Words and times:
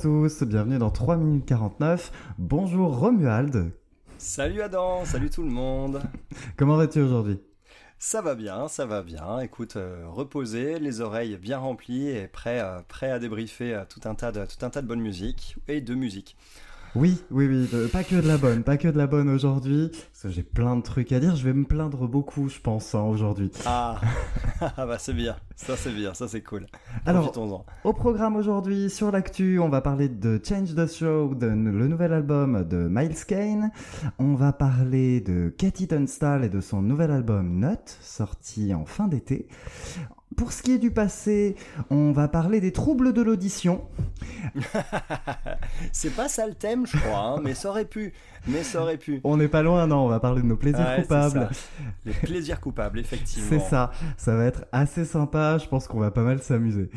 tous, 0.00 0.44
bienvenue 0.44 0.78
dans 0.78 0.90
3 0.90 1.18
minutes 1.18 1.44
49. 1.44 2.10
Bonjour 2.38 2.98
Romuald. 2.98 3.70
Salut 4.16 4.62
Adam, 4.62 5.04
salut 5.04 5.28
tout 5.28 5.42
le 5.42 5.50
monde. 5.50 6.00
Comment 6.56 6.76
vas-tu 6.76 7.02
aujourd'hui? 7.02 7.38
Ça 7.98 8.22
va 8.22 8.34
bien, 8.34 8.66
ça 8.68 8.86
va 8.86 9.02
bien. 9.02 9.40
Écoute, 9.40 9.76
euh, 9.76 10.04
reposé, 10.08 10.78
les 10.78 11.02
oreilles 11.02 11.36
bien 11.36 11.58
remplies 11.58 12.08
et 12.08 12.28
prêt, 12.28 12.60
euh, 12.60 12.80
prêt 12.88 13.10
à 13.10 13.18
débriefer 13.18 13.74
euh, 13.74 13.84
tout, 13.86 14.00
un 14.08 14.14
tas 14.14 14.32
de, 14.32 14.46
tout 14.46 14.64
un 14.64 14.70
tas 14.70 14.80
de 14.80 14.86
bonne 14.86 15.02
musique 15.02 15.56
et 15.68 15.82
de 15.82 15.94
musique. 15.94 16.34
Oui, 16.96 17.22
oui, 17.30 17.46
oui, 17.46 17.88
pas 17.92 18.02
que 18.02 18.16
de 18.16 18.26
la 18.26 18.36
bonne, 18.36 18.64
pas 18.64 18.76
que 18.76 18.88
de 18.88 18.98
la 18.98 19.06
bonne 19.06 19.28
aujourd'hui. 19.28 19.90
Parce 19.90 20.22
que 20.22 20.28
j'ai 20.30 20.42
plein 20.42 20.74
de 20.74 20.82
trucs 20.82 21.12
à 21.12 21.20
dire. 21.20 21.36
Je 21.36 21.44
vais 21.44 21.52
me 21.52 21.64
plaindre 21.64 22.08
beaucoup, 22.08 22.48
je 22.48 22.58
pense, 22.60 22.96
hein, 22.96 23.02
aujourd'hui. 23.02 23.52
Ah, 23.64 24.00
ah 24.60 24.86
bah 24.86 24.96
c'est 24.98 25.12
bien, 25.12 25.36
ça 25.54 25.76
c'est 25.76 25.92
bien, 25.92 26.14
ça 26.14 26.26
c'est 26.26 26.42
cool. 26.42 26.66
Alors, 27.06 27.32
au 27.84 27.92
programme 27.92 28.34
aujourd'hui, 28.34 28.90
sur 28.90 29.12
l'actu, 29.12 29.60
on 29.60 29.68
va 29.68 29.80
parler 29.80 30.08
de 30.08 30.40
Change 30.44 30.74
the 30.74 30.88
Show, 30.88 31.36
de, 31.36 31.46
le 31.46 31.86
nouvel 31.86 32.12
album 32.12 32.64
de 32.64 32.88
Miles 32.90 33.24
Kane. 33.24 33.70
On 34.18 34.34
va 34.34 34.52
parler 34.52 35.20
de 35.20 35.54
Cathy 35.56 35.86
Tunstall 35.86 36.44
et 36.44 36.48
de 36.48 36.60
son 36.60 36.82
nouvel 36.82 37.12
album 37.12 37.60
Nut, 37.60 37.98
sorti 38.00 38.74
en 38.74 38.84
fin 38.84 39.06
d'été. 39.06 39.46
Pour 40.36 40.52
ce 40.52 40.62
qui 40.62 40.72
est 40.72 40.78
du 40.78 40.90
passé, 40.90 41.56
on 41.90 42.12
va 42.12 42.28
parler 42.28 42.60
des 42.60 42.72
troubles 42.72 43.12
de 43.12 43.20
l'audition. 43.20 43.88
c'est 45.92 46.14
pas 46.14 46.28
ça 46.28 46.46
le 46.46 46.54
thème, 46.54 46.86
je 46.86 46.96
crois, 46.96 47.18
hein, 47.18 47.40
mais 47.42 47.54
ça 47.54 47.70
aurait 47.70 47.84
pu. 47.84 48.14
Mais 48.46 48.62
ça 48.62 48.80
aurait 48.80 48.96
pu. 48.96 49.20
On 49.24 49.36
n'est 49.36 49.48
pas 49.48 49.62
loin, 49.62 49.86
non, 49.86 50.04
on 50.04 50.08
va 50.08 50.20
parler 50.20 50.42
de 50.42 50.46
nos 50.46 50.56
plaisirs 50.56 50.96
coupables. 50.96 51.50
Les 52.04 52.12
plaisirs 52.12 52.60
coupables, 52.60 53.00
effectivement. 53.00 53.48
C'est 53.48 53.60
ça, 53.60 53.90
ça 54.16 54.36
va 54.36 54.44
être 54.44 54.64
assez 54.72 55.04
sympa, 55.04 55.58
je 55.58 55.66
pense 55.66 55.88
qu'on 55.88 56.00
va 56.00 56.10
pas 56.10 56.22
mal 56.22 56.40
s'amuser. 56.42 56.90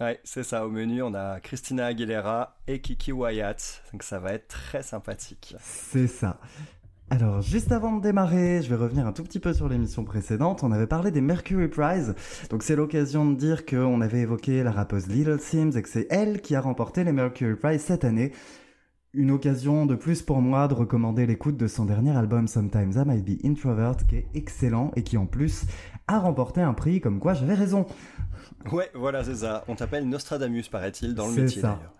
Ouais, 0.00 0.18
c'est 0.24 0.42
ça. 0.42 0.64
Au 0.64 0.70
menu, 0.70 1.02
on 1.02 1.12
a 1.12 1.40
Christina 1.40 1.86
Aguilera 1.86 2.56
et 2.66 2.80
Kiki 2.80 3.12
Wyatt. 3.12 3.82
Donc 3.92 4.02
ça 4.02 4.18
va 4.18 4.32
être 4.32 4.48
très 4.48 4.82
sympathique. 4.82 5.54
C'est 5.60 6.06
ça. 6.06 6.40
Alors, 7.12 7.42
juste 7.42 7.72
avant 7.72 7.96
de 7.96 8.00
démarrer, 8.00 8.62
je 8.62 8.68
vais 8.68 8.76
revenir 8.76 9.04
un 9.04 9.10
tout 9.10 9.24
petit 9.24 9.40
peu 9.40 9.52
sur 9.52 9.68
l'émission 9.68 10.04
précédente. 10.04 10.62
On 10.62 10.70
avait 10.70 10.86
parlé 10.86 11.10
des 11.10 11.20
Mercury 11.20 11.66
Prize. 11.66 12.14
Donc, 12.50 12.62
c'est 12.62 12.76
l'occasion 12.76 13.28
de 13.28 13.34
dire 13.34 13.66
qu'on 13.66 14.00
avait 14.00 14.20
évoqué 14.20 14.62
la 14.62 14.70
rappeuse 14.70 15.08
Little 15.08 15.40
Sims 15.40 15.72
et 15.76 15.82
que 15.82 15.88
c'est 15.88 16.06
elle 16.08 16.40
qui 16.40 16.54
a 16.54 16.60
remporté 16.60 17.02
les 17.02 17.10
Mercury 17.10 17.56
Prize 17.56 17.82
cette 17.82 18.04
année. 18.04 18.30
Une 19.12 19.32
occasion 19.32 19.86
de 19.86 19.96
plus 19.96 20.22
pour 20.22 20.40
moi 20.40 20.68
de 20.68 20.74
recommander 20.74 21.26
l'écoute 21.26 21.56
de 21.56 21.66
son 21.66 21.84
dernier 21.84 22.16
album 22.16 22.46
Sometimes 22.46 22.92
I 22.92 23.02
Might 23.04 23.24
Be 23.24 23.44
Introvert, 23.44 23.96
qui 24.08 24.14
est 24.14 24.28
excellent 24.34 24.92
et 24.94 25.02
qui 25.02 25.16
en 25.16 25.26
plus 25.26 25.64
a 26.06 26.20
remporté 26.20 26.60
un 26.60 26.74
prix, 26.74 27.00
comme 27.00 27.18
quoi 27.18 27.34
j'avais 27.34 27.54
raison. 27.54 27.86
Ouais, 28.70 28.88
voilà, 28.94 29.24
c'est 29.24 29.34
ça. 29.34 29.64
On 29.66 29.74
t'appelle 29.74 30.08
Nostradamus, 30.08 30.68
paraît-il, 30.68 31.16
dans 31.16 31.26
le 31.26 31.42
métier 31.42 31.60
d'ailleurs. 31.60 31.92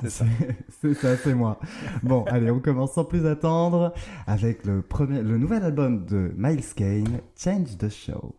C'est 0.00 0.10
ça. 0.10 0.24
c'est 0.80 0.94
ça, 0.94 1.16
c'est 1.16 1.34
moi. 1.34 1.58
Bon, 2.02 2.24
allez, 2.24 2.50
on 2.50 2.60
commence 2.60 2.92
sans 2.92 3.04
plus 3.04 3.26
attendre 3.26 3.92
avec 4.26 4.64
le, 4.64 4.82
premier, 4.82 5.22
le 5.22 5.38
nouvel 5.38 5.62
album 5.62 6.04
de 6.06 6.32
Miles 6.36 6.74
Kane, 6.74 7.20
Change 7.36 7.76
the 7.78 7.88
Show. 7.88 8.34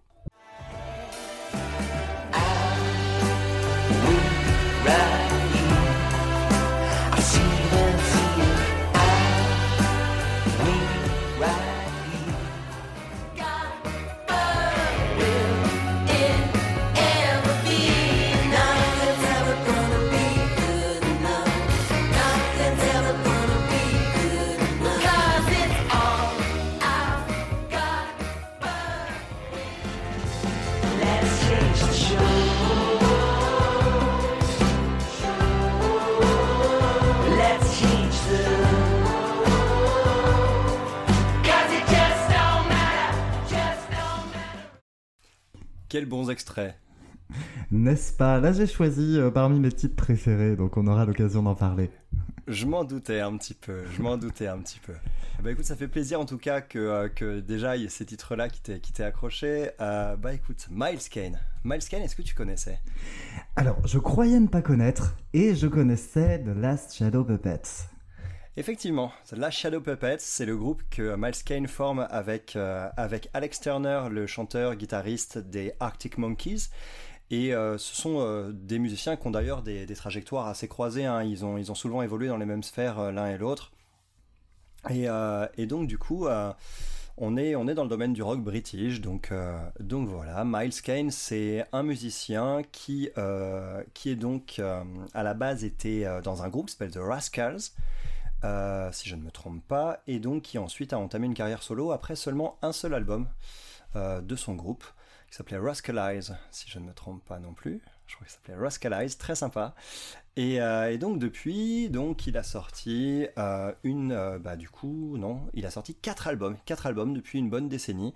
Quels 46.04 46.10
bons 46.10 46.30
extraits. 46.30 46.76
N'est-ce 47.72 48.12
pas? 48.12 48.42
Là, 48.42 48.52
j'ai 48.52 48.68
choisi 48.68 49.18
euh, 49.18 49.32
parmi 49.32 49.58
mes 49.62 49.72
titres 49.72 49.96
préférés, 49.96 50.58
donc 50.58 50.76
on 50.76 50.86
aura 50.86 51.06
l'occasion 51.06 51.44
d'en 51.44 51.56
parler. 51.56 51.90
Je 52.46 52.66
m'en 52.66 52.84
doutais 52.84 53.22
un 53.22 53.38
petit 53.38 53.54
peu, 53.54 53.86
je 53.96 54.02
m'en 54.02 54.18
doutais 54.18 54.48
un 54.48 54.58
petit 54.58 54.82
peu. 54.86 54.92
Bah 55.42 55.52
écoute, 55.52 55.64
ça 55.64 55.78
fait 55.78 55.88
plaisir 55.88 56.20
en 56.20 56.26
tout 56.26 56.38
cas 56.38 56.60
que, 56.60 56.78
euh, 56.78 57.08
que 57.08 57.40
déjà 57.40 57.78
il 57.78 57.84
y 57.84 57.86
ait 57.86 57.90
ces 57.90 58.06
titres-là 58.06 58.50
qui 58.50 58.62
t'aient 58.62 59.04
accroché. 59.06 59.70
Euh, 59.80 60.18
bah 60.18 60.34
écoute, 60.34 60.68
Miles 60.70 61.08
Kane. 61.10 61.40
Miles 61.64 61.88
Kane, 61.90 62.02
est-ce 62.02 62.18
que 62.18 62.22
tu 62.22 62.36
connaissais? 62.36 62.80
Alors, 63.56 63.80
je 63.88 63.98
croyais 64.00 64.42
ne 64.42 64.48
pas 64.48 64.62
connaître, 64.62 65.16
et 65.32 65.56
je 65.56 65.68
connaissais 65.68 66.44
The 66.44 66.54
Last 66.54 66.94
Shadow 66.98 67.24
Puppets. 67.24 67.88
Effectivement, 68.56 69.12
The 69.26 69.50
Shadow 69.50 69.82
Puppets, 69.82 70.20
c'est 70.20 70.46
le 70.46 70.56
groupe 70.56 70.84
que 70.92 71.16
Miles 71.16 71.44
Kane 71.44 71.68
forme 71.68 72.06
avec, 72.12 72.56
euh, 72.56 72.88
avec 72.98 73.28
Alex 73.34 73.60
Turner, 73.60 74.04
le 74.12 74.28
chanteur 74.28 74.76
guitariste 74.76 75.40
des 75.40 75.74
Arctic 75.80 76.20
Monkeys. 76.20 76.70
Et 77.32 77.56
euh, 77.56 77.80
ce 77.80 77.96
sont 77.96 78.20
euh, 78.20 78.52
des 78.54 78.78
musiciens 78.78 79.16
qui 79.16 79.26
ont 79.26 79.32
d'ailleurs 79.32 79.64
des, 79.64 79.88
trajectoires 79.96 80.46
assez 80.46 80.68
croisées. 80.68 81.06
Hein. 81.06 81.24
Ils, 81.24 81.44
ont, 81.44 81.58
ils 81.58 81.72
ont 81.72 81.76
souvent 81.76 82.04
évolué 82.04 82.28
dans 82.28 82.38
les 82.38 82.46
mêmes 82.46 82.62
sphères 82.62 83.12
l'un 83.12 83.28
et 83.28 83.40
l'autre. 83.40 83.72
Et, 84.92 85.08
et, 85.58 85.66
donc 85.66 85.88
du 85.88 85.98
coup, 85.98 86.28
on, 87.18 87.38
est, 87.38 87.56
on 87.56 87.68
est 87.70 87.74
dans 87.74 87.84
le 87.84 87.90
domaine 87.90 88.14
du 88.14 88.22
rock 88.22 88.44
british. 88.44 89.02
Donc, 89.02 89.32
donc 89.80 90.10
voilà, 90.10 90.44
Miles 90.46 90.80
Kane, 90.82 91.10
c'est 91.10 91.66
un 91.72 91.84
musicien 91.84 92.62
qui, 92.74 93.10
qui 93.94 94.10
est 94.10 94.16
donc 94.16 94.62
à 95.14 95.24
la 95.24 95.34
base 95.34 95.64
était 95.64 96.06
dans 96.22 96.44
un 96.44 96.50
groupe 96.50 96.68
qui 96.68 96.74
s'appelle 96.74 96.92
The 96.92 96.98
Rascals. 96.98 97.72
Euh, 98.44 98.90
si 98.92 99.08
je 99.08 99.16
ne 99.16 99.22
me 99.22 99.32
trompe 99.32 99.66
pas, 99.66 100.02
et 100.06 100.20
donc 100.20 100.44
qui 100.44 100.58
ensuite 100.58 100.92
a 100.92 101.00
entamé 101.00 101.28
une 101.28 101.34
carrière 101.34 101.64
solo 101.64 101.92
après 101.92 102.16
seulement 102.16 102.58
un 102.62 102.74
seul 102.74 102.94
album 102.94 103.28
euh, 103.96 104.20
de 104.22 104.36
son 104.36 104.54
groupe, 104.56 104.84
qui 105.30 105.36
s'appelait 105.36 105.58
Rascalize, 105.58 106.36
si 106.52 106.70
je 106.70 106.80
ne 106.80 106.86
me 106.86 106.94
trompe 106.94 107.24
pas 107.24 107.40
non 107.40 107.54
plus. 107.54 107.82
Je 108.06 108.16
crois 108.16 108.28
qu'il 108.28 108.36
s'appelait 108.36 108.56
Rascalize, 108.56 109.18
très 109.18 109.36
sympa. 109.36 109.76
Et, 110.36 110.62
euh, 110.62 110.98
donc 110.98 111.20
depuis, 111.20 111.90
donc 111.90 112.28
il 112.28 112.38
a 112.38 112.44
sorti 112.44 113.28
une, 113.84 114.40
bah 114.42 114.58
du 114.58 114.70
coup 114.70 115.16
non, 115.18 115.48
il 115.54 115.66
a 115.66 115.72
sorti 115.72 115.96
quatre 115.96 116.28
albums, 116.28 116.58
quatre 116.66 116.86
albums 116.86 117.14
depuis 117.14 117.40
une 117.40 117.50
bonne 117.50 117.70
décennie. 117.70 118.14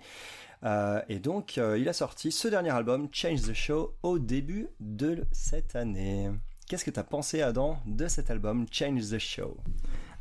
et 1.08 1.18
donc 1.20 1.56
il 1.56 1.88
a 1.88 1.92
sorti 1.94 2.32
ce 2.32 2.48
dernier 2.48 2.70
album, 2.70 3.08
Change 3.12 3.42
the 3.42 3.54
Show, 3.54 3.94
au 4.02 4.18
début 4.18 4.68
de 4.78 5.24
cette 5.32 5.74
année. 5.74 6.30
Qu'est-ce 6.66 6.84
que 6.84 6.90
tu 6.90 7.00
as 7.00 7.04
pensé 7.04 7.40
Adam 7.40 7.78
de 7.86 8.08
cet 8.08 8.30
album, 8.30 8.66
Change 8.70 9.08
the 9.08 9.18
Show? 9.18 9.56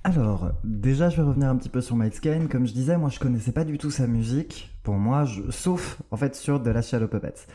Alors, 0.07 0.51
déjà, 0.63 1.09
je 1.09 1.17
vais 1.17 1.23
revenir 1.23 1.49
un 1.49 1.57
petit 1.57 1.67
peu 1.67 1.81
sur 1.81 1.97
Miles 1.97 2.17
Kane. 2.21 2.47
Comme 2.47 2.65
je 2.65 2.71
disais, 2.71 2.97
moi, 2.97 3.09
je 3.09 3.19
connaissais 3.19 3.51
pas 3.51 3.65
du 3.65 3.77
tout 3.77 3.91
sa 3.91 4.07
musique. 4.07 4.73
Pour 4.83 4.95
moi, 4.95 5.25
sauf 5.49 6.01
en 6.11 6.17
fait 6.17 6.33
sur 6.33 6.63
The 6.63 6.67
Last 6.67 6.91
Shadow 6.91 7.09
Puppets. 7.09 7.45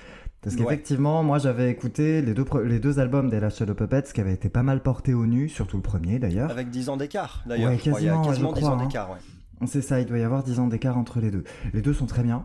Parce 0.43 0.57
qu'effectivement, 0.57 1.23
moi, 1.23 1.39
j'avais 1.39 1.71
écouté 1.71 2.21
les 2.21 2.35
deux, 2.35 2.45
les 2.65 2.79
deux 2.79 2.99
albums 2.99 3.31
des 3.31 3.41
Last 3.41 3.59
Shadow 3.59 3.75
Puppets 3.75 4.13
qui 4.13 4.21
avaient 4.21 4.35
été 4.35 4.51
pas 4.51 4.63
mal 4.63 4.83
portés 4.83 5.15
au 5.15 5.25
nu, 5.25 5.49
surtout 5.49 5.77
le 5.77 5.83
premier 5.83 6.19
d'ailleurs. 6.19 6.51
Avec 6.51 6.69
10 6.69 6.91
ans 6.91 6.97
d'écart, 6.99 7.43
d'ailleurs. 7.47 7.71
Ouais, 7.71 7.79
quasiment, 7.79 7.99
il 7.99 8.05
y 8.05 8.09
a 8.09 8.23
quasiment 8.23 8.53
10 8.53 8.65
ans 8.65 8.79
hein. 8.79 8.85
d'écart, 8.85 9.11
ouais. 9.13 9.67
C'est 9.67 9.81
ça, 9.81 10.01
il 10.01 10.07
doit 10.07 10.19
y 10.19 10.23
avoir 10.23 10.43
10 10.43 10.59
ans 10.59 10.67
d'écart 10.67 10.99
entre 10.99 11.21
les 11.21 11.31
deux. 11.31 11.45
Les 11.73 11.81
deux 11.81 11.95
sont 11.95 12.07
très 12.07 12.23
bien. 12.23 12.45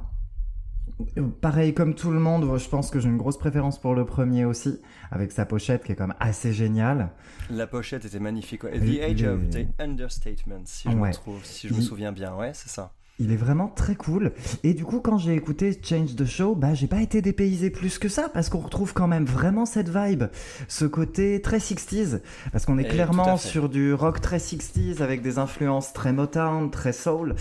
Pareil, 1.41 1.75
comme 1.75 1.93
tout 1.93 2.11
le 2.11 2.19
monde, 2.19 2.57
je 2.57 2.69
pense 2.69 2.89
que 2.89 2.99
j'ai 2.99 3.07
une 3.07 3.17
grosse 3.17 3.37
préférence 3.37 3.79
pour 3.79 3.93
le 3.93 4.05
premier 4.05 4.45
aussi, 4.45 4.79
avec 5.11 5.31
sa 5.31 5.45
pochette 5.45 5.83
qui 5.83 5.91
est 5.91 5.95
quand 5.95 6.07
même 6.07 6.17
assez 6.19 6.53
géniale. 6.53 7.11
La 7.51 7.67
pochette 7.67 8.05
était 8.05 8.19
magnifique. 8.19 8.61
The 8.61 9.01
Age 9.03 9.23
of 9.23 9.49
the 9.51 9.67
Understatement, 9.79 10.63
si 10.65 10.89
je, 10.89 10.95
me, 10.95 11.13
trouve, 11.13 11.43
si 11.43 11.67
je 11.67 11.73
me 11.75 11.81
souviens 11.81 12.11
bien. 12.11 12.35
Ouais, 12.35 12.51
c'est 12.53 12.69
ça. 12.69 12.93
Il 13.19 13.31
est 13.31 13.37
vraiment 13.37 13.67
très 13.67 13.95
cool. 13.95 14.33
Et 14.63 14.73
du 14.73 14.85
coup, 14.85 14.99
quand 14.99 15.17
j'ai 15.17 15.33
écouté 15.33 15.79
Change 15.83 16.15
the 16.15 16.25
Show, 16.25 16.55
bah, 16.55 16.73
j'ai 16.75 16.87
pas 16.87 17.01
été 17.01 17.21
dépaysé 17.21 17.71
plus 17.71 17.97
que 17.97 18.09
ça, 18.09 18.29
parce 18.29 18.49
qu'on 18.49 18.59
retrouve 18.59 18.93
quand 18.93 19.07
même 19.07 19.25
vraiment 19.25 19.65
cette 19.65 19.89
vibe, 19.89 20.25
ce 20.67 20.85
côté 20.85 21.41
très 21.41 21.57
60s, 21.57 22.21
parce 22.51 22.65
qu'on 22.65 22.77
est 22.77 22.87
clairement 22.87 23.37
sur 23.37 23.69
du 23.69 23.93
rock 23.93 24.21
très 24.21 24.37
60s 24.37 25.01
avec 25.01 25.21
des 25.21 25.39
influences 25.39 25.93
très 25.93 26.13
Motown, 26.13 26.69
très 26.69 26.93
soul, 26.93 27.35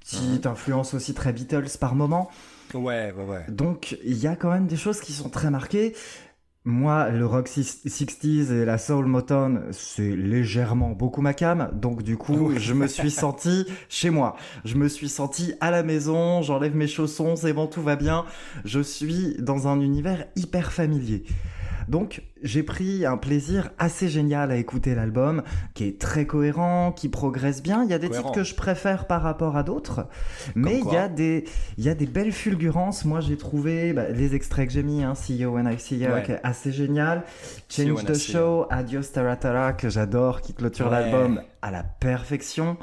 petite 0.00 0.46
influence 0.46 0.94
aussi 0.94 1.12
très 1.12 1.32
Beatles 1.32 1.76
par 1.80 1.96
moment. 1.96 2.30
Ouais, 2.74 3.12
ouais, 3.16 3.24
ouais. 3.24 3.44
Donc, 3.48 3.98
il 4.04 4.16
y 4.16 4.26
a 4.26 4.36
quand 4.36 4.50
même 4.50 4.66
des 4.66 4.76
choses 4.76 5.00
qui 5.00 5.12
sont 5.12 5.28
très 5.28 5.50
marquées. 5.50 5.94
Moi, 6.66 7.10
le 7.10 7.26
rock 7.26 7.46
60s 7.48 8.50
et 8.50 8.64
la 8.64 8.78
soul 8.78 9.04
Motown, 9.04 9.64
c'est 9.70 10.16
légèrement 10.16 10.92
beaucoup 10.92 11.20
ma 11.20 11.34
cam. 11.34 11.70
Donc, 11.74 12.02
du 12.02 12.16
coup, 12.16 12.52
je 12.56 12.72
me 12.72 12.86
suis 12.86 13.10
senti 13.10 13.66
chez 13.90 14.08
moi. 14.08 14.36
Je 14.64 14.76
me 14.76 14.88
suis 14.88 15.10
senti 15.10 15.52
à 15.60 15.70
la 15.70 15.82
maison. 15.82 16.40
J'enlève 16.40 16.74
mes 16.74 16.86
chaussons. 16.86 17.36
C'est 17.36 17.52
bon, 17.52 17.66
tout 17.66 17.82
va 17.82 17.96
bien. 17.96 18.24
Je 18.64 18.80
suis 18.80 19.36
dans 19.40 19.68
un 19.68 19.80
univers 19.80 20.24
hyper 20.36 20.72
familier. 20.72 21.24
Donc 21.88 22.22
j'ai 22.42 22.62
pris 22.62 23.06
un 23.06 23.16
plaisir 23.16 23.70
assez 23.78 24.08
génial 24.08 24.50
à 24.50 24.56
écouter 24.56 24.94
l'album, 24.94 25.42
qui 25.74 25.84
est 25.84 26.00
très 26.00 26.26
cohérent, 26.26 26.92
qui 26.92 27.08
progresse 27.08 27.62
bien. 27.62 27.84
Il 27.84 27.90
y 27.90 27.94
a 27.94 27.98
des 27.98 28.10
titres 28.10 28.32
que 28.32 28.44
je 28.44 28.54
préfère 28.54 29.06
par 29.06 29.22
rapport 29.22 29.56
à 29.56 29.62
d'autres, 29.62 30.06
mais 30.54 30.80
il 30.84 30.92
y, 30.92 30.96
a 30.96 31.08
des, 31.08 31.44
il 31.78 31.84
y 31.84 31.88
a 31.88 31.94
des 31.94 32.06
belles 32.06 32.32
fulgurances. 32.32 33.04
Moi 33.04 33.20
j'ai 33.20 33.36
trouvé 33.36 33.92
bah, 33.92 34.08
les 34.10 34.34
extraits 34.34 34.66
que 34.68 34.72
j'ai 34.72 34.82
mis, 34.82 35.02
hein, 35.02 35.14
See 35.14 35.36
You 35.36 35.50
When 35.50 35.66
I 35.66 35.78
See 35.78 35.98
You, 35.98 36.10
qui 36.24 36.32
est 36.32 36.40
assez 36.42 36.72
génial. 36.72 37.24
Change 37.68 38.04
the 38.04 38.14
Show, 38.14 38.66
Adios 38.70 39.02
Taratara, 39.12 39.72
que 39.72 39.88
j'adore, 39.88 40.40
qui 40.40 40.54
clôture 40.54 40.90
l'album 40.90 41.40
à 41.62 41.70
la 41.70 41.82
perfection. 41.82 42.76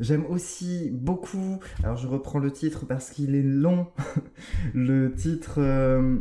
J'aime 0.00 0.26
aussi 0.26 0.90
beaucoup, 0.92 1.60
alors 1.84 1.96
je 1.96 2.08
reprends 2.08 2.40
le 2.40 2.50
titre 2.50 2.84
parce 2.84 3.10
qu'il 3.10 3.34
est 3.36 3.42
long, 3.42 3.86
le 4.74 5.14
titre... 5.14 5.56
Euh, 5.58 6.18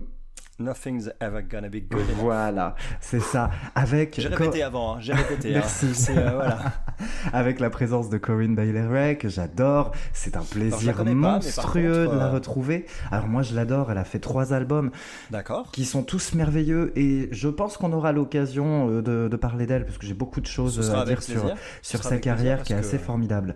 Nothing's 0.60 1.12
ever 1.20 1.42
gonna 1.42 1.68
be 1.68 1.82
good. 1.90 2.06
Voilà, 2.18 2.76
c'est 3.02 3.20
ça. 3.20 3.50
Avec. 3.74 4.20
J'ai 4.20 4.28
répété 4.28 4.62
avant, 4.62 4.94
hein, 4.94 4.98
j'ai 5.00 5.14
répété. 5.14 5.50
Hein. 5.50 5.62
Merci. 5.62 6.12
Euh, 6.12 6.30
voilà. 6.36 6.60
Avec 7.34 7.60
la 7.60 7.72
présence 7.72 8.10
de 8.10 8.20
Corinne 8.20 8.54
Bailey 8.54 9.18
que 9.18 9.30
j'adore. 9.30 9.94
C'est 10.14 10.38
un 10.38 10.44
plaisir 10.44 11.04
monstrueux 11.06 12.08
de 12.08 12.16
la 12.16 12.26
euh, 12.26 12.32
retrouver. 12.32 12.86
Alors 13.12 13.26
moi 13.28 13.42
je 13.42 13.56
l'adore. 13.56 13.92
Elle 13.92 13.98
a 13.98 14.04
fait 14.04 14.20
trois 14.20 14.54
albums. 14.54 14.92
D'accord. 15.32 15.72
Qui 15.72 15.86
sont 15.86 16.04
tous 16.04 16.36
merveilleux 16.36 16.94
et 16.96 17.30
je 17.32 17.48
pense 17.48 17.78
qu'on 17.78 17.92
aura 17.92 18.12
l'occasion 18.12 18.90
euh, 18.90 19.02
de, 19.02 19.36
parler 19.36 19.66
d'elle 19.66 19.86
parce 19.86 19.98
que 19.98 20.06
j'ai 20.06 20.14
beaucoup 20.14 20.40
de 20.40 20.46
choses 20.46 20.92
à 20.92 21.04
dire 21.04 21.24
sur 21.24 21.52
sur 21.82 22.04
sa 22.04 22.18
carrière 22.20 22.62
qui 22.62 22.74
est 22.74 22.78
assez 22.78 23.00
formidable. 23.00 23.56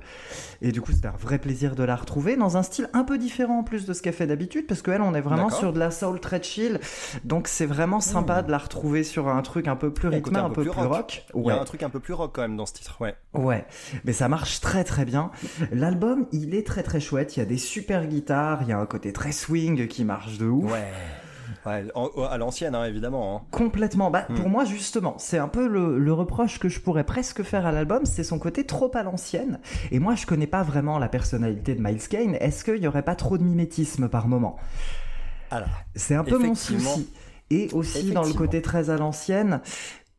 Et 0.63 0.71
du 0.71 0.81
coup 0.81 0.91
c'était 0.91 1.09
un 1.09 1.15
vrai 1.19 1.37
plaisir 1.37 1.75
de 1.75 1.83
la 1.83 1.95
retrouver 1.95 2.37
dans 2.37 2.57
un 2.57 2.63
style 2.63 2.89
un 2.93 3.03
peu 3.03 3.19
différent 3.19 3.59
en 3.59 3.63
plus 3.63 3.85
de 3.85 3.93
ce 3.93 4.01
qu'elle 4.01 4.13
fait 4.13 4.27
d'habitude 4.27 4.65
parce 4.65 4.81
qu'elle 4.81 5.01
on 5.01 5.13
est 5.13 5.21
vraiment 5.21 5.51
sur 5.51 5.73
de 5.73 5.79
la 5.79 5.91
soul 5.91 6.19
très 6.19 6.41
chill 6.41 6.79
donc 7.23 7.47
c'est 7.47 7.65
vraiment 7.65 7.99
sympa 7.99 8.41
de 8.41 8.51
la 8.51 8.57
retrouver 8.57 9.03
sur 9.03 9.27
un 9.27 9.41
truc 9.41 9.67
un 9.67 9.75
peu 9.75 9.91
plus 9.91 10.07
rythmé, 10.07 10.39
un, 10.39 10.49
peu, 10.49 10.61
plus 10.61 10.71
rock. 10.71 11.25
Il 11.35 11.45
y 11.45 11.51
a 11.51 11.59
un 11.59 11.65
truc 11.65 11.83
un 11.83 11.89
peu 11.89 11.99
plus 11.99 12.13
rock 12.13 12.31
quand 12.33 12.41
même 12.41 12.57
dans 12.57 12.65
ce 12.65 12.73
titre, 12.73 12.97
ouais. 13.01 13.15
Ouais, 13.33 13.65
mais 14.05 14.13
ça 14.13 14.27
marche 14.27 14.59
très 14.59 14.83
très 14.83 15.05
bien. 15.05 15.31
L'album, 15.71 16.27
il 16.31 16.55
est 16.55 16.65
très 16.65 16.83
très 16.83 16.99
chouette. 16.99 17.35
Il 17.35 17.39
y 17.39 17.43
a 17.43 17.45
des 17.45 17.57
super 17.57 18.07
guitares, 18.07 18.63
il 18.63 18.69
y 18.69 18.73
a 18.73 18.79
un 18.79 18.85
côté 18.85 19.13
très 19.13 19.31
swing 19.31 19.87
qui 19.87 20.03
marche 20.03 20.37
de 20.37 20.47
ouf. 20.47 20.71
Ouais. 20.71 20.91
Ouais, 21.65 21.85
à 22.29 22.37
l'ancienne, 22.37 22.75
hein, 22.75 22.85
évidemment. 22.85 23.35
Hein. 23.35 23.47
Complètement. 23.51 24.09
Bah, 24.09 24.27
Pour 24.35 24.47
hmm. 24.47 24.51
moi, 24.51 24.65
justement, 24.65 25.15
c'est 25.17 25.37
un 25.37 25.47
peu 25.47 25.67
le, 25.67 26.13
reproche 26.13 26.59
que 26.59 26.69
je 26.69 26.79
pourrais 26.79 27.03
presque 27.03 27.43
faire 27.43 27.65
à 27.65 27.71
l'album, 27.71 28.05
c'est 28.05 28.23
son 28.23 28.39
côté 28.39 28.65
trop 28.65 28.91
à 28.95 29.03
l'ancienne. 29.03 29.59
Et 29.91 29.99
moi, 29.99 30.15
je 30.15 30.25
connais 30.25 30.47
pas 30.47 30.63
vraiment 30.63 30.97
la 30.97 31.09
personnalité 31.09 31.75
de 31.75 31.81
Miles 31.81 32.07
Kane. 32.07 32.35
Est-ce 32.35 32.63
qu'il 32.63 32.81
y 32.81 32.87
aurait 32.87 33.03
pas 33.03 33.15
trop 33.15 33.37
de 33.37 33.43
mimétisme 33.43 34.07
par 34.07 34.27
moment? 34.27 34.57
C'est 35.95 36.15
un 36.15 36.23
peu 36.23 36.37
mon 36.37 36.55
souci. 36.55 37.09
Et 37.49 37.69
aussi 37.73 38.11
dans 38.11 38.23
le 38.23 38.33
côté 38.33 38.61
très 38.61 38.89
à 38.89 38.97
l'ancienne, 38.97 39.61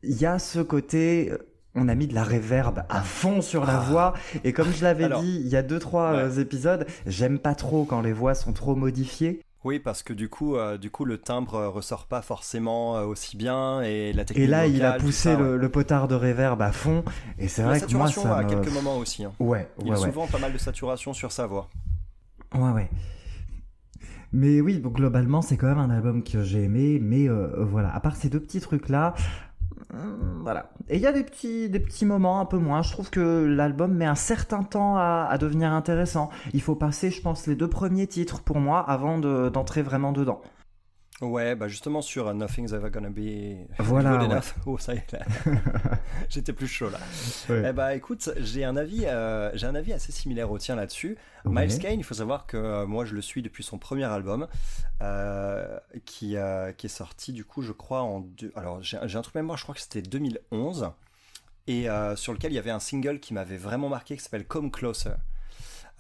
il 0.03 0.17
y 0.17 0.27
a 0.27 0.39
ce 0.39 0.61
côté 0.61 1.33
on 1.75 1.89
a 1.89 1.95
mis 1.95 2.07
de 2.07 2.15
la 2.15 2.25
réverb 2.25 2.85
à 2.89 3.03
fond 3.03 3.41
sur 3.41 3.65
la 3.65 3.79
ah. 3.79 3.85
voix 3.89 4.15
et 4.45 4.53
comme 4.53 4.73
je 4.73 4.83
l'avais 4.83 5.09
dit 5.21 5.41
il 5.41 5.49
y 5.49 5.57
a 5.57 5.63
deux 5.63 5.79
trois 5.79 6.13
euh, 6.13 6.41
épisodes, 6.41 6.87
j'aime 7.07 7.39
pas 7.39 7.55
trop 7.55 7.85
quand 7.85 8.01
les 8.01 8.13
voix 8.13 8.35
sont 8.35 8.53
trop 8.53 8.75
modifiées. 8.75 9.43
Oui, 9.65 9.81
parce 9.81 10.05
que 10.05 10.13
du 10.13 10.29
coup, 10.29 10.55
euh, 10.57 10.79
du 10.79 10.89
coup, 10.89 11.05
le 11.05 11.19
timbre 11.19 11.57
euh, 11.57 11.69
ressort 11.69 12.07
pas 12.07 12.23
forcément 12.23 12.93
aussi 13.03 13.37
bien 13.37 13.83
et 13.83 14.13
la 14.13 14.25
technique. 14.25 14.45
Et 14.45 14.47
là, 14.47 14.67
il 14.69 14.85
a 14.85 14.93
poussé 14.93 15.37
le, 15.37 15.69
potard 15.69 16.07
de 16.07 16.15
réverb 16.15 16.63
à 16.63 16.73
fond 16.73 17.05
et 17.39 17.49
c'est 17.49 17.63
vrai 17.63 17.81
que 17.81 17.93
moi 17.93 18.11
ça 18.11 18.39
à 18.39 18.45
quelques 18.45 18.73
moments 18.73 18.99
aussi. 18.99 19.25
Hein. 19.25 19.33
Ouais, 19.39 19.69
il 19.81 19.89
y 19.89 19.93
a 19.93 19.97
souvent 19.97 20.27
pas 20.27 20.39
mal 20.39 20.53
de 20.53 20.59
saturation 20.59 21.13
sur 21.13 21.33
sa 21.33 21.47
voix. 21.47 21.69
Ouais, 22.55 22.71
ouais. 22.71 22.89
Mais 24.33 24.61
oui, 24.61 24.81
globalement, 24.81 25.43
c'est 25.43 25.57
quand 25.57 25.69
même 25.69 25.79
un 25.79 25.91
album 25.91 26.23
que 26.23 26.43
j'ai 26.43 26.65
aimé. 26.65 26.99
Mais 27.03 27.29
euh, 27.29 27.65
voilà, 27.65 27.95
à 27.95 28.01
part 28.01 28.17
ces 28.17 28.29
deux 28.29 28.41
petits 28.41 28.61
trucs-là, 28.61 29.15
euh, 29.95 29.97
voilà. 30.43 30.71
Et 30.89 30.97
il 30.97 31.03
y 31.03 31.07
a 31.07 31.13
des 31.13 31.25
petits, 31.25 31.69
des 31.69 31.81
petits 31.81 32.05
moments 32.05 32.41
un 32.41 32.45
peu 32.45 32.59
moins. 32.59 32.83
Je 32.83 32.93
trouve 32.93 33.11
que 33.11 33.45
l'album 33.45 33.95
met 33.95 34.07
un 34.07 34.15
certain 34.15 34.63
temps 34.63 34.97
à, 34.97 35.37
devenir 35.39 35.73
intéressant. 35.73 36.31
Il 36.53 36.61
faut 36.61 36.75
passer, 36.75 37.11
je 37.11 37.21
pense, 37.23 37.47
les 37.47 37.55
deux 37.55 37.69
premiers 37.69 38.07
titres 38.07 38.43
pour 38.43 38.61
moi 38.61 38.81
avant 38.81 39.19
d'entrer 39.19 39.83
vraiment 39.83 40.13
dedans. 40.13 40.41
Ouais, 41.21 41.57
bah 41.57 41.67
justement 41.67 42.01
sur 42.01 42.33
Nothing's 42.33 42.73
Ever 42.73 42.91
Gonna 42.91 43.11
Be 43.11 43.67
voilà, 43.81 44.17
Good 44.17 44.31
Enough. 44.31 44.55
Oh, 44.67 44.79
ça 44.79 44.95
y 44.95 44.99
est, 44.99 45.17
J'étais 46.29 46.53
plus 46.53 46.69
chaud 46.69 46.91
là. 46.91 46.99
Eh 47.51 47.73
bah 47.73 47.97
écoute, 47.97 48.31
j'ai 48.37 48.65
un 48.65 48.77
avis, 48.77 49.05
euh, 49.05 49.51
j'ai 49.55 49.67
un 49.67 49.75
avis 49.75 49.93
assez 49.93 50.13
similaire 50.13 50.51
au 50.51 50.59
tien 50.59 50.77
là-dessus. 50.77 51.19
Miles 51.45 51.77
Kane, 51.79 51.99
il 51.99 52.05
faut 52.05 52.15
savoir 52.15 52.47
que 52.47 52.57
euh, 52.57 52.87
moi 52.87 53.05
je 53.05 53.15
le 53.15 53.21
suis 53.21 53.43
depuis 53.43 53.65
son 53.65 53.79
premier 53.79 54.05
album, 54.05 54.47
euh, 55.03 55.79
qui, 56.05 56.37
qui 56.77 56.87
est 56.87 56.89
sorti 56.89 57.33
du 57.33 57.45
coup, 57.45 57.63
je 57.63 57.73
crois 57.73 58.03
en 58.03 58.21
deux... 58.21 58.53
alors 58.55 58.81
j'ai 58.83 58.99
un 58.99 59.23
truc 59.23 59.35
mémoire, 59.35 59.59
je 59.59 59.65
crois 59.65 59.75
que 59.75 59.81
c'était 59.81 60.03
2011, 60.03 60.91
et 61.67 61.89
sur 62.15 62.33
lequel 62.33 62.53
il 62.53 62.55
y 62.55 62.59
avait 62.59 62.71
un 62.71 62.81
single 62.81 63.19
qui 63.19 63.35
m'avait 63.35 63.57
vraiment 63.57 63.89
marqué, 63.89 64.17
qui 64.17 64.23
s'appelle 64.23 64.47
Come 64.47 64.71
Closer. 64.71 65.15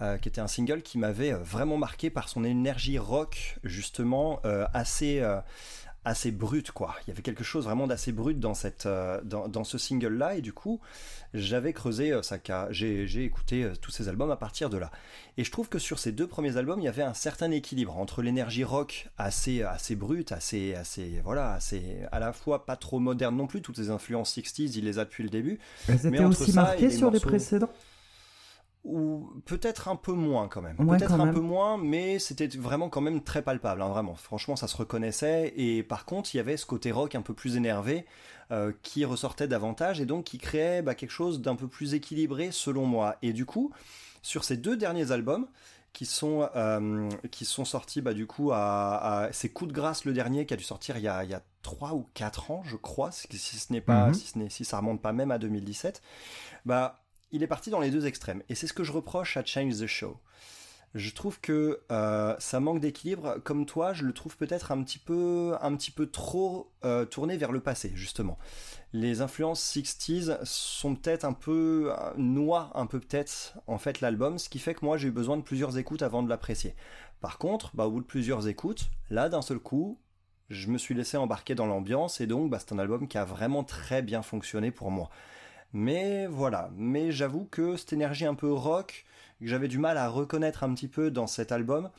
Euh, 0.01 0.17
qui 0.17 0.29
était 0.29 0.41
un 0.41 0.47
single 0.47 0.83
qui 0.83 0.97
m'avait 0.97 1.33
euh, 1.33 1.39
vraiment 1.39 1.77
marqué 1.77 2.09
par 2.09 2.29
son 2.29 2.45
énergie 2.45 2.99
rock, 2.99 3.59
justement, 3.65 4.39
euh, 4.45 4.65
assez 4.73 5.21
assez 6.05 6.31
brute 6.31 6.71
quoi. 6.71 6.95
Il 7.03 7.11
y 7.11 7.13
avait 7.13 7.23
quelque 7.23 7.43
chose 7.43 7.65
vraiment 7.65 7.89
d'assez 7.89 8.13
brut 8.13 8.39
dans 8.39 8.55
cette 8.55 8.89
dans, 9.25 9.65
ce 9.65 9.77
single 9.77 10.17
là 10.17 10.37
et 10.37 10.41
du 10.41 10.55
coup 10.55 10.81
j'avais 11.35 11.75
creusé 11.75 12.19
ça 12.23 12.39
j'ai 12.71 13.25
écouté 13.25 13.71
tous 13.83 13.91
ces 13.91 14.09
albums 14.09 14.31
à 14.31 14.37
partir 14.37 14.71
de 14.71 14.79
là. 14.79 14.91
Et 15.37 15.45
je 15.45 15.51
trouve 15.51 15.69
que 15.69 15.79
sur 15.79 15.99
ces 15.99 16.13
deux 16.13 16.27
premiers 16.27 16.57
albums 16.57 16.81
il 16.81 16.85
y 16.85 16.89
avait 16.89 17.03
un 17.03 17.13
certain 17.13 17.51
équilibre 17.51 17.99
entre 17.99 18.23
l'énergie 18.23 18.65
rock 18.65 19.11
assez 19.19 19.63
assez 19.63 19.97
brute, 19.97 20.33
assez 20.33 20.75
assez 20.77 21.21
voilà 21.25 21.53
assez 21.53 21.99
à 22.11 22.21
la 22.21 22.33
fois 22.33 22.65
pas 22.65 22.77
trop 22.77 23.01
moderne 23.01 23.37
non 23.37 23.49
plus. 23.49 23.61
Toutes 23.61 23.79
les 23.79 23.91
influences 23.91 24.35
60s 24.35 24.79
il 24.79 24.85
les 24.85 24.99
a 24.99 25.05
depuis 25.05 25.25
le 25.25 25.31
début. 25.31 25.59
Elles 25.89 26.07
étaient 26.07 26.25
aussi 26.25 26.53
marquées 26.53 26.91
sur 26.91 27.11
les 27.11 27.21
précédents? 27.21 27.71
Ou 28.89 29.31
peut-être 29.45 29.89
un 29.89 29.97
peu 29.97 30.13
moins 30.13 30.49
quand 30.49 30.63
même. 30.63 30.77
peut-être 30.77 31.13
un 31.13 31.33
peu 31.33 31.41
moins, 31.41 31.77
mais 31.77 32.19
c'était 32.19 32.49
vraiment 32.49 32.89
quand 32.89 33.03
même 33.03 33.23
très 33.23 33.43
palpable, 33.43 33.83
hein, 33.83 33.89
vraiment. 33.89 34.15
Franchement, 34.15 34.57
ça 34.57 34.67
se 34.67 34.77
reconnaissait. 34.77 35.53
Et 35.57 35.83
par 35.83 36.07
contre, 36.07 36.35
il 36.35 36.39
y 36.39 36.41
avait 36.41 36.57
ce 36.57 36.65
côté 36.65 36.91
rock 36.91 37.15
un 37.15 37.23
peu 37.23 37.35
plus 37.35 37.57
énervé 37.57 38.07
euh, 38.51 38.73
qui 38.83 39.05
ressortait 39.05 39.47
davantage 39.47 40.01
et 40.01 40.07
donc 40.07 40.25
qui 40.25 40.39
créait 40.39 40.81
bah, 40.81 40.95
quelque 40.95 41.11
chose 41.11 41.43
d'un 41.43 41.55
peu 41.55 41.69
plus 41.69 41.93
équilibré 41.93 42.49
selon 42.51 42.87
moi. 42.87 43.17
Et 43.21 43.35
du 43.35 43.45
coup, 43.45 43.73
sur 44.23 44.43
ces 44.43 44.57
deux 44.57 44.77
derniers 44.77 45.13
albums, 45.13 45.47
qui 45.93 46.07
sont, 46.07 46.49
euh, 46.55 47.09
qui 47.31 47.45
sont 47.45 47.65
sortis 47.65 48.03
bah, 48.03 48.15
du 48.15 48.27
coup 48.27 48.53
à, 48.53 49.31
c'est 49.33 49.49
Coup 49.49 49.67
de 49.67 49.73
grâce 49.73 50.05
le 50.05 50.13
dernier 50.13 50.47
qui 50.47 50.55
a 50.55 50.57
dû 50.57 50.63
sortir 50.63 50.99
il 50.99 51.03
y 51.03 51.09
a, 51.09 51.25
il 51.25 51.31
y 51.31 51.35
a 51.35 51.43
3 51.63 51.95
ou 51.95 52.07
4 52.15 52.51
ans 52.51 52.63
je 52.65 52.77
crois 52.77 53.11
si 53.11 53.27
ce 53.37 53.73
n'est 53.73 53.81
pas 53.81 54.09
mhm. 54.09 54.15
si, 54.15 54.27
ce 54.27 54.49
si 54.49 54.65
ça 54.65 54.79
remonte 54.79 55.01
pas 55.01 55.13
même 55.13 55.31
à 55.31 55.39
2017 55.39 56.03
bah 56.67 57.01
il 57.33 57.43
est 57.43 57.47
parti 57.47 57.71
dans 57.71 57.81
les 57.81 57.91
deux 57.91 58.07
extrêmes. 58.07 58.43
Et 58.49 58.55
c'est 58.55 58.67
ce 58.67 58.73
que 58.73 58.85
je 58.85 58.93
reproche 58.93 59.37
à 59.37 59.45
Change 59.45 59.79
the 59.79 59.87
Show. 59.87 60.19
Je 60.95 61.11
trouve 61.11 61.39
que 61.41 61.81
euh, 61.93 62.35
ça 62.39 62.61
manque 62.61 62.81
d'équilibre. 62.81 63.39
Comme 63.45 63.67
toi, 63.67 63.93
je 63.93 64.05
le 64.05 64.13
trouve 64.15 64.37
peut-être 64.37 64.73
un 64.73 64.83
petit 64.83 64.99
peu, 64.99 65.55
un 65.61 65.77
petit 65.77 65.91
peu 65.91 66.07
trop 66.07 66.73
euh, 66.85 67.05
tourné 67.05 67.37
vers 67.37 67.53
le 67.53 67.61
passé, 67.61 67.93
justement. 67.95 68.39
Les 68.95 69.21
influences 69.21 69.63
60s 69.77 70.39
sont 70.45 70.95
peut-être 70.95 71.25
un 71.25 71.35
peu 71.35 71.93
euh, 71.93 72.13
noient 72.17 72.71
un 72.75 72.87
peu 72.87 73.01
peut-être 73.01 73.59
en 73.67 73.77
fait 73.77 74.01
l'album, 74.01 74.39
ce 74.39 74.49
qui 74.49 74.59
fait 74.59 74.73
que 74.73 74.83
moi 74.83 74.97
j'ai 74.97 75.09
eu 75.09 75.11
besoin 75.11 75.37
de 75.37 75.43
plusieurs 75.43 75.77
écoutes 75.77 76.03
avant 76.03 76.23
de 76.23 76.29
l'apprécier. 76.31 76.75
Par 77.21 77.37
contre, 77.37 77.71
bah, 77.77 77.87
au 77.87 77.91
bout 77.91 78.01
de 78.01 78.07
plusieurs 78.07 78.49
écoutes, 78.49 78.89
là 79.11 79.29
d'un 79.29 79.43
seul 79.43 79.59
coup, 79.59 79.99
je 80.49 80.69
me 80.69 80.79
suis 80.79 80.95
laissé 80.95 81.19
embarquer 81.19 81.55
dans 81.55 81.67
l'ambiance 81.67 82.23
et 82.23 82.27
donc 82.27 82.51
bah, 82.51 82.59
c'est 82.59 82.73
un 82.73 82.79
album 82.79 83.09
qui 83.09 83.19
a 83.19 83.27
vraiment 83.27 83.63
très 83.63 84.01
bien 84.01 84.23
fonctionné 84.23 84.71
pour 84.71 84.91
moi. 84.91 85.11
Mais 85.73 86.27
voilà, 86.27 86.71
mais 86.77 87.13
j'avoue 87.13 87.47
que 87.51 87.77
cette 87.77 87.93
énergie 87.93 88.25
un 88.25 88.35
peu 88.35 88.51
rock, 88.53 89.05
que 89.41 89.47
j'avais 89.47 89.69
du 89.69 89.79
mal 89.79 89.99
à 89.99 90.09
reconnaître 90.09 90.65
un 90.65 90.75
petit 90.75 90.89
peu 90.89 91.11
dans 91.11 91.27
cet 91.27 91.53
album, 91.53 91.91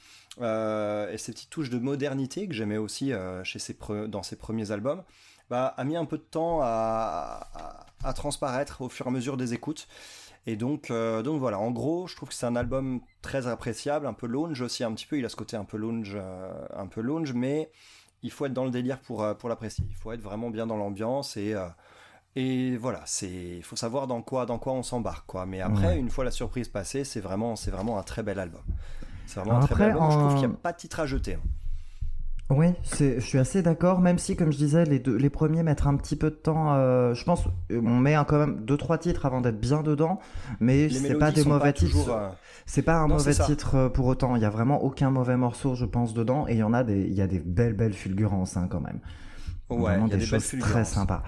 euh, 0.42 1.12
et 1.12 1.18
ces 1.18 1.32
petites 1.34 1.50
touches 1.50 1.70
de 1.70 1.78
modernité 1.78 2.48
que 2.48 2.54
j'aimais 2.54 2.78
aussi 2.78 3.14
euh, 3.14 3.44
chez 3.44 3.60
dans 4.08 4.24
ses 4.24 4.36
premiers 4.36 4.72
albums, 4.72 5.04
bah, 5.50 5.68
a 5.78 5.84
mis 5.84 5.96
un 5.96 6.06
peu 6.06 6.18
de 6.18 6.24
temps 6.24 6.60
à, 6.62 7.86
transparaître 8.16 8.82
au 8.82 8.90
fur 8.90 9.06
et 9.06 9.10
à 9.10 9.12
mesure 9.12 9.38
des 9.38 9.54
écoutes. 9.54 9.88
Et 10.48 10.56
donc, 10.56 10.90
euh, 10.90 11.22
donc 11.22 11.40
voilà, 11.40 11.60
en 11.60 11.70
gros, 11.70 12.08
je 12.08 12.16
trouve 12.16 12.30
que 12.30 12.36
c'est 12.36 12.46
un 12.46 12.56
album 12.56 13.02
très 13.22 13.48
appréciable, 13.48 14.08
un 14.08 14.14
peu 14.14 14.26
lounge 14.26 14.62
aussi 14.62 14.84
un 14.84 14.94
petit 14.94 15.06
peu. 15.06 15.18
Il 15.20 15.26
a 15.26 15.30
ce 15.30 15.36
côté 15.36 15.58
un 15.58 15.66
peu 15.66 15.78
lounge, 15.78 16.18
un 16.74 16.88
peu 16.88 17.02
lounge, 17.02 17.34
mais 17.34 17.72
il 18.24 18.32
faut 18.32 18.46
être 18.46 18.54
dans 18.54 18.66
le 18.66 18.72
délire 18.72 19.00
pour, 19.00 19.26
pour 19.38 19.50
l'apprécier. 19.50 19.86
Il 19.90 19.96
faut 19.96 20.12
être 20.12 20.22
vraiment 20.22 20.50
bien 20.50 20.66
dans 20.66 20.78
l'ambiance 20.78 21.38
et 21.38 21.56
et 22.36 22.78
voilà, 22.78 23.02
c'est 23.06 23.30
il 23.30 23.64
faut 23.64 23.76
savoir 23.76 24.08
dans 24.08 24.22
quoi 24.22 24.46
dans 24.46 24.60
quoi 24.60 24.74
on 24.74 24.84
s'embarque 24.84 25.26
quoi. 25.26 25.46
Mais 25.46 25.62
après, 25.62 25.98
une 25.98 26.10
fois 26.10 26.24
la 26.24 26.32
surprise 26.32 26.68
passée, 26.68 27.04
c'est 27.04 27.20
vraiment 27.20 27.56
c'est 27.56 27.72
vraiment 27.72 27.98
un 27.98 28.04
très 28.04 28.24
bel 28.24 28.40
album. 28.40 28.62
C'est 29.26 29.40
vraiment 29.40 29.58
un 29.58 29.66
très 29.66 29.76
bel 29.76 29.92
album. 29.92 30.12
Je 30.12 30.18
trouve 30.18 30.34
qu'il 30.40 30.48
n'y 30.48 30.54
a 30.54 30.58
pas 30.58 30.72
de 30.72 30.78
titre 30.78 31.00
à 31.00 31.06
jeter. 31.06 31.36
Hein. 31.36 31.42
Oui, 32.52 32.66
je 33.00 33.20
suis 33.20 33.38
assez 33.38 33.62
d'accord, 33.62 34.00
même 34.00 34.18
si, 34.18 34.36
comme 34.36 34.52
je 34.52 34.58
disais, 34.58 34.84
les, 34.84 34.98
deux, 34.98 35.16
les 35.16 35.30
premiers 35.30 35.62
mettent 35.62 35.86
un 35.86 35.96
petit 35.96 36.16
peu 36.16 36.32
de 36.32 36.36
temps. 36.36 36.74
Euh, 36.74 37.14
je 37.14 37.24
pense 37.24 37.44
on 37.70 37.82
met 37.82 38.16
quand 38.28 38.40
même 38.40 38.66
deux 38.66 38.78
trois 38.78 38.98
titres 38.98 39.28
avant 39.28 39.40
d'être 39.40 39.60
bien 39.60 39.84
dedans, 39.84 40.20
mais 40.60 40.90
c'est 40.90 41.14
pas 41.14 41.32
des 41.32 41.44
mauvais 41.44 41.74
titres. 41.74 42.10
Euh, 42.10 42.30
c'est 42.66 42.82
pas 42.82 42.98
un 42.98 43.08
mauvais 43.08 43.34
titre 43.34 43.76
euh, 43.76 43.90
pour 43.90 44.08
autant. 44.08 44.36
Il 44.36 44.42
y 44.42 44.46
a 44.46 44.50
vraiment 44.50 44.84
aucun 44.84 45.12
mauvais 45.12 45.38
morceau, 45.38 45.76
je 45.76 45.86
pense, 45.86 46.16
dedans, 46.16 46.48
et 46.48 46.54
il 46.54 46.58
y 46.58 46.64
en 46.64 46.74
a 46.74 46.84
des, 46.84 47.02
il 47.02 47.14
y 47.14 47.22
a 47.22 47.28
des 47.28 47.40
belles 47.40 47.74
belles 47.74 47.94
fulgurances 47.94 48.58
hein, 48.58 48.68
quand 48.68 48.82
même. 48.82 49.00
Ouais, 49.70 49.78
vraiment 49.78 50.08
il 50.08 50.12
y 50.14 50.16
a 50.16 50.18
des, 50.18 50.26
choses 50.26 50.56
très 50.60 50.86
sympas. 50.86 51.22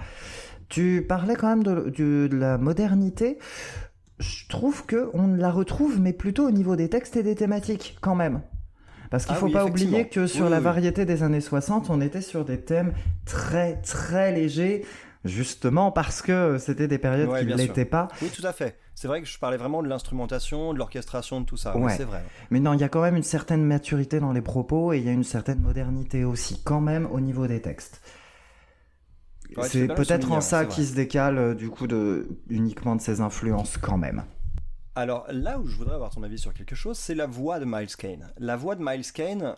Tu 0.72 1.04
parlais 1.06 1.36
quand 1.36 1.48
même 1.48 1.62
de, 1.62 1.90
de- 1.90 2.28
de 2.30 2.36
la 2.36 2.56
modernité. 2.56 3.36
Je 4.18 4.48
trouve 4.48 4.86
que 4.86 5.10
on 5.12 5.26
la 5.26 5.50
retrouve, 5.50 6.00
mais 6.00 6.14
plutôt 6.14 6.46
au 6.46 6.50
niveau 6.50 6.76
des 6.76 6.88
textes 6.88 7.14
et 7.16 7.22
des 7.22 7.34
thématiques, 7.34 7.98
quand 8.00 8.14
même. 8.14 8.40
Parce 9.10 9.26
qu'il 9.26 9.34
Ah 9.34 9.38
faut 9.38 9.46
oui, 9.46 9.52
pas 9.52 9.66
oublier 9.66 10.08
que 10.08 10.26
sur 10.26 10.46
Oui, 10.46 10.50
la 10.50 10.56
oui. 10.58 10.64
variété 10.64 11.04
des 11.04 11.22
années 11.22 11.42
60, 11.42 11.90
on 11.90 12.00
était 12.00 12.22
sur 12.22 12.46
des 12.46 12.58
thèmes 12.58 12.94
très 13.26 13.76
très 13.82 14.32
légers, 14.32 14.86
justement 15.26 15.92
parce 15.92 16.22
que 16.22 16.56
c'était 16.56 16.88
des 16.88 16.96
périodes 16.96 17.28
Ouais, 17.28 17.40
qui 17.40 17.46
ne 17.46 17.54
l'étaient 17.54 17.84
pas. 17.84 18.08
Oui, 18.22 18.30
tout 18.34 18.46
à 18.46 18.54
fait. 18.54 18.78
C'est 18.94 19.08
vrai 19.08 19.20
que 19.20 19.28
je 19.28 19.38
parlais 19.38 19.58
vraiment 19.58 19.82
de 19.82 19.88
l'instrumentation, 19.88 20.72
de 20.72 20.78
l'orchestration, 20.78 21.42
de 21.42 21.46
tout 21.46 21.58
ça. 21.58 21.76
Oui, 21.76 21.82
Ouais. 21.84 21.94
c'est 21.94 22.04
vrai. 22.04 22.22
Mais 22.50 22.60
non, 22.60 22.72
il 22.72 22.80
y 22.80 22.84
a 22.84 22.88
quand 22.88 23.02
même 23.02 23.16
une 23.16 23.22
certaine 23.22 23.64
maturité 23.64 24.20
dans 24.20 24.32
les 24.32 24.40
propos 24.42 24.94
et 24.94 24.98
il 24.98 25.04
y 25.04 25.08
a 25.10 25.12
une 25.12 25.24
certaine 25.24 25.60
modernité 25.60 26.24
aussi, 26.24 26.62
quand 26.64 26.80
même, 26.80 27.06
au 27.12 27.20
niveau 27.20 27.46
des 27.46 27.60
textes. 27.60 28.00
Ouais, 29.56 29.68
c'est 29.68 29.88
peut-être 29.88 30.32
en 30.32 30.40
ça 30.40 30.64
qui 30.64 30.84
se 30.86 30.94
décale 30.94 31.38
euh, 31.38 31.54
du 31.54 31.70
coup 31.70 31.86
de 31.86 32.28
uniquement 32.48 32.96
de 32.96 33.00
ses 33.00 33.20
influences 33.20 33.76
quand 33.78 33.98
même. 33.98 34.24
Alors 34.94 35.26
là 35.30 35.58
où 35.58 35.66
je 35.66 35.76
voudrais 35.76 35.94
avoir 35.94 36.10
ton 36.10 36.22
avis 36.22 36.38
sur 36.38 36.52
quelque 36.52 36.74
chose, 36.74 36.98
c'est 36.98 37.14
la 37.14 37.26
voix 37.26 37.58
de 37.58 37.64
Miles 37.64 37.96
Kane. 37.96 38.30
La 38.38 38.56
voix 38.56 38.74
de 38.76 38.82
Miles 38.84 39.10
Kane, 39.10 39.56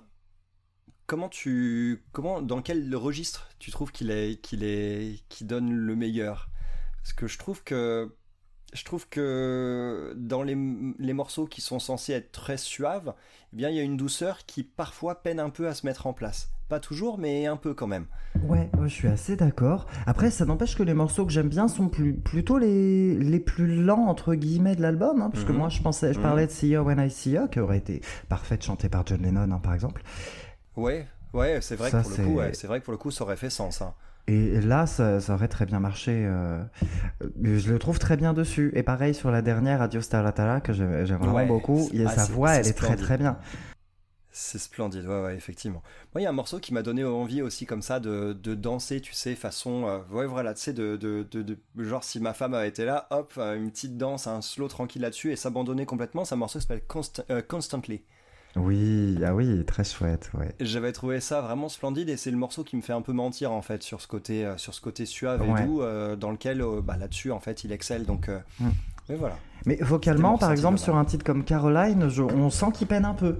comment 1.06 1.28
tu, 1.28 2.04
comment, 2.12 2.40
dans 2.40 2.62
quel 2.62 2.94
registre 2.94 3.48
tu 3.58 3.70
trouves 3.70 3.90
qu'il 3.90 4.10
est, 4.10 4.40
qu'il 4.40 4.62
est, 4.62 5.24
qui 5.28 5.44
donne 5.44 5.72
le 5.72 5.96
meilleur? 5.96 6.48
Parce 7.02 7.12
que 7.12 7.26
je 7.26 7.36
trouve 7.36 7.64
que, 7.64 8.14
je 8.72 8.84
trouve 8.84 9.08
que 9.08 10.14
dans 10.16 10.42
les, 10.44 10.56
les 10.98 11.12
morceaux 11.12 11.46
qui 11.46 11.60
sont 11.60 11.80
censés 11.80 12.12
être 12.12 12.30
très 12.30 12.56
suaves, 12.56 13.12
eh 13.52 13.56
bien 13.56 13.70
il 13.70 13.76
y 13.76 13.80
a 13.80 13.82
une 13.82 13.96
douceur 13.96 14.46
qui 14.46 14.62
parfois 14.62 15.20
peine 15.22 15.40
un 15.40 15.50
peu 15.50 15.66
à 15.66 15.74
se 15.74 15.84
mettre 15.84 16.06
en 16.06 16.12
place. 16.12 16.53
Pas 16.68 16.80
toujours, 16.80 17.18
mais 17.18 17.46
un 17.46 17.56
peu 17.56 17.74
quand 17.74 17.86
même. 17.86 18.06
Ouais, 18.42 18.68
je 18.82 18.88
suis 18.88 19.08
assez 19.08 19.36
d'accord. 19.36 19.86
Après, 20.06 20.30
ça 20.30 20.44
n'empêche 20.44 20.76
que 20.76 20.82
les 20.82 20.92
morceaux 20.92 21.24
que 21.24 21.32
j'aime 21.32 21.48
bien 21.48 21.68
sont 21.68 21.88
plus, 21.88 22.12
plutôt 22.12 22.58
les, 22.58 23.14
les 23.16 23.40
plus 23.40 23.82
lents, 23.82 24.06
entre 24.06 24.34
guillemets, 24.34 24.74
de 24.76 24.82
l'album. 24.82 25.22
hein, 25.22 25.30
parce 25.30 25.44
que 25.44 25.52
Mhm. 25.52 25.58
moi, 25.58 25.68
je, 25.68 25.80
pensais, 25.80 26.12
je 26.12 26.18
Mhm. 26.18 26.22
parlais 26.22 26.46
de 26.46 26.50
See 26.50 26.68
You 26.70 26.82
When 26.82 26.98
I 26.98 27.10
See 27.10 27.32
You, 27.32 27.48
qui 27.48 27.60
aurait 27.60 27.78
été 27.78 28.02
parfaite 28.28 28.62
chantée 28.64 28.88
par 28.88 29.06
John 29.06 29.22
Lennon, 29.22 29.50
hein, 29.50 29.60
par 29.62 29.72
exemple. 29.74 30.02
Ouais, 30.76 31.06
ouais, 31.32 31.60
c'est 31.60 31.76
vrai 31.76 31.90
Ça, 31.90 31.98
que 31.98 32.02
pour 32.02 32.10
le 32.10 32.16
coup, 32.16 32.34
ouais, 32.36 32.52
vrai 32.66 32.80
que 32.80 32.84
pour 32.84 32.92
le 32.92 32.98
coup, 32.98 33.10
ça 33.10 33.24
aurait 33.24 33.36
fait 33.36 33.50
sens. 33.50 33.80
hein. 33.82 33.94
Et 34.26 34.60
là, 34.62 34.86
ça, 34.86 35.20
ça 35.20 35.34
aurait 35.34 35.48
très 35.48 35.66
bien 35.66 35.80
marché. 35.80 36.24
euh, 36.26 36.62
je 37.42 37.70
le 37.70 37.78
trouve 37.78 37.98
très 37.98 38.16
bien 38.16 38.32
dessus. 38.32 38.72
Et 38.74 38.82
pareil 38.82 39.14
sur 39.14 39.30
la 39.30 39.42
dernière, 39.42 39.82
Adios 39.82 40.00
Taratara, 40.02 40.60
que 40.60 40.72
j'aime 40.72 41.04
vraiment 41.18 41.34
Ouais, 41.34 41.46
beaucoup. 41.46 41.90
Et 41.92 42.04
ah, 42.06 42.08
sa 42.08 42.24
voix, 42.24 42.52
elle 42.54 42.66
est 42.66 42.72
très 42.72 42.96
très 42.96 43.18
bien. 43.18 43.36
C'est 44.36 44.58
splendide, 44.58 45.06
ouais, 45.06 45.22
ouais, 45.22 45.36
effectivement. 45.36 45.80
Moi, 46.12 46.20
il 46.20 46.24
y 46.24 46.26
a 46.26 46.30
un 46.30 46.32
morceau 46.32 46.58
qui 46.58 46.74
m'a 46.74 46.82
donné 46.82 47.04
envie 47.04 47.40
aussi, 47.40 47.66
comme 47.66 47.82
ça, 47.82 48.00
de, 48.00 48.32
de 48.32 48.56
danser, 48.56 49.00
tu 49.00 49.12
sais, 49.12 49.36
façon. 49.36 49.84
euh, 49.86 49.98
ouais, 50.10 50.26
voilà, 50.26 50.54
tu 50.54 50.60
sais, 50.60 50.72
de, 50.72 50.96
de, 50.96 51.24
de, 51.30 51.42
de- 51.42 51.58
Genre, 51.78 52.02
si 52.02 52.18
ma 52.18 52.34
femme 52.34 52.52
avait 52.52 52.66
été 52.68 52.84
là, 52.84 53.06
hop, 53.10 53.32
euh, 53.38 53.54
une 53.56 53.70
petite 53.70 53.96
danse, 53.96 54.26
un 54.26 54.42
slow 54.42 54.66
tranquille 54.66 55.02
là-dessus, 55.02 55.30
et 55.30 55.36
s'abandonner 55.36 55.86
complètement. 55.86 56.24
C'est 56.24 56.34
un 56.34 56.38
morceau 56.38 56.58
qui 56.58 56.62
s'appelle 56.66 56.82
Const- 56.88 57.24
euh, 57.30 57.42
Constantly. 57.46 58.02
Oui, 58.56 59.18
ah 59.24 59.36
oui, 59.36 59.64
très 59.66 59.84
chouette, 59.84 60.30
ouais. 60.34 60.52
J'avais 60.58 60.90
trouvé 60.90 61.20
ça 61.20 61.40
vraiment 61.40 61.68
splendide, 61.68 62.08
et 62.08 62.16
c'est 62.16 62.32
le 62.32 62.36
morceau 62.36 62.64
qui 62.64 62.74
me 62.76 62.82
fait 62.82 62.92
un 62.92 63.02
peu 63.02 63.12
mentir, 63.12 63.52
en 63.52 63.62
fait, 63.62 63.84
sur 63.84 64.00
ce 64.00 64.08
côté, 64.08 64.44
euh, 64.44 64.56
sur 64.56 64.74
ce 64.74 64.80
côté 64.80 65.06
suave 65.06 65.48
Ouais. 65.48 65.62
et 65.62 65.66
doux, 65.66 65.80
dans 66.16 66.32
lequel, 66.32 66.60
bah, 66.82 66.96
là-dessus, 66.96 67.30
en 67.30 67.38
fait, 67.40 67.62
il 67.62 67.70
excelle. 67.70 68.04
Donc, 68.04 68.28
Mm. 68.28 68.68
mais 69.08 69.14
voilà. 69.14 69.36
Mais 69.64 69.76
vocalement, 69.80 70.38
par 70.38 70.50
exemple, 70.50 70.78
sur 70.78 70.96
un 70.96 71.04
titre 71.04 71.24
comme 71.24 71.44
Caroline, 71.44 72.08
je- 72.08 72.22
on 72.22 72.50
sent 72.50 72.66
qu'il 72.74 72.88
peine 72.88 73.04
un 73.04 73.14
peu. 73.14 73.36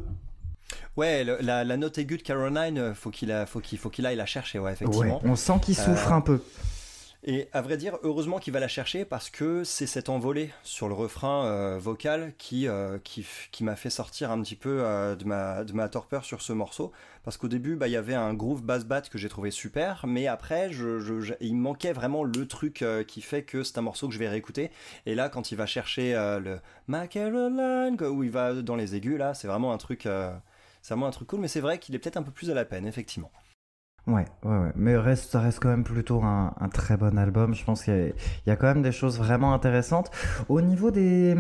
Ouais, 0.97 1.25
le- 1.25 1.39
la, 1.41 1.65
la 1.65 1.77
note 1.77 1.99
aiguë 1.99 2.19
de 2.19 2.23
Caroline, 2.23 2.79
euh, 2.79 2.95
faut 2.95 3.11
qu'il 3.11 3.33
faut 3.47 3.61
qu'il 3.61 3.79
faut 3.79 3.91
qu'il 3.91 4.07
aille 4.07 4.17
la 4.17 4.27
chercher, 4.27 4.59
ouais, 4.59 4.67
Ouais, 4.67 4.73
effectivement. 4.73 5.21
on 5.25 5.35
sent 5.37 5.55
qu'il 5.63 5.75
souffre 5.75 6.13
Euh, 6.13 6.17
un 6.17 6.21
peu. 6.21 6.41
Et 7.27 7.49
à 7.55 7.63
vrai 7.63 7.79
dire, 7.79 7.97
heureusement 8.03 8.39
qu'il 8.39 8.53
va 8.53 8.61
la 8.61 8.69
chercher 8.69 9.07
parce 9.07 9.31
que 9.31 9.65
c'est 9.65 9.87
cet 9.87 10.11
envolé 10.11 10.51
sur 10.63 10.89
le 10.89 10.95
refrain 10.95 11.47
euh, 11.47 11.79
vocal 11.81 12.35
qui, 12.37 12.69
euh, 12.69 12.99
qui, 13.03 13.27
qui 13.51 13.65
m'a 13.65 13.77
fait 13.77 13.89
sortir 13.89 14.31
un 14.31 14.43
petit 14.43 14.57
peu 14.57 14.83
euh, 14.85 15.17
de, 15.17 15.25
ma, 15.25 15.65
de 15.65 15.73
ma 15.73 15.89
torpeur 15.89 16.23
sur 16.27 16.43
ce 16.43 16.53
morceau. 16.53 16.93
Parce 17.23 17.39
qu'au 17.39 17.49
début, 17.49 17.77
bah, 17.77 17.89
il 17.89 17.93
y 17.93 17.97
avait 17.97 18.13
un 18.15 18.35
groove 18.35 18.63
bass 18.63 18.85
bat 18.85 19.01
que 19.01 19.17
j'ai 19.17 19.31
trouvé 19.31 19.51
super, 19.51 20.05
mais 20.07 20.27
après, 20.27 20.71
je, 20.71 21.01
je- 21.01 21.21
je- 21.23 21.33
il 21.41 21.57
manquait 21.57 21.95
vraiment 21.95 22.25
le 22.25 22.47
truc 22.47 22.85
qui 23.09 23.23
fait 23.23 23.43
que 23.43 23.63
c'est 23.63 23.79
un 23.79 23.83
morceau 23.83 24.07
que 24.07 24.13
je 24.13 24.19
vais 24.19 24.29
réécouter. 24.29 24.71
Et 25.07 25.15
là, 25.15 25.31
quand 25.31 25.51
il 25.51 25.57
va 25.57 25.65
chercher 25.65 26.13
le 26.13 26.59
Ma 26.89 27.09
Caroline, 27.09 27.97
où 28.03 28.23
il 28.23 28.31
va 28.31 28.53
dans 28.53 28.77
les 28.77 28.95
aigus, 28.97 29.17
là, 29.19 29.33
c'est 29.33 29.49
vraiment 29.49 29.73
un 29.73 29.79
truc. 29.79 30.07
C'est 30.85 30.93
vraiment 30.93 31.07
un 31.07 31.13
truc 31.13 31.29
cool, 31.29 31.41
mais 31.41 31.49
c'est 31.49 31.61
vrai 31.63 31.79
qu'il 31.79 31.95
est 31.95 31.99
peut-être 31.99 32.19
un 32.19 32.23
peu 32.23 32.31
plus 32.31 32.51
à 32.51 32.55
la 32.55 32.67
peine, 32.67 32.87
effectivement. 32.87 33.33
Ouais, 34.07 34.27
ouais, 34.45 34.59
ouais. 34.59 34.73
Mais 34.77 34.99
reste, 34.99 35.31
ça 35.31 35.41
reste 35.41 35.61
quand 35.61 35.71
même 35.71 35.83
plutôt 35.83 36.23
un, 36.23 36.53
un 36.61 36.69
très 36.69 36.99
bon 36.99 37.17
album. 37.17 37.55
Je 37.55 37.65
pense 37.65 37.85
qu'il 37.85 37.95
y, 37.95 37.97
a- 37.97 38.07
il 38.09 38.49
y 38.49 38.51
a 38.51 38.57
quand 38.57 38.67
même 38.67 38.83
des 38.83 38.93
choses 38.93 39.17
vraiment 39.17 39.55
intéressantes. 39.55 40.11
Au 40.51 40.61
niveau 40.61 40.91
des... 40.91 41.35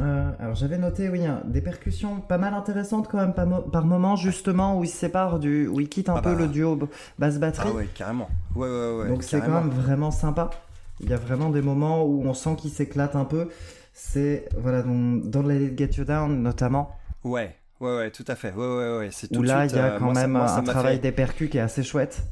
euh, 0.00 0.30
alors 0.40 0.56
j'avais 0.56 0.78
noté, 0.78 1.08
oui, 1.10 1.24
hein, 1.24 1.42
des 1.44 1.60
percussions 1.60 2.20
pas 2.20 2.36
mal 2.36 2.54
intéressantes 2.54 3.06
quand 3.06 3.18
même 3.18 3.34
par, 3.34 3.46
mo- 3.46 3.62
par 3.62 3.84
moment, 3.86 4.16
justement, 4.16 4.76
où 4.76 4.82
il 4.82 4.88
se 4.88 4.96
sépare 4.96 5.38
du... 5.38 5.68
où 5.68 5.78
il 5.78 5.88
quitte 5.88 6.08
un 6.08 6.16
Ah 6.16 6.22
peu 6.22 6.30
bah. 6.30 6.40
le 6.40 6.48
duo 6.48 6.76
basse-batterie. 7.20 7.68
Ah 7.68 7.72
ouais, 7.72 7.86
carrément. 7.94 8.28
Ouais, 8.56 8.66
ouais, 8.68 8.98
ouais. 9.02 9.08
Donc 9.10 9.22
c'est 9.22 9.38
quand 9.40 9.62
même 9.62 9.70
vraiment 9.70 10.10
sympa. 10.10 10.50
Il 10.98 11.08
y 11.08 11.12
a 11.12 11.16
vraiment 11.16 11.50
des 11.50 11.62
moments 11.62 12.04
où 12.04 12.24
on 12.24 12.34
sent 12.34 12.56
qu'il 12.56 12.70
s'éclate 12.72 13.14
un 13.14 13.26
peu. 13.26 13.48
C'est, 13.92 14.48
voilà, 14.58 14.82
dans, 14.82 15.20
dans 15.24 15.42
Let 15.42 15.66
It 15.66 15.78
Get 15.78 15.90
You 15.98 16.04
Down 16.04 16.42
notamment, 16.42 16.90
Ouais, 17.22 17.56
ouais, 17.80 17.96
ouais, 17.96 18.10
tout 18.10 18.24
à 18.28 18.36
fait. 18.36 18.52
Ouais, 18.52 18.66
ouais, 18.66 18.98
ouais. 18.98 19.10
C'est 19.10 19.28
tout 19.28 19.40
où 19.40 19.42
là 19.42 19.66
il 19.66 19.74
y 19.74 19.78
a 19.78 19.94
euh, 19.94 19.98
quand 19.98 20.06
moi, 20.06 20.14
ça- 20.14 20.20
même 20.22 20.32
moi, 20.32 20.50
un 20.50 20.62
travail 20.62 20.96
fait- 20.96 21.02
des 21.02 21.12
percus 21.12 21.50
qui 21.50 21.58
est 21.58 21.60
assez 21.60 21.82
chouette. 21.82 22.22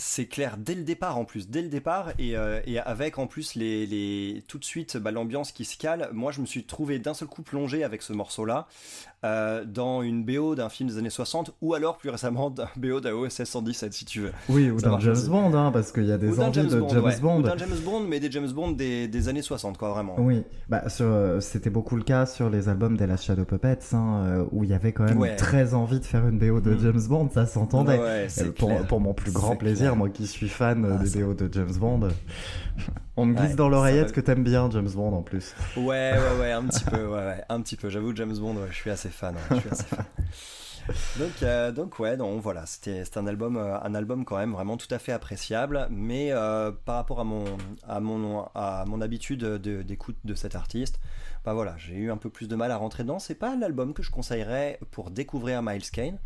C'est 0.00 0.26
clair 0.28 0.58
dès 0.58 0.76
le 0.76 0.84
départ 0.84 1.18
en 1.18 1.24
plus, 1.24 1.48
dès 1.48 1.60
le 1.60 1.68
départ 1.68 2.12
et, 2.20 2.36
euh, 2.36 2.60
et 2.66 2.78
avec 2.78 3.18
en 3.18 3.26
plus 3.26 3.56
les, 3.56 3.84
les 3.84 4.44
tout 4.46 4.58
de 4.58 4.64
suite 4.64 4.96
bah, 4.96 5.10
l'ambiance 5.10 5.50
qui 5.50 5.64
se 5.64 5.76
cale. 5.76 6.08
Moi, 6.12 6.30
je 6.30 6.40
me 6.40 6.46
suis 6.46 6.64
trouvé 6.64 7.00
d'un 7.00 7.14
seul 7.14 7.26
coup 7.26 7.42
plongé 7.42 7.82
avec 7.82 8.02
ce 8.02 8.12
morceau-là 8.12 8.68
euh, 9.24 9.64
dans 9.64 10.02
une 10.02 10.24
BO 10.24 10.54
d'un 10.54 10.68
film 10.68 10.88
des 10.88 10.96
années 10.98 11.10
60 11.10 11.52
ou 11.60 11.74
alors 11.74 11.96
plus 11.98 12.08
récemment 12.10 12.50
d'un 12.50 12.68
BO 12.76 13.00
d'un 13.00 13.12
OSS 13.14 13.44
117 13.44 13.92
si 13.92 14.04
tu 14.04 14.20
veux. 14.20 14.32
Oui, 14.48 14.70
ou 14.70 14.80
d'un 14.80 14.98
James. 15.00 15.16
Bond, 15.28 15.52
hein, 15.54 15.70
parce 15.72 15.90
qu'il 15.90 16.04
y 16.04 16.12
a 16.12 16.18
des 16.18 16.38
envies 16.40 16.54
James 16.54 16.68
de 16.68 16.80
Bond, 16.80 16.88
James 16.88 17.04
ouais. 17.04 17.18
Bond. 17.20 17.38
Ou 17.40 17.42
d'un 17.42 17.56
James 17.56 17.78
Bond, 17.84 18.00
mais 18.00 18.20
des 18.20 18.30
James 18.30 18.50
Bond 18.52 18.70
des, 18.72 19.08
des 19.08 19.28
années 19.28 19.42
60 19.42 19.76
quoi 19.76 19.90
vraiment. 19.90 20.14
Oui, 20.18 20.44
bah, 20.68 20.88
sur, 20.88 21.06
euh, 21.06 21.40
c'était 21.40 21.70
beaucoup 21.70 21.96
le 21.96 22.04
cas 22.04 22.26
sur 22.26 22.48
les 22.48 22.68
albums 22.68 22.96
des 22.96 23.06
Last 23.08 23.24
Shadow 23.24 23.44
Puppets, 23.44 23.78
hein, 23.92 24.22
euh, 24.24 24.44
où 24.52 24.62
il 24.64 24.70
y 24.70 24.74
avait 24.74 24.92
quand 24.92 25.04
même 25.04 25.18
Ouais. 25.18 25.34
très 25.36 25.74
envie 25.74 25.98
de 25.98 26.04
faire 26.04 26.26
une 26.28 26.38
BO 26.38 26.60
de 26.60 26.74
Mm. 26.74 26.78
James 26.80 27.02
Bond, 27.08 27.28
ça 27.34 27.46
s'entendait. 27.46 27.98
Ouais, 27.98 28.28
pour, 28.88 29.00
mon 29.00 29.14
plus 29.14 29.32
grand 29.32 29.56
plaisir, 29.56 29.86
clair. 29.88 29.96
moi 29.96 30.08
qui 30.10 30.26
suis 30.28 30.48
fan 30.48 30.86
Ah, 31.00 31.02
des 31.02 31.22
BO 31.22 31.34
de 31.34 31.48
James 31.52 31.74
Bond, 31.78 32.00
on 33.16 33.26
me 33.26 33.34
glisse 33.34 33.50
Ouais, 33.50 33.56
dans 33.56 33.68
l'oreillette 33.68 34.08
va- 34.08 34.12
que 34.12 34.20
t'aimes 34.20 34.44
bien 34.44 34.70
James 34.70 34.88
Bond 34.94 35.12
en 35.16 35.22
plus. 35.22 35.54
Ouais, 35.76 35.82
ouais, 36.12 36.40
ouais, 36.40 36.52
un 36.52 36.64
petit 36.64 36.84
peu, 36.90 37.04
ouais, 37.06 37.12
ouais, 37.24 37.44
un 37.48 37.60
petit 37.60 37.76
peu. 37.76 37.88
J'avoue, 37.88 38.14
James 38.14 38.36
Bond, 38.38 38.54
ouais, 38.54 38.68
je 38.70 38.76
suis 38.76 38.90
assez 38.90 39.07
fan, 39.10 39.34
ouais, 39.34 39.40
je 39.50 39.56
suis 39.60 39.70
assez 39.70 39.84
fan. 39.84 40.04
Donc, 41.18 41.42
euh, 41.42 41.70
donc 41.70 41.98
ouais, 41.98 42.16
non, 42.16 42.38
voilà, 42.38 42.64
c'était 42.64 43.04
un 43.16 43.26
album, 43.26 43.58
euh, 43.58 43.78
un 43.82 43.94
album 43.94 44.24
quand 44.24 44.38
même 44.38 44.52
vraiment 44.52 44.78
tout 44.78 44.86
à 44.90 44.98
fait 44.98 45.12
appréciable, 45.12 45.86
mais 45.90 46.32
euh, 46.32 46.72
par 46.72 46.94
rapport 46.96 47.20
à 47.20 47.24
mon, 47.24 47.44
à 47.86 48.00
mon, 48.00 48.46
à 48.54 48.84
mon 48.86 49.02
habitude 49.02 49.40
de- 49.40 49.82
d'écoute 49.82 50.16
de, 50.24 50.34
cet 50.34 50.56
artiste, 50.56 50.98
bah 51.44 51.52
voilà, 51.52 51.74
j'ai 51.76 51.94
eu 51.94 52.10
un 52.10 52.16
peu 52.16 52.30
plus 52.30 52.48
de 52.48 52.56
mal 52.56 52.70
à 52.70 52.76
rentrer 52.76 53.02
dedans. 53.02 53.18
C'est 53.18 53.34
pas 53.34 53.54
l'album 53.54 53.92
que 53.92 54.02
je 54.02 54.10
conseillerais 54.10 54.78
pour 54.90 55.10
découvrir 55.10 55.62
Miles 55.62 55.90
Kane. 55.90 56.18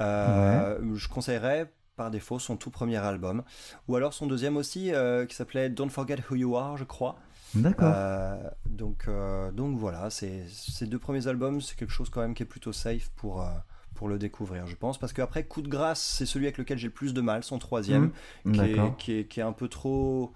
Euh, 0.00 0.76
Je 0.94 1.08
conseillerais 1.08 1.72
par 1.94 2.10
défaut 2.10 2.38
son 2.38 2.56
tout 2.56 2.70
premier 2.70 2.96
album, 2.96 3.44
ou 3.86 3.94
alors 3.94 4.12
son 4.14 4.26
deuxième 4.26 4.56
aussi, 4.56 4.90
qui 5.28 5.34
s'appelait 5.36 5.68
Don't 5.68 5.90
Forget 5.90 6.16
Who 6.30 6.34
You 6.36 6.56
Are, 6.56 6.76
je 6.76 6.84
crois. 6.84 7.16
D'accord. 7.54 7.92
Euh, 7.94 8.36
donc, 8.68 9.04
euh, 9.08 9.50
donc 9.50 9.76
voilà, 9.76 10.10
ces 10.10 10.46
deux 10.82 10.98
premiers 10.98 11.26
albums, 11.26 11.60
c'est 11.60 11.76
quelque 11.76 11.92
chose 11.92 12.10
quand 12.10 12.20
même 12.20 12.34
qui 12.34 12.42
est 12.42 12.46
plutôt 12.46 12.72
safe 12.72 13.10
pour, 13.16 13.42
euh, 13.42 13.48
pour 13.94 14.08
le 14.08 14.18
découvrir, 14.18 14.66
je 14.66 14.76
pense. 14.76 14.98
Parce 14.98 15.12
qu'après, 15.12 15.44
Coup 15.44 15.62
de 15.62 15.68
grâce, 15.68 16.00
c'est 16.00 16.26
celui 16.26 16.46
avec 16.46 16.58
lequel 16.58 16.78
j'ai 16.78 16.88
le 16.88 16.92
plus 16.92 17.14
de 17.14 17.20
mal, 17.20 17.42
son 17.42 17.58
troisième, 17.58 18.12
Mm, 18.44 18.52
qui, 18.52 18.60
est, 18.60 18.96
qui, 18.98 19.12
est, 19.12 19.24
qui 19.26 19.40
est 19.40 19.44
un 19.44 19.52
peu 19.52 19.68
trop. 19.68 20.32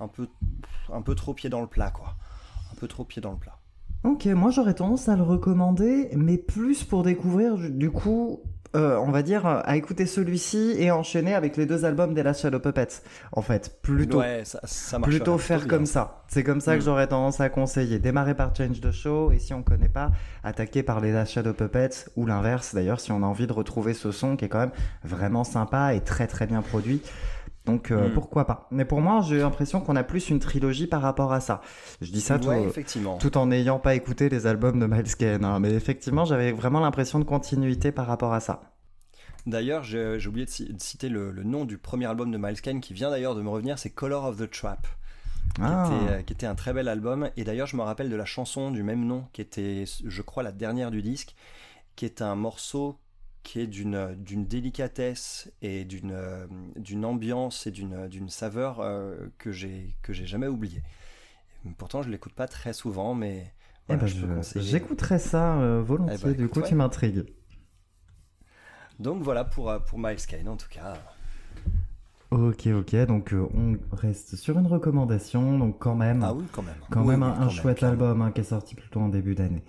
Un 0.00 0.08
peu, 0.08 0.28
un 0.92 1.02
peu 1.02 1.14
trop 1.14 1.34
pied 1.34 1.48
dans 1.48 1.60
le 1.60 1.68
plat, 1.68 1.90
quoi. 1.90 2.16
Un 2.72 2.74
peu 2.76 2.88
trop 2.88 3.04
pied 3.04 3.22
dans 3.22 3.30
le 3.30 3.38
plat. 3.38 3.58
Ok, 4.02 4.26
moi 4.26 4.50
j'aurais 4.50 4.74
tendance 4.74 5.08
à 5.08 5.16
le 5.16 5.22
recommander, 5.22 6.10
mais 6.14 6.36
plus 6.36 6.84
pour 6.84 7.04
découvrir 7.04 7.56
du 7.56 7.90
coup, 7.90 8.42
euh, 8.74 8.96
on 8.98 9.10
va 9.10 9.22
dire, 9.22 9.46
euh, 9.46 9.60
à 9.64 9.76
écouter 9.76 10.06
celui-ci 10.06 10.74
et 10.78 10.90
enchaîner 10.90 11.34
avec 11.34 11.56
les 11.56 11.66
deux 11.66 11.84
albums 11.84 12.14
des 12.14 12.22
Last 12.22 12.42
Shadow 12.42 12.58
Puppets. 12.58 13.02
En 13.32 13.42
fait, 13.42 13.78
plutôt. 13.82 14.18
Ouais, 14.20 14.42
ça, 14.44 14.60
ça 14.64 14.98
marche. 14.98 15.10
Plutôt 15.10 15.38
faire 15.38 15.66
comme 15.66 15.86
ça. 15.86 16.22
C'est 16.28 16.42
comme 16.42 16.60
ça 16.60 16.74
que 16.74 16.80
Mm. 16.80 16.84
j'aurais 16.84 17.06
tendance 17.06 17.40
à 17.40 17.48
conseiller. 17.48 17.98
Démarrer 17.98 18.34
par 18.34 18.54
Change 18.56 18.80
the 18.80 18.90
Show 18.90 19.30
et 19.32 19.38
si 19.38 19.54
on 19.54 19.62
connaît 19.62 19.88
pas, 19.88 20.10
attaquer 20.42 20.82
par 20.82 21.00
les 21.00 21.12
Last 21.12 21.32
Shadow 21.32 21.52
Puppets 21.52 22.06
ou 22.16 22.26
l'inverse 22.26 22.74
d'ailleurs 22.74 23.00
si 23.00 23.12
on 23.12 23.22
a 23.22 23.26
envie 23.26 23.46
de 23.46 23.52
retrouver 23.52 23.94
ce 23.94 24.10
son 24.10 24.36
qui 24.36 24.44
est 24.46 24.48
quand 24.48 24.58
même 24.60 24.72
vraiment 25.04 25.44
sympa 25.44 25.94
et 25.94 26.00
très 26.00 26.26
très 26.26 26.46
bien 26.46 26.62
produit. 26.62 27.00
Donc 27.66 27.90
euh, 27.90 28.08
Mm. 28.08 28.12
pourquoi 28.12 28.46
pas. 28.46 28.68
Mais 28.70 28.84
pour 28.84 29.00
moi, 29.00 29.22
j'ai 29.22 29.38
l'impression 29.38 29.80
qu'on 29.80 29.96
a 29.96 30.04
plus 30.04 30.28
une 30.28 30.38
trilogie 30.38 30.86
par 30.86 31.00
rapport 31.00 31.32
à 31.32 31.40
ça. 31.40 31.62
Je 32.02 32.10
dis 32.10 32.20
ça 32.20 32.36
Ouais, 32.36 32.70
tout 33.20 33.38
en 33.38 33.46
n'ayant 33.46 33.78
pas 33.78 33.94
écouté 33.94 34.28
les 34.28 34.46
albums 34.46 34.78
de 34.78 34.86
Miles 34.86 35.16
Kane. 35.16 35.44
hein. 35.44 35.60
Mais 35.60 35.72
effectivement, 35.72 36.24
j'avais 36.24 36.52
vraiment 36.52 36.80
l'impression 36.80 37.18
de 37.18 37.24
continuité 37.24 37.90
par 37.90 38.06
rapport 38.06 38.34
à 38.34 38.40
ça. 38.40 38.74
D'ailleurs, 39.46 39.82
j'ai 39.82 40.26
oublié 40.26 40.46
de, 40.46 40.50
citer 40.78 41.08
le, 41.08 41.32
nom 41.42 41.64
du 41.64 41.78
premier 41.78 42.06
album 42.06 42.30
de 42.30 42.38
Miles 42.38 42.60
Kane 42.60 42.80
qui 42.80 42.94
vient 42.94 43.10
d'ailleurs 43.10 43.34
de 43.34 43.42
me 43.42 43.48
revenir, 43.48 43.78
c'est 43.78 43.90
Color 43.90 44.24
of 44.24 44.38
the 44.38 44.50
Trap. 44.50 44.86
Ah. 45.60 45.88
Euh, 45.90 46.22
qui, 46.22 46.32
était, 46.32 46.46
un 46.46 46.54
très 46.54 46.72
bel 46.72 46.88
album. 46.88 47.30
Et 47.36 47.44
d'ailleurs, 47.44 47.66
je 47.66 47.76
me 47.76 47.82
rappelle 47.82 48.10
de 48.10 48.16
la 48.16 48.24
chanson 48.24 48.70
du 48.70 48.82
même 48.82 49.04
nom, 49.06 49.26
qui 49.32 49.40
était, 49.40 49.84
je 50.04 50.22
crois, 50.22 50.42
la 50.42 50.52
dernière 50.52 50.90
du 50.90 51.02
disque, 51.02 51.34
qui 51.96 52.04
est 52.06 52.22
un 52.22 52.34
morceau 52.34 52.98
qui 53.44 53.60
est 53.60 53.66
d'une 53.68 54.16
d'une 54.16 54.46
délicatesse 54.46 55.52
et 55.62 55.84
d'une 55.84 56.16
d'une 56.74 57.04
ambiance 57.04 57.68
et 57.68 57.70
d'une 57.70 58.08
d'une 58.08 58.28
saveur 58.28 58.80
euh, 58.80 59.28
que 59.38 59.52
j'ai 59.52 59.94
que 60.02 60.12
j'ai 60.12 60.26
jamais 60.26 60.48
oublié. 60.48 60.82
Pourtant, 61.78 62.02
je 62.02 62.10
l'écoute 62.10 62.32
pas 62.32 62.48
très 62.48 62.72
souvent, 62.72 63.14
mais 63.14 63.52
eh 63.88 63.96
ben, 63.96 64.06
j'écouterai 64.56 65.18
ça 65.18 65.56
euh, 65.58 65.82
volontiers. 65.82 66.16
Eh 66.20 66.26
ben, 66.26 66.34
du 66.34 66.48
coup, 66.48 66.62
tu 66.62 66.74
m'intrigues. 66.74 67.24
Donc 68.98 69.22
voilà 69.22 69.44
pour 69.44 69.72
pour 69.86 69.98
Miles 69.98 70.26
Kane 70.26 70.48
en 70.48 70.56
tout 70.56 70.68
cas. 70.68 70.94
Ok, 72.30 72.66
ok, 72.66 72.96
donc 73.06 73.32
euh, 73.32 73.46
on 73.54 73.78
reste 73.96 74.34
sur 74.34 74.58
une 74.58 74.66
recommandation, 74.66 75.56
donc 75.56 75.78
quand 75.78 75.94
même, 75.94 76.24
ah 76.24 76.32
oui, 76.34 76.44
quand 76.50 76.62
même, 76.62 76.74
quand 76.90 77.04
même 77.04 77.22
un, 77.22 77.48
chouette 77.48 77.84
album 77.84 78.22
hein, 78.22 78.32
qui 78.32 78.40
est 78.40 78.44
sorti 78.44 78.74
plutôt 78.74 78.98
en 78.98 79.08
début 79.08 79.36
d'année. 79.36 79.62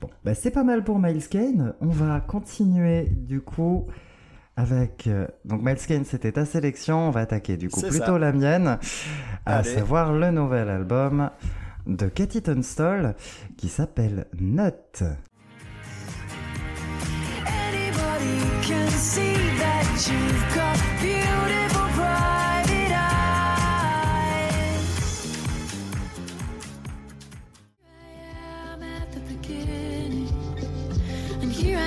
Bon, 0.00 0.10
bah 0.24 0.34
c'est 0.34 0.50
pas 0.50 0.64
mal 0.64 0.84
pour 0.84 0.98
Miles 0.98 1.26
Kane. 1.28 1.74
On 1.80 1.88
va 1.88 2.20
continuer 2.20 3.06
du 3.08 3.40
coup 3.40 3.86
avec 4.56 5.06
euh, 5.06 5.26
donc 5.44 5.62
Miles 5.62 5.76
Kane, 5.86 6.04
c'était 6.04 6.32
ta 6.32 6.44
sélection. 6.44 7.08
On 7.08 7.10
va 7.10 7.20
attaquer 7.20 7.56
du 7.56 7.68
coup 7.68 7.80
plutôt 7.80 8.18
la 8.18 8.32
mienne, 8.32 8.78
à 9.44 9.62
savoir 9.62 10.12
le 10.12 10.30
nouvel 10.30 10.68
album 10.68 11.30
de 11.86 12.08
Katie 12.08 12.42
Tunstall 12.42 13.14
qui 13.56 13.68
s'appelle 13.68 14.26
Nut. 14.38 15.04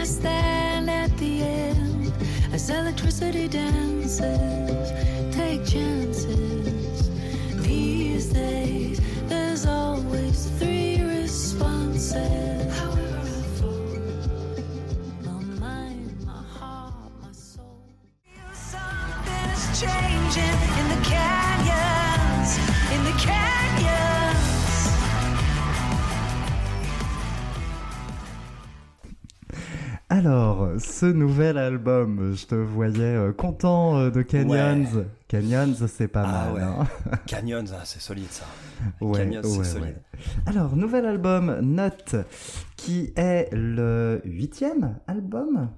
Stand 0.05 0.89
at 0.89 1.15
the 1.17 1.43
end 1.43 2.13
as 2.51 2.69
electricity 2.69 3.47
dances. 3.47 4.91
Take 5.35 5.65
chances. 5.65 7.09
These 7.61 8.33
days, 8.33 8.99
there's 9.27 9.65
always 9.65 10.47
three 10.59 11.01
responses. 11.01 12.77
However, 12.77 13.19
I 13.19 13.41
fall, 13.57 15.29
on 15.29 15.59
mind, 15.59 16.25
my 16.25 16.43
Alors, 30.19 30.67
ce 30.79 31.05
nouvel 31.05 31.57
album, 31.57 32.35
je 32.35 32.45
te 32.45 32.53
voyais 32.53 32.99
euh, 32.99 33.31
content 33.31 33.97
euh, 33.97 34.09
de 34.09 34.21
Canyons. 34.21 35.05
Canyons, 35.29 35.75
c'est 35.87 36.09
pas 36.09 36.25
ah 36.25 36.51
mal. 36.51 36.61
Hein. 36.61 36.87
Canyons, 37.25 37.63
ah, 37.71 37.85
c'est 37.85 38.01
solide 38.01 38.29
ça. 38.29 38.43
Canyons, 38.99 39.41
c'est 39.43 39.63
solide. 39.63 39.95
Alors, 40.45 40.75
nouvel 40.75 41.05
album, 41.05 41.61
Note, 41.61 42.17
qui 42.75 43.13
est 43.15 43.47
le 43.53 44.21
huitième 44.25 44.99
album 45.07 45.69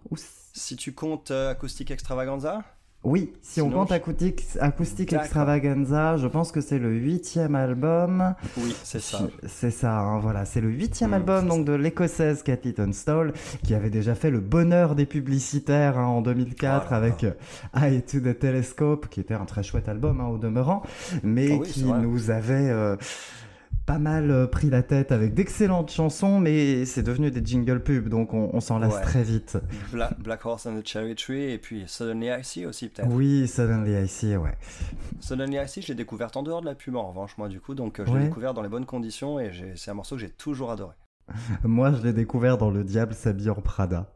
Si 0.53 0.75
tu 0.75 0.93
comptes 0.93 1.29
euh, 1.29 1.51
Acoustic 1.51 1.91
Extravaganza? 1.91 2.63
Oui, 3.03 3.33
si 3.41 3.61
on 3.61 3.71
compte 3.71 3.91
Acoustic, 3.91 4.43
Acoustic 4.59 5.13
Extravaganza, 5.13 6.17
je 6.17 6.27
pense 6.27 6.51
que 6.51 6.61
c'est 6.61 6.77
le 6.77 6.91
huitième 6.91 7.55
album. 7.55 8.35
Oui, 8.57 8.75
c'est 8.83 9.01
ça. 9.01 9.21
C'est 9.47 9.71
ça, 9.71 9.97
hein, 9.97 10.19
voilà. 10.19 10.45
C'est 10.45 10.61
le 10.61 10.69
huitième 10.69 11.09
mm, 11.09 11.15
album 11.15 11.47
donc 11.47 11.65
de 11.65 11.73
l'écossaise 11.73 12.43
Cathy 12.43 12.75
Tunstall, 12.75 13.33
qui 13.63 13.73
avait 13.73 13.89
déjà 13.89 14.13
fait 14.13 14.29
le 14.29 14.39
bonheur 14.39 14.93
des 14.93 15.07
publicitaires 15.07 15.97
hein, 15.97 16.05
en 16.05 16.21
2004 16.21 16.93
avec 16.93 17.23
euh, 17.23 17.31
Eye 17.75 18.03
to 18.03 18.19
the 18.19 18.37
Telescope, 18.37 19.07
qui 19.09 19.19
était 19.19 19.33
un 19.33 19.45
très 19.45 19.63
chouette 19.63 19.89
album 19.89 20.21
hein, 20.21 20.27
au 20.27 20.37
demeurant, 20.37 20.83
mais 21.23 21.59
ah 21.59 21.65
qui 21.65 21.85
nous 21.85 22.29
avait... 22.29 22.69
Euh, 22.69 22.97
pas 23.85 23.99
mal 23.99 24.31
euh, 24.31 24.47
pris 24.47 24.69
la 24.69 24.83
tête 24.83 25.11
avec 25.11 25.33
d'excellentes 25.33 25.91
chansons, 25.91 26.39
mais 26.39 26.85
c'est 26.85 27.03
devenu 27.03 27.31
des 27.31 27.43
jingle 27.43 27.81
pubs, 27.81 28.09
donc 28.09 28.33
on, 28.33 28.59
s'en 28.59 28.79
lasse 28.79 29.01
très 29.01 29.23
vite. 29.23 29.57
Black, 29.91 30.45
Horse 30.45 30.65
and 30.65 30.79
the 30.79 30.87
Cherry 30.87 31.15
Tree, 31.15 31.51
et 31.51 31.57
puis 31.57 31.83
Suddenly 31.87 32.27
I 32.27 32.43
See 32.43 32.65
aussi, 32.65 32.89
peut-être. 32.89 33.09
Oui, 33.09 33.47
Suddenly 33.47 34.03
I 34.03 34.07
See, 34.07 34.35
ouais. 34.35 34.57
Suddenly 35.19 35.57
I 35.57 35.67
See, 35.67 35.81
j'ai 35.81 35.95
découvert 35.95 36.29
en 36.35 36.43
dehors 36.43 36.61
de 36.61 36.65
la 36.65 36.75
pub, 36.75 36.95
en 36.95 37.07
revanche, 37.07 37.37
moi, 37.37 37.47
du 37.47 37.59
coup, 37.59 37.73
donc 37.73 37.99
euh, 37.99 38.05
je 38.05 38.13
l'ai 38.13 38.25
découvert 38.25 38.53
dans 38.53 38.61
les 38.61 38.69
bonnes 38.69 38.85
conditions, 38.85 39.39
et 39.39 39.51
c'est 39.75 39.91
un 39.91 39.95
morceau 39.95 40.15
que 40.15 40.21
j'ai 40.21 40.29
toujours 40.29 40.71
adoré. 40.71 40.95
Moi, 41.63 41.91
je 41.93 42.03
l'ai 42.03 42.13
découvert 42.13 42.57
dans 42.57 42.69
Le 42.69 42.83
Diable 42.83 43.13
s'habille 43.13 43.49
en 43.49 43.55
Prada. 43.55 44.07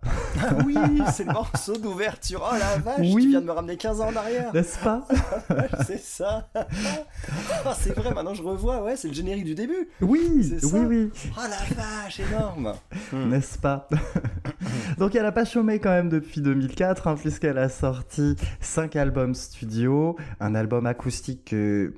Ah 0.41 0.55
oui, 0.65 0.75
c'est 1.13 1.25
le 1.25 1.33
morceau 1.33 1.77
d'ouverture. 1.77 2.45
Oh 2.51 2.55
la 2.57 2.77
vache, 2.77 3.07
oui. 3.13 3.23
tu 3.23 3.29
viens 3.29 3.41
de 3.41 3.45
me 3.45 3.51
ramener 3.51 3.77
15 3.77 4.01
ans 4.01 4.09
en 4.09 4.15
arrière. 4.15 4.53
N'est-ce 4.53 4.79
pas 4.79 5.07
C'est 5.87 5.99
ça. 5.99 6.49
Oh, 6.55 7.69
c'est 7.77 7.95
vrai, 7.95 8.13
maintenant 8.13 8.33
je 8.33 8.43
revois, 8.43 8.83
ouais, 8.83 8.95
c'est 8.95 9.07
le 9.07 9.13
générique 9.13 9.45
du 9.45 9.55
début. 9.55 9.89
Oui, 10.01 10.59
oui, 10.63 10.79
oui. 10.87 11.11
Oh 11.37 11.41
la 11.41 11.75
vache, 11.75 12.19
énorme. 12.19 12.73
N'est-ce 13.13 13.57
pas 13.57 13.87
Donc 14.97 15.15
elle 15.15 15.25
a 15.25 15.31
pas 15.31 15.45
chômé 15.45 15.79
quand 15.79 15.91
même 15.91 16.09
depuis 16.09 16.41
2004, 16.41 17.07
hein, 17.07 17.15
puisqu'elle 17.15 17.57
a 17.57 17.69
sorti 17.69 18.35
5 18.59 18.95
albums 18.95 19.33
studio, 19.35 20.17
un 20.39 20.55
album 20.55 20.85
acoustique 20.85 21.45
que 21.45 21.93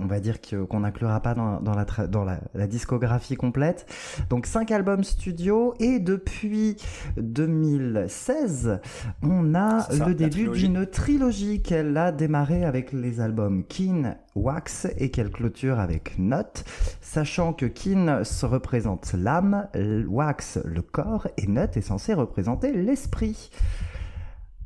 on 0.00 0.06
va 0.06 0.20
dire 0.20 0.36
qu'on 0.40 0.80
n'inclura 0.80 1.20
pas 1.20 1.34
dans, 1.34 1.60
la, 1.60 2.06
dans 2.06 2.24
la, 2.24 2.66
discographie 2.66 3.36
complète. 3.36 3.86
Donc 4.30 4.46
cinq 4.46 4.70
albums 4.70 5.04
studio 5.04 5.74
et 5.80 5.98
depuis 5.98 6.76
2016, 7.16 8.80
on 9.22 9.54
a 9.54 9.88
le 9.92 10.14
début 10.14 10.48
d'une 10.48 10.86
trilogie 10.86 11.62
qu'elle 11.62 11.96
a 11.96 12.12
démarré 12.12 12.64
avec 12.64 12.92
les 12.92 13.20
albums 13.20 13.64
Keen, 13.64 14.16
Wax 14.34 14.86
et 14.98 15.10
qu'elle 15.10 15.30
clôture 15.30 15.80
avec 15.80 16.18
Note, 16.18 16.64
sachant 17.00 17.52
que 17.52 17.66
Keen 17.66 18.24
se 18.24 18.46
représente 18.46 19.12
l'âme, 19.14 19.68
Wax 20.06 20.58
le 20.64 20.82
corps 20.82 21.26
et 21.36 21.46
Note 21.46 21.76
est 21.76 21.82
censé 21.82 22.14
représenter 22.14 22.72
l'esprit. 22.72 23.50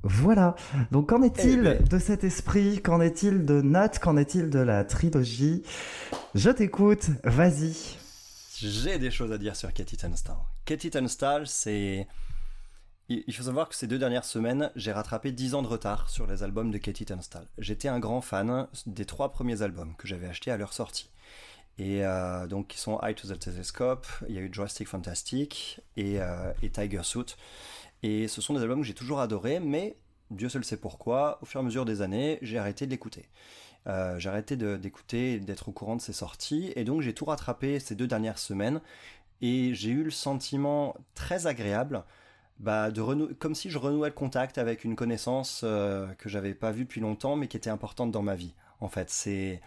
Voilà. 0.03 0.57
Donc 0.91 1.11
qu'en 1.11 1.23
est-il 1.23 1.61
eh 1.61 1.79
ben. 1.79 1.85
de 1.85 1.99
cet 1.99 2.25
esprit? 2.25 2.83
Qu'en 2.83 3.01
est-il 3.01 3.45
de 3.45 3.62
Note 3.62 3.99
Qu'en 3.99 4.17
est-il 4.17 4.51
de 4.51 4.59
la 4.59 4.85
trilogie? 4.85 5.62
Je 6.35 6.51
t'écoute, 6.51 7.07
vas-y. 7.25 7.97
J'ai 8.57 8.99
des 8.99 9.11
choses 9.11 9.33
à 9.33 9.38
dire 9.38 9.57
sur 9.57 9.73
Katie 9.73 9.97
Tunstall. 9.97 10.37
Katie 10.65 10.91
Tunstall, 10.91 11.47
c'est... 11.47 12.07
Il 13.09 13.35
faut 13.35 13.43
savoir 13.43 13.69
que 13.69 13.75
ces 13.75 13.87
deux 13.87 13.99
dernières 13.99 14.25
semaines, 14.25 14.71
j'ai 14.75 14.93
rattrapé 14.93 15.33
10 15.33 15.55
ans 15.55 15.62
de 15.62 15.67
retard 15.67 16.09
sur 16.09 16.27
les 16.27 16.43
albums 16.43 16.71
de 16.71 16.79
Katie 16.79 17.05
Tunstall. 17.05 17.47
J'étais 17.59 17.88
un 17.88 17.99
grand 17.99 18.23
fan 18.23 18.69
des 18.87 19.05
trois 19.05 19.33
premiers 19.33 19.61
albums 19.61 19.95
que 19.99 20.09
j'avais 20.09 20.29
achetés 20.29 20.51
à 20.51 20.57
leur 20.57 20.73
sortie. 20.73 21.11
Et 21.79 22.05
euh, 22.05 22.47
donc, 22.47 22.75
ils 22.75 22.79
sont 22.79 23.01
Eye 23.01 23.15
to 23.15 23.29
the 23.29 23.38
Telescope, 23.38 24.07
il 24.29 24.35
y 24.35 24.38
a 24.38 24.41
eu 24.41 24.49
Joystick 24.53 24.88
Fantastic 24.88 25.81
et, 25.97 26.21
euh, 26.21 26.53
et 26.62 26.71
Tiger 26.71 27.03
Suit. 27.03 27.37
Et 28.03 28.29
ce 28.29 28.41
sont 28.41 28.55
des 28.55 28.61
albums 28.61 28.81
que 28.81 28.87
j'ai 28.87 28.95
toujours 28.95 29.21
adorés, 29.21 29.61
mais 29.61 29.97
Dieu 30.31 30.49
seul 30.49 30.65
sait 30.65 30.77
pourquoi, 30.77 31.38
au 31.43 31.47
fur 31.47 31.61
et 31.61 31.62
à 31.62 31.65
mesure 31.65 31.85
des 31.85 32.03
années, 32.03 32.38
j'ai 32.43 32.59
arrêté 32.59 32.87
de 32.87 32.91
l'écouter. 32.91 33.29
Euh, 33.87 34.19
j'ai 34.19 34.29
arrêté 34.29 34.57
d'écouter, 34.57 35.41
d'être 35.41 35.69
au 35.69 35.73
courant 35.73 35.97
de 35.97 36.01
ses 36.01 36.12
sorties, 36.12 36.73
et 36.77 36.85
donc 36.85 37.03
j'ai 37.03 37.15
tout 37.15 37.25
rattrapé 37.25 37.79
ces 37.81 37.95
deux 37.95 38.07
dernières 38.07 38.38
semaines, 38.38 38.81
et 39.41 39.75
j'ai 39.75 39.91
eu 39.91 40.05
le 40.05 40.11
sentiment 40.11 40.97
très 41.15 41.47
agréable, 41.47 42.05
bah, 42.59 42.91
de 42.91 43.03
comme 43.35 43.55
si 43.55 43.71
je 43.71 43.79
renouais 43.79 44.09
le 44.09 44.15
contact 44.15 44.59
avec 44.59 44.85
une 44.85 44.95
connaissance 44.95 45.62
euh, 45.65 46.07
que 46.15 46.29
j'avais 46.29 46.55
pas 46.55 46.71
vue 46.71 46.85
depuis 46.85 47.01
longtemps, 47.01 47.37
mais 47.37 47.49
qui 47.49 47.57
était 47.57 47.71
importante 47.71 48.12
dans 48.12 48.23
ma 48.23 48.37
vie. 48.37 48.55
En 48.81 48.88
fait, 48.88 49.11
c'est 49.11 49.61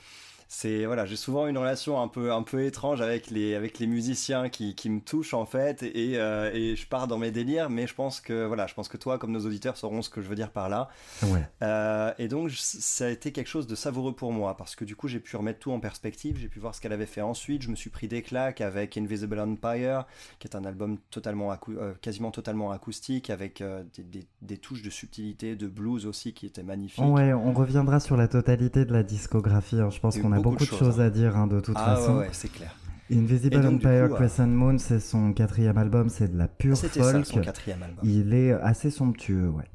c'est 0.47 0.85
voilà, 0.85 1.05
j'ai 1.05 1.15
souvent 1.15 1.47
une 1.47 1.57
relation 1.57 2.01
un 2.01 2.07
peu 2.07 2.31
un 2.31 2.43
peu 2.43 2.63
étrange 2.63 3.01
avec 3.01 3.31
les 3.31 3.55
avec 3.55 3.79
les 3.79 3.87
musiciens 3.87 4.49
qui, 4.49 4.75
qui 4.75 4.89
me 4.89 5.01
touchent 5.01 5.33
en 5.33 5.45
fait 5.45 5.81
et, 5.83 6.17
euh, 6.17 6.51
et 6.53 6.75
je 6.75 6.87
pars 6.87 7.07
dans 7.07 7.17
mes 7.17 7.31
délires, 7.31 7.69
mais 7.69 7.87
je 7.87 7.95
pense 7.95 8.21
que 8.21 8.45
voilà, 8.45 8.67
je 8.67 8.73
pense 8.73 8.87
que 8.87 8.97
toi 8.97 9.17
comme 9.17 9.31
nos 9.31 9.45
auditeurs 9.45 9.75
sauront 9.77 10.01
ce 10.01 10.09
que 10.09 10.21
je 10.21 10.27
veux 10.27 10.35
dire 10.35 10.51
par 10.51 10.69
là. 10.69 10.89
Ouais. 11.23 11.47
Euh, 11.63 12.13
et 12.19 12.27
donc 12.27 12.51
ça 12.51 13.05
a 13.05 13.09
été 13.09 13.31
quelque 13.31 13.47
chose 13.47 13.67
de 13.67 13.75
savoureux 13.75 14.13
pour 14.13 14.31
moi 14.31 14.55
parce 14.55 14.75
que 14.75 14.85
du 14.85 14.95
coup 14.95 15.07
j'ai 15.07 15.19
pu 15.19 15.35
remettre 15.35 15.59
tout 15.59 15.71
en 15.71 15.79
perspective, 15.79 16.37
j'ai 16.39 16.47
pu 16.47 16.59
voir 16.59 16.75
ce 16.75 16.81
qu'elle 16.81 16.93
avait 16.93 17.05
fait 17.05 17.21
ensuite, 17.21 17.63
je 17.63 17.69
me 17.69 17.75
suis 17.75 17.89
pris 17.89 18.07
des 18.07 18.21
claques 18.21 18.61
avec 18.61 18.97
Invisible 18.97 19.39
Empire 19.39 20.05
qui 20.39 20.47
est 20.47 20.55
un 20.55 20.65
album 20.65 20.99
totalement 21.09 21.51
euh, 21.69 21.93
quasiment 22.01 22.31
totalement 22.31 22.71
acoustique 22.71 23.29
avec 23.29 23.63
des, 23.95 24.03
des, 24.03 24.27
des, 24.41 24.57
touches 24.57 24.83
de 24.83 24.89
subtilité, 24.89 25.55
de 25.55 25.67
blues 25.67 26.05
aussi 26.05 26.33
qui 26.33 26.45
étaient 26.45 26.63
magnifiques. 26.63 27.03
Ouais, 27.03 27.33
on 27.33 27.53
reviendra 27.53 27.99
sur 27.99 28.15
la 28.15 28.27
totalité 28.27 28.85
de 28.85 28.93
la 28.93 29.03
discographie. 29.03 29.79
Hein. 29.79 29.89
Je 29.89 29.99
pense 29.99 30.17
qu'on 30.17 30.34
a 30.37 30.41
beaucoup, 30.41 30.65
de 30.65 30.69
choses, 30.69 30.99
à 30.99 31.09
dire 31.09 31.35
hein, 31.35 31.47
de 31.47 31.59
toute 31.59 31.75
ah, 31.77 31.95
façon. 31.95 32.17
Ouais, 32.17 32.29
c'est 32.31 32.51
clair. 32.51 32.75
Invisible 33.11 33.65
Empire 33.65 34.09
Crescent 34.15 34.47
Moon, 34.47 34.77
c'est 34.79 34.99
son 34.99 35.33
quatrième 35.33 35.77
album, 35.77 36.09
c'est 36.09 36.31
de 36.31 36.37
la 36.37 36.47
pure 36.47 36.77
folk. 36.77 36.93
Ça, 36.93 37.23
son 37.23 37.41
quatrième 37.41 37.83
album. 37.83 37.99
Il 38.03 38.33
est 38.33 38.51
assez 38.51 38.89
somptueux, 38.89 39.49
ouais. 39.49 39.65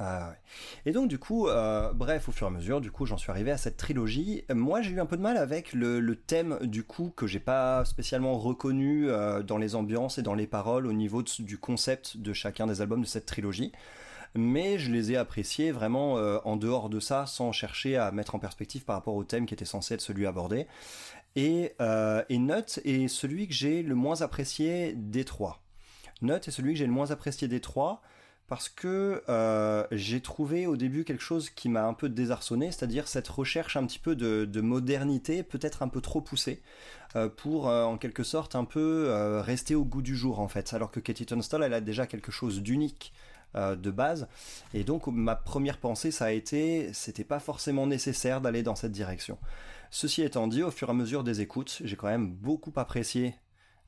Ah, 0.00 0.30
ouais. 0.30 0.36
Et 0.86 0.92
donc 0.92 1.08
du 1.08 1.18
coup, 1.18 1.48
euh, 1.48 1.92
bref, 1.92 2.28
au 2.28 2.32
fur 2.32 2.46
et 2.46 2.50
à 2.50 2.52
mesure, 2.52 2.80
du 2.80 2.90
coup, 2.90 3.04
j'en 3.04 3.16
suis 3.16 3.30
arrivé 3.30 3.50
à 3.50 3.56
cette 3.56 3.76
trilogie. 3.76 4.44
Moi, 4.54 4.80
j'ai 4.80 4.92
eu 4.92 5.00
un 5.00 5.06
peu 5.06 5.16
de 5.16 5.22
mal 5.22 5.36
avec 5.36 5.72
le, 5.72 5.98
le 5.98 6.14
thème 6.14 6.58
du 6.62 6.84
coup 6.84 7.12
que 7.16 7.26
j'ai 7.26 7.40
pas 7.40 7.84
spécialement 7.84 8.38
reconnu 8.38 9.08
euh, 9.08 9.42
dans 9.42 9.58
les 9.58 9.74
ambiances 9.74 10.18
et 10.18 10.22
dans 10.22 10.34
les 10.34 10.46
paroles 10.46 10.86
au 10.86 10.92
niveau 10.92 11.22
de- 11.22 11.42
du 11.42 11.58
concept 11.58 12.16
de 12.16 12.32
chacun 12.32 12.68
des 12.68 12.80
albums 12.80 13.00
de 13.00 13.06
cette 13.06 13.26
trilogie. 13.26 13.72
Mais 14.34 14.78
je 14.78 14.90
les 14.90 15.12
ai 15.12 15.16
appréciés 15.16 15.72
vraiment 15.72 16.18
euh, 16.18 16.38
en 16.44 16.56
dehors 16.56 16.88
de 16.88 17.00
ça, 17.00 17.26
sans 17.26 17.52
chercher 17.52 17.96
à 17.96 18.10
mettre 18.12 18.34
en 18.34 18.38
perspective 18.38 18.84
par 18.84 18.96
rapport 18.96 19.14
au 19.14 19.24
thème 19.24 19.46
qui 19.46 19.54
était 19.54 19.64
censé 19.64 19.94
être 19.94 20.00
celui 20.00 20.26
abordé. 20.26 20.66
Et, 21.36 21.74
euh, 21.80 22.22
et 22.28 23.04
est 23.04 23.08
celui 23.08 23.46
que 23.46 23.54
j'ai 23.54 23.82
le 23.82 23.94
moins 23.94 24.22
apprécié 24.22 24.92
des 24.94 25.24
trois. 25.24 25.62
Nut 26.20 26.46
est 26.48 26.50
celui 26.50 26.72
que 26.72 26.78
j'ai 26.78 26.86
le 26.86 26.92
moins 26.92 27.10
apprécié 27.10 27.46
des 27.46 27.60
trois 27.60 28.02
parce 28.48 28.70
que 28.70 29.22
euh, 29.28 29.86
j'ai 29.92 30.22
trouvé 30.22 30.66
au 30.66 30.76
début 30.76 31.04
quelque 31.04 31.22
chose 31.22 31.50
qui 31.50 31.68
m'a 31.68 31.84
un 31.84 31.92
peu 31.92 32.08
désarçonné, 32.08 32.72
c'est-à-dire 32.72 33.06
cette 33.06 33.28
recherche 33.28 33.76
un 33.76 33.86
petit 33.86 33.98
peu 33.98 34.16
de, 34.16 34.46
de 34.46 34.60
modernité, 34.62 35.42
peut-être 35.42 35.82
un 35.82 35.88
peu 35.88 36.00
trop 36.00 36.22
poussée, 36.22 36.62
pour 37.36 37.66
en 37.66 37.98
quelque 37.98 38.22
sorte 38.22 38.54
un 38.54 38.64
peu 38.64 39.10
rester 39.40 39.74
au 39.74 39.84
goût 39.84 40.00
du 40.00 40.16
jour 40.16 40.40
en 40.40 40.48
fait. 40.48 40.72
Alors 40.72 40.90
que 40.90 40.98
Katie 40.98 41.26
Tunstall, 41.26 41.62
elle 41.62 41.74
a 41.74 41.82
déjà 41.82 42.06
quelque 42.06 42.32
chose 42.32 42.62
d'unique 42.62 43.12
euh, 43.54 43.76
de 43.76 43.90
base, 43.90 44.28
et 44.74 44.84
donc 44.84 45.06
ma 45.06 45.36
première 45.36 45.78
pensée, 45.78 46.10
ça 46.10 46.26
a 46.26 46.30
été, 46.30 46.92
c'était 46.92 47.24
pas 47.24 47.40
forcément 47.40 47.86
nécessaire 47.86 48.40
d'aller 48.40 48.62
dans 48.62 48.74
cette 48.76 48.92
direction. 48.92 49.38
Ceci 49.90 50.22
étant 50.22 50.48
dit, 50.48 50.62
au 50.62 50.70
fur 50.70 50.88
et 50.88 50.90
à 50.90 50.94
mesure 50.94 51.24
des 51.24 51.40
écoutes, 51.40 51.80
j'ai 51.82 51.96
quand 51.96 52.08
même 52.08 52.30
beaucoup 52.30 52.72
apprécié 52.76 53.34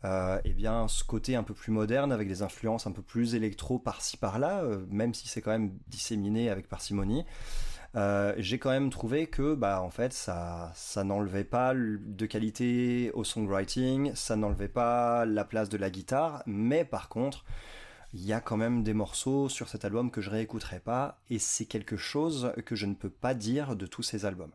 euh, 0.05 0.41
eh 0.45 0.53
bien, 0.55 0.89
ce 0.89 1.05
côté 1.05 1.37
un 1.37 1.43
peu 1.43 1.55
plus 1.55 1.73
moderne, 1.73 2.13
avec 2.13 2.29
des 2.29 2.43
influences 2.43 2.87
un 2.87 2.93
peu 2.93 3.03
plus 3.03 3.35
électro 3.35 3.79
par-ci 3.79 4.17
par-là, 4.17 4.63
euh, 4.63 4.87
même 4.89 5.13
si 5.13 5.29
c'est 5.29 5.43
quand 5.43 5.51
même 5.51 5.79
disséminé 5.89 6.49
avec 6.49 6.69
parcimonie. 6.69 7.25
Euh, 7.97 8.35
j'ai 8.39 8.59
quand 8.59 8.71
même 8.71 8.89
trouvé 8.91 9.27
que, 9.27 9.55
bah, 9.55 9.83
en 9.83 9.91
fait, 9.91 10.13
ça, 10.13 10.71
ça 10.75 11.05
n'enlevait 11.05 11.45
pas 11.45 11.75
de 11.75 12.27
qualité 12.27 13.11
au 13.15 13.25
songwriting, 13.25 14.15
ça 14.15 14.37
n'enlevait 14.37 14.69
pas 14.69 15.27
la 15.27 15.45
place 15.45 15.69
de 15.69 15.77
la 15.77 15.91
guitare, 15.91 16.43
mais 16.47 16.85
par 16.85 17.09
contre, 17.09 17.45
il 18.13 18.25
y 18.25 18.33
a 18.33 18.41
quand 18.41 18.57
même 18.57 18.83
des 18.83 18.95
morceaux 18.95 19.49
sur 19.49 19.69
cet 19.69 19.85
album 19.85 20.11
que 20.11 20.21
je 20.21 20.31
réécouterai 20.31 20.81
pas, 20.81 21.21
et 21.31 21.39
c'est 21.39 21.67
quelque 21.67 21.97
chose 21.97 22.53
que 22.67 22.75
je 22.75 22.87
ne 22.87 22.95
peux 22.95 23.11
pas 23.11 23.35
dire 23.35 23.77
de 23.77 23.87
tous 23.87 24.03
ces 24.03 24.25
albums. 24.25 24.53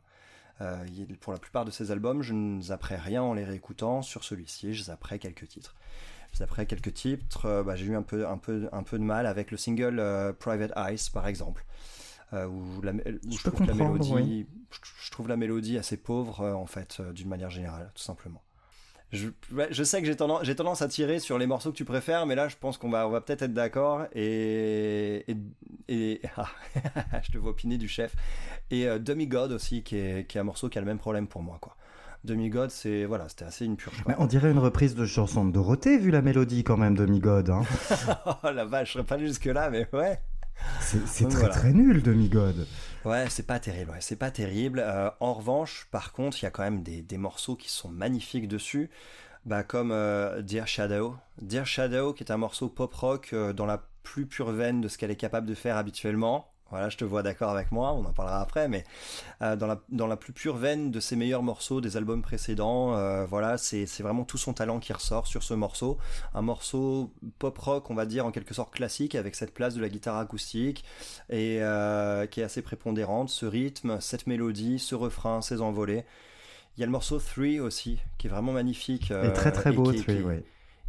Euh, 0.62 0.86
pour 1.20 1.34
la 1.34 1.40
plupart 1.40 1.66
de 1.66 1.72
ces 1.72 1.92
albums, 1.92 2.22
je 2.22 2.34
ne 2.34 2.62
zapperai 2.62 2.96
rien 2.96 3.22
en 3.22 3.34
les 3.34 3.44
réécoutant. 3.44 4.02
Sur 4.02 4.24
celui-ci, 4.24 4.74
je 4.74 4.84
zapperai 4.84 5.20
quelques 5.20 5.48
titres. 5.48 5.76
Je 6.34 6.40
zapperai 6.40 6.66
quelques 6.66 6.94
titres. 6.94 7.46
Euh, 7.46 7.64
bah, 7.64 7.76
J'ai 7.76 7.86
eu 7.86 7.96
un 7.96 8.02
peu, 8.02 8.28
un, 8.28 8.38
peu, 8.38 8.70
un 8.72 8.84
peu 8.84 8.98
de 8.98 9.04
mal 9.04 9.26
avec 9.26 9.52
le 9.52 9.58
single 9.58 10.00
euh, 10.00 10.34
Private 10.34 10.72
Eyes, 10.78 11.10
par 11.14 11.28
exemple. 11.28 11.66
Où, 12.34 12.82
la, 12.82 12.92
où 12.92 13.32
je, 13.32 13.38
je, 13.38 13.50
trouve 13.50 13.66
la 13.66 13.74
mélodie, 13.74 14.12
oui. 14.14 14.48
je, 15.02 15.12
trouve 15.12 15.30
la 15.30 15.38
mélodie 15.38 15.78
assez 15.78 15.96
pauvre, 15.96 16.46
en 16.46 16.66
fait, 16.66 17.00
d'une 17.14 17.30
manière 17.30 17.50
générale, 17.50 17.90
tout 17.96 18.02
simplement. 18.02 18.42
Je, 19.12 19.30
je, 19.70 19.84
sais 19.84 20.02
que 20.02 20.08
j'ai 20.08 20.16
tendance, 20.16 20.48
tendance, 20.56 20.82
à 20.82 20.88
tirer 20.88 21.20
sur 21.20 21.38
les 21.38 21.48
morceaux 21.48 21.72
que 21.72 21.78
tu 21.78 21.86
préfères, 21.86 22.26
mais 22.26 22.36
là, 22.36 22.48
je 22.48 22.56
pense 22.60 22.78
qu'on 22.78 22.90
va, 22.90 23.08
on 23.08 23.12
va 23.12 23.22
peut-être 23.22 23.44
être 23.44 23.54
d'accord. 23.54 24.06
Et, 24.14 25.24
et, 25.28 25.38
et 25.88 26.22
ah, 26.38 26.48
je 27.24 27.32
te 27.32 27.38
vois 27.38 27.52
opiner 27.52 27.78
du 27.78 27.88
chef. 27.88 28.16
Et 28.72 28.88
euh, 28.88 29.00
Demigod 29.00 29.52
aussi, 29.52 29.84
qui 29.84 29.98
est, 29.98 30.28
qui 30.28 30.38
est, 30.38 30.42
un 30.42 30.46
morceau 30.46 30.70
qui 30.70 30.78
a 30.78 30.82
le 30.82 30.88
même 30.88 30.98
problème 30.98 31.28
pour 31.28 31.44
moi, 31.44 31.58
quoi. 31.62 31.76
Demigod, 32.24 32.72
c'est 32.72 33.06
voilà, 33.06 33.30
c'était 33.30 33.46
assez 33.46 33.66
une 33.66 33.78
purge. 33.78 34.04
On 34.18 34.26
dirait 34.26 34.50
une 34.50 34.58
reprise 34.58 34.96
de 34.96 35.06
chanson 35.06 35.46
de 35.46 35.52
Dorothée, 35.52 36.00
vu 36.00 36.10
la 36.10 36.24
mélodie 36.24 36.64
quand 36.64 36.76
même, 36.76 36.96
Demigod. 36.96 37.50
Hein. 37.52 37.62
oh 38.26 38.50
la 38.52 38.66
vache, 38.66 38.88
je 38.90 38.94
serais 38.94 39.04
pas 39.06 39.20
jusque 39.20 39.46
là, 39.46 39.70
mais 39.70 39.88
ouais. 39.94 40.20
C'est 40.80 41.30
très 41.30 41.40
voilà. 41.40 41.54
très 41.54 41.72
nul, 41.72 42.02
Demigod. 42.02 42.66
Ouais, 43.06 43.30
c'est 43.30 43.46
pas 43.46 43.60
terrible, 43.60 43.92
ouais, 43.92 44.02
c'est 44.02 44.16
pas 44.16 44.32
terrible. 44.32 44.80
Euh, 44.80 45.12
en 45.20 45.34
revanche, 45.36 45.88
par 45.92 46.12
contre, 46.12 46.42
il 46.42 46.44
y 46.44 46.48
a 46.48 46.52
quand 46.52 46.64
même 46.64 46.82
des, 46.82 47.18
morceaux 47.18 47.56
qui 47.56 47.70
sont 47.70 47.88
magnifiques 47.88 48.48
dessus, 48.48 48.90
bah, 49.46 49.64
comme 49.64 49.92
euh, 49.92 50.42
Dear 50.42 50.68
Shadow. 50.68 51.16
Dear 51.40 51.68
Shadow, 51.68 52.14
qui 52.14 52.24
est 52.24 52.32
un 52.32 52.38
morceau 52.38 52.68
pop-rock 52.68 53.30
euh, 53.34 53.54
dans 53.54 53.68
la 53.68 53.88
plus 54.02 54.26
pure 54.26 54.52
veine 54.52 54.82
de 54.82 54.88
ce 54.88 54.98
qu'elle 54.98 55.12
est 55.12 55.16
capable 55.16 55.46
de 55.46 55.54
faire 55.54 55.78
habituellement. 55.78 56.52
Voilà, 56.72 56.90
je 56.90 56.98
te 56.98 57.06
vois 57.06 57.22
d'accord 57.22 57.52
avec 57.52 57.72
moi, 57.72 57.94
on 57.94 58.04
en 58.06 58.12
parlera 58.12 58.42
après, 58.42 58.68
mais 58.68 58.84
euh, 59.44 59.56
dans, 59.56 59.68
la, 59.68 59.80
dans 59.90 60.08
la 60.08 60.18
plus 60.18 60.34
pure 60.34 60.58
veine 60.58 60.90
de 60.90 61.00
ses 61.00 61.16
meilleurs 61.16 61.44
morceaux 61.44 61.80
des 61.80 61.96
albums 61.96 62.24
précédents, 62.24 62.96
euh, 62.96 63.24
voilà, 63.26 63.60
c'est 63.60 63.86
vraiment 64.02 64.24
tout 64.24 64.40
son 64.40 64.54
talent 64.54 64.80
qui 64.80 64.92
ressort 64.92 65.28
sur 65.28 65.44
ce 65.44 65.54
morceau. 65.54 66.00
Un 66.34 66.42
morceau 66.42 67.14
pop-rock, 67.38 67.92
on 67.92 67.94
va 67.96 68.08
dire, 68.08 68.26
en 68.26 68.32
quelque 68.32 68.56
sorte 68.56 68.74
classique, 68.74 69.14
avec 69.14 69.36
cette 69.36 69.54
place 69.54 69.76
de 69.76 69.82
la 69.82 69.90
guitare 69.90 70.18
acoustique, 70.18 70.84
et 71.30 71.60
euh, 71.62 72.26
qui 72.26 72.42
est 72.42 72.44
assez 72.44 72.64
prépondérante, 72.64 73.30
ce 73.30 73.46
rythme, 73.46 74.02
cette 74.02 74.26
mélodie, 74.26 74.80
ce 74.80 74.96
refrain, 74.96 75.42
ces 75.42 75.62
envolées. 75.62 76.04
Il 76.78 76.82
y 76.82 76.84
a 76.84 76.88
le 76.88 76.92
morceau 76.92 77.20
3 77.20 77.62
aussi, 77.62 78.00
qui 78.18 78.26
est 78.26 78.30
vraiment 78.30 78.54
magnifique. 78.54 79.12
Et 79.12 79.34
très 79.34 79.52
très 79.52 79.72
beau, 79.72 79.94
3, 79.94 80.14
oui. 80.16 80.44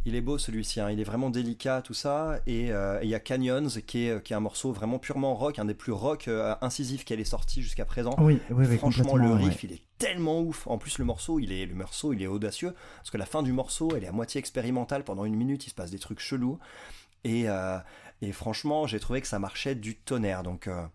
Il 0.07 0.15
est 0.15 0.21
beau 0.21 0.37
celui-ci, 0.37 0.79
hein. 0.79 0.89
il 0.89 1.01
est 1.01 1.03
vraiment 1.03 1.29
délicat 1.29 1.81
tout 1.81 1.93
ça. 1.93 2.39
Et 2.47 2.71
euh, 2.71 2.97
il 3.03 3.09
y 3.09 3.13
a 3.13 3.19
Canyons 3.19 3.67
qui 3.85 4.07
est, 4.07 4.23
qui 4.23 4.31
est 4.31 4.37
un 4.37 4.39
morceau 4.39 4.71
vraiment 4.71 4.99
purement 4.99 5.35
rock, 5.35 5.59
un 5.59 5.65
des 5.65 5.73
plus 5.73 5.91
rock 5.91 6.29
euh, 6.29 6.55
incisifs 6.61 7.03
qu'elle 7.03 7.19
est 7.19 7.25
sorti 7.25 7.61
jusqu'à 7.61 7.83
présent. 7.83 8.15
Oui, 8.17 8.39
oui, 8.49 8.67
oui 8.69 8.77
Franchement, 8.77 9.17
le 9.17 9.33
riff, 9.33 9.47
ouais. 9.47 9.59
il 9.63 9.73
est 9.73 9.83
tellement 9.97 10.39
ouf. 10.39 10.65
En 10.65 10.77
plus, 10.77 10.97
le 10.97 11.03
morceau, 11.03 11.39
il 11.39 11.51
est, 11.51 11.65
le 11.65 11.75
morceau, 11.75 12.13
il 12.13 12.23
est 12.23 12.27
audacieux 12.27 12.73
parce 12.99 13.11
que 13.11 13.17
la 13.17 13.25
fin 13.25 13.43
du 13.43 13.51
morceau, 13.51 13.91
elle 13.97 14.05
est 14.05 14.07
à 14.07 14.13
moitié 14.13 14.39
expérimentale. 14.39 15.03
Pendant 15.03 15.25
une 15.25 15.35
minute, 15.35 15.67
il 15.67 15.71
se 15.71 15.75
passe 15.75 15.91
des 15.91 15.99
trucs 15.99 16.21
chelous. 16.21 16.57
Et, 17.25 17.49
euh, 17.49 17.77
et 18.21 18.31
franchement, 18.31 18.87
j'ai 18.87 19.01
trouvé 19.01 19.19
que 19.19 19.27
ça 19.27 19.39
marchait 19.39 19.75
du 19.75 19.97
tonnerre. 19.97 20.41
Donc, 20.41 20.67
euh, 20.67 20.85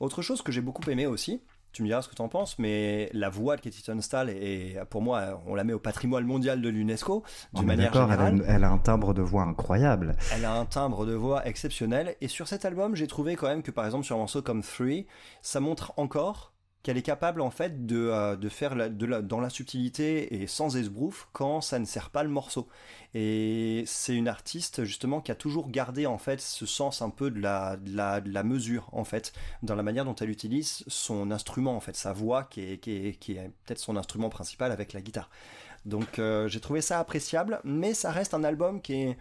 autre 0.00 0.20
chose 0.20 0.42
que 0.42 0.52
j'ai 0.52 0.60
beaucoup 0.60 0.88
aimé 0.90 1.06
aussi, 1.06 1.40
tu 1.72 1.82
me 1.82 1.88
diras 1.88 2.02
ce 2.02 2.08
que 2.08 2.14
tu 2.14 2.22
en 2.22 2.28
penses, 2.28 2.58
mais 2.58 3.10
la 3.12 3.28
voix 3.28 3.56
de 3.56 3.60
Katie 3.60 3.82
Tunstall, 3.82 4.30
est, 4.30 4.78
pour 4.90 5.02
moi, 5.02 5.40
on 5.46 5.54
la 5.54 5.64
met 5.64 5.72
au 5.72 5.78
patrimoine 5.78 6.24
mondial 6.24 6.60
de 6.60 6.68
l'UNESCO, 6.68 7.22
d'une 7.54 7.66
manière 7.66 7.92
générale. 7.92 8.42
Elle, 8.44 8.50
a 8.50 8.54
elle 8.56 8.64
a 8.64 8.70
un 8.70 8.78
timbre 8.78 9.14
de 9.14 9.22
voix 9.22 9.42
incroyable. 9.42 10.16
Elle 10.34 10.44
a 10.44 10.54
un 10.54 10.64
timbre 10.64 11.06
de 11.06 11.14
voix 11.14 11.46
exceptionnel. 11.46 12.16
Et 12.20 12.28
sur 12.28 12.48
cet 12.48 12.64
album, 12.64 12.96
j'ai 12.96 13.06
trouvé 13.06 13.36
quand 13.36 13.48
même 13.48 13.62
que, 13.62 13.70
par 13.70 13.84
exemple, 13.84 14.04
sur 14.04 14.16
un 14.16 14.20
morceau 14.20 14.42
comme 14.42 14.62
Three, 14.62 15.06
ça 15.42 15.60
montre 15.60 15.92
encore 15.96 16.49
qu'elle 16.82 16.96
est 16.96 17.02
capable 17.02 17.40
en 17.40 17.50
fait 17.50 17.86
de, 17.86 17.96
euh, 17.96 18.36
de 18.36 18.48
faire 18.48 18.74
de 18.74 19.06
la, 19.06 19.22
dans 19.22 19.40
la 19.40 19.50
subtilité 19.50 20.40
et 20.40 20.46
sans 20.46 20.76
esbrouf 20.76 21.28
quand 21.32 21.60
ça 21.60 21.78
ne 21.78 21.84
sert 21.84 22.10
pas 22.10 22.22
le 22.22 22.30
morceau. 22.30 22.68
Et 23.14 23.82
c'est 23.86 24.14
une 24.14 24.28
artiste 24.28 24.84
justement 24.84 25.20
qui 25.20 25.32
a 25.32 25.34
toujours 25.34 25.70
gardé 25.70 26.06
en 26.06 26.18
fait 26.18 26.40
ce 26.40 26.64
sens 26.64 27.02
un 27.02 27.10
peu 27.10 27.30
de 27.30 27.40
la, 27.40 27.76
de 27.76 28.30
la, 28.32 28.42
mesure 28.42 28.88
en 28.92 29.04
fait 29.04 29.32
dans 29.62 29.74
la 29.74 29.82
manière 29.82 30.04
dont 30.04 30.14
elle 30.14 30.30
utilise 30.30 30.84
son 30.86 31.30
instrument 31.30 31.76
en 31.76 31.80
fait, 31.80 31.96
sa 31.96 32.12
voix 32.12 32.44
qui 32.44 32.60
est, 32.62 32.78
qui 32.78 32.92
est, 32.92 33.14
qui 33.18 33.32
est 33.32 33.50
peut-être 33.66 33.80
son 33.80 33.96
instrument 33.96 34.30
principal 34.30 34.72
avec 34.72 34.92
la 34.92 35.00
guitare. 35.00 35.28
Donc 35.84 36.18
euh, 36.18 36.48
j'ai 36.48 36.60
trouvé 36.60 36.80
ça 36.80 36.98
appréciable, 36.98 37.60
mais 37.64 37.94
ça 37.94 38.10
reste 38.10 38.34
un 38.34 38.44
album 38.44 38.80
qui 38.80 38.94
est 38.94 39.18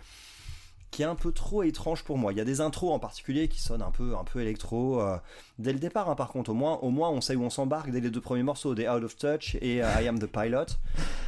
qui 0.92 1.04
est 1.04 1.06
un 1.06 1.16
peu 1.16 1.32
trop 1.32 1.64
étrange 1.64 2.04
pour 2.04 2.18
moi. 2.18 2.34
Il 2.34 2.38
y 2.38 2.42
a 2.42 2.46
des 2.46 2.62
intros 2.62 2.94
en 2.94 3.00
particulier 3.00 3.48
qui 3.48 3.62
sonnent 3.62 3.82
un 3.82 3.92
peu, 3.92 4.16
un 4.18 4.24
peu 4.24 4.42
électro 4.42 5.02
euh, 5.02 5.18
dès 5.58 5.74
le 5.74 5.80
départ. 5.80 6.10
Hein, 6.10 6.16
par 6.16 6.30
contre, 6.30 6.52
au 6.52 6.54
moins, 6.54 6.80
au 6.82 6.90
moins, 6.90 7.10
on 7.10 7.22
sait 7.22 7.36
où 7.36 7.44
on 7.44 7.50
s'embarque 7.50 7.92
dès 7.92 8.00
les 8.00 8.10
deux 8.10 8.22
premiers 8.22 8.44
morceaux, 8.44 8.76
des 8.76 8.88
Out 8.88 9.04
of 9.04 9.16
Touch 9.16 9.56
et 9.62 9.84
euh, 9.84 10.02
I 10.02 10.08
Am 10.08 10.20
the 10.20 10.28
Pilot. 10.28 10.66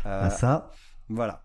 Euh, 0.07 0.21
ah, 0.23 0.29
ça. 0.31 0.71
Voilà. 1.09 1.43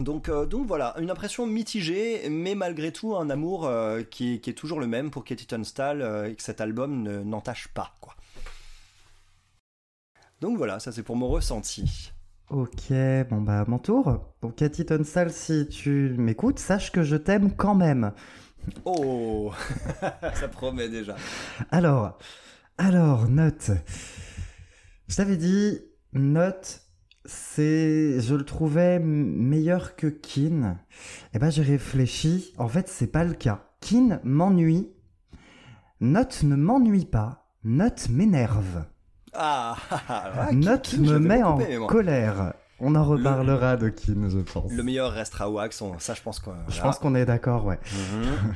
Donc, 0.00 0.28
donc 0.28 0.66
voilà, 0.66 0.96
une 0.98 1.10
impression 1.10 1.46
mitigée, 1.46 2.28
mais 2.28 2.56
malgré 2.56 2.90
tout 2.90 3.14
un 3.14 3.30
amour 3.30 3.70
qui, 4.10 4.40
qui, 4.40 4.50
est 4.50 4.54
toujours 4.54 4.80
le 4.80 4.88
même 4.88 5.12
pour 5.12 5.22
Katie 5.22 5.46
Tunstall 5.46 6.28
et 6.28 6.34
que 6.34 6.42
cet 6.42 6.60
album 6.60 7.04
n'entache 7.22 7.68
pas. 7.68 7.94
Quoi. 8.00 8.16
Donc 10.40 10.56
voilà, 10.56 10.80
ça 10.80 10.90
c'est 10.90 11.04
pour 11.04 11.14
mon 11.14 11.28
ressenti. 11.28 12.12
Ok, 12.50 12.92
bon 13.30 13.40
bah 13.40 13.64
mon 13.66 13.78
tour. 13.78 14.34
Donc 14.42 14.56
Katy 14.56 14.84
Tunstall, 14.86 15.30
si 15.30 15.66
tu 15.68 16.14
m'écoutes, 16.18 16.58
sache 16.58 16.92
que 16.92 17.02
je 17.02 17.16
t'aime 17.16 17.52
quand 17.52 17.74
même. 17.74 18.12
Oh, 18.84 19.52
ça 20.34 20.48
promet 20.48 20.88
déjà. 20.88 21.16
Alors, 21.70 22.18
alors, 22.78 23.28
note. 23.28 23.70
Je 25.08 25.16
t'avais 25.16 25.36
dit, 25.36 25.80
note, 26.12 26.82
c'est, 27.24 28.20
je 28.20 28.34
le 28.34 28.44
trouvais 28.44 28.98
meilleur 28.98 29.96
que 29.96 30.06
Kin. 30.06 30.78
Eh 31.32 31.38
ben 31.38 31.50
j'ai 31.50 31.62
réfléchi. 31.62 32.52
En 32.58 32.68
fait, 32.68 32.88
c'est 32.88 33.06
pas 33.06 33.24
le 33.24 33.34
cas. 33.34 33.68
Kin 33.80 34.20
m'ennuie. 34.22 34.92
Note 36.00 36.42
ne 36.42 36.56
m'ennuie 36.56 37.06
pas. 37.06 37.50
Note 37.64 38.08
m'énerve. 38.10 38.84
Ah, 39.34 39.76
ah 40.08 40.48
Note 40.52 40.96
me 40.98 41.18
met 41.18 41.42
en 41.42 41.58
colère. 41.86 42.54
On 42.80 42.94
en 42.96 43.04
reparlera 43.04 43.76
le, 43.76 43.82
de 43.82 43.88
Kin, 43.88 44.28
je 44.28 44.40
pense. 44.40 44.70
Le 44.72 44.82
meilleur 44.82 45.12
restera 45.12 45.48
Wax, 45.48 45.82
ça 45.98 46.14
je 46.14 46.22
pense 46.22 46.40
qu'on. 46.40 46.54
Je 46.68 46.80
pense 46.80 46.98
qu'on 46.98 47.14
est 47.14 47.24
d'accord, 47.24 47.64
ouais. 47.64 47.78
Mhm. 47.92 48.20
Mm 48.20 48.24
-hmm. 48.32 48.54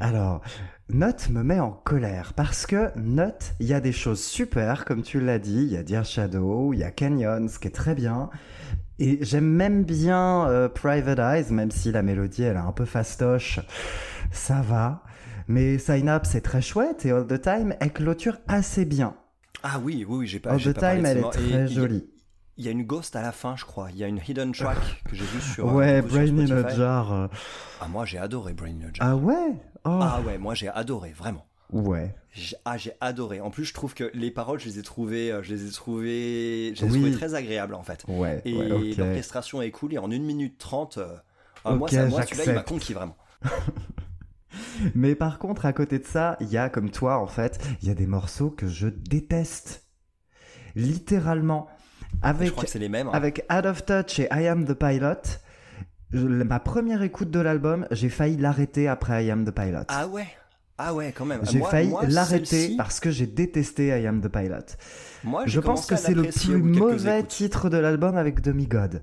Alors, 0.00 0.42
Note 0.88 1.30
me 1.30 1.42
met 1.42 1.60
en 1.60 1.70
colère 1.70 2.32
parce 2.34 2.66
que 2.66 2.90
Note, 2.96 3.54
il 3.60 3.66
y 3.66 3.74
a 3.74 3.80
des 3.80 3.92
choses 3.92 4.22
super, 4.22 4.84
comme 4.84 5.02
tu 5.02 5.20
l'as 5.20 5.38
dit. 5.38 5.62
Il 5.62 5.72
y 5.72 5.76
a 5.76 5.82
Dear 5.82 6.04
Shadow, 6.04 6.72
il 6.72 6.80
y 6.80 6.84
a 6.84 6.90
Canyon, 6.90 7.48
ce 7.48 7.58
qui 7.58 7.68
est 7.68 7.76
très 7.84 7.94
bien. 7.94 8.28
Et 8.98 9.18
j'aime 9.22 9.48
même 9.48 9.84
bien 9.84 10.46
euh, 10.48 10.68
Private 10.68 11.18
Eyes, 11.18 11.52
même 11.52 11.70
si 11.70 11.92
la 11.92 12.02
mélodie 12.02 12.42
elle 12.42 12.56
est 12.56 12.60
un 12.60 12.72
peu 12.72 12.84
fastoche. 12.84 13.60
Ça 14.30 14.60
va. 14.60 15.02
Mais 15.48 15.78
Sign 15.78 16.08
Up, 16.08 16.22
c'est 16.24 16.40
très 16.40 16.62
chouette 16.62 17.04
et 17.06 17.10
All 17.10 17.26
the 17.26 17.40
Time, 17.40 17.74
elle 17.80 17.92
clôture 17.92 18.38
assez 18.46 18.84
bien. 18.84 19.14
Ah 19.62 19.78
oui, 19.82 20.04
oui, 20.08 20.16
oui 20.18 20.26
j'ai 20.26 20.40
pas. 20.40 20.56
J'ai 20.58 20.70
the 20.72 20.74
pas 20.74 20.80
parlé 20.82 20.96
Time, 21.02 21.06
elle 21.06 21.18
est 21.18 21.30
très 21.30 21.42
Et 21.42 21.46
il 21.46 21.50
y 21.52 21.56
a- 21.56 21.66
jolie. 21.66 22.08
Il 22.58 22.64
y 22.66 22.68
a 22.68 22.70
une 22.70 22.84
ghost 22.84 23.16
à 23.16 23.22
la 23.22 23.32
fin, 23.32 23.56
je 23.56 23.64
crois. 23.64 23.90
Il 23.90 23.96
y 23.96 24.04
a 24.04 24.08
une 24.08 24.20
hidden 24.28 24.52
track 24.52 24.76
que 25.08 25.16
j'ai 25.16 25.24
vue 25.24 25.40
sur. 25.40 25.68
euh, 25.68 25.72
Ouais, 25.72 26.02
Brain 26.02 26.36
in 26.38 26.50
a. 26.64 26.68
Jar. 26.74 27.30
Ah, 27.80 27.88
moi, 27.88 28.04
j'ai 28.04 28.18
adoré 28.18 28.52
Brain 28.52 28.74
in 28.82 28.88
a 28.88 28.92
Jar. 28.92 29.08
Ah 29.08 29.16
ouais? 29.16 29.54
Oh, 29.84 29.98
Ah 30.02 30.20
ouais, 30.26 30.36
moi, 30.36 30.54
j'ai 30.54 30.68
adoré, 30.68 31.12
vraiment. 31.12 31.46
ouais. 31.72 32.14
Ah, 32.66 32.76
j'ai 32.76 32.92
adoré. 33.00 33.40
En 33.40 33.50
plus, 33.50 33.64
je 33.64 33.72
trouve 33.74 33.94
que 33.94 34.10
les 34.14 34.30
paroles, 34.30 34.60
je 34.60 34.66
les 34.66 34.78
ai 34.78 34.82
trouvées, 34.82 35.32
euh, 35.32 35.42
je 35.42 35.54
les 35.54 35.66
ai 35.66 35.70
trouvées, 35.70 36.72
je 36.76 36.82
les 36.84 36.88
ai 36.88 36.92
Oui. 36.92 37.00
trouvées 37.00 37.12
très 37.16 37.34
agréables, 37.34 37.74
en 37.74 37.82
fait. 37.82 38.04
Ouais, 38.06 38.42
Et 38.44 38.54
ouais, 38.54 38.70
ok. 38.70 38.96
l'orchestration 38.98 39.62
est 39.62 39.70
cool. 39.70 39.94
Et 39.94 39.98
en 39.98 40.10
1 40.10 40.22
minute 40.22 40.58
30, 40.58 40.98
euh, 40.98 41.06
ah, 41.64 41.74
moi, 41.74 41.88
ça, 41.88 42.04
moi 42.06 42.22
celui-là, 42.26 42.44
il 42.46 42.52
m'a 42.54 42.62
conquis 42.62 42.92
vraiment. 42.92 43.16
Mais 44.94 45.14
par 45.14 45.38
contre, 45.38 45.66
à 45.66 45.72
côté 45.72 45.98
de 45.98 46.04
ça, 46.06 46.36
il 46.40 46.48
y 46.50 46.56
a, 46.58 46.68
comme 46.68 46.90
toi, 46.90 47.18
en 47.18 47.26
fait, 47.26 47.58
il 47.82 47.88
y 47.88 47.90
a 47.90 47.94
des 47.94 48.06
morceaux 48.06 48.50
que 48.50 48.66
je 48.68 48.88
déteste. 48.88 49.84
Littéralement. 50.74 51.68
je 52.12 52.16
Avec, 52.28 52.50
crois 52.52 52.64
que 52.64 52.70
c'est 52.70 52.78
les 52.78 52.88
mêmes. 52.88 53.08
hein. 53.08 53.12
avec 53.12 53.44
Out 53.52 53.66
of 53.66 53.84
Touch 53.84 54.18
et 54.20 54.28
I 54.32 54.46
Am 54.48 54.64
the 54.64 54.74
Pilot, 54.74 55.38
je- 56.12 56.26
ma 56.26 56.60
première 56.60 57.02
écoute 57.02 57.30
de 57.30 57.40
l'album, 57.40 57.86
j'ai 57.90 58.08
failli 58.08 58.36
l'arrêter 58.36 58.88
après 58.88 59.24
I 59.24 59.30
Am 59.30 59.44
the 59.44 59.50
Pilot. 59.50 59.84
Ah 59.88 60.06
ouais. 60.08 60.26
Ah 60.84 60.94
ouais, 60.94 61.12
quand 61.16 61.24
même. 61.24 61.40
j'ai 61.50 61.60
failli 61.60 61.92
l'arrêter 62.08 62.74
parce 62.76 62.98
que 63.00 63.10
j'ai 63.10 63.26
détesté 63.26 63.88
I 63.88 64.06
Am 64.06 64.20
the 64.20 64.28
Pilot. 64.28 64.76
Moi, 65.24 65.44
Je 65.46 65.60
pense 65.60 65.86
que 65.86 65.94
c'est 65.94 66.14
le 66.14 66.24
plus 66.24 66.56
mauvais 66.60 67.20
écoutes. 67.20 67.28
titre 67.30 67.70
de 67.70 67.76
l'album 67.76 68.16
avec 68.16 68.40
Demigod. 68.40 69.02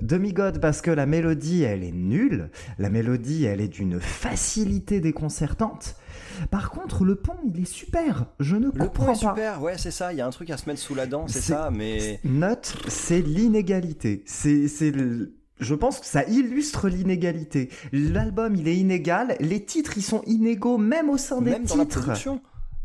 Demigod 0.00 0.60
parce 0.60 0.80
que 0.80 0.90
la 0.90 1.04
mélodie, 1.04 1.62
elle 1.62 1.84
est 1.84 1.92
nulle. 1.92 2.50
La 2.78 2.88
mélodie, 2.88 3.44
elle 3.44 3.60
est 3.60 3.68
d'une 3.68 4.00
facilité 4.00 5.00
déconcertante. 5.00 5.96
Par 6.50 6.70
contre, 6.70 7.04
le 7.04 7.16
pont, 7.16 7.34
il 7.52 7.60
est 7.60 7.66
super. 7.70 8.26
Je 8.40 8.56
ne 8.56 8.66
Le 8.66 8.70
comprends 8.72 8.88
point 8.88 9.14
est 9.14 9.22
pas. 9.22 9.34
super, 9.34 9.62
ouais, 9.62 9.76
c'est 9.76 9.90
ça. 9.90 10.12
Il 10.14 10.18
y 10.18 10.20
a 10.22 10.26
un 10.26 10.30
truc 10.30 10.48
à 10.50 10.56
se 10.56 10.66
mettre 10.68 10.80
sous 10.80 10.94
la 10.94 11.06
dent, 11.06 11.26
c'est 11.28 11.40
C'est- 11.40 11.52
ça, 11.52 11.70
mais. 11.70 12.20
Note, 12.24 12.74
c'est 12.88 13.20
l'inégalité. 13.20 14.22
C'est, 14.24 14.68
c'est 14.68 14.90
le- 14.90 15.34
Je 15.60 15.74
pense 15.74 16.00
que 16.00 16.06
ça 16.06 16.24
illustre 16.24 16.88
l'inégalité. 16.88 17.68
L'album, 17.92 18.54
il 18.56 18.68
est 18.68 18.76
inégal. 18.76 19.36
Les 19.40 19.64
titres, 19.64 19.94
ils 19.96 20.02
sont 20.02 20.22
inégaux, 20.26 20.78
même 20.78 21.10
au 21.10 21.16
sein 21.16 21.40
des 21.42 21.50
Même 21.50 21.64
dans 21.64 21.76
la 21.76 21.84
titres. 21.84 22.00
production. 22.02 22.40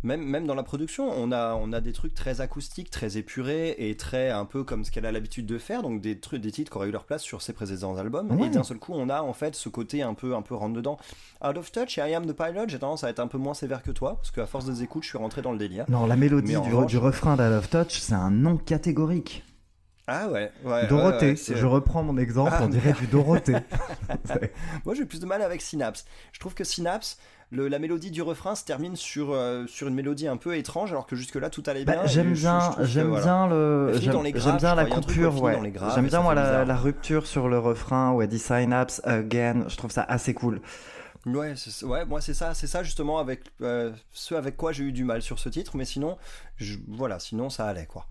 Même, 0.05 0.21
même 0.21 0.45
dans 0.45 0.55
la 0.55 0.63
production, 0.63 1.09
on 1.15 1.31
a, 1.31 1.55
on 1.55 1.71
a 1.71 1.79
des 1.79 1.93
trucs 1.93 2.13
très 2.13 2.41
acoustiques, 2.41 2.89
très 2.89 3.15
épurés 3.17 3.73
et 3.77 3.95
très 3.95 4.31
un 4.31 4.43
peu 4.43 4.65
comme 4.65 4.83
ce 4.83 4.91
qu'elle 4.91 5.05
a 5.05 5.13
l'habitude 5.13 5.45
de 5.45 5.57
faire, 5.57 5.81
donc 5.81 6.01
des 6.01 6.19
trucs, 6.19 6.41
des 6.41 6.51
titres 6.51 6.69
qui 6.71 6.77
auraient 6.77 6.89
eu 6.89 6.91
leur 6.91 7.05
place 7.05 7.21
sur 7.21 7.41
ses 7.41 7.53
précédents 7.53 7.95
albums. 7.95 8.29
Ouais. 8.37 8.47
Et 8.47 8.49
d'un 8.49 8.63
seul 8.63 8.79
coup, 8.79 8.91
on 8.93 9.07
a 9.07 9.21
en 9.21 9.31
fait 9.31 9.55
ce 9.55 9.69
côté 9.69 10.01
un 10.01 10.13
peu, 10.13 10.35
un 10.35 10.41
peu 10.41 10.55
rentre 10.55 10.73
dedans. 10.73 10.97
Out 11.41 11.57
of 11.57 11.71
Touch 11.71 11.97
et 11.97 12.01
I 12.01 12.15
Am 12.15 12.25
the 12.25 12.33
Pilot, 12.33 12.67
j'ai 12.67 12.79
tendance 12.79 13.05
à 13.05 13.09
être 13.11 13.19
un 13.21 13.27
peu 13.27 13.37
moins 13.37 13.53
sévère 13.53 13.81
que 13.81 13.91
toi, 13.91 14.15
parce 14.17 14.31
qu'à 14.31 14.45
force 14.45 14.65
des 14.65 14.83
écoutes, 14.83 15.03
je 15.03 15.07
suis 15.09 15.17
rentré 15.17 15.41
dans 15.41 15.53
le 15.53 15.57
délire. 15.57 15.85
Non, 15.87 16.05
la 16.05 16.17
mélodie 16.17 16.51
du, 16.51 16.57
revanche- 16.57 16.87
du 16.87 16.97
refrain 16.97 17.37
d'A 17.37 17.49
Love 17.49 17.69
Touch, 17.69 17.99
c'est 18.01 18.13
un 18.13 18.29
nom 18.31 18.57
catégorique. 18.57 19.41
Ah 20.07 20.27
ouais, 20.27 20.51
ouais. 20.65 20.87
Dorothée, 20.87 21.17
ouais, 21.25 21.31
ouais, 21.31 21.35
c'est- 21.37 21.55
je 21.55 21.65
reprends 21.65 22.03
mon 22.03 22.17
exemple, 22.17 22.51
Ah, 22.53 22.63
on 22.63 22.67
dirait 22.67 22.91
du 22.93 23.07
Dorothée. 23.07 23.55
Moi, 24.85 24.95
j'ai 24.95 25.05
plus 25.05 25.19
de 25.19 25.25
mal 25.25 25.41
avec 25.41 25.61
Synapse. 25.61 26.05
Je 26.33 26.39
trouve 26.39 26.53
que 26.53 26.63
Synapse, 26.65 27.17
le- 27.51 27.67
la 27.69 27.79
mélodie 27.79 28.11
du 28.11 28.21
refrain 28.21 28.55
se 28.55 28.65
termine 28.65 28.95
sur, 28.97 29.31
euh, 29.31 29.65
sur 29.67 29.87
une 29.87 29.93
mélodie 29.93 30.27
un 30.27 30.35
peu 30.37 30.57
étrange, 30.57 30.91
alors 30.91 31.05
que 31.05 31.15
jusque-là, 31.15 31.49
tout 31.49 31.63
allait 31.67 31.85
bien. 31.85 31.95
Bah, 31.95 32.01
et 32.05 32.07
j'aime 32.09 32.33
bien, 32.33 32.75
j'aime 32.81 33.07
voilà. 33.09 33.23
bien 33.23 33.47
le, 33.47 33.93
j'aime 33.93 34.57
bien 34.57 34.75
la 34.75 34.85
coupure, 34.85 35.41
ouais. 35.41 35.71
J'aime 35.95 36.07
bien 36.07 36.21
moi 36.21 36.33
la, 36.35 36.75
rupture 36.75 37.25
sur 37.27 37.47
le 37.47 37.59
refrain 37.59 38.11
où 38.11 38.21
elle 38.21 38.27
dit 38.27 38.39
synapse 38.39 39.01
again. 39.05 39.65
Je 39.67 39.77
trouve 39.77 39.91
ça 39.91 40.03
assez 40.03 40.33
cool. 40.33 40.59
Ouais, 41.25 41.53
ouais, 41.83 42.03
moi 42.05 42.19
c'est 42.19 42.33
ça, 42.33 42.53
c'est 42.53 42.67
ça 42.67 42.83
justement 42.83 43.17
avec 43.19 43.43
euh, 43.61 43.93
ce 44.11 44.35
avec 44.35 44.57
quoi 44.57 44.73
j'ai 44.73 44.83
eu 44.83 44.91
du 44.91 45.05
mal 45.05 45.21
sur 45.21 45.39
ce 45.39 45.47
titre, 45.47 45.77
mais 45.77 45.85
sinon, 45.85 46.17
je- 46.57 46.79
voilà, 46.89 47.17
sinon 47.19 47.49
ça 47.49 47.65
allait 47.65 47.85
quoi. 47.85 48.07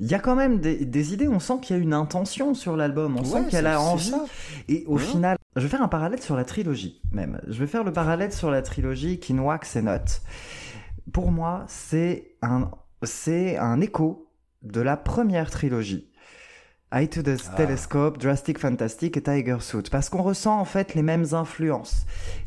Il 0.00 0.06
y 0.10 0.14
a 0.14 0.18
quand 0.18 0.34
même 0.34 0.58
des, 0.58 0.84
des 0.84 1.12
idées. 1.12 1.28
On 1.28 1.40
sent 1.40 1.54
qu'il 1.62 1.76
y 1.76 1.78
a 1.78 1.82
une 1.82 1.94
intention 1.94 2.54
sur 2.54 2.76
l'album. 2.76 3.16
On 3.16 3.20
Ouais, 3.22 3.42
sent 3.44 3.46
qu'elle 3.50 3.66
a 3.66 3.80
envie. 3.80 4.10
ça. 4.10 4.24
Et 4.68 4.84
au 4.86 4.94
Mhm. 4.94 4.98
final, 5.00 5.38
je 5.56 5.62
vais 5.62 5.68
faire 5.68 5.82
un 5.82 5.88
parallèle 5.88 6.20
sur 6.22 6.36
la 6.36 6.44
trilogie 6.44 7.00
même. 7.12 7.40
Je 7.46 7.58
vais 7.58 7.66
faire 7.66 7.84
le 7.84 7.92
parallèle 7.92 8.32
sur 8.32 8.50
la 8.50 8.62
trilogie 8.62 9.20
Kin 9.20 9.38
Wax 9.38 9.76
et 9.76 9.82
Note. 9.82 10.22
Pour 11.12 11.30
moi, 11.30 11.64
c'est 11.68 12.34
un, 12.42 12.70
c'est 13.02 13.56
un 13.58 13.80
écho 13.80 14.30
de 14.62 14.80
la 14.80 14.96
première 14.96 15.50
trilogie. 15.50 16.10
Eye 16.92 17.08
to 17.08 17.22
the 17.22 17.36
Ah. 17.50 17.54
Telescope, 17.56 18.18
Drastic 18.18 18.58
Fantastic 18.58 19.16
et 19.16 19.22
Tiger 19.22 19.56
Suit. 19.60 19.82
Parce 19.90 20.08
qu'on 20.08 20.22
ressent 20.22 20.58
en 20.60 20.64
fait 20.64 20.94
les 20.94 21.02
mêmes 21.02 21.26
influences. 21.32 22.06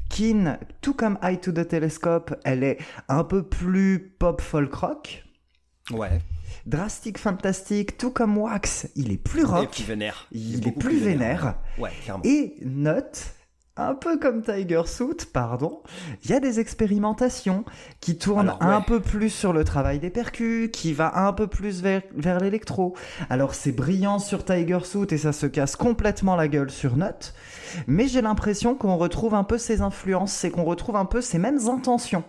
Kin, 0.10 0.58
tout 0.82 0.94
comme 0.94 1.18
Eye 1.22 1.38
to 1.38 1.52
the 1.52 1.68
Telescope, 1.68 2.34
elle 2.46 2.64
est 2.64 2.78
un 3.10 3.24
peu 3.26 3.44
plus 3.44 4.14
pop 4.18 4.40
folk 4.42 4.74
rock. 4.74 5.24
Ouais. 5.92 6.22
Drastic 6.66 7.18
Fantastic, 7.18 7.98
tout 7.98 8.12
comme 8.12 8.38
Wax, 8.38 8.88
il 8.96 9.12
est 9.12 9.18
plus 9.18 9.44
rock. 9.44 9.70
puis 9.72 9.84
vénère. 9.84 10.28
Il 10.32 10.68
est 10.68 10.72
plus 10.72 10.98
vénère. 10.98 11.56
Ouais, 11.78 11.92
clairement. 12.04 12.24
Et 12.26 12.56
note, 12.64 13.34
un 13.78 13.94
peu 13.94 14.18
comme 14.18 14.42
Tiger 14.42 14.82
Suit, 14.86 15.28
pardon, 15.32 15.82
il 16.24 16.32
y 16.32 16.34
a 16.34 16.40
des 16.40 16.60
expérimentations 16.60 17.64
qui 18.02 18.18
tournent 18.18 18.50
Alors, 18.50 18.64
un 18.64 18.82
peu 18.82 19.00
plus 19.00 19.30
sur 19.30 19.54
le 19.54 19.64
travail 19.64 20.00
des 20.00 20.10
percus, 20.10 20.70
qui 20.72 20.94
va 20.94 21.26
un 21.28 21.34
peu 21.34 21.48
plus 21.48 21.82
vers, 21.82 22.02
vers 22.16 22.40
l'électro. 22.40 22.96
Alors 23.30 23.54
c'est 23.54 23.72
brillant 23.72 24.20
sur 24.20 24.44
Tiger 24.44 24.80
Suit 24.84 25.08
et 25.12 25.18
ça 25.18 25.32
se 25.32 25.46
casse 25.46 25.76
complètement 25.76 26.36
la 26.36 26.48
gueule 26.48 26.72
sur 26.72 26.98
Note, 26.98 27.34
mais 27.86 28.08
j'ai 28.08 28.22
l'impression 28.22 28.76
qu'on 28.76 28.98
retrouve 28.98 29.36
un 29.36 29.44
peu 29.44 29.58
ses 29.58 29.82
influences 29.82 30.44
et 30.44 30.52
qu'on 30.52 30.64
retrouve 30.64 30.96
un 30.96 31.06
peu 31.06 31.22
ses 31.22 31.38
mêmes 31.38 31.68
intentions. 31.68 32.24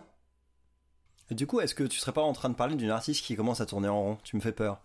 Du 1.30 1.46
coup, 1.46 1.60
est-ce 1.60 1.74
que 1.74 1.84
tu 1.84 1.98
serais 1.98 2.12
pas 2.12 2.22
en 2.22 2.32
train 2.32 2.48
de 2.48 2.54
parler 2.54 2.74
d'une 2.74 2.90
artiste 2.90 3.24
qui 3.24 3.36
commence 3.36 3.60
à 3.60 3.66
tourner 3.66 3.88
en 3.88 4.00
rond? 4.02 4.18
Tu 4.24 4.36
me 4.36 4.40
fais 4.40 4.52
peur. 4.52 4.80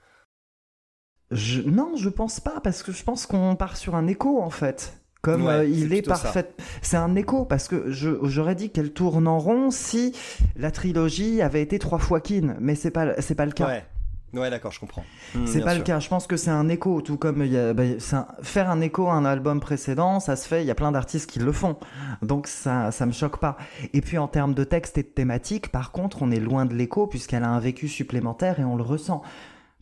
Je, 1.32 1.62
non, 1.62 1.96
je 1.96 2.10
pense 2.10 2.40
pas, 2.40 2.60
parce 2.62 2.84
que 2.84 2.92
je 2.92 3.04
pense 3.04 3.26
qu'on 3.26 3.56
part 3.56 3.78
sur 3.78 3.96
un 3.96 4.08
écho 4.08 4.42
en 4.42 4.50
fait. 4.50 5.00
Comme 5.22 5.46
Ouais, 5.46 5.54
euh, 5.54 5.66
il 5.66 5.94
est 5.94 6.02
parfait. 6.02 6.54
C'est 6.82 6.98
un 6.98 7.16
écho, 7.16 7.46
parce 7.46 7.70
que 7.70 7.90
je- 7.92 8.18
j'aurais 8.24 8.56
dit 8.56 8.72
qu'elle 8.72 8.92
tourne 8.92 9.26
en 9.26 9.40
rond 9.40 9.72
si 9.72 10.14
la 10.58 10.70
trilogie 10.70 11.42
avait 11.42 11.62
été 11.62 11.80
trois 11.80 11.98
fois 11.98 12.20
Kin, 12.20 12.58
mais 12.60 12.76
c'est 12.76 12.92
pas, 12.92 13.20
c'est 13.22 13.34
pas 13.36 13.46
le 13.46 13.54
cas. 13.54 13.68
Ouais. 13.68 13.86
Ouais, 14.34 14.50
d'accord, 14.50 14.72
je 14.72 14.80
comprends. 14.80 15.04
Hmm, 15.36 15.46
C'est 15.46 15.62
pas 15.62 15.72
sûr. 15.72 15.80
le 15.80 15.84
cas. 15.84 16.00
Je 16.00 16.10
pense 16.10 16.26
que 16.26 16.38
c'est 16.38 16.50
un 16.50 16.68
écho, 16.68 17.02
tout 17.02 17.18
comme 17.18 17.44
il 17.46 17.52
y 17.52 17.58
a, 17.58 17.74
bah, 17.74 17.84
un- 18.14 18.28
faire 18.42 18.70
un 18.70 18.82
écho 18.82 19.08
à 19.08 19.14
un 19.14 19.26
album 19.26 19.60
précédent, 19.60 20.20
ça 20.20 20.36
se 20.36 20.48
fait. 20.48 20.64
Il 20.64 20.68
y 20.68 20.72
a 20.72 20.76
plein 20.76 20.92
d'artistes 20.92 21.30
qui 21.30 21.38
le 21.40 21.52
font, 21.52 21.78
donc 22.24 22.48
ça, 22.48 22.92
ça 22.92 23.06
me 23.06 23.12
choque 23.12 23.38
pas. 23.40 23.58
Et 23.94 24.02
puis 24.02 24.18
en 24.18 24.28
termes 24.28 24.54
de 24.56 24.64
texte 24.64 24.98
et 24.98 25.04
de 25.04 25.08
thématique, 25.08 25.72
par 25.72 25.92
contre, 25.92 26.24
on 26.24 26.32
est 26.32 26.40
loin 26.40 26.66
de 26.66 26.74
l'écho 26.74 27.06
puisqu'elle 27.06 27.44
a 27.44 27.50
un 27.50 27.60
vécu 27.60 27.88
supplémentaire 27.88 28.60
et 28.60 28.64
on 28.64 28.76
le 28.76 28.84
ressent, 28.84 29.22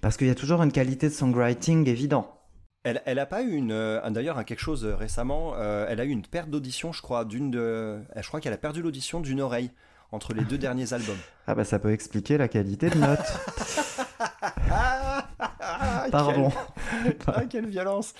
parce 0.01 0.17
qu'il 0.17 0.27
y 0.27 0.31
a 0.31 0.35
toujours 0.35 0.61
une 0.63 0.71
qualité 0.73 1.07
de 1.07 1.13
songwriting 1.13 1.87
évident. 1.87 2.29
Elle, 2.83 3.01
elle 3.05 3.19
a 3.19 3.25
pas 3.27 3.43
eu 3.43 3.51
une, 3.51 3.71
euh, 3.71 4.09
d'ailleurs, 4.09 4.43
quelque 4.43 4.59
chose 4.59 4.83
euh, 4.85 4.95
récemment. 4.95 5.53
euh, 5.55 5.85
elle 5.87 6.01
a 6.01 6.03
eu 6.03 6.09
une 6.09 6.23
perte 6.23 6.49
d'audition, 6.49 6.91
je 6.91 7.01
crois, 7.01 7.23
d'une 7.25 7.51
de. 7.51 7.99
Je 8.19 8.27
crois 8.27 8.41
qu'elle 8.41 8.53
a 8.53 8.57
perdu 8.57 8.81
l'audition 8.81 9.19
d'une 9.21 9.39
oreille 9.39 9.69
entre 10.11 10.33
les 10.33 10.43
deux 10.43 10.57
derniers 10.57 10.91
albums. 10.91 11.15
Ah 11.47 11.53
bah 11.55 11.63
ça 11.63 11.77
peut 11.79 11.91
expliquer 11.93 12.37
la 12.39 12.47
qualité 12.47 12.89
de 12.89 12.97
notes. 12.97 13.19
Ah, 14.71 16.07
Pardon. 16.11 16.51
Quelle, 17.03 17.17
ah, 17.27 17.41
quelle 17.49 17.67
violence 17.67 18.13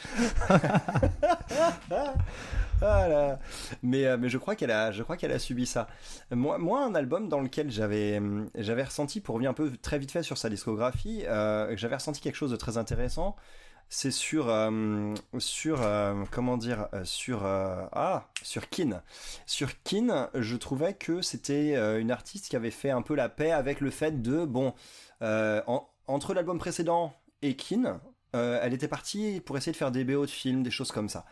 Ah 2.84 3.08
là. 3.08 3.40
Mais, 3.84 4.06
euh, 4.06 4.18
mais 4.20 4.28
je 4.30 4.40
crois 4.40 4.56
qu'elle 4.56 4.72
a, 4.72 4.92
je 4.92 5.04
crois 5.04 5.16
qu'elle 5.16 5.32
a 5.32 5.38
subi 5.40 5.68
ça. 5.68 5.88
Moi, 6.32 6.58
moi, 6.58 6.84
un 6.84 6.96
album 6.96 7.30
dans 7.30 7.40
lequel 7.40 7.70
j'avais, 7.70 8.18
hum, 8.18 8.50
j'avais 8.56 8.84
ressenti, 8.84 9.22
pour 9.22 9.36
revenir 9.36 9.52
un 9.52 9.54
peu 9.54 9.72
très 9.78 10.00
vite 10.00 10.12
fait 10.12 10.24
sur 10.24 10.38
sa 10.38 10.50
discographie, 10.50 11.24
euh, 11.28 11.76
j'avais 11.78 11.96
ressenti 11.96 12.22
quelque 12.22 12.36
chose 12.36 12.50
de 12.52 12.56
très 12.56 12.78
intéressant. 12.78 13.36
C'est 13.94 14.10
sur, 14.12 14.48
euh, 14.50 15.14
sur, 15.38 15.82
euh, 15.82 16.24
comment 16.32 16.56
dire, 16.58 16.88
euh, 16.94 17.04
sur, 17.04 17.46
euh, 17.46 17.84
ah, 17.92 18.30
sur 18.42 18.70
Kin. 18.70 19.02
Sur 19.46 19.70
Kin, 19.84 20.30
je 20.34 20.56
trouvais 20.56 20.94
que 20.94 21.22
c'était 21.22 21.76
euh, 21.76 22.00
une 22.00 22.10
artiste 22.10 22.48
qui 22.48 22.56
avait 22.56 22.72
fait 22.72 22.90
un 22.90 23.02
peu 23.02 23.16
la 23.16 23.28
paix 23.28 23.52
avec 23.52 23.82
le 23.82 23.92
fait 23.92 24.22
de, 24.22 24.46
bon, 24.46 24.68
euh, 24.70 24.72
en- 25.68 25.88
entre 26.08 26.34
l'album 26.34 26.58
précédent 26.60 27.14
et 27.42 27.56
Kin, 27.56 28.02
euh, 28.36 28.60
elle 28.62 28.74
était 28.74 28.88
partie 28.88 29.42
pour 29.42 29.58
essayer 29.58 29.72
de 29.72 29.78
faire 29.78 29.92
des 29.92 30.04
BO 30.04 30.26
de 30.26 30.32
films, 30.32 30.64
des 30.64 30.72
choses 30.72 30.92
comme 30.92 31.10
ça. 31.10 31.26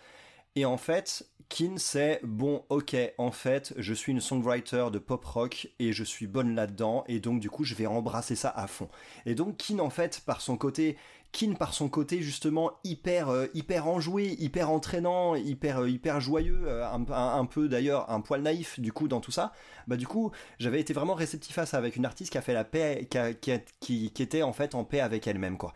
Et 0.56 0.65
en 0.65 0.78
fait, 0.78 1.28
Kin, 1.47 1.75
c'est 1.78 2.19
bon, 2.23 2.63
ok, 2.69 2.95
en 3.17 3.32
fait, 3.32 3.73
je 3.78 3.93
suis 3.93 4.12
une 4.12 4.19
songwriter 4.19 4.88
de 4.91 4.99
pop 4.99 5.23
rock 5.23 5.67
et 5.80 5.93
je 5.93 6.04
suis 6.04 6.28
bonne 6.28 6.56
là-dedans, 6.56 7.04
et 7.08 7.19
donc 7.19 7.39
du 7.39 7.49
coup, 7.49 7.63
je 7.63 7.75
vais 7.75 7.86
embrasser 7.86 8.36
ça 8.36 8.49
à 8.49 8.67
fond. 8.67 8.89
Et 9.25 9.36
donc, 9.36 9.58
Kin, 9.58 9.80
en 9.80 9.89
fait, 9.89 10.21
par 10.25 10.41
son 10.41 10.58
côté 10.58 10.97
Kin 11.31 11.53
par 11.53 11.75
son 11.75 11.89
côté 11.89 12.23
justement 12.23 12.71
hyper 12.83 13.29
euh, 13.29 13.45
hyper 13.53 13.87
enjoué, 13.87 14.35
hyper 14.39 14.71
entraînant, 14.71 15.35
hyper 15.35 15.83
euh, 15.83 15.89
hyper 15.89 16.19
joyeux, 16.19 16.61
euh, 16.65 16.87
un, 16.91 17.45
peu 17.45 17.69
d'ailleurs 17.69 18.09
un 18.09 18.19
poil 18.19 18.41
naïf 18.41 18.79
du 18.79 18.91
coup 18.91 19.07
dans 19.07 19.21
tout 19.21 19.31
ça. 19.31 19.53
Bah 19.87 19.95
du 19.95 20.07
coup 20.07 20.31
j'avais 20.57 20.79
été 20.79 20.91
vraiment 20.91 21.13
réceptif 21.13 21.57
à 21.59 21.67
ça 21.67 21.77
avec 21.77 21.95
une 21.95 22.05
artiste 22.05 22.31
qui 22.31 22.39
a 22.39 22.41
fait 22.41 22.55
la 22.55 22.63
paix, 22.63 23.07
qui, 23.41 24.09
qui, 24.09 24.23
était 24.23 24.41
en 24.41 24.53
fait 24.53 24.73
en 24.73 24.83
paix 24.83 25.01
avec 25.01 25.27
elle-même 25.27 25.57
quoi. 25.57 25.73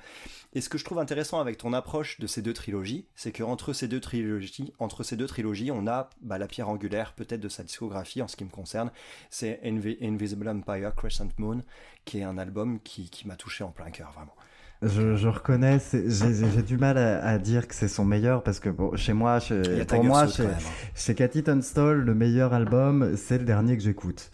Et 0.56 0.62
ce 0.62 0.70
que 0.70 0.80
je 0.80 0.86
trouve 0.86 1.00
intéressant 1.00 1.40
avec 1.40 1.58
ton 1.58 1.72
approche 1.74 2.20
de 2.20 2.26
ces 2.26 2.42
deux 2.42 2.54
trilogies, 2.54 3.06
c'est 3.16 3.32
que 3.32 3.44
entre 3.44 3.74
ces 3.74 3.88
deux 3.88 4.00
trilogies, 4.00 4.74
entre 4.80 5.04
ces 5.04 5.18
deux 5.18 5.28
trilogies, 5.28 5.72
on 5.72 5.86
a 5.88 6.10
bah, 6.22 6.40
la 6.40 6.48
pierre 6.48 6.70
angulaire 6.70 7.14
peut-être 7.14 7.42
de 7.42 7.50
sa 7.50 7.64
discographie 7.64 8.24
en 8.24 8.28
ce 8.28 8.36
qui 8.36 8.44
me 8.44 8.50
concerne, 8.50 8.92
c'est 9.30 9.60
Invi 9.64 9.98
Invisible 10.02 10.50
Empire 10.50 10.96
Crescent 10.96 11.30
Moon, 11.38 11.62
qui 12.06 12.20
est 12.20 12.24
un 12.24 12.38
album 12.40 12.80
qui, 12.80 13.10
qui 13.10 13.28
m'a 13.28 13.36
touché 13.36 13.64
en 13.64 13.72
plein 13.72 13.92
cœur 13.92 14.12
vraiment. 14.14 14.36
Je, 14.84 15.16
je, 15.16 15.28
reconnais, 15.28 15.80
j'ai 15.94 16.62
du 16.62 16.78
mal 16.78 16.98
à, 16.98 17.26
à 17.26 17.38
dire 17.38 17.68
que 17.68 17.76
c'est 17.76 17.88
son 17.88 18.06
meilleur 18.06 18.44
parce 18.44 18.60
que 18.60 18.70
bon, 18.70 18.96
chez 18.96 19.14
moi, 19.14 19.40
chez, 19.40 19.62
pour 19.88 20.04
moi, 20.04 20.28
chez, 20.28 20.46
hein. 20.46 20.58
chez 20.96 21.16
Cathy 21.16 21.44
Tunstall, 21.44 22.02
le 22.02 22.14
meilleur 22.14 22.54
album, 22.54 23.16
c'est 23.16 23.38
le 23.38 23.46
dernier 23.46 23.78
que 23.78 23.84
j'écoute. 23.84 24.30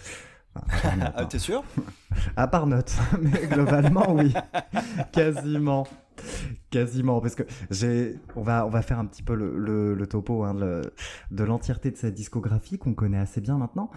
Enfin, 0.55 0.89
ah, 1.15 1.25
T'es 1.25 1.39
sûr? 1.39 1.63
À 2.35 2.47
part 2.47 2.67
note, 2.67 2.93
mais 3.21 3.47
globalement 3.47 4.13
oui, 4.13 4.33
quasiment. 5.11 5.87
Quasiment, 6.69 7.21
parce 7.21 7.33
que 7.33 7.43
j'ai, 7.71 8.19
on 8.35 8.41
va, 8.41 8.65
on 8.65 8.69
va 8.69 8.81
faire 8.81 8.99
un 8.99 9.05
petit 9.05 9.23
peu 9.23 9.35
le, 9.35 9.57
le, 9.57 9.93
le 9.95 10.07
topo 10.07 10.43
hein, 10.43 10.53
le, 10.53 10.93
de 11.31 11.43
l'entièreté 11.45 11.91
de 11.91 11.97
cette 11.97 12.13
discographie 12.13 12.77
qu'on 12.77 12.93
connaît 12.93 13.17
assez 13.17 13.39
bien 13.39 13.57
maintenant. 13.57 13.89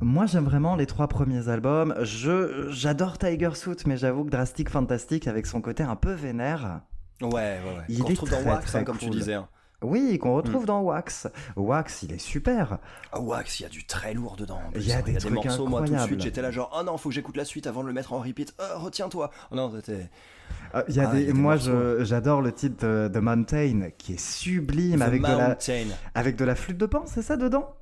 Moi, 0.00 0.24
j'aime 0.24 0.44
vraiment 0.44 0.76
les 0.76 0.86
trois 0.86 1.08
premiers 1.08 1.48
albums. 1.48 1.94
Je, 2.00 2.70
j'adore 2.70 3.18
Tiger 3.18 3.50
Suit, 3.54 3.76
mais 3.86 3.98
j'avoue 3.98 4.24
que 4.24 4.30
Drastic 4.30 4.70
Fantastic, 4.70 5.28
avec 5.28 5.46
son 5.46 5.60
côté 5.60 5.82
un 5.82 5.96
peu 5.96 6.12
vénère. 6.12 6.80
Ouais, 7.20 7.28
ouais, 7.28 7.60
ouais. 7.64 7.84
Il 7.90 8.10
est 8.10 8.16
très, 8.16 8.42
dans 8.42 8.50
Wax, 8.50 8.66
très 8.66 8.78
hein, 8.78 8.84
comme 8.84 8.96
cool. 8.96 9.10
tu 9.10 9.18
disais. 9.18 9.34
Hein. 9.34 9.48
Oui, 9.82 10.18
qu'on 10.18 10.34
retrouve 10.34 10.62
mm. 10.62 10.66
dans 10.66 10.80
Wax. 10.80 11.28
Wax, 11.56 12.02
il 12.02 12.12
est 12.12 12.18
super. 12.18 12.78
Ah, 13.12 13.20
Wax, 13.20 13.60
il 13.60 13.62
y 13.64 13.66
a 13.66 13.68
du 13.68 13.84
très 13.84 14.14
lourd 14.14 14.36
dedans. 14.36 14.60
Il 14.74 14.86
y 14.86 14.92
a 14.92 15.02
des, 15.02 15.12
y 15.12 15.16
a 15.16 15.20
des 15.20 15.30
morceaux, 15.30 15.66
incroyables. 15.66 15.70
moi 15.70 15.86
tout 15.86 15.92
de 15.92 15.98
suite, 16.00 16.20
j'étais 16.22 16.42
là 16.42 16.50
genre, 16.50 16.74
oh 16.78 16.82
non, 16.82 16.96
faut 16.96 17.10
que 17.10 17.14
j'écoute 17.14 17.36
la 17.36 17.44
suite 17.44 17.66
avant 17.66 17.82
de 17.82 17.88
le 17.88 17.92
mettre 17.92 18.14
en 18.14 18.20
repeat. 18.20 18.54
Oh, 18.58 18.78
retiens-toi. 18.78 19.30
Oh, 19.50 19.54
non, 19.54 19.70
c'était. 19.74 20.08
Euh, 20.74 20.82
y 20.88 21.00
a 21.00 21.10
ah, 21.10 21.14
des, 21.14 21.24
y 21.24 21.30
a 21.30 21.34
moi, 21.34 21.56
j'adore 22.00 22.40
le 22.40 22.52
titre 22.52 22.86
de, 22.86 23.08
de, 23.08 23.20
Mountain, 23.20 23.90
qui 23.98 24.14
est 24.14 24.20
sublime 24.20 25.02
avec 25.02 25.20
de, 25.20 25.26
la, 25.26 25.58
avec 26.14 26.36
de 26.36 26.44
la 26.44 26.54
flûte 26.54 26.78
de 26.78 26.86
pan, 26.86 27.04
c'est 27.06 27.22
ça 27.22 27.36
dedans? 27.36 27.74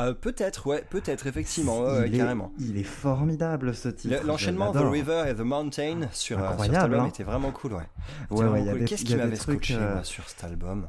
Euh, 0.00 0.14
peut-être, 0.14 0.66
ouais, 0.66 0.84
peut-être, 0.88 1.26
effectivement, 1.26 1.80
ouais, 1.80 2.08
il 2.08 2.16
carrément. 2.16 2.52
Est, 2.58 2.64
il 2.64 2.78
est 2.78 2.82
formidable 2.82 3.74
ce 3.74 3.88
titre. 3.88 4.24
L'enchaînement 4.24 4.72
The 4.72 4.78
River 4.78 5.24
et 5.28 5.34
The 5.34 5.40
Mountain 5.40 6.08
sur, 6.12 6.38
euh, 6.42 6.54
sur 6.56 6.64
cet 6.64 6.74
album 6.74 7.00
hein. 7.00 7.08
était 7.08 7.24
vraiment 7.24 7.50
cool, 7.50 7.74
ouais. 7.74 7.88
ouais, 8.30 8.46
ouais 8.46 8.64
cool. 8.64 8.84
Qu'est-ce 8.84 9.04
qui 9.04 9.16
m'avait 9.16 9.36
scotché 9.36 9.74
euh... 9.76 10.02
sur 10.02 10.28
cet 10.28 10.44
album? 10.44 10.88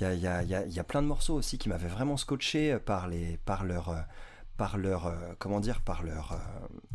Il 0.00 0.04
y, 0.04 0.06
a, 0.06 0.14
y 0.14 0.26
a, 0.26 0.42
y 0.42 0.54
a, 0.54 0.66
y 0.66 0.80
a 0.80 0.84
plein 0.84 1.02
de 1.02 1.06
morceaux 1.06 1.34
aussi 1.34 1.58
qui 1.58 1.68
m'avaient 1.68 1.88
vraiment 1.88 2.16
scotché 2.16 2.78
par, 2.78 3.06
les, 3.06 3.38
par 3.44 3.64
leur 3.64 3.94
par 4.60 4.76
leur 4.76 5.06
euh, 5.06 5.12
comment 5.38 5.58
dire 5.58 5.80
par 5.80 6.02
leur 6.02 6.32
euh, 6.32 6.36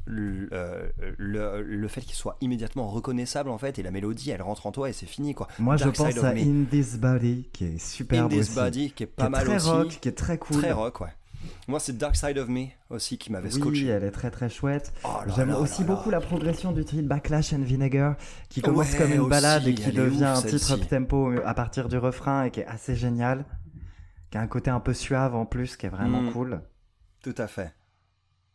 le, 0.06 0.50
euh, 0.54 0.88
le, 1.18 1.64
le, 1.64 1.88
fait 1.88 2.02
qu'il 2.02 2.14
soit 2.14 2.38
immédiatement 2.40 2.88
reconnaissable 2.88 3.50
en 3.50 3.58
fait 3.58 3.80
et 3.80 3.82
la 3.82 3.90
mélodie 3.90 4.30
elle 4.30 4.44
rentre 4.44 4.68
en 4.68 4.72
toi 4.72 4.88
et 4.88 4.94
c'est 4.94 5.08
fini 5.08 5.34
quoi. 5.34 5.48
Moi 5.58 5.76
Dark 5.76 5.96
je 5.96 6.04
pense 6.04 6.24
à 6.24 6.30
In 6.30 6.66
This 6.70 6.98
Body 6.98 7.50
qui 7.52 7.66
est 7.66 7.78
super 7.80 8.26
In 8.26 8.28
This 8.28 8.54
Body 8.54 8.92
qui 8.92 9.02
est 9.02 9.08
pas 9.08 9.26
qui 9.26 9.32
mal 9.32 9.46
très 9.46 9.56
aussi. 9.56 9.68
rock, 9.68 9.88
qui 10.00 10.08
est 10.08 10.12
très 10.12 10.38
cool. 10.38 10.58
Très 10.58 10.74
rock 10.74 11.02
ouais. 11.02 11.10
Moi 11.68 11.80
c'est 11.80 11.98
Dark 11.98 12.16
Side 12.16 12.38
of 12.38 12.50
Me 12.50 12.68
aussi 12.92 13.18
qui 13.18 13.32
m'avait 13.32 13.52
oui, 13.52 13.60
scotché. 13.60 13.82
Oui, 13.86 13.88
elle 13.88 14.04
est 14.04 14.12
très 14.12 14.30
très 14.30 14.48
chouette. 14.48 14.94
Oh 15.04 15.08
J'aime 15.36 15.56
aussi 15.56 15.82
là 15.82 15.88
beaucoup 15.88 16.12
là. 16.12 16.20
la 16.20 16.24
progression 16.24 16.72
du 16.72 16.86
titre 16.86 17.08
Backlash 17.08 17.52
and 17.54 17.64
Vinegar 17.64 18.16
qui 18.50 18.62
commence 18.62 18.92
ouais, 18.92 18.98
comme 19.00 19.12
une 19.12 19.22
aussi, 19.22 19.30
balade 19.32 19.68
et 19.68 19.74
qui 19.74 19.92
devient 19.92 20.34
ouf, 20.38 20.46
un 20.46 20.48
titre 20.48 20.72
up 20.74 20.88
tempo 20.88 21.34
à 21.44 21.56
partir 21.56 21.90
du 21.90 21.98
refrain 21.98 22.44
et 22.44 22.52
qui 22.52 22.60
est 22.60 22.68
assez 22.68 22.96
génial. 22.96 23.44
Qui 24.30 24.38
a 24.38 24.42
un 24.42 24.48
côté 24.48 24.70
un 24.70 24.80
peu 24.80 24.94
suave 24.94 25.34
en 25.34 25.48
plus 25.48 25.78
qui 25.78 25.88
est 25.88 25.90
vraiment 25.90 26.22
mm. 26.22 26.32
cool. 26.32 26.62
Tout 27.26 27.42
à 27.42 27.48
fait. 27.48 27.74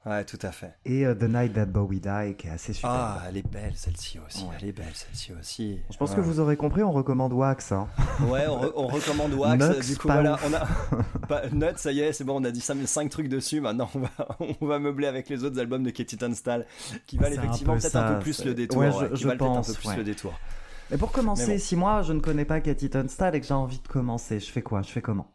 Ouais, 0.06 0.24
tout 0.24 0.38
à 0.42 0.52
fait. 0.52 0.76
Et 0.84 1.00
uh, 1.00 1.18
The 1.18 1.24
Night 1.24 1.54
That 1.54 1.66
Bowie 1.66 1.98
Die, 1.98 2.36
qui 2.38 2.46
est 2.46 2.50
assez 2.50 2.72
super. 2.72 2.90
Ah, 2.90 3.22
elle 3.28 3.38
est 3.38 3.46
belle 3.50 3.72
celle-ci 3.74 4.20
aussi. 4.24 4.44
Ouais. 4.44 4.50
Elle 4.60 4.68
est 4.68 4.72
belle 4.72 4.94
celle-ci 4.94 5.32
aussi. 5.32 5.80
Je 5.90 5.96
pense 5.96 6.10
ouais. 6.10 6.16
que 6.16 6.20
vous 6.20 6.38
aurez 6.38 6.56
compris, 6.56 6.84
on 6.84 6.92
recommande 6.92 7.32
Wax. 7.32 7.72
Hein. 7.72 7.88
Ouais, 8.28 8.46
on, 8.46 8.60
re 8.60 8.72
on, 8.76 8.86
recommande 8.86 9.34
Wax. 9.34 9.58
Nux, 9.58 9.86
du 9.88 9.96
coup, 9.98 10.06
voilà, 10.06 10.38
on 10.46 10.54
a. 10.54 11.48
Nuts, 11.52 11.78
ça 11.78 11.90
y 11.90 11.98
est, 11.98 12.12
c'est 12.12 12.22
bon, 12.22 12.40
on 12.40 12.44
a 12.44 12.52
dit 12.52 12.60
5 12.60 13.10
trucs 13.10 13.28
dessus. 13.28 13.60
Maintenant, 13.60 13.90
on 13.96 13.98
va, 13.98 14.10
on 14.60 14.66
va 14.66 14.78
meubler 14.78 15.08
avec 15.08 15.28
les 15.28 15.42
autres 15.42 15.58
albums 15.58 15.82
de 15.82 15.90
Katie 15.90 16.16
Tunstall 16.16 16.64
qui 17.08 17.18
valent 17.18 17.34
effectivement 17.34 17.76
peut-être 17.76 17.96
un 17.96 18.14
peu 18.14 18.20
plus 18.20 18.44
le 18.44 18.54
détour. 18.54 18.78
Ouais, 18.78 18.92
je, 18.92 19.06
qui 19.06 19.22
je 19.22 19.26
valent 19.26 19.38
pense. 19.38 19.68
un 19.68 19.72
peu 19.74 19.80
plus 19.80 19.96
le 19.96 20.04
détour. 20.04 20.32
Mais 20.92 20.96
pour 20.96 21.10
commencer, 21.10 21.48
Mais 21.48 21.54
bon. 21.54 21.60
si 21.60 21.74
moi 21.74 22.02
je 22.02 22.12
ne 22.12 22.20
connais 22.20 22.44
pas 22.44 22.60
Katie 22.60 22.88
Tunstall 22.88 23.34
et 23.34 23.40
que 23.40 23.46
j'ai 23.48 23.54
envie 23.54 23.80
de 23.80 23.88
commencer, 23.88 24.38
je 24.38 24.52
fais 24.52 24.62
quoi? 24.62 24.82
Je 24.82 24.90
fais 24.90 25.02
comment? 25.02 25.26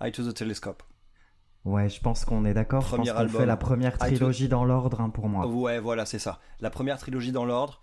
Eye 0.00 0.10
to 0.10 0.28
the 0.28 0.34
Telescope. 0.34 0.82
Ouais, 1.66 1.88
je 1.88 2.00
pense 2.00 2.24
qu'on 2.24 2.44
est 2.44 2.54
d'accord. 2.54 2.82
Je 2.82 2.96
pense 2.96 3.10
qu'on 3.10 3.28
fait 3.28 3.44
la 3.44 3.56
première 3.56 3.98
trilogie 3.98 4.48
dans 4.48 4.64
l'ordre 4.64 5.00
hein, 5.00 5.10
pour 5.10 5.28
moi. 5.28 5.46
Ouais, 5.46 5.80
voilà, 5.80 6.06
c'est 6.06 6.20
ça. 6.20 6.38
La 6.60 6.70
première 6.70 6.96
trilogie 6.96 7.32
dans 7.32 7.44
l'ordre. 7.44 7.80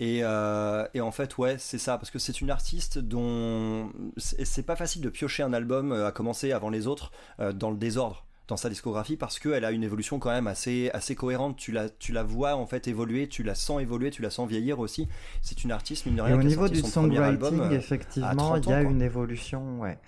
Et, 0.00 0.20
euh, 0.22 0.86
et, 0.94 1.00
en 1.00 1.12
fait, 1.12 1.38
ouais, 1.38 1.56
c'est 1.58 1.78
ça, 1.78 1.96
parce 1.96 2.10
que 2.10 2.18
c'est 2.18 2.40
une 2.40 2.50
artiste 2.50 2.98
dont 2.98 3.90
c'est 4.16 4.66
pas 4.66 4.76
facile 4.76 5.00
de 5.00 5.08
piocher 5.08 5.42
un 5.42 5.52
album 5.52 5.92
euh, 5.92 6.06
à 6.06 6.12
commencer 6.12 6.52
avant 6.52 6.70
les 6.70 6.86
autres 6.86 7.12
euh, 7.40 7.52
dans 7.52 7.70
le 7.70 7.76
désordre 7.76 8.26
dans 8.48 8.56
sa 8.56 8.68
discographie 8.68 9.16
parce 9.16 9.38
qu'elle 9.38 9.64
a 9.64 9.70
une 9.70 9.84
évolution 9.84 10.18
quand 10.18 10.30
même 10.30 10.48
assez, 10.48 10.90
assez 10.92 11.14
cohérente. 11.14 11.56
Tu 11.56 11.72
la, 11.72 11.88
tu 11.88 12.12
la 12.12 12.24
vois 12.24 12.56
en 12.56 12.66
fait 12.66 12.88
évoluer, 12.88 13.28
tu 13.28 13.44
la 13.44 13.54
sens 13.54 13.80
évoluer, 13.80 14.10
tu 14.10 14.20
la 14.20 14.30
sens 14.30 14.48
vieillir 14.48 14.80
aussi. 14.80 15.08
C'est 15.40 15.62
une 15.64 15.72
artiste, 15.72 16.04
mine 16.04 16.16
de 16.16 16.22
rien. 16.22 16.34
Et 16.34 16.38
au 16.38 16.42
niveau 16.42 16.68
du 16.68 16.80
songwriting, 16.80 17.22
album, 17.22 17.72
effectivement, 17.72 18.56
il 18.56 18.68
y 18.68 18.72
a 18.72 18.82
une 18.82 19.00
évolution, 19.00 19.80
ouais. 19.80 19.98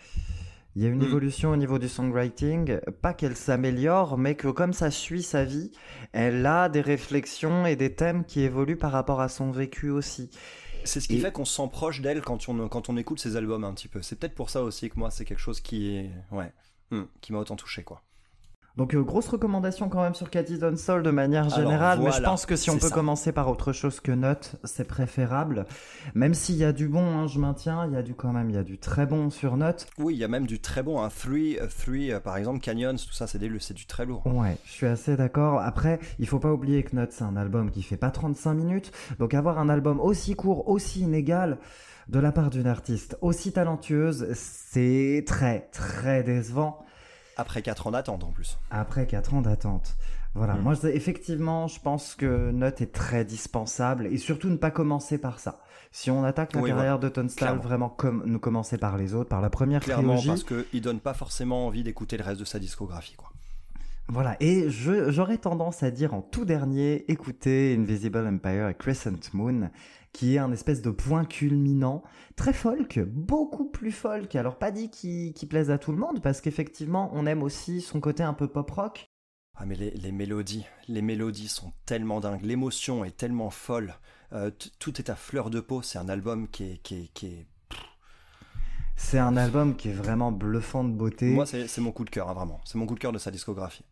Il 0.77 0.83
y 0.83 0.87
a 0.87 0.89
une 0.89 0.99
mmh. 0.99 1.05
évolution 1.05 1.51
au 1.51 1.57
niveau 1.57 1.79
du 1.79 1.89
songwriting, 1.89 2.81
pas 3.01 3.15
qu'elle 3.15 3.37
s'améliore, 3.37 4.19
mais 4.19 4.35
que 4.35 4.49
comme 4.49 4.73
ça 4.73 4.91
suit 4.91 5.23
sa 5.23 5.45
vie, 5.45 5.71
elle 6.13 6.45
a 6.47 6.69
des 6.69 6.81
réflexions 6.81 7.65
et 7.65 7.77
des 7.77 7.95
thèmes 7.95 8.25
qui 8.25 8.41
évoluent 8.41 8.77
par 8.77 8.91
rapport 8.91 9.21
à 9.21 9.29
son 9.29 9.53
vécu 9.53 9.91
aussi. 9.91 10.31
C'est 10.85 11.01
ce 11.01 11.07
qui 11.07 11.17
et... 11.17 11.21
fait 11.21 11.33
qu'on 11.33 11.45
se 11.45 11.55
sent 11.55 11.69
proche 11.71 12.01
d'elle 12.01 12.23
quand 12.23 12.49
on, 12.49 12.69
quand 12.69 12.89
on 12.89 12.97
écoute 12.97 13.21
ses 13.21 13.37
albums 13.37 13.63
un 13.63 13.73
petit 13.73 13.89
peu. 13.89 14.03
C'est 14.03 14.17
peut-être 14.17 14.35
pour 14.35 14.51
ça 14.51 14.63
aussi 14.63 14.91
que 14.91 14.99
moi, 14.99 15.11
c'est 15.11 15.25
quelque 15.25 15.39
chose 15.39 15.61
qui 15.61 16.11
ouais, 16.33 16.53
mmh, 16.91 17.03
qui 17.21 17.33
m'a 17.33 17.39
autant 17.39 17.57
touché, 17.57 17.85
quoi. 17.85 18.03
Donc 18.77 18.95
euh, 18.95 19.03
grosse 19.03 19.29
recommandation 19.29 19.89
quand 19.89 20.03
même 20.03 20.15
sur 20.15 20.31
Cathy 20.31 20.59
Soul 20.77 21.05
de 21.05 21.11
manière 21.11 21.49
générale, 21.49 22.01
voilà, 22.01 22.17
mais 22.17 22.17
je 22.17 22.29
pense 22.29 22.45
que 22.45 22.57
si 22.57 22.71
on 22.71 22.75
peut 22.79 22.89
ça. 22.89 22.95
commencer 22.95 23.31
par 23.31 23.49
autre 23.49 23.73
chose 23.73 24.01
que 24.01 24.11
Note, 24.11 24.57
c'est 24.65 24.87
préférable. 24.87 25.67
Même 26.15 26.35
s'il 26.35 26.57
y 26.57 26.65
a 26.65 26.73
du 26.73 26.89
bon, 26.89 27.07
hein, 27.07 27.27
je 27.29 27.39
maintiens, 27.39 27.87
il 27.87 27.93
y 27.93 27.97
a 27.97 28.03
du 28.03 28.15
quand 28.15 28.33
même, 28.33 28.51
il 28.51 28.57
y 28.57 28.59
a 28.59 28.65
du 28.65 28.79
très 28.79 29.07
bon 29.07 29.31
sur 29.31 29.57
Note. 29.57 29.87
Oui, 29.99 30.15
il 30.15 30.19
y 30.19 30.25
a 30.25 30.29
même 30.29 30.47
du 30.47 30.59
très 30.59 30.83
bon, 30.83 31.01
un 31.01 31.09
3, 31.09 31.35
uh, 31.37 32.21
par 32.23 32.37
exemple, 32.37 32.59
Canyons, 32.59 32.97
tout 32.97 33.13
ça, 33.13 33.29
c'est 33.29 33.39
du 33.39 33.87
très 33.87 34.07
lourd. 34.07 34.27
Ouais, 34.27 34.57
je 34.65 34.73
suis 34.73 34.87
assez 34.87 35.17
d'accord. 35.17 35.61
Après, 35.61 36.01
il 36.19 36.27
faut 36.27 36.41
pas 36.41 36.53
oublier 36.53 36.83
que 36.83 36.97
Note, 36.97 37.13
c'est 37.13 37.25
un 37.25 37.37
album 37.37 37.71
qui 37.71 37.83
fait 37.83 37.97
pas 37.97 38.11
35 38.11 38.55
minutes, 38.55 38.93
donc 39.21 39.35
avoir 39.35 39.59
un 39.59 39.69
album 39.69 40.01
aussi 40.01 40.35
court, 40.35 40.69
aussi 40.69 41.01
inégal 41.01 41.59
de 42.09 42.19
la 42.19 42.33
part 42.33 42.51
d'une 42.51 42.67
artiste 42.67 43.17
aussi 43.23 43.53
talentueuse, 43.53 44.29
c'est 44.35 45.25
très 45.27 45.69
très 45.73 46.23
décevant. 46.23 46.85
Après 47.37 47.63
4 47.63 47.87
ans 47.87 47.91
d'attente 47.93 48.25
en 48.25 48.33
plus. 48.33 48.59
Après 48.71 49.07
4 49.07 49.35
ans 49.35 49.43
d'attente. 49.43 49.97
Voilà, 50.35 50.55
mmh. 50.55 50.63
moi 50.63 50.75
effectivement, 50.85 51.69
je 51.69 51.81
pense 51.81 52.15
que 52.17 52.51
Note 52.51 52.81
est 52.81 52.93
très 52.93 53.25
dispensable 53.25 54.07
et 54.07 54.19
surtout 54.19 54.49
ne 54.49 54.57
pas 54.57 54.73
commencer 54.73 55.17
par 55.19 55.39
ça. 55.39 55.61
Si 55.93 56.11
on 56.11 56.25
attaque 56.25 56.55
la 56.55 56.61
oui, 56.61 56.71
carrière 56.71 56.99
voilà. 56.99 57.09
de 57.11 57.21
Tunstall, 57.21 57.59
vraiment 57.59 57.89
comme 57.89 58.25
nous 58.27 58.41
commencer 58.41 58.79
par 58.79 58.97
les 58.97 59.15
autres, 59.15 59.29
par 59.29 59.41
la 59.41 59.49
première 59.49 59.81
Clairement, 59.81 60.17
trilogie. 60.17 60.43
parce 60.43 60.63
qu'il 60.71 60.81
donne 60.81 60.99
pas 60.99 61.15
forcément 61.15 61.69
envie 61.69 61.85
d'écouter 61.85 62.17
le 62.17 62.25
reste 62.25 62.41
de 62.41 62.45
sa 62.45 62.59
discographie, 62.59 63.15
quoi. 63.15 63.31
Voilà, 64.09 64.37
et 64.41 64.69
j'aurais 64.69 65.39
tendance 65.39 65.83
à 65.83 65.91
dire 65.91 66.13
en 66.13 66.21
tout 66.21 66.45
dernier, 66.45 67.11
écoutez 67.11 67.75
Invisible 67.79 68.27
Empire 68.27 68.69
et 68.69 68.75
Crescent 68.75 69.33
Moon, 69.33 69.71
qui 70.15 70.37
est 70.37 70.39
un 70.39 70.53
espèce 70.53 70.81
de 70.81 70.91
point 70.91 71.27
culminant, 71.27 72.03
très 72.37 72.55
folk, 72.55 73.01
beaucoup 73.01 73.69
plus 73.69 73.93
folk. 73.93 74.35
Alors 74.37 74.57
pas 74.57 74.71
dit 74.71 74.89
qu'il 74.89 75.35
qu 75.35 75.47
plaise 75.47 75.71
à 75.71 75.77
tout 75.77 75.93
le 75.93 75.99
monde, 75.99 76.23
parce 76.23 76.41
qu'effectivement, 76.41 77.11
on 77.13 77.27
aime 77.27 77.43
aussi 77.43 77.83
son 77.83 78.01
côté 78.01 78.23
un 78.23 78.33
peu 78.33 78.49
pop 78.49 78.71
rock. 78.71 79.11
Ah 79.57 79.67
mais 79.67 79.75
les, 79.75 79.91
les 79.91 80.13
mélodies, 80.13 80.65
les 80.89 81.03
mélodies 81.03 81.49
sont 81.49 81.73
tellement 81.85 82.21
dingues, 82.21 82.43
l'émotion 82.43 83.05
est 83.05 83.17
tellement 83.17 83.51
folle, 83.51 83.95
euh, 84.33 84.51
tout 84.79 84.99
est 84.99 85.11
à 85.11 85.17
fleur 85.17 85.51
de 85.51 85.61
peau, 85.61 85.83
c'est 85.83 85.99
un 85.99 86.09
album 86.09 86.49
qui 86.49 86.65
est... 86.65 86.83
Qui 86.83 86.95
est, 86.95 87.13
qui 87.13 87.27
est... 87.27 87.47
C'est 88.97 89.19
un 89.19 89.37
album 89.37 89.75
qui 89.75 89.89
est 89.89 89.93
vraiment 89.93 90.31
bluffant 90.31 90.85
de 90.85 90.93
beauté. 90.93 91.27
Moi, 91.27 91.47
c'est 91.47 91.79
mon 91.79 91.91
coup 91.91 92.05
de 92.05 92.11
cœur, 92.11 92.29
hein, 92.29 92.35
vraiment. 92.35 92.61
C'est 92.65 92.79
mon 92.79 92.87
coup 92.87 92.95
de 92.95 93.01
cœur 93.01 93.11
de 93.11 93.19
sa 93.19 93.33
discographie. 93.33 93.85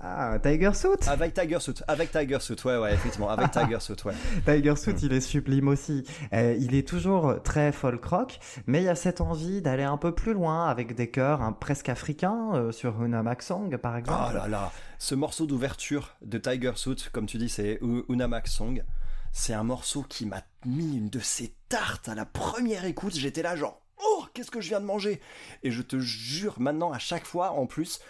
Ah, 0.00 0.38
Tiger 0.40 0.72
Suit 0.74 1.08
Avec 1.08 1.34
Tiger 1.34 1.58
Suit, 1.58 1.82
avec 1.88 2.12
Tiger 2.12 2.38
Suit, 2.38 2.56
ouais, 2.64 2.78
ouais, 2.78 2.94
effectivement, 2.94 3.30
avec 3.30 3.50
Tiger 3.52 3.80
Suit, 3.80 3.96
ouais. 4.04 4.14
Tiger 4.46 4.76
Suit, 4.76 4.92
mm. 4.92 4.98
il 5.02 5.12
est 5.12 5.20
sublime 5.20 5.68
aussi. 5.68 6.04
Euh, 6.32 6.56
il 6.58 6.74
est 6.76 6.86
toujours 6.86 7.42
très 7.42 7.72
folk 7.72 8.04
rock, 8.04 8.38
mais 8.66 8.80
il 8.80 8.84
y 8.84 8.88
a 8.88 8.94
cette 8.94 9.20
envie 9.20 9.60
d'aller 9.60 9.82
un 9.82 9.96
peu 9.96 10.14
plus 10.14 10.34
loin 10.34 10.66
avec 10.68 10.94
des 10.94 11.10
chœurs 11.10 11.42
hein, 11.42 11.52
presque 11.52 11.88
africains 11.88 12.50
euh, 12.54 12.70
sur 12.70 13.02
Una 13.02 13.24
Song, 13.40 13.76
par 13.76 13.96
exemple. 13.96 14.30
Oh 14.30 14.34
là 14.34 14.48
là, 14.48 14.72
ce 14.98 15.14
morceau 15.16 15.46
d'ouverture 15.46 16.16
de 16.22 16.38
Tiger 16.38 16.72
Suit, 16.76 17.08
comme 17.12 17.26
tu 17.26 17.38
dis, 17.38 17.48
c'est 17.48 17.80
Una 18.08 18.28
Song. 18.44 18.84
c'est 19.32 19.54
un 19.54 19.64
morceau 19.64 20.04
qui 20.08 20.26
m'a 20.26 20.42
mis 20.64 20.96
une 20.96 21.08
de 21.08 21.20
ces 21.20 21.54
tartes 21.68 22.08
à 22.08 22.14
la 22.14 22.24
première 22.24 22.84
écoute. 22.84 23.16
J'étais 23.16 23.42
là 23.42 23.56
genre, 23.56 23.82
oh, 24.00 24.24
qu'est-ce 24.32 24.52
que 24.52 24.60
je 24.60 24.68
viens 24.68 24.80
de 24.80 24.86
manger? 24.86 25.20
Et 25.64 25.72
je 25.72 25.82
te 25.82 25.98
jure, 25.98 26.54
maintenant, 26.60 26.92
à 26.92 26.98
chaque 26.98 27.26
fois, 27.26 27.50
en 27.50 27.66
plus, 27.66 28.00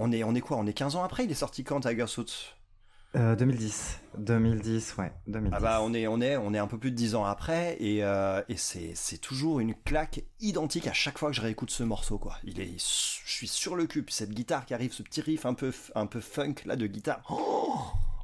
on 0.00 0.10
est, 0.12 0.24
on 0.24 0.34
est 0.34 0.40
quoi? 0.40 0.56
On 0.56 0.66
est 0.66 0.72
15 0.72 0.96
ans 0.96 1.04
après? 1.04 1.24
Il 1.24 1.30
est 1.30 1.34
sorti 1.34 1.62
quand 1.64 1.80
Tiger 1.80 2.06
Suit 2.06 2.54
2010. 3.14 3.98
2010, 4.18 4.94
ouais. 4.98 5.10
2010. 5.26 5.52
Ah 5.56 5.60
bah 5.60 5.80
on 5.82 5.92
est, 5.94 6.06
on 6.06 6.20
est, 6.20 6.36
on 6.36 6.54
est 6.54 6.58
un 6.58 6.68
peu 6.68 6.78
plus 6.78 6.92
de 6.92 6.96
10 6.96 7.16
ans 7.16 7.24
après 7.24 7.76
et, 7.80 8.04
euh, 8.04 8.40
et 8.48 8.56
c'est, 8.56 8.92
c'est 8.94 9.18
toujours 9.18 9.58
une 9.58 9.74
claque 9.74 10.22
identique 10.38 10.86
à 10.86 10.92
chaque 10.92 11.18
fois 11.18 11.30
que 11.30 11.36
je 11.36 11.40
réécoute 11.40 11.72
ce 11.72 11.82
morceau 11.82 12.18
quoi. 12.18 12.36
Il 12.44 12.60
est, 12.60 12.74
je 12.78 13.32
suis 13.32 13.48
sur 13.48 13.74
le 13.74 13.86
cul. 13.86 14.04
Cette 14.10 14.30
guitare 14.30 14.64
qui 14.64 14.74
arrive, 14.74 14.92
ce 14.92 15.02
petit 15.02 15.22
riff 15.22 15.44
un 15.44 15.54
peu, 15.54 15.72
un 15.96 16.06
peu 16.06 16.20
funk 16.20 16.54
là 16.66 16.76
de 16.76 16.86
guitare. 16.86 17.22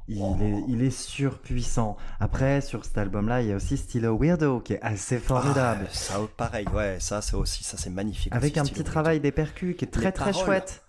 il, 0.07 0.21
est, 0.21 0.63
il 0.69 0.81
est 0.81 0.89
surpuissant. 0.89 1.97
Après, 2.21 2.61
sur 2.61 2.85
cet 2.85 2.97
album-là, 2.97 3.41
il 3.41 3.49
y 3.49 3.51
a 3.51 3.57
aussi 3.57 3.75
Still 3.75 4.05
a 4.05 4.13
Weirdo 4.13 4.61
qui 4.61 4.71
est 4.73 4.81
assez 4.81 5.19
formidable. 5.19 5.87
Ah, 5.89 5.93
ça, 5.93 6.19
pareil, 6.37 6.65
ouais, 6.73 6.97
ça 7.01 7.21
c'est 7.21 7.35
aussi, 7.35 7.65
ça 7.65 7.75
c'est 7.77 7.89
magnifique. 7.89 8.33
Avec 8.33 8.53
aussi, 8.53 8.59
un 8.61 8.63
petit 8.65 8.85
travail 8.85 9.19
des 9.19 9.33
percus 9.33 9.75
qui 9.75 9.83
est 9.83 9.89
très 9.89 10.05
Les 10.05 10.11
très 10.13 10.31
paroles. 10.31 10.45
chouette. 10.45 10.83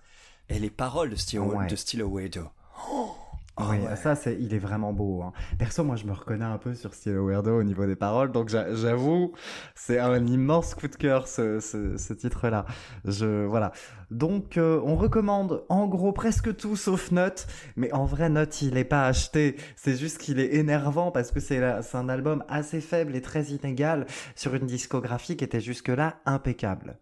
Et 0.49 0.59
les 0.59 0.69
paroles 0.69 1.09
de 1.11 1.15
Still, 1.15 1.39
Ouais. 1.41 1.67
de 1.67 1.75
Still 1.75 2.01
a 2.01 2.05
Weirdo. 2.07 2.49
Oh, 2.91 3.11
oui, 3.69 3.77
ouais. 3.79 3.95
ça, 3.97 4.15
c'est, 4.15 4.35
il 4.39 4.53
est 4.53 4.59
vraiment 4.59 4.93
beau. 4.93 5.21
hein. 5.21 5.33
Perso, 5.57 5.83
moi, 5.83 5.95
je 5.95 6.05
me 6.05 6.13
reconnais 6.13 6.45
un 6.45 6.57
peu 6.57 6.73
sur 6.73 6.93
Still 6.93 7.17
a 7.17 7.21
Weirdo 7.21 7.59
au 7.59 7.63
niveau 7.63 7.85
des 7.85 7.95
paroles, 7.97 8.31
donc 8.31 8.49
j'a- 8.49 8.73
j'avoue, 8.73 9.33
c'est 9.75 9.99
un 9.99 10.25
immense 10.25 10.73
coup 10.75 10.87
de 10.87 10.95
cœur 10.95 11.27
ce, 11.27 11.59
ce, 11.59 11.97
ce 11.97 12.13
titre-là. 12.13 12.65
Je 13.05 13.45
voilà. 13.45 13.71
Donc, 14.11 14.57
euh, 14.57 14.81
on 14.85 14.95
recommande 14.95 15.65
en 15.69 15.87
gros 15.87 16.13
presque 16.13 16.55
tout 16.57 16.75
sauf 16.77 17.11
Note, 17.11 17.45
mais 17.75 17.91
en 17.93 18.05
vrai, 18.05 18.29
Note, 18.29 18.61
il 18.63 18.75
est 18.77 18.85
pas 18.85 19.05
acheté. 19.05 19.55
C'est 19.75 19.97
juste 19.97 20.17
qu'il 20.19 20.39
est 20.39 20.55
énervant 20.55 21.11
parce 21.11 21.31
que 21.31 21.39
c'est 21.39 21.61
un 21.93 22.09
album 22.09 22.43
assez 22.47 22.81
faible 22.81 23.15
et 23.15 23.21
très 23.21 23.43
inégal 23.47 24.07
sur 24.35 24.55
une 24.55 24.65
discographie 24.65 25.37
qui 25.37 25.43
était 25.43 25.61
jusque-là 25.61 26.15
impeccable. 26.25 26.97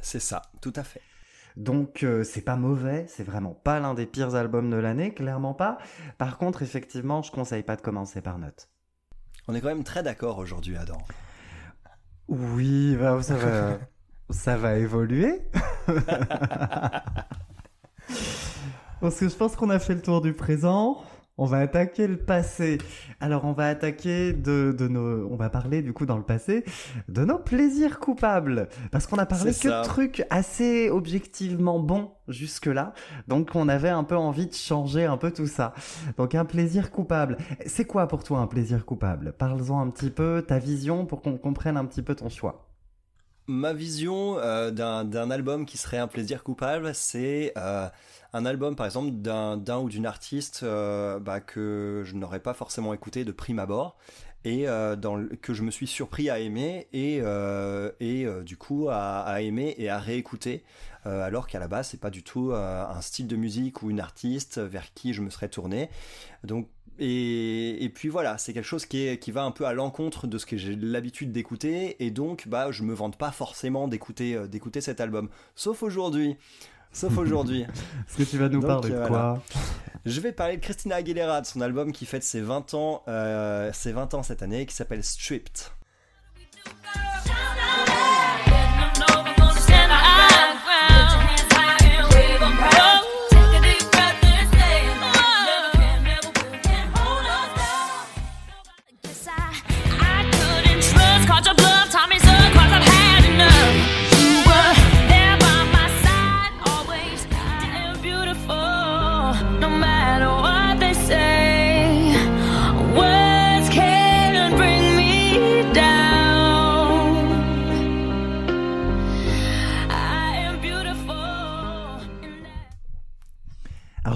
C'est 0.00 0.20
ça, 0.20 0.40
tout 0.62 0.72
à 0.76 0.82
fait. 0.84 1.02
Donc 1.56 2.02
euh, 2.02 2.22
c'est 2.22 2.42
pas 2.42 2.56
mauvais, 2.56 3.06
c'est 3.08 3.24
vraiment 3.24 3.54
pas 3.54 3.80
l'un 3.80 3.94
des 3.94 4.04
pires 4.06 4.34
albums 4.34 4.70
de 4.70 4.76
l'année, 4.76 5.14
clairement 5.14 5.54
pas. 5.54 5.78
Par 6.18 6.36
contre, 6.36 6.62
effectivement, 6.62 7.22
je 7.22 7.30
conseille 7.30 7.62
pas 7.62 7.76
de 7.76 7.80
commencer 7.80 8.20
par 8.20 8.38
Note. 8.38 8.68
On 9.48 9.54
est 9.54 9.60
quand 9.60 9.68
même 9.68 9.84
très 9.84 10.02
d'accord 10.02 10.38
aujourd'hui, 10.38 10.76
Adam. 10.76 10.98
Oui, 12.28 12.96
bah, 12.96 13.22
ça 13.22 13.36
va, 13.36 13.78
ça 14.30 14.56
va 14.56 14.76
évoluer. 14.76 15.40
Parce 19.00 19.20
que 19.20 19.28
je 19.28 19.34
pense 19.34 19.56
qu'on 19.56 19.70
a 19.70 19.78
fait 19.78 19.94
le 19.94 20.02
tour 20.02 20.20
du 20.20 20.32
présent. 20.32 21.02
On 21.38 21.44
va 21.44 21.58
attaquer 21.58 22.06
le 22.06 22.16
passé. 22.16 22.78
Alors 23.20 23.44
on 23.44 23.52
va 23.52 23.68
attaquer 23.68 24.32
de, 24.32 24.74
de 24.76 24.88
nos, 24.88 25.28
on 25.30 25.36
va 25.36 25.50
parler 25.50 25.82
du 25.82 25.92
coup 25.92 26.06
dans 26.06 26.16
le 26.16 26.22
passé 26.22 26.64
de 27.08 27.24
nos 27.24 27.38
plaisirs 27.38 28.00
coupables. 28.00 28.68
Parce 28.90 29.06
qu'on 29.06 29.18
a 29.18 29.26
parlé 29.26 29.52
que 29.52 29.68
de 29.68 29.84
trucs 29.84 30.24
assez 30.30 30.88
objectivement 30.88 31.78
bons 31.78 32.12
jusque-là. 32.28 32.94
Donc 33.28 33.50
on 33.54 33.68
avait 33.68 33.90
un 33.90 34.04
peu 34.04 34.16
envie 34.16 34.46
de 34.46 34.54
changer 34.54 35.04
un 35.04 35.18
peu 35.18 35.30
tout 35.30 35.46
ça. 35.46 35.74
Donc 36.16 36.34
un 36.34 36.46
plaisir 36.46 36.90
coupable. 36.90 37.36
C'est 37.66 37.84
quoi 37.84 38.08
pour 38.08 38.24
toi 38.24 38.38
un 38.38 38.46
plaisir 38.46 38.86
coupable? 38.86 39.34
Parle-en 39.36 39.80
un 39.80 39.90
petit 39.90 40.10
peu, 40.10 40.42
ta 40.46 40.58
vision 40.58 41.04
pour 41.04 41.20
qu'on 41.20 41.36
comprenne 41.36 41.76
un 41.76 41.84
petit 41.84 42.02
peu 42.02 42.14
ton 42.14 42.30
choix. 42.30 42.65
Ma 43.48 43.72
vision 43.72 44.38
euh, 44.38 44.72
d'un 44.72 45.30
album 45.30 45.66
qui 45.66 45.78
serait 45.78 45.98
un 45.98 46.08
plaisir 46.08 46.42
coupable, 46.42 46.92
c'est 46.96 47.52
euh, 47.56 47.88
un 48.32 48.44
album 48.44 48.74
par 48.74 48.86
exemple 48.86 49.12
d'un 49.12 49.56
d'un 49.56 49.78
ou 49.78 49.88
d'une 49.88 50.04
artiste 50.04 50.60
euh, 50.64 51.20
bah, 51.20 51.40
que 51.40 52.02
je 52.04 52.16
n'aurais 52.16 52.40
pas 52.40 52.54
forcément 52.54 52.92
écouté 52.92 53.24
de 53.24 53.30
prime 53.30 53.60
abord 53.60 53.96
et 54.46 54.68
euh, 54.68 54.96
que 55.42 55.54
je 55.54 55.62
me 55.62 55.72
suis 55.72 55.88
surpris 55.88 56.30
à 56.30 56.38
aimer 56.38 56.86
et, 56.92 57.18
euh, 57.20 57.90
et 57.98 58.24
euh, 58.24 58.44
du 58.44 58.56
coup 58.56 58.88
à, 58.88 59.22
à 59.22 59.40
aimer 59.40 59.74
et 59.76 59.90
à 59.90 59.98
réécouter 59.98 60.62
alors 61.04 61.46
qu'à 61.46 61.60
la 61.60 61.68
base 61.68 61.90
c'est 61.90 62.00
pas 62.00 62.10
du 62.10 62.24
tout 62.24 62.50
un 62.52 63.00
style 63.00 63.28
de 63.28 63.36
musique 63.36 63.80
ou 63.84 63.90
une 63.90 64.00
artiste 64.00 64.58
vers 64.58 64.92
qui 64.92 65.14
je 65.14 65.22
me 65.22 65.30
serais 65.30 65.48
tourné 65.48 65.88
donc 66.42 66.66
et, 66.98 67.84
et 67.84 67.88
puis 67.90 68.08
voilà, 68.08 68.38
c'est 68.38 68.52
quelque 68.52 68.64
chose 68.64 68.86
qui, 68.86 69.06
est, 69.06 69.18
qui 69.18 69.30
va 69.30 69.44
un 69.44 69.52
peu 69.52 69.66
à 69.66 69.72
l'encontre 69.72 70.26
de 70.26 70.36
ce 70.38 70.46
que 70.46 70.56
j'ai 70.56 70.74
l'habitude 70.74 71.30
d'écouter, 71.30 72.02
et 72.04 72.10
donc 72.10 72.48
bah 72.48 72.72
je 72.72 72.82
me 72.82 72.94
vante 72.94 73.16
pas 73.18 73.30
forcément 73.30 73.86
d'écouter 73.86 74.48
d'écouter 74.48 74.80
cet 74.80 75.00
album, 75.00 75.28
sauf 75.54 75.82
aujourd'hui. 75.84 76.38
Sauf 76.96 77.18
aujourd'hui. 77.18 77.60
Est-ce 78.08 78.16
que 78.16 78.22
tu 78.22 78.38
vas 78.38 78.48
nous 78.48 78.60
Donc, 78.60 78.68
parler 78.68 78.88
de 78.88 78.94
euh, 78.94 79.06
quoi 79.06 79.42
Je 80.06 80.18
vais 80.18 80.32
parler 80.32 80.56
de 80.56 80.62
Christina 80.62 80.96
Aguilera, 80.96 81.42
de 81.42 81.46
son 81.46 81.60
album 81.60 81.92
qui 81.92 82.06
fête 82.06 82.22
ses 82.22 82.40
20 82.40 82.72
ans, 82.72 83.02
euh, 83.06 83.70
ses 83.74 83.92
20 83.92 84.14
ans 84.14 84.22
cette 84.22 84.42
année, 84.42 84.64
qui 84.64 84.74
s'appelle 84.74 85.04
Stripped. 85.04 85.60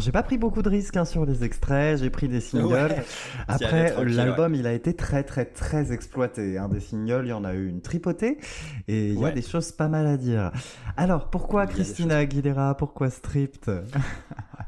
Alors 0.00 0.06
j'ai 0.06 0.12
pas 0.12 0.22
pris 0.22 0.38
beaucoup 0.38 0.62
de 0.62 0.68
risques 0.70 0.96
hein, 0.96 1.04
sur 1.04 1.26
les 1.26 1.44
extraits, 1.44 1.98
j'ai 1.98 2.08
pris 2.08 2.26
des 2.26 2.40
singles. 2.40 2.72
Ouais. 2.72 3.04
Après 3.48 4.02
l'album 4.06 4.54
il 4.54 4.66
a 4.66 4.72
été 4.72 4.94
très 4.94 5.24
très 5.24 5.44
très 5.44 5.92
exploité. 5.92 6.56
Hein. 6.56 6.70
Des 6.70 6.80
singles, 6.80 7.26
il 7.26 7.28
y 7.28 7.32
en 7.34 7.44
a 7.44 7.52
eu 7.52 7.68
une 7.68 7.82
tripotée 7.82 8.38
et 8.88 9.08
il 9.08 9.20
y 9.20 9.24
a 9.26 9.30
des 9.30 9.42
choses 9.42 9.72
pas 9.72 9.88
mal 9.88 10.06
à 10.06 10.16
dire. 10.16 10.52
Alors 10.96 11.28
pourquoi 11.28 11.66
Christina 11.66 12.16
Aguilera? 12.16 12.78
Pourquoi 12.78 13.10
Stripped? 13.10 13.68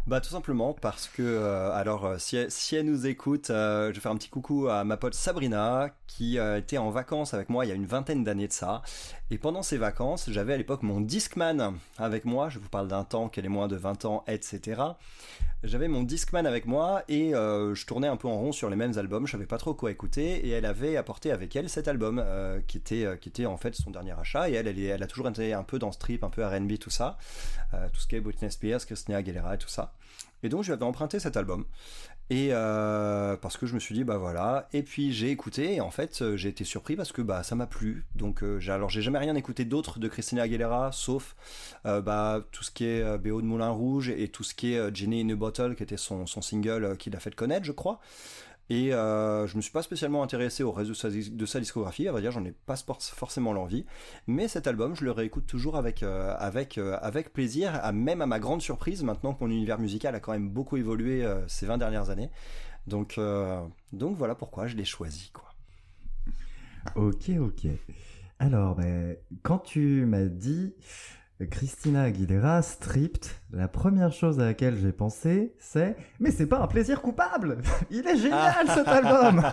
Bah 0.09 0.21
tout 0.21 0.31
simplement 0.31 0.75
parce 0.75 1.07
que 1.07 1.23
euh, 1.23 1.71
alors 1.73 2.05
euh, 2.05 2.17
si 2.19 2.37
elle, 2.37 2.51
si 2.51 2.75
elle 2.75 2.87
nous 2.87 3.07
écoute, 3.07 3.51
euh, 3.51 3.91
je 3.91 3.95
vais 3.95 4.01
faire 4.01 4.11
un 4.11 4.17
petit 4.17 4.31
coucou 4.31 4.67
à 4.67 4.83
ma 4.83 4.97
pote 4.97 5.15
Sabrina 5.15 5.91
qui 6.09 6.41
euh, 6.41 6.59
était 6.59 6.77
en 6.77 6.91
vacances 6.91 7.35
avec 7.35 7.49
moi 7.49 7.65
il 7.65 7.69
y 7.69 7.73
a 7.73 7.77
une 7.77 7.87
vingtaine 7.87 8.25
d'années 8.25 8.49
de 8.49 8.53
ça. 8.53 8.83
Et 9.33 9.39
pendant 9.39 9.63
ces 9.63 9.79
vacances, 9.79 10.29
j'avais 10.29 10.53
à 10.53 10.59
l'époque 10.59 10.83
mon 10.83 11.01
Discman 11.01 11.79
avec 11.97 12.27
moi. 12.27 12.51
Je 12.51 12.59
vous 12.59 12.69
parle 12.69 12.87
d'un 12.87 13.03
temps 13.03 13.31
qu'elle 13.31 13.47
est 13.47 13.49
moins 13.49 13.67
de 13.67 13.77
20 13.77 14.05
ans, 14.05 14.25
etc. 14.27 14.83
J'avais 15.65 15.89
mon 15.89 16.03
Discman 16.03 16.45
avec 16.45 16.67
moi 16.67 17.03
et 17.09 17.35
euh, 17.35 17.75
je 17.75 17.87
tournais 17.87 18.09
un 18.09 18.19
peu 18.19 18.29
en 18.29 18.37
rond 18.37 18.53
sur 18.53 18.69
les 18.69 18.77
mêmes 18.77 18.99
albums. 18.99 19.27
Je 19.27 19.33
savais 19.33 19.47
pas 19.47 19.57
trop 19.57 19.73
quoi 19.73 19.91
écouter 19.91 20.47
et 20.47 20.51
elle 20.51 20.67
avait 20.67 20.99
apporté 20.99 21.33
avec 21.33 21.57
elle 21.57 21.71
cet 21.71 21.89
album 21.89 22.23
euh, 22.23 22.61
qui 22.67 22.77
était 22.77 23.07
euh, 23.07 23.17
qui 23.17 23.31
était 23.31 23.47
en 23.47 23.57
fait 23.57 23.75
son 23.75 23.91
dernier 23.91 24.13
achat. 24.13 24.51
Et 24.51 24.53
elle, 24.53 25.03
a 25.03 25.07
toujours 25.07 25.31
été 25.31 25.55
un 25.55 25.63
peu 25.63 25.79
dans 25.79 25.93
ce 25.93 25.99
trip, 25.99 26.25
un 26.25 26.29
peu 26.29 26.45
R&B 26.45 26.77
tout 26.79 26.91
ça, 26.91 27.17
tout 27.71 28.01
ce 28.03 28.07
qui 28.07 28.17
est 28.17 28.21
Britney 28.21 28.51
Spears, 28.51 28.85
Christina 28.85 29.17
Aguilera 29.17 29.55
et 29.55 29.59
tout 29.59 29.69
ça. 29.69 29.95
Et 30.43 30.49
donc 30.49 30.63
je 30.63 30.69
lui 30.69 30.73
avais 30.75 30.85
emprunté 30.85 31.19
cet 31.21 31.37
album. 31.37 31.65
Et 32.31 32.49
euh, 32.53 33.37
parce 33.37 33.57
que 33.57 33.67
je 33.67 33.75
me 33.75 33.81
suis 33.81 33.95
dit 33.95 34.05
bah 34.05 34.17
voilà. 34.17 34.69
Et 34.73 34.83
puis 34.83 35.13
j'ai 35.13 35.31
écouté 35.31 35.75
et 35.75 35.81
en 35.81 35.91
fait 35.91 36.23
euh, 36.23 36.37
j'ai 36.37 36.49
été 36.49 36.65
surpris 36.65 36.97
parce 36.97 37.13
que 37.13 37.23
bah 37.23 37.43
ça 37.43 37.55
m'a 37.55 37.67
plu. 37.67 38.05
Donc 38.15 38.43
euh, 38.43 38.61
alors 38.69 38.89
j'ai 38.89 39.03
jamais 39.03 39.19
rien 39.19 39.35
écouté 39.35 39.65
d'autre 39.65 39.99
de 39.99 40.09
Christina 40.09 40.43
Aguilera 40.43 40.93
sauf 40.93 41.37
euh, 41.87 42.01
bah 42.01 42.41
tout 42.53 42.65
ce 42.65 42.71
qui 42.71 42.85
est 42.85 43.19
BO 43.19 43.41
de 43.43 43.47
Moulin 43.47 43.71
Rouge 43.71 44.09
et 44.09 44.29
tout 44.29 44.45
ce 44.45 44.55
qui 44.55 44.75
est 44.75 44.95
Genie 44.95 45.23
in 45.23 45.31
a 45.31 45.37
Bottle 45.37 45.75
qui 45.75 45.83
était 45.83 45.97
son, 45.97 46.27
son 46.27 46.41
single 46.43 46.85
euh, 46.85 46.97
qui 46.97 47.11
l'a 47.11 47.21
fait 47.21 47.35
connaître 47.35 47.65
je 47.65 47.73
crois. 47.73 48.01
Et 48.73 48.95
euh, 48.95 49.47
je 49.47 49.55
me 49.57 49.61
suis 49.61 49.71
pas 49.71 49.83
spécialement 49.83 50.23
intéressé 50.23 50.63
au 50.63 50.73
reste 50.73 50.89
de 50.89 51.45
sa, 51.45 51.61
discographie, 51.61 52.09
à 52.09 52.13
vrai 52.13 52.23
dire, 52.23 52.31
j'en 52.31 52.43
ai 52.43 52.53
pas 52.53 52.75
forcément 52.75 53.53
l'envie. 53.53 53.85
Mais 54.27 54.49
cet 54.49 54.67
album, 54.67 54.97
je 54.97 55.05
le 55.05 55.11
réécoute 55.11 55.45
toujours 55.47 55.77
avec, 55.77 56.03
euh, 56.03 56.35
avec, 56.39 56.79
euh, 56.79 56.97
avec 57.03 57.35
plaisir, 57.35 57.79
à, 57.83 57.93
même 57.93 58.23
à 58.23 58.27
ma 58.27 58.39
grande 58.39 58.63
surprise, 58.63 59.03
maintenant 59.03 59.35
que 59.35 59.45
mon 59.45 59.51
univers 59.51 59.79
musical 59.79 60.15
a 60.15 60.21
quand 60.21 60.33
même 60.33 60.49
beaucoup 60.49 60.79
évolué 60.79 61.23
euh, 61.23 61.47
ces 61.49 61.67
20 61.67 61.77
dernières 61.77 62.09
années. 62.09 62.31
Donc, 62.87 63.21
donc 63.93 64.17
voilà 64.17 64.35
pourquoi 64.35 64.67
je 64.67 64.75
l'ai 64.75 64.87
choisi. 64.87 65.31
Quoi. 65.33 65.53
Ok 66.97 67.31
ok. 67.39 67.71
Alors 68.39 68.75
ben, 68.75 69.17
quand 69.43 69.59
tu 69.59 70.07
m'as 70.07 70.25
dit 70.25 70.75
Christina 71.47 72.03
Aguilera 72.03 72.63
Stripped, 72.63 73.27
la 73.53 73.69
première 73.69 74.13
chose 74.13 74.39
à 74.41 74.45
laquelle 74.45 74.77
j'ai 74.77 74.93
pensé 74.93 75.55
c'est 75.59 75.97
mais 76.21 76.31
c'est 76.31 76.47
pas 76.47 76.61
un 76.61 76.67
plaisir 76.67 77.01
coupable. 77.03 77.59
Il 77.91 78.07
est 78.07 78.17
génial 78.17 78.67
cet 78.69 78.87
album. 78.89 79.43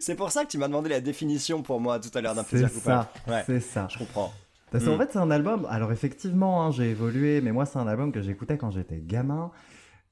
C'est 0.00 0.14
pour 0.14 0.30
ça 0.30 0.44
que 0.44 0.50
tu 0.50 0.56
m'as 0.58 0.68
demandé 0.68 0.88
la 0.88 1.00
définition 1.00 1.62
pour 1.62 1.80
moi 1.80 1.98
tout 1.98 2.16
à 2.16 2.20
l'heure 2.20 2.34
d'un 2.34 2.44
plaisir 2.44 2.72
coupable. 2.72 3.06
Ouais, 3.26 3.42
C'est 3.46 3.60
ça. 3.60 3.88
je 3.90 3.98
comprends. 3.98 4.32
Parce 4.70 4.84
qu'en 4.84 4.94
Mm. 4.94 4.98
fait, 4.98 5.08
c'est 5.12 5.18
un 5.18 5.30
album. 5.30 5.66
Alors, 5.68 5.92
effectivement, 5.92 6.64
hein, 6.64 6.70
j'ai 6.70 6.90
évolué, 6.90 7.40
mais 7.40 7.52
moi, 7.52 7.66
c'est 7.66 7.78
un 7.78 7.86
album 7.86 8.10
que 8.12 8.22
j'écoutais 8.22 8.56
quand 8.56 8.70
j'étais 8.70 8.98
gamin. 9.00 9.50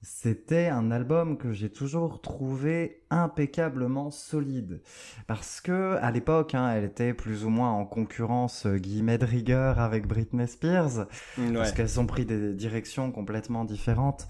C'était 0.05 0.67
un 0.67 0.91
album 0.91 1.39
que 1.39 1.53
j'ai 1.53 1.71
toujours 1.71 2.21
trouvé 2.21 3.03
impeccablement 3.11 4.11
solide. 4.11 4.81
Parce 5.29 5.61
que, 5.61 5.97
à 6.03 6.11
l'époque, 6.11 6.57
hein, 6.57 6.73
elle 6.75 6.83
était 6.85 7.15
plus 7.15 7.45
ou 7.45 7.51
moins 7.51 7.71
en 7.71 7.85
concurrence 7.85 8.67
euh, 8.67 8.79
guillemets 8.79 9.19
de 9.19 9.25
rigueur 9.25 9.79
avec 9.79 10.09
Britney 10.09 10.49
Spears. 10.49 11.07
Ouais. 11.39 11.53
Parce 11.55 11.71
qu'elles 11.71 12.01
ont 12.01 12.07
pris 12.07 12.25
des 12.25 12.53
directions 12.53 13.13
complètement 13.13 13.65
différentes 13.65 14.27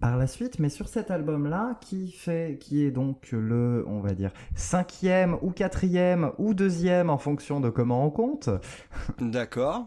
par 0.00 0.16
la 0.18 0.26
suite, 0.26 0.58
mais 0.58 0.68
sur 0.68 0.88
cet 0.88 1.10
album-là, 1.10 1.78
qui 1.80 2.10
fait, 2.12 2.58
qui 2.60 2.84
est 2.84 2.90
donc 2.90 3.28
le, 3.32 3.84
on 3.88 4.00
va 4.00 4.12
dire, 4.12 4.32
cinquième 4.54 5.36
ou 5.40 5.50
quatrième 5.50 6.30
ou 6.38 6.52
deuxième 6.52 7.08
en 7.10 7.16
fonction 7.18 7.60
de 7.60 7.70
comment 7.70 8.04
on 8.04 8.10
compte. 8.10 8.50
D'accord. 9.20 9.86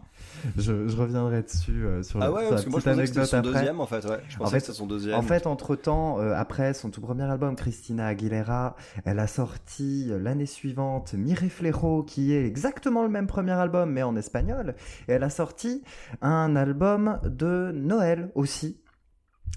Je, 0.56 0.88
je 0.88 0.96
reviendrai 0.96 1.42
dessus 1.42 1.84
euh, 1.84 2.02
sur, 2.02 2.20
Ah 2.22 2.32
ouais, 2.32 2.48
parce 2.48 2.64
que 2.64 2.70
moi 2.70 2.80
je 2.80 2.84
pensais 2.84 2.96
que 2.96 3.00
anecdote 3.00 3.24
son 3.26 3.36
après. 3.38 3.52
deuxième 3.52 3.80
en 3.80 3.86
fait, 3.86 4.04
ouais. 4.06 4.18
Je 4.28 4.38
pensais 4.38 4.50
fait- 4.52 4.56
que 4.58 4.66
c'était 4.66 4.78
son 4.78 4.86
deuxième. 4.86 5.14
En 5.14 5.22
fait, 5.22 5.46
entre-temps, 5.46 6.18
euh, 6.20 6.34
après 6.34 6.74
son 6.74 6.90
tout 6.90 7.00
premier 7.00 7.22
album, 7.24 7.54
Christina 7.56 8.06
Aguilera, 8.06 8.76
elle 9.04 9.18
a 9.20 9.26
sorti 9.26 10.08
euh, 10.10 10.18
l'année 10.18 10.46
suivante 10.46 11.14
Mire 11.14 11.38
Flejo, 11.48 12.02
qui 12.02 12.32
est 12.32 12.44
exactement 12.44 13.02
le 13.04 13.08
même 13.08 13.26
premier 13.26 13.52
album, 13.52 13.90
mais 13.92 14.02
en 14.02 14.16
espagnol. 14.16 14.74
Et 15.06 15.12
elle 15.12 15.22
a 15.24 15.30
sorti 15.30 15.82
un 16.22 16.56
album 16.56 17.20
de 17.24 17.70
Noël 17.74 18.30
aussi. 18.34 18.80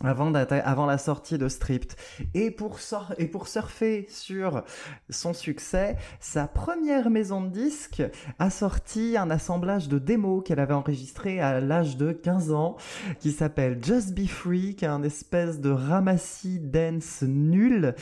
Avant, 0.03 0.85
la 0.85 0.97
sortie 0.97 1.37
de 1.37 1.47
Stripped. 1.47 1.93
Et 2.33 2.49
pour, 2.49 2.79
sor- 2.79 3.13
et 3.19 3.27
pour 3.27 3.47
surfer 3.47 4.07
sur 4.09 4.63
son 5.09 5.33
succès, 5.33 5.95
sa 6.19 6.47
première 6.47 7.09
maison 7.11 7.41
de 7.41 7.49
disques 7.49 8.01
a 8.39 8.49
sorti 8.49 9.15
un 9.17 9.29
assemblage 9.29 9.89
de 9.89 9.99
démos 9.99 10.43
qu'elle 10.43 10.59
avait 10.59 10.73
enregistré 10.73 11.39
à 11.39 11.59
l'âge 11.59 11.97
de 11.97 12.11
15 12.13 12.51
ans 12.51 12.77
qui 13.19 13.31
s'appelle 13.31 13.79
Just 13.83 14.13
Be 14.15 14.25
Free, 14.27 14.75
qui 14.75 14.85
est 14.85 14.87
un 14.89 15.03
espèce 15.03 15.59
de 15.59 15.69
ramassis 15.69 16.59
dance 16.59 17.21
nul 17.21 17.93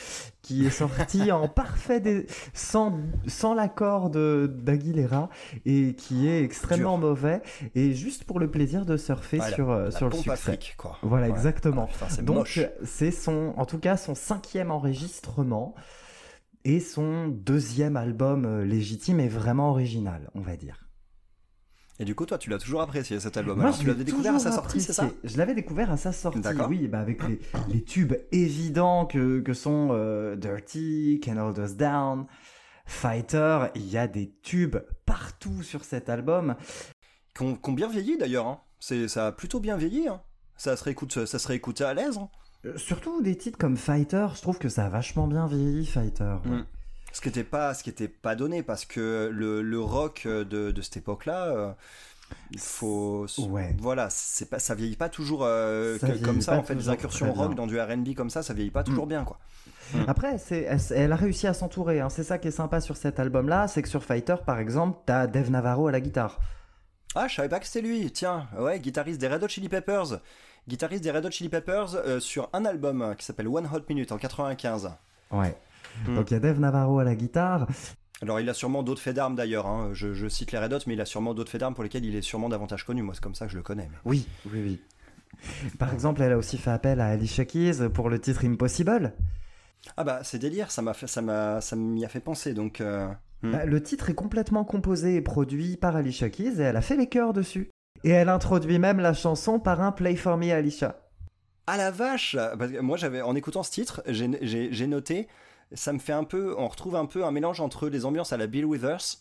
qui 0.42 0.66
est 0.66 0.70
sorti 0.70 1.30
en 1.32 1.48
parfait 1.48 2.00
dé- 2.00 2.26
sans, 2.54 2.98
sans 3.26 3.54
l'accord 3.54 4.10
d'Aguilera 4.10 5.28
et 5.66 5.94
qui 5.94 6.26
est 6.28 6.42
extrêmement 6.42 6.96
mauvais 6.98 7.42
et 7.74 7.92
juste 7.92 8.24
pour 8.24 8.38
le 8.40 8.50
plaisir 8.50 8.86
de 8.86 8.96
surfer 8.96 9.38
la- 9.38 9.50
sur, 9.52 9.70
euh, 9.70 9.84
La 9.86 9.90
sur 9.90 10.08
le 10.08 10.16
succès. 10.16 10.58
quoi. 10.76 10.96
Voilà, 11.02 11.26
Ouais. 11.26 11.32
exactement. 11.32 11.88
Ah, 12.00 12.06
putain, 12.06 12.22
Donc 12.22 12.60
c'est 12.84 13.10
son, 13.10 13.54
en 13.56 13.66
tout 13.66 13.78
cas 13.78 13.96
son 13.96 14.14
cinquième 14.14 14.70
enregistrement 14.70 15.74
et 16.64 16.80
son 16.80 17.28
deuxième 17.28 17.96
album 17.96 18.44
euh, 18.44 18.64
légitime 18.64 19.20
et 19.20 19.28
vraiment 19.28 19.70
original, 19.70 20.30
on 20.34 20.40
va 20.40 20.56
dire. 20.56 20.86
Et 22.00 22.04
du 22.06 22.14
coup, 22.14 22.24
toi, 22.24 22.38
tu 22.38 22.48
l'as 22.50 22.56
toujours 22.58 22.80
apprécié 22.80 23.20
cet 23.20 23.36
album. 23.36 23.56
Moi, 23.56 23.66
Alors, 23.66 23.76
je 23.76 23.82
tu 23.82 23.86
l'avais 23.86 24.04
découvert 24.04 24.34
à 24.34 24.38
sa 24.38 24.50
sortie, 24.52 24.80
c'est 24.80 24.94
ça? 24.94 25.08
Je 25.22 25.36
l'avais 25.36 25.54
découvert 25.54 25.90
à 25.92 25.98
sa 25.98 26.12
sortie, 26.12 26.40
D'accord. 26.40 26.68
oui, 26.70 26.88
bah 26.88 26.98
avec 26.98 27.22
les, 27.28 27.38
les 27.68 27.84
tubes 27.84 28.14
évidents 28.32 29.04
que, 29.04 29.40
que 29.40 29.52
sont 29.52 29.90
euh, 29.92 30.34
Dirty, 30.34 31.20
Can 31.22 31.36
Hold 31.36 31.58
Us 31.58 31.76
Down, 31.76 32.26
Fighter. 32.86 33.66
Il 33.74 33.86
y 33.88 33.98
a 33.98 34.06
des 34.08 34.32
tubes 34.42 34.78
partout 35.06 35.62
sur 35.62 35.84
cet 35.84 36.08
album. 36.08 36.56
Qu'on 37.36 37.54
qu'on 37.54 37.72
bien 37.72 37.88
vieilli 37.88 38.16
d'ailleurs. 38.16 38.46
Hein. 38.46 38.60
Ça 39.06 39.26
a 39.26 39.32
plutôt 39.32 39.60
bien 39.60 39.76
vieilli. 39.76 40.08
Hein. 40.08 40.22
Ça 40.56 40.76
se 40.76 40.84
réécoute, 40.84 41.26
ça 41.26 41.38
se 41.38 41.48
réécoutait 41.48 41.84
à 41.84 41.94
l'aise. 41.94 42.16
hein. 42.18 42.28
Euh, 42.66 42.76
Surtout 42.76 43.22
des 43.22 43.36
titres 43.36 43.58
comme 43.58 43.76
Fighter, 43.76 44.26
je 44.34 44.40
trouve 44.42 44.58
que 44.58 44.68
ça 44.68 44.86
a 44.86 44.88
vachement 44.88 45.26
bien 45.26 45.46
vieilli, 45.46 45.86
Fighter. 45.86 46.36
ouais. 46.46 46.50
Mm. 46.50 46.66
Ce 47.12 47.20
qui 47.20 47.28
était 47.28 47.44
pas, 47.44 47.74
ce 47.74 47.82
qui 47.82 47.90
était 47.90 48.08
pas 48.08 48.34
donné 48.36 48.62
parce 48.62 48.84
que 48.84 49.28
le, 49.32 49.62
le 49.62 49.80
rock 49.80 50.26
de, 50.26 50.42
de 50.70 50.82
cette 50.82 50.96
époque-là, 50.98 51.46
euh, 51.46 51.72
il 52.52 52.60
faut, 52.60 53.26
Ouais. 53.38 53.74
voilà, 53.80 54.08
c'est 54.10 54.48
pas, 54.48 54.58
ça 54.60 54.74
vieillit 54.76 54.96
pas 54.96 55.08
toujours 55.08 55.44
euh, 55.44 55.98
Ça 55.98 56.06
que- 56.06 56.12
vieillit 56.12 56.22
comme 56.24 56.40
ça. 56.40 56.56
En 56.56 56.62
fait, 56.62 56.74
des 56.76 56.88
incursions 56.88 57.32
rock 57.32 57.54
dans 57.56 57.66
du 57.66 57.80
R&B 57.80 58.14
comme 58.14 58.30
ça, 58.30 58.42
ça 58.42 58.54
vieillit 58.54 58.70
pas 58.70 58.84
toujours 58.84 59.06
bien, 59.06 59.24
quoi. 59.24 59.38
Après, 60.06 60.38
c'est, 60.38 60.60
elle, 60.62 60.78
elle 60.94 61.12
a 61.12 61.16
réussi 61.16 61.48
à 61.48 61.52
s'entourer. 61.54 62.00
hein. 62.00 62.08
C'est 62.10 62.22
ça 62.22 62.38
qui 62.38 62.46
est 62.46 62.52
sympa 62.52 62.80
sur 62.80 62.96
cet 62.96 63.18
album-là, 63.18 63.66
c'est 63.66 63.82
que 63.82 63.88
sur 63.88 64.04
Fighter, 64.04 64.36
par 64.46 64.60
exemple, 64.60 65.00
t'as 65.04 65.26
Dave 65.26 65.50
Navarro 65.50 65.88
à 65.88 65.92
la 65.92 66.00
guitare. 66.00 66.38
Ah, 67.16 67.26
je 67.26 67.34
savais 67.34 67.48
pas 67.48 67.58
que 67.58 67.66
c'était 67.66 67.84
lui. 67.84 68.08
Tiens, 68.12 68.46
ouais, 68.56 68.78
guitariste 68.78 69.20
des 69.20 69.26
Red 69.26 69.42
Hot 69.42 69.48
Chili 69.48 69.68
Peppers, 69.68 70.20
guitariste 70.68 71.02
des 71.02 71.10
Red 71.10 71.26
Hot 71.26 71.30
Chili 71.32 71.48
Peppers 71.48 71.96
euh, 71.96 72.20
sur 72.20 72.48
un 72.52 72.64
album 72.64 73.02
euh, 73.02 73.14
qui 73.14 73.24
s'appelle 73.24 73.48
One 73.48 73.66
Hot 73.72 73.80
Minute 73.88 74.12
en 74.12 74.18
95. 74.18 74.92
Ouais. 75.32 75.56
Mm. 76.08 76.14
Donc 76.16 76.30
il 76.30 76.34
y 76.34 76.36
a 76.36 76.40
Dave 76.40 76.58
Navarro 76.60 76.98
à 76.98 77.04
la 77.04 77.14
guitare. 77.14 77.66
Alors 78.22 78.38
il 78.40 78.48
a 78.48 78.54
sûrement 78.54 78.82
d'autres 78.82 79.00
faits 79.00 79.16
d'armes 79.16 79.34
d'ailleurs. 79.36 79.66
hein. 79.66 79.90
Je, 79.92 80.12
je 80.12 80.28
cite 80.28 80.52
les 80.52 80.58
Red 80.58 80.72
Hot, 80.72 80.78
mais 80.86 80.94
il 80.94 81.00
a 81.00 81.04
sûrement 81.06 81.32
d'autres 81.34 81.50
faits 81.50 81.60
d'armes 81.60 81.74
pour 81.74 81.84
lesquels 81.84 82.04
il 82.04 82.14
est 82.16 82.22
sûrement 82.22 82.48
davantage 82.48 82.84
connu. 82.84 83.02
Moi, 83.02 83.14
c'est 83.14 83.22
comme 83.22 83.34
ça 83.34 83.46
que 83.46 83.52
je 83.52 83.56
le 83.56 83.62
connais. 83.62 83.88
mais- 83.90 83.98
Oui, 84.04 84.26
oui, 84.52 84.60
oui. 84.62 84.80
Par 85.78 85.92
exemple, 85.94 86.20
elle 86.22 86.32
a 86.32 86.36
aussi 86.38 86.58
fait 86.58 86.70
appel 86.70 87.00
à 87.00 87.06
Alicia 87.06 87.44
Keys 87.44 87.88
pour 87.94 88.10
le 88.10 88.18
titre 88.20 88.44
Impossible. 88.44 89.14
Ah 89.96 90.04
bah 90.04 90.20
c'est 90.22 90.38
délire. 90.38 90.70
Ça 90.70 90.82
m'a 90.82 90.92
fait, 90.92 91.06
ça 91.06 91.22
m'a, 91.22 91.60
ça 91.62 91.76
m'y 91.76 92.04
a 92.04 92.08
fait 92.08 92.20
penser. 92.20 92.52
Donc 92.52 92.80
euh, 92.80 93.08
hmm. 93.42 93.52
Bah, 93.52 93.64
le 93.64 93.82
titre 93.82 94.10
est 94.10 94.14
complètement 94.14 94.64
composé 94.64 95.16
et 95.16 95.22
produit 95.22 95.76
par 95.78 95.96
Alicia 95.96 96.28
Keys 96.28 96.58
et 96.60 96.62
elle 96.64 96.76
a 96.76 96.82
fait 96.82 96.96
les 96.96 97.08
chœurs 97.08 97.32
dessus. 97.32 97.70
Et 98.04 98.10
elle 98.10 98.28
introduit 98.28 98.78
même 98.78 99.00
la 99.00 99.14
chanson 99.14 99.58
par 99.58 99.80
un 99.80 99.92
Play 99.92 100.16
for 100.16 100.36
Me 100.36 100.50
Alicia. 100.52 101.00
Ah 101.66 101.76
la 101.78 101.90
vache 101.90 102.36
Parce 102.58 102.72
que 102.72 102.80
Moi, 102.80 102.96
j'avais 102.98 103.22
en 103.22 103.34
écoutant 103.36 103.62
ce 103.62 103.70
titre, 103.70 104.02
j'ai, 104.06 104.28
j'ai- 104.42 104.72
j'ai 104.72 104.86
noté. 104.86 105.28
Ça 105.72 105.92
me 105.92 105.98
fait 105.98 106.12
un 106.12 106.24
peu, 106.24 106.54
on 106.58 106.68
retrouve 106.68 106.96
un 106.96 107.06
peu 107.06 107.24
un 107.24 107.30
mélange 107.30 107.60
entre 107.60 107.88
les 107.88 108.04
ambiances 108.04 108.32
à 108.32 108.36
la 108.36 108.46
Bill 108.46 108.64
Withers. 108.64 109.18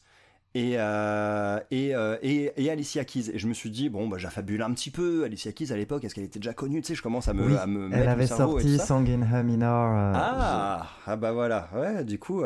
Et, 0.56 0.74
euh, 0.80 1.60
et, 1.70 1.94
euh, 1.94 2.18
et, 2.24 2.52
et 2.58 2.72
Alicia 2.72 3.06
Keys. 3.06 3.30
Et 3.32 3.38
je 3.38 3.48
me 3.48 3.54
suis 3.54 3.70
dit, 3.70 3.88
bon, 3.88 4.08
bah, 4.08 4.18
j'affabule 4.18 4.64
un 4.64 4.74
petit 4.74 4.90
peu. 4.90 5.24
Alicia 5.24 5.52
Keys, 5.52 5.72
à 5.72 5.78
l'époque, 5.78 6.04
est-ce 6.04 6.16
qu'elle 6.16 6.24
était 6.24 6.40
déjà 6.40 6.54
connue? 6.56 6.82
Tu 6.82 6.88
sais, 6.88 6.96
je 6.96 7.04
commence 7.04 7.28
à 7.28 7.34
me, 7.36 7.46
Oui, 7.46 7.56
à 7.56 7.68
me 7.68 7.88
mettre 7.88 7.96
Elle 8.02 8.06
le 8.06 8.12
avait 8.14 8.26
sorti. 8.28 8.80
Song 8.80 9.08
in 9.08 9.22
Ha 9.32 9.44
minor. 9.44 9.96
euh, 9.96 10.12
Ah, 10.16 10.88
ah 11.06 11.16
bah 11.18 11.32
voilà, 11.34 11.70
ouais, 11.76 12.04
du 12.04 12.18
coup, 12.18 12.44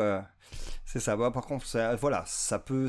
c'est 0.84 1.00
ça. 1.00 1.16
Bah, 1.16 1.30
par 1.30 1.46
contre, 1.46 1.64
ça- 1.64 1.96
voilà, 1.96 2.24
ça 2.26 2.58
peut, 2.58 2.88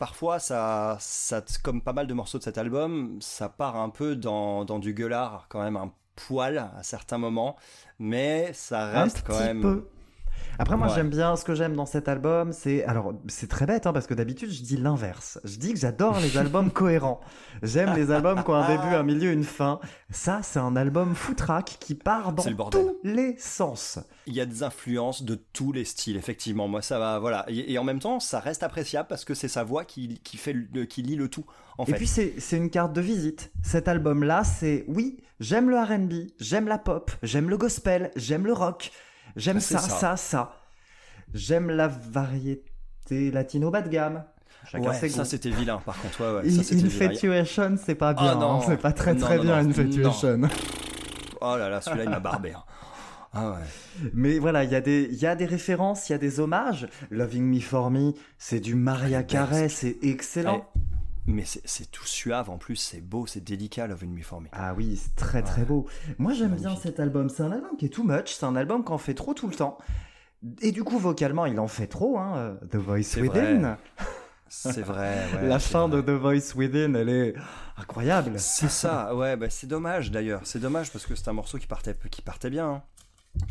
parfois, 0.00 0.40
ça, 0.40 0.96
ça, 0.98 1.44
comme 1.62 1.80
pas 1.80 1.92
mal 1.92 2.08
de 2.08 2.14
morceaux 2.14 2.38
de 2.38 2.42
cet 2.42 2.58
album, 2.58 3.18
ça 3.20 3.48
part 3.48 3.76
un 3.76 3.88
peu 3.90 4.16
dans, 4.16 4.64
dans 4.64 4.80
du 4.80 4.94
gueulard, 4.94 5.46
quand 5.48 5.62
même 5.62 5.76
un 5.76 5.92
poil 6.16 6.58
à 6.58 6.82
certains 6.82 7.18
moments, 7.18 7.54
mais 8.00 8.50
ça 8.52 8.86
un 8.86 9.02
reste 9.02 9.22
quand 9.24 9.34
petit 9.34 9.44
même. 9.44 9.60
peu. 9.60 9.86
Après, 10.58 10.76
moi, 10.76 10.86
Ouais. 10.88 10.94
j'aime 10.94 11.10
bien 11.10 11.36
ce 11.36 11.44
que 11.44 11.54
j'aime 11.54 11.74
dans 11.74 11.84
cet 11.84 12.08
album. 12.08 12.52
C'est 12.52 12.82
alors, 12.84 13.12
c'est 13.28 13.48
très 13.48 13.66
bête, 13.66 13.86
hein, 13.86 13.92
parce 13.92 14.06
que 14.06 14.14
d'habitude, 14.14 14.50
je 14.50 14.62
dis 14.62 14.76
l'inverse. 14.78 15.38
Je 15.44 15.56
dis 15.58 15.72
que 15.74 15.78
j'adore 15.78 16.18
les 16.20 16.38
albums 16.38 16.70
cohérents. 16.72 17.20
J'aime 17.62 17.94
les 17.94 18.10
albums 18.10 18.42
qui 18.42 18.50
ont 18.50 18.54
un 18.54 18.66
début, 18.68 18.94
un 18.94 19.02
milieu, 19.02 19.32
une 19.32 19.44
fin. 19.44 19.80
Ça, 20.10 20.40
c'est 20.42 20.58
un 20.58 20.74
album 20.76 21.14
foutraque 21.14 21.76
qui 21.80 21.94
part 21.94 22.32
dans 22.32 22.44
le 22.44 22.56
tous 22.70 22.96
les 23.04 23.36
sens. 23.38 23.98
Il 24.26 24.34
y 24.34 24.40
a 24.40 24.46
des 24.46 24.62
influences 24.62 25.22
de 25.24 25.34
tous 25.34 25.72
les 25.72 25.84
styles, 25.84 26.16
effectivement. 26.16 26.68
Moi, 26.68 26.80
ça 26.82 26.98
va, 26.98 27.18
voilà. 27.18 27.44
Et, 27.48 27.72
et 27.74 27.78
en 27.78 27.84
même 27.84 27.98
temps, 28.00 28.18
ça 28.18 28.40
reste 28.40 28.62
appréciable 28.62 29.08
parce 29.08 29.24
que 29.26 29.34
c'est 29.34 29.48
sa 29.48 29.62
voix 29.62 29.84
qui, 29.84 30.20
qui 30.24 30.36
fait, 30.38 30.54
le- 30.54 30.84
qui 30.86 31.02
lit 31.02 31.16
le 31.16 31.28
tout, 31.28 31.44
en 31.78 31.84
Et 31.84 31.90
fait. 31.92 31.96
puis, 31.96 32.06
c'est 32.06 32.34
c'est 32.38 32.56
une 32.56 32.70
carte 32.70 32.92
de 32.94 33.00
visite. 33.02 33.52
Cet 33.62 33.88
album-là, 33.88 34.42
c'est 34.44 34.84
oui, 34.88 35.18
j'aime 35.40 35.68
le 35.68 35.76
R&B, 35.78 36.28
j'aime 36.40 36.66
la 36.66 36.78
pop, 36.78 37.10
j'aime 37.22 37.50
le 37.50 37.58
gospel, 37.58 38.10
j'aime 38.16 38.46
le 38.46 38.52
rock, 38.52 38.90
j'aime 39.36 39.60
ça, 39.60 39.78
ça. 39.78 39.88
ça, 39.88 40.16
ça. 40.16 40.52
J'aime 41.34 41.70
la 41.70 41.88
variété 41.88 43.30
latino 43.30 43.70
bas 43.70 43.82
de 43.82 43.88
gamme. 43.88 44.24
Chacun 44.70 44.88
ouais, 44.88 44.94
ses 44.98 45.08
ça 45.10 45.24
c'était 45.24 45.50
vilain, 45.50 45.78
par 45.84 46.00
contre. 46.00 46.20
Ouais, 46.20 46.42
ouais, 46.42 46.50
ça. 46.50 46.74
Infatuation, 46.74 47.76
c'est 47.84 47.94
pas 47.94 48.14
bien. 48.14 48.32
Ah 48.32 48.34
non. 48.34 48.56
hein. 48.60 48.64
C'est 48.66 48.76
pas 48.80 48.92
très 48.92 49.14
Non, 49.14 49.20
très 49.20 49.36
non, 49.36 49.42
bien. 49.44 49.56
Infatuation. 49.68 50.40
Oh 51.40 51.56
là 51.56 51.68
là, 51.68 51.80
celui-là, 51.80 52.04
il 52.04 52.10
m'a 52.10 52.18
barbé. 52.20 52.52
hein. 52.52 52.64
Ah 53.38 53.50
ouais. 53.50 54.10
Mais 54.14 54.38
voilà, 54.38 54.64
il 54.64 54.70
y, 54.70 54.74
a 54.74 54.80
des- 54.80 55.08
il 55.12 55.18
y 55.18 55.26
a 55.26 55.36
des 55.36 55.44
références, 55.44 56.08
il 56.08 56.12
y 56.12 56.14
a 56.14 56.18
des 56.18 56.40
hommages. 56.40 56.88
Loving 57.10 57.44
Me 57.44 57.60
For 57.60 57.90
Me, 57.90 58.12
c'est 58.38 58.60
du 58.60 58.74
Maria 58.74 59.22
Carey, 59.22 59.68
c'est 59.68 59.98
excellent. 60.02 60.66
Mais 61.26 61.44
c'est 61.44 61.90
tout 61.90 62.06
suave 62.06 62.50
en 62.50 62.56
plus, 62.58 62.76
c'est 62.76 63.00
beau, 63.00 63.26
c'est 63.26 63.42
délicat, 63.42 63.86
Love 63.88 64.04
and 64.04 64.08
Me 64.08 64.22
For 64.22 64.40
Me. 64.40 64.46
Ah 64.52 64.74
oui, 64.74 64.96
c'est 64.96 65.14
très 65.16 65.42
très 65.42 65.64
beau. 65.64 65.86
Moi 66.18 66.32
j'aime 66.32 66.54
bien 66.54 66.76
cet 66.76 67.00
album. 67.00 67.28
C'est 67.28 67.42
un 67.42 67.50
album 67.52 67.76
qui 67.76 67.86
est 67.86 67.88
too 67.90 68.04
much. 68.04 68.34
C'est 68.34 68.46
un 68.46 68.54
album 68.56 68.84
qu'on 68.84 68.98
fait 68.98 69.14
trop 69.14 69.34
tout 69.34 69.48
le 69.48 69.54
temps. 69.54 69.78
Et 70.60 70.70
du 70.70 70.84
coup, 70.84 70.98
vocalement, 70.98 71.46
il 71.46 71.58
en 71.58 71.66
fait 71.66 71.86
trop. 71.88 72.18
Hein. 72.18 72.36
euh, 72.36 72.54
The 72.70 72.76
Voice 72.76 73.20
Within. 73.20 73.76
C'est 74.48 74.82
vrai. 74.82 75.24
ouais, 75.34 75.48
La 75.48 75.58
fin 75.58 75.88
vrai. 75.88 75.96
de 76.02 76.02
The 76.02 76.10
Voice 76.20 76.54
Within, 76.54 76.94
elle 76.94 77.08
est 77.08 77.34
incroyable. 77.76 78.38
C'est 78.38 78.70
ça, 78.70 79.14
ouais, 79.16 79.36
bah, 79.36 79.46
c'est 79.50 79.66
dommage 79.66 80.12
d'ailleurs. 80.12 80.42
C'est 80.44 80.60
dommage 80.60 80.92
parce 80.92 81.06
que 81.06 81.16
c'est 81.16 81.26
un 81.28 81.32
morceau 81.32 81.58
qui 81.58 81.66
partait, 81.66 81.96
qui 82.10 82.22
partait 82.22 82.50
bien. 82.50 82.68
hein. 82.68 82.82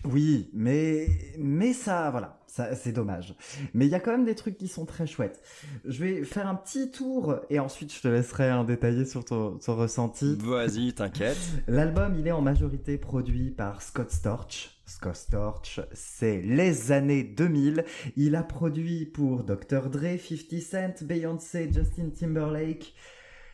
Oui, 0.05 0.49
mais 0.53 1.07
mais 1.38 1.73
ça, 1.73 2.09
voilà, 2.11 2.39
ça 2.47 2.75
c'est 2.75 2.91
dommage. 2.91 3.36
Mais 3.73 3.86
il 3.86 3.91
y 3.91 3.95
a 3.95 3.99
quand 3.99 4.11
même 4.11 4.25
des 4.25 4.36
trucs 4.36 4.57
qui 4.57 4.67
sont 4.67 4.86
très 4.86 5.07
chouettes. 5.07 5.41
Je 5.86 6.03
vais 6.03 6.23
faire 6.23 6.47
un 6.47 6.55
petit 6.55 6.91
tour 6.91 7.38
et 7.49 7.59
ensuite 7.59 7.93
je 7.93 8.01
te 8.01 8.07
laisserai 8.07 8.49
un 8.49 8.63
détailler 8.63 9.05
sur 9.05 9.25
ton, 9.25 9.57
ton 9.57 9.75
ressenti. 9.75 10.38
Vas-y, 10.39 10.93
t'inquiète. 10.93 11.38
L'album, 11.67 12.15
il 12.17 12.27
est 12.27 12.31
en 12.31 12.41
majorité 12.41 12.97
produit 12.97 13.51
par 13.51 13.81
Scott 13.81 14.11
Storch. 14.11 14.71
Scott 14.86 15.15
Storch, 15.15 15.79
c'est 15.93 16.41
les 16.41 16.91
années 16.91 17.23
2000. 17.23 17.83
Il 18.15 18.36
a 18.36 18.43
produit 18.43 19.05
pour 19.05 19.43
Dr. 19.43 19.89
Dre, 19.89 20.17
50 20.19 20.61
Cent, 20.61 21.03
Beyoncé, 21.03 21.71
Justin 21.73 22.09
Timberlake. 22.09 22.93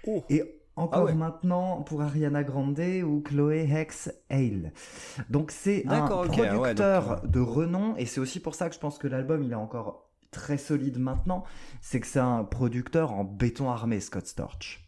Oh. 0.05 0.23
Et 0.29 0.61
encore 0.76 1.01
Ah 1.01 1.05
ouais. 1.05 1.13
maintenant 1.13 1.82
pour 1.82 2.01
Ariana 2.01 2.43
Grande 2.43 2.80
ou 3.03 3.22
Chloé 3.22 3.69
Hex 3.72 4.11
Hale. 4.30 4.72
Donc 5.30 5.51
c'est 5.51 5.86
un 5.88 6.03
ouais, 6.03 6.09
donc, 6.09 6.32
producteur 6.32 7.11
euh, 7.11 7.28
de 7.28 7.39
renom 7.39 7.95
et 7.97 8.05
c'est 8.05 8.19
aussi 8.19 8.39
pour 8.39 8.55
ça 8.55 8.69
que 8.69 8.76
je 8.76 8.80
pense 8.80 8.97
que 8.97 9.07
l'album 9.07 9.43
il 9.43 9.51
est 9.51 9.55
encore 9.55 10.07
très 10.32 10.57
solide 10.57 10.97
maintenant, 10.97 11.43
c'est 11.82 11.99
que 11.99 12.07
c'est 12.07 12.19
un 12.19 12.43
producteur 12.43 13.11
en 13.11 13.26
béton 13.26 13.69
armé 13.69 13.99
Scott 13.99 14.26
Storch. 14.26 14.88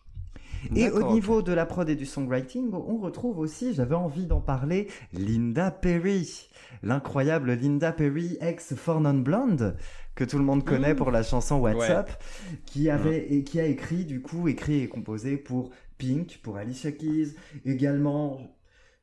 Et 0.76 0.90
au 0.90 1.12
niveau 1.12 1.42
de 1.42 1.52
la 1.52 1.66
prod 1.66 1.90
et 1.90 1.96
du 1.96 2.06
songwriting, 2.06 2.72
on 2.74 2.98
retrouve 2.98 3.40
aussi, 3.40 3.74
j'avais 3.74 3.96
envie 3.96 4.26
d'en 4.26 4.40
parler, 4.40 4.88
Linda 5.12 5.72
Perry, 5.72 6.48
l'incroyable 6.84 7.52
Linda 7.52 7.92
Perry, 7.92 8.38
ex 8.40 8.74
For 8.76 9.02
Non 9.02 9.16
Blonde, 9.16 9.76
que 10.16 10.24
tout 10.24 10.38
le 10.38 10.44
monde 10.44 10.64
connaît 10.66 10.94
Mmh. 10.94 10.98
pour 10.98 11.12
la 11.12 11.24
chanson 11.24 11.58
What's 11.60 11.78
Ouais. 11.78 11.90
Up, 11.92 12.10
qui 12.66 12.90
avait 12.90 13.34
et 13.34 13.44
qui 13.44 13.60
a 13.60 13.66
écrit 13.66 14.06
du 14.06 14.22
coup 14.22 14.48
écrit 14.48 14.82
et 14.82 14.88
composé 14.88 15.38
pour 15.38 15.72
Pink, 15.98 16.40
pour 16.44 16.58
Alicia 16.58 16.92
Keys, 16.92 17.34
également 17.66 18.40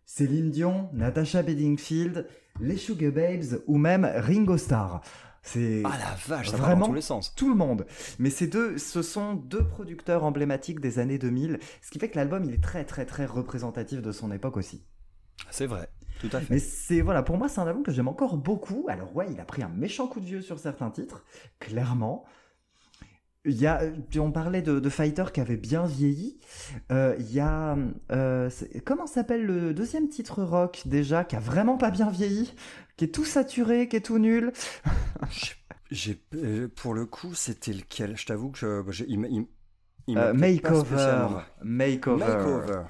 Céline 0.04 0.50
Dion, 0.50 0.88
Natasha 0.92 1.42
Bedingfield, 1.42 2.26
les 2.60 2.76
Sugar 2.76 3.12
Babes 3.12 3.60
ou 3.66 3.78
même 3.78 4.04
Ringo 4.04 4.56
Starr. 4.56 5.00
C'est 5.42 5.82
Ah 5.86 5.96
la 5.98 6.14
vache, 6.28 6.50
ça 6.50 6.56
Vraiment 6.58 6.80
dans 6.82 6.86
tous 6.88 6.94
les 6.94 7.00
sens. 7.00 7.34
tout 7.34 7.48
le 7.48 7.54
monde. 7.54 7.86
Mais 8.18 8.28
ces 8.28 8.46
deux, 8.46 8.76
ce 8.76 9.00
sont 9.00 9.34
deux 9.34 9.64
producteurs 9.66 10.22
emblématiques 10.24 10.80
des 10.80 10.98
années 10.98 11.16
2000, 11.16 11.58
ce 11.80 11.90
qui 11.90 11.98
fait 11.98 12.10
que 12.10 12.16
l'album 12.16 12.44
il 12.44 12.52
est 12.52 12.62
très 12.62 12.84
très 12.84 13.06
très 13.06 13.24
représentatif 13.24 14.02
de 14.02 14.12
son 14.12 14.30
époque 14.32 14.58
aussi. 14.58 14.84
C'est 15.50 15.64
vrai, 15.66 15.88
tout 16.20 16.30
à 16.32 16.40
fait. 16.40 16.54
Mais 16.54 16.58
c'est 16.60 17.00
voilà, 17.00 17.22
pour 17.22 17.36
moi 17.38 17.48
c'est 17.48 17.60
un 17.60 17.66
album 17.66 17.82
que 17.82 17.92
j'aime 17.92 18.08
encore 18.08 18.36
beaucoup. 18.36 18.86
Alors 18.88 19.14
ouais, 19.16 19.26
il 19.32 19.40
a 19.40 19.44
pris 19.44 19.62
un 19.62 19.68
méchant 19.68 20.06
coup 20.06 20.20
de 20.20 20.26
vieux 20.26 20.42
sur 20.42 20.58
certains 20.58 20.90
titres, 20.90 21.24
clairement. 21.58 22.24
Il 23.46 23.58
y 23.58 23.66
a, 23.66 23.80
on 24.18 24.32
parlait 24.32 24.60
de, 24.60 24.80
de 24.80 24.88
Fighter 24.90 25.24
qui 25.32 25.40
avait 25.40 25.56
bien 25.56 25.86
vieilli. 25.86 26.38
Euh, 26.92 27.16
il 27.18 27.32
y 27.32 27.40
a, 27.40 27.74
euh, 28.12 28.50
comment 28.84 29.06
s'appelle 29.06 29.46
le 29.46 29.72
deuxième 29.72 30.08
titre 30.10 30.42
rock 30.42 30.82
déjà 30.84 31.24
qui 31.24 31.36
a 31.36 31.40
vraiment 31.40 31.78
pas 31.78 31.90
bien 31.90 32.10
vieilli, 32.10 32.52
qui 32.98 33.06
est 33.06 33.08
tout 33.08 33.24
saturé, 33.24 33.88
qui 33.88 33.96
est 33.96 34.00
tout 34.04 34.18
nul? 34.18 34.52
J'ai- 35.90 36.22
euh, 36.34 36.68
pour 36.68 36.94
le 36.94 37.06
coup, 37.06 37.34
c'était 37.34 37.72
lequel? 37.72 38.16
Je 38.16 38.26
t'avoue 38.26 38.50
que 38.50 38.84
je, 38.90 39.04
il, 39.04 39.26
il, 39.30 39.46
il 40.06 40.18
Euh, 40.18 40.32
makeover. 40.34 41.28
Makeover. 42.14 42.84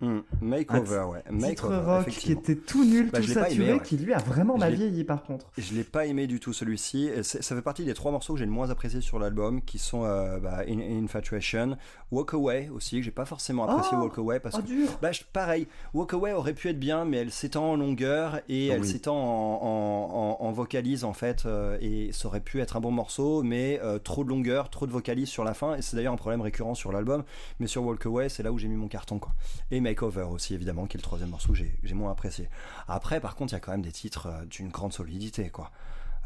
Hmm, 0.00 0.20
Makeover, 0.40 1.04
ouais. 1.12 1.18
titre 1.38 1.68
Makeover, 1.68 1.76
rock 1.98 2.08
qui 2.08 2.32
était 2.32 2.56
tout 2.56 2.84
nul, 2.84 3.10
Bah, 3.12 3.20
tout 3.20 3.26
saturé, 3.26 3.64
aimé, 3.68 3.72
ouais. 3.74 3.80
qui 3.84 3.96
lui 3.98 4.14
a 4.14 4.18
vraiment 4.18 4.56
mal 4.56 4.74
vieilli 4.74 5.04
par 5.04 5.22
contre. 5.24 5.50
Je 5.58 5.74
l'ai 5.74 5.84
pas 5.84 6.06
aimé 6.06 6.26
du 6.26 6.40
tout 6.40 6.52
celui-ci. 6.54 7.10
Ça 7.22 7.54
fait 7.54 7.60
partie 7.62 7.84
des 7.84 7.92
trois 7.94 8.10
morceaux 8.10 8.32
que 8.32 8.38
j'ai 8.38 8.46
le 8.46 8.50
moins 8.50 8.70
apprécié 8.70 9.00
sur 9.02 9.18
l'album, 9.18 9.60
qui 9.62 9.78
sont 9.78 10.04
euh, 10.04 10.38
bah, 10.38 10.60
In- 10.68 11.04
Infatuation, 11.04 11.76
Walk 12.12 12.32
Away 12.34 12.70
aussi, 12.74 12.96
que 12.96 13.02
j'ai 13.02 13.10
pas 13.10 13.24
forcément 13.26 13.68
apprécié 13.68 13.96
Oh 13.98 14.04
Walk 14.04 14.18
Away 14.18 14.40
parce 14.40 14.56
Oh 14.58 14.62
que 14.62 14.66
dur 14.66 14.88
Bah, 15.02 15.12
je- 15.12 15.22
pareil, 15.32 15.66
Walk 15.92 16.14
Away 16.14 16.32
aurait 16.32 16.54
pu 16.54 16.68
être 16.70 16.78
bien, 16.80 17.04
mais 17.04 17.18
elle 17.18 17.30
s'étend 17.30 17.72
en 17.72 17.76
longueur 17.76 18.40
et 18.48 18.68
Oh 18.70 18.74
elle 18.74 18.80
oui. 18.80 18.88
s'étend 18.88 19.16
en, 19.16 19.58
en, 19.62 20.38
en- 20.40 20.46
en 20.46 20.52
vocalise 20.52 21.04
en 21.04 21.12
fait, 21.12 21.44
euh, 21.46 21.76
et 21.80 22.10
ça 22.12 22.28
aurait 22.28 22.40
pu 22.40 22.60
être 22.60 22.76
un 22.76 22.80
bon 22.80 22.90
morceau, 22.90 23.42
mais 23.42 23.78
euh, 23.82 23.98
trop 23.98 24.24
de 24.24 24.30
longueur, 24.30 24.70
trop 24.70 24.86
de 24.86 24.92
vocalise 24.92 25.28
sur 25.28 25.44
la 25.44 25.52
fin, 25.54 25.74
et 25.76 25.82
c'est 25.82 25.96
d'ailleurs 25.96 26.14
un 26.14 26.16
problème 26.16 26.40
récurrent 26.40 26.74
sur 26.74 26.90
l'album. 26.92 27.22
Mais 27.58 27.66
sur 27.66 27.84
Walk 27.84 28.06
Away, 28.06 28.28
c'est 28.28 28.42
là 28.42 28.50
où 28.52 28.58
j'ai 28.58 28.68
mis 28.68 28.76
mon 28.76 28.88
carton 28.88 29.18
quoi. 29.18 29.32
Et 29.70 29.80
Makeover 29.90 30.22
aussi 30.30 30.54
évidemment, 30.54 30.86
qui 30.86 30.96
est 30.96 31.00
le 31.00 31.02
troisième 31.02 31.30
morceau 31.30 31.52
que 31.52 31.58
j'ai 31.82 31.94
moins 31.94 32.10
apprécié. 32.12 32.48
Après, 32.88 33.20
par 33.20 33.34
contre, 33.36 33.52
il 33.52 33.56
y 33.56 33.58
a 33.58 33.60
quand 33.60 33.72
même 33.72 33.82
des 33.82 33.92
titres 33.92 34.26
euh, 34.26 34.44
d'une 34.46 34.68
grande 34.68 34.92
solidité 34.92 35.50
quoi. 35.50 35.70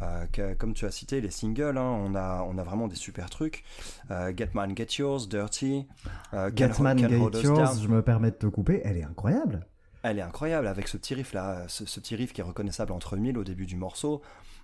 Euh, 0.02 0.26
que- 0.32 0.54
comme 0.54 0.74
tu 0.74 0.86
as 0.86 0.90
cité 0.90 1.20
les 1.20 1.30
singles, 1.30 1.78
hein, 1.78 1.82
on, 2.04 2.14
a, 2.16 2.42
on 2.48 2.58
a 2.58 2.64
vraiment 2.64 2.88
des 2.88 2.96
super 2.96 3.30
trucs. 3.30 3.62
Euh, 4.10 4.32
Get 4.36 4.50
Man, 4.52 4.76
Get 4.76 4.88
Yours, 4.98 5.28
Dirty, 5.28 5.86
euh, 6.34 6.50
Hold 7.06 7.06
Gate 7.08 7.20
Us 7.36 7.42
Yours, 7.44 7.82
je 7.82 7.88
me 7.88 8.02
permets 8.02 8.30
de 8.32 8.36
te 8.36 8.46
couper, 8.46 8.80
elle 8.84 8.96
est 8.96 9.04
incroyable. 9.04 9.66
Elle 10.02 10.18
est 10.18 10.22
incroyable 10.22 10.66
avec 10.66 10.88
ce 10.88 10.96
petit 10.98 11.14
riff 11.14 11.32
là, 11.32 11.64
ce, 11.68 11.86
ce 11.86 12.00
petit 12.00 12.16
riff 12.16 12.32
qui 12.32 12.40
est 12.40 12.44
reconnaissable 12.44 12.92
entre 12.92 13.16
mille 13.16 13.38
au 13.38 13.44
début 13.44 13.66
du 13.66 13.76
morceau. 13.76 14.20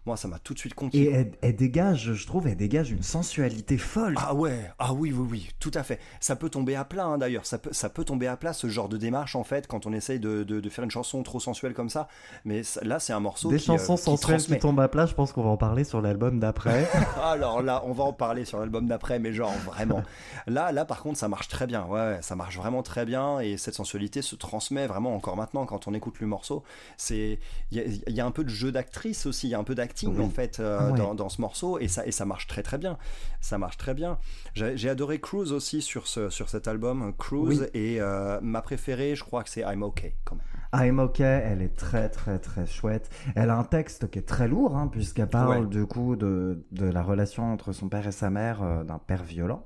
Moi, 0.07 0.17
ça 0.17 0.29
m'a 0.29 0.39
tout 0.39 0.55
de 0.55 0.59
suite 0.59 0.75
conquis. 0.75 1.03
Et 1.05 1.11
elle, 1.13 1.33
elle 1.43 1.57
dégage, 1.57 2.15
je 2.15 2.27
trouve, 2.27 2.47
elle 2.49 2.57
dégage 2.57 2.91
une 2.91 3.03
sensualité 3.03 3.77
folle. 3.79 4.15
Ah 4.17 4.35
ouais, 4.35 4.71
ah 4.79 4.93
oui, 4.95 5.13
oui, 5.13 5.27
oui, 5.31 5.49
tout 5.61 5.71
à 5.75 5.83
fait. 5.83 6.01
Ça 6.21 6.37
peut 6.37 6.49
tomber 6.49 6.75
à 6.75 6.85
plat 6.85 7.05
hein, 7.05 7.19
d'ailleurs, 7.19 7.45
ça 7.45 7.59
peut, 7.59 7.71
ça 7.73 7.91
peut 7.91 8.05
tomber 8.05 8.27
à 8.27 8.37
plat 8.37 8.53
ce 8.55 8.69
genre 8.69 8.89
de 8.89 8.97
démarche 8.97 9.37
en 9.37 9.45
fait 9.45 9.67
quand 9.67 9.85
on 9.87 9.93
essaye 9.93 10.19
de, 10.19 10.43
de- 10.43 10.61
de 10.61 10.69
faire 10.71 10.85
une 10.85 10.91
chanson 10.91 11.23
trop 11.23 11.39
sensuelle 11.39 11.75
comme 11.75 11.91
ça. 11.91 12.09
Mais 12.45 12.63
ça- 12.63 12.81
là, 12.83 12.99
c'est 12.99 13.13
un 13.13 13.21
morceau 13.21 13.51
Des 13.51 13.59
qui, 13.59 13.67
chansons 13.67 13.93
euh, 13.95 13.97
qui 13.97 14.03
sensuelles 14.05 14.37
transmet. 14.39 14.57
qui 14.57 14.63
tombent 14.63 14.81
à 14.81 14.89
plat, 14.89 15.05
je 15.07 15.15
pense 15.15 15.33
qu'on 15.33 15.43
va 15.43 15.51
en 15.51 15.57
parler 15.59 15.85
sur 15.85 16.01
l'album 16.01 16.41
d'après. 16.41 16.89
Alors 17.23 17.61
là, 17.63 17.83
on 17.85 17.93
va 17.93 18.05
en 18.05 18.13
parler 18.15 18.45
sur 18.47 18.59
l'album 18.59 18.87
d'après, 18.87 19.19
mais 19.19 19.33
genre 19.35 19.53
vraiment. 19.67 20.03
Là, 20.47 20.73
là, 20.73 20.85
par 20.87 21.03
contre, 21.03 21.19
ça 21.19 21.29
marche 21.29 21.49
très 21.49 21.67
bien. 21.67 21.85
Ouais, 21.85 22.19
ça 22.23 22.37
marche 22.37 22.57
vraiment 22.57 22.83
très 22.83 23.05
bien 23.05 23.41
et 23.41 23.57
cette 23.59 23.75
sensualité 23.75 24.23
se 24.23 24.35
transmet 24.35 24.87
vraiment 24.87 25.15
encore 25.15 25.37
maintenant 25.37 25.67
quand 25.67 25.87
on 25.89 25.95
écoute 25.95 26.21
le 26.21 26.27
morceau. 26.27 26.63
C'est, 26.97 27.39
il 27.71 27.79
y 27.79 27.81
a, 27.81 27.85
il 27.85 28.15
y 28.15 28.21
a 28.21 28.27
un 28.27 28.31
peu 28.31 28.45
de 28.45 28.49
jeu 28.49 28.73
d'actrice 28.73 29.27
aussi, 29.27 29.47
il 29.49 29.51
y 29.51 29.55
a 29.55 29.59
un 29.59 29.65
peu 29.65 29.75
Oui. 30.09 30.25
en 30.25 30.29
fait 30.31 30.61
euh, 30.61 30.79
Ah 30.81 30.91
ouais. 30.93 30.99
dans, 30.99 31.15
dans 31.15 31.29
ce 31.29 31.41
morceau 31.41 31.79
et 31.79 31.89
ça 31.89 32.07
et 32.07 32.13
ça 32.13 32.25
marche 32.25 32.47
très 32.47 32.63
très 32.63 32.79
bien. 32.79 32.97
Ça 33.41 33.59
marche 33.59 33.77
très 33.77 33.95
bien. 33.95 34.19
J'ai 34.55 34.89
adoré 34.89 35.21
Cruise 35.21 35.53
aussi 35.53 35.83
sur 35.83 36.07
ce 36.07 36.31
sur 36.31 36.49
cet 36.49 36.69
album 36.69 37.13
Cruise 37.19 37.69
Oui. 37.75 37.81
et 37.81 38.01
euh, 38.01 38.39
ma 38.43 38.63
préférée, 38.63 39.15
je 39.17 39.25
crois 39.25 39.43
que 39.43 39.51
c'est 39.51 39.61
I'm 39.63 39.83
Okay 39.83 40.15
quand 40.25 40.37
même. 40.37 40.45
I'm 40.73 41.01
OK, 41.01 41.19
elle 41.21 41.63
est 41.63 41.75
très 41.77 42.09
très 42.09 42.39
très 42.39 42.65
chouette. 42.67 43.11
Elle 43.35 43.51
a 43.51 43.57
un 43.57 43.65
texte 43.65 44.09
qui 44.11 44.19
est 44.21 44.29
très 44.29 44.47
lourd, 44.47 44.77
hein, 44.77 44.87
puisqu'elle 44.87 45.27
parle 45.29 45.63
Ouais. 45.63 45.67
du 45.67 45.85
coup 45.87 46.15
de, 46.17 46.65
de 46.71 46.87
la 46.87 47.03
relation 47.03 47.53
entre 47.53 47.73
son 47.73 47.89
père 47.89 48.07
et 48.07 48.13
sa 48.13 48.31
mère, 48.31 48.63
euh, 48.63 48.85
d'un 48.85 48.99
père 48.99 49.25
violent. 49.25 49.65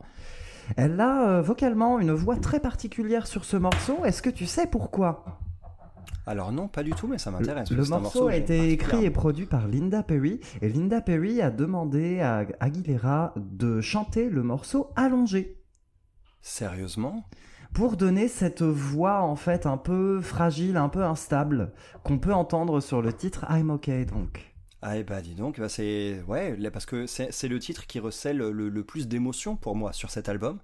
Elle 0.78 0.98
a 0.98 1.42
vocalement 1.42 1.98
une 2.00 2.12
voix 2.12 2.36
très 2.36 2.58
particulière 2.58 3.26
sur 3.26 3.44
ce 3.44 3.58
morceau. 3.58 4.02
Est-ce 4.06 4.22
que 4.22 4.30
tu 4.30 4.46
sais 4.46 4.66
pourquoi? 4.66 5.24
Alors 6.26 6.52
non, 6.52 6.68
pas 6.68 6.82
du 6.82 6.90
tout, 6.92 7.06
mais 7.06 7.18
ça 7.18 7.30
m'intéresse. 7.30 7.70
le 7.70 7.84
morceau 7.84 8.28
a 8.28 8.36
été 8.36 8.70
écrit 8.70 9.04
et 9.04 9.10
produit 9.10 9.46
par 9.46 9.68
Linda 9.68 10.02
Perry 10.02 10.40
et 10.62 10.68
Linda 10.68 11.00
Perry 11.00 11.40
a 11.40 11.50
demandé 11.50 12.20
à 12.20 12.46
Aguilera 12.60 13.34
de 13.36 13.80
chanter 13.80 14.28
le 14.28 14.42
morceau 14.42 14.90
allongé 14.96 15.60
Sérieusement? 16.40 17.24
Pour 17.72 17.96
donner 17.96 18.28
cette 18.28 18.62
voix 18.62 19.22
en 19.22 19.34
fait 19.34 19.66
un 19.66 19.76
peu 19.76 20.20
fragile, 20.20 20.76
un 20.76 20.88
peu 20.88 21.02
instable 21.02 21.72
qu'on 22.04 22.18
peut 22.18 22.32
entendre 22.32 22.80
sur 22.80 23.02
le 23.02 23.12
titre 23.12 23.46
I'm 23.50 23.70
OK 23.70 23.90
donc. 24.06 24.54
Ah, 24.86 24.98
et 24.98 25.02
bah 25.02 25.22
dis 25.22 25.34
donc, 25.34 25.58
bah 25.58 25.70
c'est. 25.70 26.22
Ouais, 26.28 26.58
parce 26.70 26.84
que 26.84 27.06
c'est 27.06 27.48
le 27.48 27.58
titre 27.58 27.86
qui 27.86 27.98
recèle 27.98 28.36
le, 28.36 28.68
le 28.68 28.84
plus 28.84 29.08
d'émotions 29.08 29.56
pour 29.56 29.74
moi 29.76 29.94
sur 29.94 30.10
cet 30.10 30.28
album. 30.28 30.58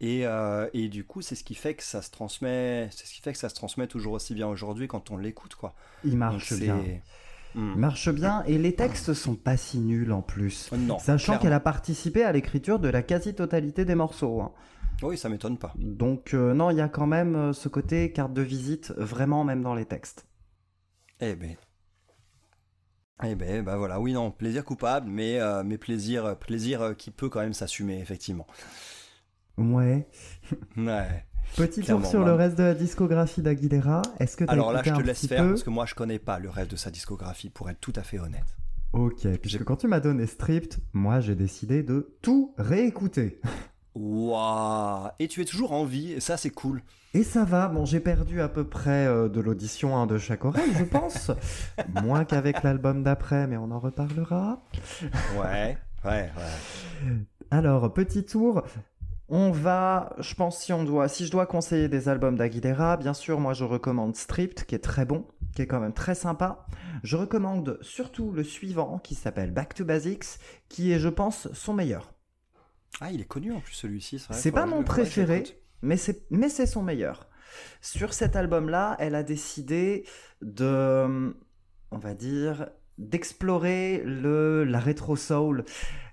Et, 0.00 0.26
euh, 0.26 0.68
et 0.72 0.88
du 0.88 1.04
coup, 1.04 1.22
c'est 1.22 1.34
ce 1.36 1.44
qui 1.44 1.54
fait 1.54 1.74
que 1.74 1.82
ça 1.82 2.02
se 2.02 2.10
transmet. 2.10 2.88
C'est 2.90 3.06
ce 3.06 3.14
qui 3.14 3.20
fait 3.22 3.32
que 3.32 3.38
ça 3.38 3.48
se 3.48 3.54
transmet 3.54 3.86
toujours 3.86 4.14
aussi 4.14 4.34
bien 4.34 4.48
aujourd'hui 4.48 4.88
quand 4.88 5.10
on 5.10 5.16
l'écoute, 5.16 5.54
quoi. 5.54 5.74
Il 6.04 6.16
marche 6.16 6.52
bien. 6.54 6.80
Il 7.54 7.60
marche 7.76 8.08
bien 8.08 8.42
et 8.44 8.56
les 8.56 8.74
textes 8.74 9.12
sont 9.12 9.34
pas 9.34 9.56
si 9.56 9.78
nuls 9.78 10.10
en 10.10 10.22
plus. 10.22 10.70
Non. 10.72 10.98
Sachant 10.98 11.38
qu'elle 11.38 11.52
a 11.52 11.60
participé 11.60 12.24
à 12.24 12.32
l'écriture 12.32 12.78
de 12.78 12.88
la 12.88 13.02
quasi-totalité 13.02 13.84
des 13.84 13.94
morceaux. 13.94 14.40
hein. 14.40 14.52
Oui, 15.02 15.18
ça 15.18 15.28
m'étonne 15.28 15.58
pas. 15.58 15.72
Donc 15.76 16.32
euh, 16.32 16.54
non, 16.54 16.70
il 16.70 16.78
y 16.78 16.80
a 16.80 16.88
quand 16.88 17.06
même 17.06 17.34
euh, 17.34 17.52
ce 17.52 17.68
côté 17.68 18.12
carte 18.12 18.32
de 18.32 18.42
visite 18.42 18.92
vraiment 18.96 19.44
même 19.44 19.62
dans 19.62 19.74
les 19.74 19.84
textes. 19.84 20.26
Eh 21.20 21.34
ben. 21.34 21.56
Eh 23.24 23.34
ben, 23.34 23.62
bah 23.62 23.76
voilà, 23.76 24.00
oui, 24.00 24.12
non, 24.12 24.30
plaisir 24.30 24.64
coupable, 24.64 25.08
mais, 25.08 25.38
euh, 25.38 25.62
mais 25.64 25.78
plaisir, 25.78 26.36
plaisir 26.38 26.82
euh, 26.82 26.94
qui 26.94 27.10
peut 27.10 27.28
quand 27.28 27.40
même 27.40 27.52
s'assumer, 27.52 28.00
effectivement. 28.00 28.46
Ouais. 29.58 30.08
Ouais. 30.76 31.24
Petit 31.56 31.82
tour 31.82 32.04
sur 32.06 32.24
le 32.24 32.32
reste 32.32 32.56
de 32.56 32.62
la 32.62 32.74
discographie 32.74 33.42
d'Aguilera. 33.42 34.02
Est-ce 34.18 34.36
que 34.36 34.44
tu 34.44 34.50
as 34.50 34.52
Alors 34.52 34.72
là, 34.72 34.82
je 34.84 34.90
te 34.90 35.00
laisse 35.02 35.26
faire 35.26 35.42
peu 35.42 35.50
parce 35.50 35.62
que 35.62 35.70
moi, 35.70 35.84
je 35.86 35.94
connais 35.94 36.18
pas 36.18 36.38
le 36.38 36.48
reste 36.48 36.70
de 36.70 36.76
sa 36.76 36.90
discographie, 36.90 37.50
pour 37.50 37.68
être 37.68 37.80
tout 37.80 37.92
à 37.96 38.02
fait 38.02 38.18
honnête. 38.18 38.56
Ok, 38.92 39.26
puisque 39.40 39.64
quand 39.64 39.76
tu 39.76 39.88
m'as 39.88 40.00
donné 40.00 40.26
Stripped, 40.26 40.78
moi 40.92 41.20
j'ai 41.20 41.34
décidé 41.34 41.82
de 41.82 42.14
tout 42.20 42.54
réécouter. 42.58 43.40
Waouh 43.94 45.08
Et 45.18 45.28
tu 45.28 45.42
es 45.42 45.44
toujours 45.44 45.72
en 45.72 45.84
vie, 45.84 46.12
et 46.12 46.20
ça, 46.20 46.36
c'est 46.36 46.50
cool. 46.50 46.82
Et 47.14 47.24
ça 47.24 47.44
va, 47.44 47.68
bon 47.68 47.84
j'ai 47.84 48.00
perdu 48.00 48.40
à 48.40 48.48
peu 48.48 48.64
près 48.64 49.06
euh, 49.06 49.28
de 49.28 49.38
l'audition 49.40 49.96
hein, 49.98 50.06
de 50.06 50.16
chaque 50.16 50.46
oreille, 50.46 50.72
je 50.78 50.84
pense. 50.84 51.30
Moins 52.02 52.24
qu'avec 52.24 52.62
l'album 52.62 53.02
d'après, 53.02 53.46
mais 53.46 53.58
on 53.58 53.70
en 53.70 53.80
reparlera. 53.80 54.62
Ouais, 55.38 55.76
ouais, 56.06 56.30
ouais. 56.36 57.12
Alors, 57.50 57.92
petit 57.92 58.24
tour. 58.24 58.62
On 59.28 59.50
va, 59.50 60.14
je 60.18 60.34
pense, 60.34 60.58
si 60.58 60.72
on 60.72 60.84
doit, 60.84 61.08
si 61.08 61.26
je 61.26 61.30
dois 61.30 61.46
conseiller 61.46 61.88
des 61.88 62.08
albums 62.08 62.36
d'Aguilera, 62.36 62.96
bien 62.96 63.14
sûr, 63.14 63.40
moi 63.40 63.54
je 63.54 63.64
recommande 63.64 64.14
Stripped, 64.14 64.64
qui 64.66 64.74
est 64.74 64.80
très 64.80 65.06
bon, 65.06 65.26
qui 65.54 65.62
est 65.62 65.66
quand 65.66 65.80
même 65.80 65.94
très 65.94 66.14
sympa. 66.14 66.66
Je 67.02 67.16
recommande 67.16 67.78
surtout 67.80 68.32
le 68.32 68.44
suivant, 68.44 68.98
qui 68.98 69.14
s'appelle 69.14 69.50
Back 69.50 69.74
to 69.74 69.84
Basics, 69.84 70.38
qui 70.68 70.92
est, 70.92 70.98
je 70.98 71.08
pense, 71.08 71.50
son 71.52 71.72
meilleur. 71.72 72.12
Ah, 73.00 73.10
il 73.10 73.20
est 73.20 73.26
connu 73.26 73.52
en 73.52 73.60
plus 73.60 73.74
celui-ci. 73.74 74.18
vrai, 74.18 74.34
C'est 74.34 74.52
pas 74.52 74.66
mon 74.66 74.82
préféré, 74.82 75.44
mais 75.80 75.96
c'est, 75.96 76.26
mais 76.30 76.48
c'est 76.48 76.66
son 76.66 76.82
meilleur. 76.82 77.28
Sur 77.80 78.12
cet 78.14 78.36
album-là, 78.36 78.96
elle 78.98 79.14
a 79.14 79.22
décidé 79.22 80.04
de, 80.42 81.34
on 81.90 81.98
va 81.98 82.14
dire, 82.14 82.68
d'explorer 82.98 84.02
le, 84.04 84.64
la 84.64 84.78
rétro 84.78 85.16
soul, 85.16 85.64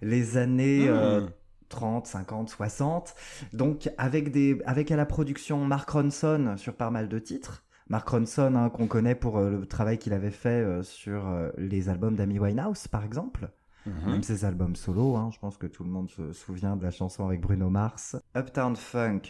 les 0.01 0.37
années 0.37 0.87
euh, 0.87 1.21
Mmh. 1.21 1.29
30, 1.69 2.07
50, 2.07 2.49
60. 2.49 3.15
Donc 3.53 3.89
avec, 3.97 4.91
à 4.91 4.95
la 4.95 5.05
production 5.05 5.63
Mark 5.65 5.89
Ronson 5.89 6.55
sur 6.57 6.73
pas 6.73 6.89
mal 6.89 7.07
de 7.07 7.19
titres. 7.19 7.63
Mark 7.89 8.07
Ronson, 8.07 8.55
hein, 8.55 8.69
qu'on 8.69 8.87
connaît 8.87 9.15
pour 9.15 9.39
euh, 9.39 9.49
le 9.49 9.65
travail 9.65 9.97
qu'il 9.97 10.13
avait 10.13 10.29
fait 10.29 10.49
euh, 10.49 10.83
sur 10.83 11.27
euh, 11.27 11.49
les 11.57 11.89
albums 11.89 12.15
d'Amy 12.15 12.37
Winehouse, 12.37 12.87
par 12.87 13.03
exemple. 13.03 13.49
Mhm. 13.85 14.11
Même 14.11 14.23
ses 14.23 14.45
albums 14.45 14.75
solo, 14.75 15.15
hein, 15.15 15.29
je 15.33 15.39
pense 15.39 15.57
que 15.57 15.65
tout 15.65 15.83
le 15.83 15.89
monde 15.89 16.09
se 16.09 16.33
souvient 16.33 16.75
de 16.75 16.83
la 16.83 16.91
chanson 16.91 17.25
avec 17.25 17.39
Bruno 17.41 17.69
Mars. 17.69 18.17
Uptown 18.35 18.75
Funk. 18.75 19.21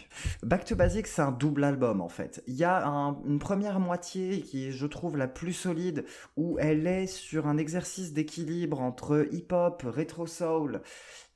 Back 0.42 0.64
to 0.64 0.74
Basics, 0.76 1.06
c'est 1.06 1.22
un 1.22 1.30
double 1.30 1.64
album 1.64 2.00
en 2.00 2.08
fait. 2.08 2.42
Il 2.46 2.54
y 2.54 2.64
a 2.64 2.86
un- 2.86 3.16
une 3.24 3.38
première 3.38 3.78
moitié 3.80 4.40
qui 4.42 4.66
est, 4.66 4.72
je 4.72 4.86
trouve, 4.86 5.16
la 5.16 5.28
plus 5.28 5.52
solide, 5.52 6.04
où 6.36 6.58
elle 6.58 6.86
est 6.86 7.06
sur 7.06 7.46
un 7.46 7.58
exercice 7.58 8.12
d'équilibre 8.12 8.80
entre 8.80 9.28
hip-hop, 9.30 9.84
rétro-soul, 9.86 10.82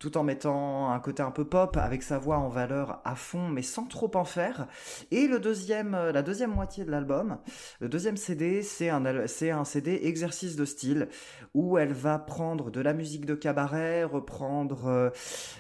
tout 0.01 0.19
en 0.19 0.25
mettant 0.25 0.91
un 0.91 0.99
côté 1.01 1.23
un 1.23 1.31
peu 1.31 1.45
pop 1.47 1.77
avec 1.77 2.03
sa 2.03 2.19
voix 2.19 2.39
en 2.39 2.49
valeur 2.49 3.01
à 3.05 3.15
fond, 3.15 3.49
mais 3.49 3.63
sans 3.63 3.85
trop 3.87 4.11
en 4.17 4.25
faire. 4.25 4.67
Et 5.13 5.29
le 5.29 5.39
deuxième, 5.39 5.95
euh, 5.95 6.13
la 6.13 6.23
deuxième 6.23 6.51
moitié 6.53 6.85
de 6.85 6.91
l'album, 6.91 7.39
le 7.81 7.89
deuxième 7.89 8.17
CD, 8.17 8.63
c'est 8.63 8.91
un, 8.91 9.27
c'est 9.29 9.51
un 9.51 9.65
CD 9.65 10.01
exercice 10.03 10.57
de 10.57 10.65
style 10.65 11.09
où 11.55 11.79
elle 11.79 11.93
va 11.93 12.19
prendre 12.19 12.71
de 12.71 12.81
la 12.81 12.93
musique 12.93 13.14
de 13.21 13.35
cabaret, 13.35 14.05
reprendre 14.05 14.87
euh, 14.87 15.11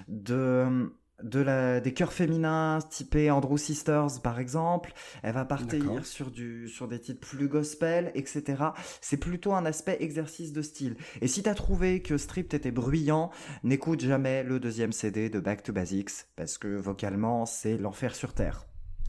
de, 0.08 0.90
de 1.22 1.40
la, 1.40 1.80
des 1.80 1.94
chœurs 1.94 2.12
féminins 2.12 2.80
typés 2.90 3.30
Andrew 3.30 3.56
Sisters 3.56 4.20
par 4.22 4.38
exemple. 4.38 4.92
Elle 5.22 5.34
va 5.34 5.44
partir 5.44 5.78
D'accord. 5.78 6.06
sur, 6.06 6.30
du, 6.30 6.68
sur 6.68 6.88
des 6.88 7.00
titres 7.00 7.20
plus 7.20 7.48
gospel, 7.48 8.10
etc. 8.14 8.62
C'est 9.00 9.16
plutôt 9.16 9.54
un 9.54 9.64
aspect 9.66 9.96
exercice 10.00 10.52
de 10.52 10.62
style. 10.62 10.96
Et 11.20 11.28
si 11.28 11.42
t'as 11.42 11.54
trouvé 11.54 12.02
que 12.02 12.18
Stripped 12.18 12.54
était 12.54 12.70
bruyant, 12.70 13.30
n'écoute 13.62 14.00
jamais 14.00 14.42
le 14.42 14.60
deuxième 14.60 14.92
CD 14.92 15.30
de 15.30 15.40
Back 15.40 15.62
to 15.62 15.72
Basics 15.72 16.26
parce 16.36 16.58
que 16.58 16.68
vocalement 16.68 17.46
c'est 17.46 17.78
l'enfer 17.78 18.14
sur 18.14 18.34
terre. 18.34 18.66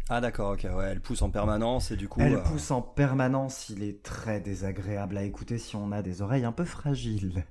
Ah 0.07 0.21
d'accord, 0.21 0.53
ok, 0.53 0.67
ouais, 0.71 0.85
elle 0.91 1.01
pousse 1.01 1.23
en 1.23 1.31
permanence 1.31 1.89
et 1.89 1.95
du 1.95 2.07
coup... 2.07 2.21
Elle 2.21 2.35
euh, 2.35 2.41
pousse 2.41 2.69
en 2.69 2.81
permanence, 2.81 3.69
il 3.69 3.81
est 3.81 4.03
très 4.03 4.39
désagréable 4.39 5.17
à 5.17 5.23
écouter 5.23 5.57
si 5.57 5.75
on 5.75 5.91
a 5.91 6.03
des 6.03 6.21
oreilles 6.21 6.45
un 6.45 6.51
peu 6.51 6.63
fragiles. 6.63 7.43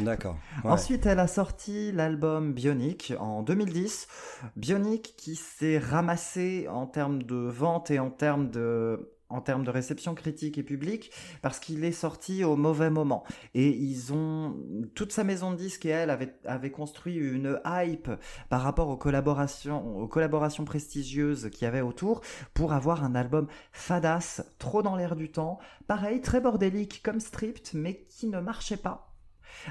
D'accord. 0.00 0.36
ouais. 0.64 0.70
Ensuite, 0.72 1.06
elle 1.06 1.20
a 1.20 1.28
sorti 1.28 1.92
l'album 1.92 2.52
Bionic 2.52 3.14
en 3.20 3.44
2010. 3.44 4.08
Bionic 4.56 5.14
qui 5.16 5.36
s'est 5.36 5.78
ramassé 5.78 6.66
en 6.68 6.86
termes 6.86 7.22
de 7.22 7.36
vente 7.36 7.92
et 7.92 8.00
en 8.00 8.10
termes 8.10 8.50
de 8.50 9.13
en 9.28 9.40
termes 9.40 9.64
de 9.64 9.70
réception 9.70 10.14
critique 10.14 10.58
et 10.58 10.62
publique 10.62 11.10
parce 11.42 11.58
qu'il 11.58 11.84
est 11.84 11.92
sorti 11.92 12.44
au 12.44 12.56
mauvais 12.56 12.90
moment. 12.90 13.24
Et 13.54 13.68
ils 13.68 14.12
ont 14.12 14.56
toute 14.94 15.12
sa 15.12 15.24
maison 15.24 15.50
de 15.50 15.56
disques 15.56 15.86
et 15.86 15.90
elle 15.90 16.10
avait, 16.10 16.70
construit 16.70 17.16
une 17.16 17.60
hype 17.64 18.10
par 18.48 18.62
rapport 18.62 18.88
aux 18.88 18.96
collaborations 18.96 19.98
aux 19.98 20.08
collaborations 20.08 20.64
prestigieuses 20.64 21.50
qu'il 21.50 21.64
y 21.64 21.66
avait 21.66 21.80
autour 21.80 22.20
pour 22.52 22.72
avoir 22.72 23.04
un 23.04 23.14
album 23.14 23.46
fadasse 23.72 24.44
trop 24.58 24.82
dans 24.82 24.96
l'air 24.96 25.16
du 25.16 25.30
temps. 25.30 25.58
Pareil 25.86 26.20
très 26.20 26.40
bordélique 26.40 27.02
comme 27.02 27.20
Stripped 27.20 27.70
mais 27.74 28.04
qui 28.08 28.26
ne 28.26 28.40
marchait 28.40 28.76
pas 28.76 29.13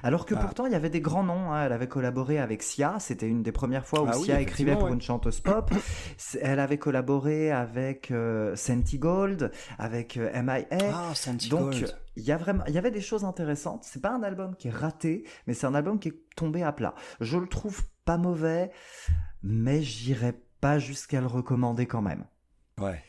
alors 0.01 0.25
que 0.25 0.33
Ah. 0.35 0.39
pourtant, 0.39 0.65
il 0.65 0.71
y 0.71 0.75
avait 0.75 0.89
des 0.89 1.01
grands 1.01 1.23
noms. 1.23 1.51
hein. 1.51 1.65
Elle 1.65 1.71
avait 1.73 1.87
collaboré 1.87 2.39
avec 2.39 2.63
Sia. 2.63 2.95
C'était 2.99 3.27
une 3.27 3.43
des 3.43 3.51
premières 3.51 3.85
fois 3.85 4.01
où 4.03 4.07
Ah 4.09 4.17
oui, 4.17 4.23
Sia 4.25 4.41
écrivait 4.41 4.73
pour 4.73 4.85
ouais. 4.85 4.93
une 4.93 5.01
chanteuse 5.01 5.39
pop. 5.39 5.71
Elle 6.41 6.59
avait 6.59 6.77
collaboré 6.77 7.51
avec 7.51 8.09
euh, 8.11 8.55
Senti 8.55 8.97
Gold, 8.97 9.51
avec 9.77 10.17
euh, 10.17 10.29
M.I.A. 10.33 10.77
Ah, 10.93 11.13
Donc, 11.49 11.71
Gold. 11.71 11.95
il 12.15 12.23
y, 12.23 12.31
a 12.31 12.37
vraiment, 12.37 12.63
il 12.67 12.73
y 12.73 12.77
avait 12.77 12.91
des 12.91 13.01
choses 13.01 13.23
intéressantes. 13.25 13.83
C'est 13.83 14.01
pas 14.01 14.11
un 14.13 14.23
album 14.23 14.55
qui 14.55 14.69
est 14.69 14.71
raté, 14.71 15.25
mais 15.47 15.53
c'est 15.53 15.67
un 15.67 15.75
album 15.75 15.99
qui 15.99 16.09
est 16.09 16.19
tombé 16.35 16.63
à 16.63 16.71
plat. 16.71 16.95
Je 17.21 17.37
le 17.37 17.47
trouve 17.47 17.83
pas 18.05 18.17
mauvais, 18.17 18.71
mais 19.43 19.81
j'irai 19.81 20.33
pas 20.61 20.79
jusqu'à 20.79 21.19
le 21.21 21.27
recommander 21.27 21.85
quand 21.85 22.01
même. 22.01 22.25
Ouais. 22.79 23.01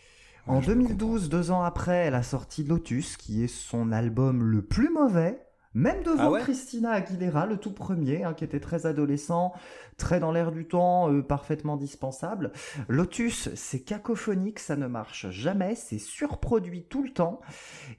En 0.47 0.57
Ouais, 0.57 0.63
je 0.63 0.67
peux 0.73 0.75
2012, 0.75 1.29
deux 1.31 1.51
ans 1.51 1.63
après, 1.63 1.97
elle 2.07 2.15
a 2.15 2.23
sorti 2.23 2.65
Lotus, 2.65 3.17
qui 3.17 3.43
est 3.45 3.49
son 3.49 3.93
album 3.93 4.43
le 4.45 4.61
plus 4.61 4.91
mauvais, 4.91 5.41
même 5.75 6.03
devant 6.03 6.17
Ah 6.25 6.31
ouais 6.31 6.41
Christina 6.41 6.91
Aguilera, 6.93 7.47
le 7.47 7.57
tout 7.57 7.73
premier, 7.73 8.25
hein, 8.25 8.33
qui 8.35 8.45
était 8.45 8.61
très 8.61 8.87
adolescent, 8.87 9.53
très 9.97 10.21
dans 10.21 10.33
l'air 10.33 10.53
du 10.53 10.67
temps, 10.67 11.13
euh, 11.13 11.23
parfaitement 11.23 11.77
dispensable. 11.77 12.53
Lotus, 12.89 13.51
c'est 13.55 13.81
cacophonique, 13.81 14.59
ça 14.61 14.77
ne 14.77 14.87
marche 14.87 15.29
jamais, 15.31 15.75
c'est 15.75 15.99
surproduit 15.99 16.85
tout 16.85 17.03
le 17.03 17.11
temps. 17.11 17.41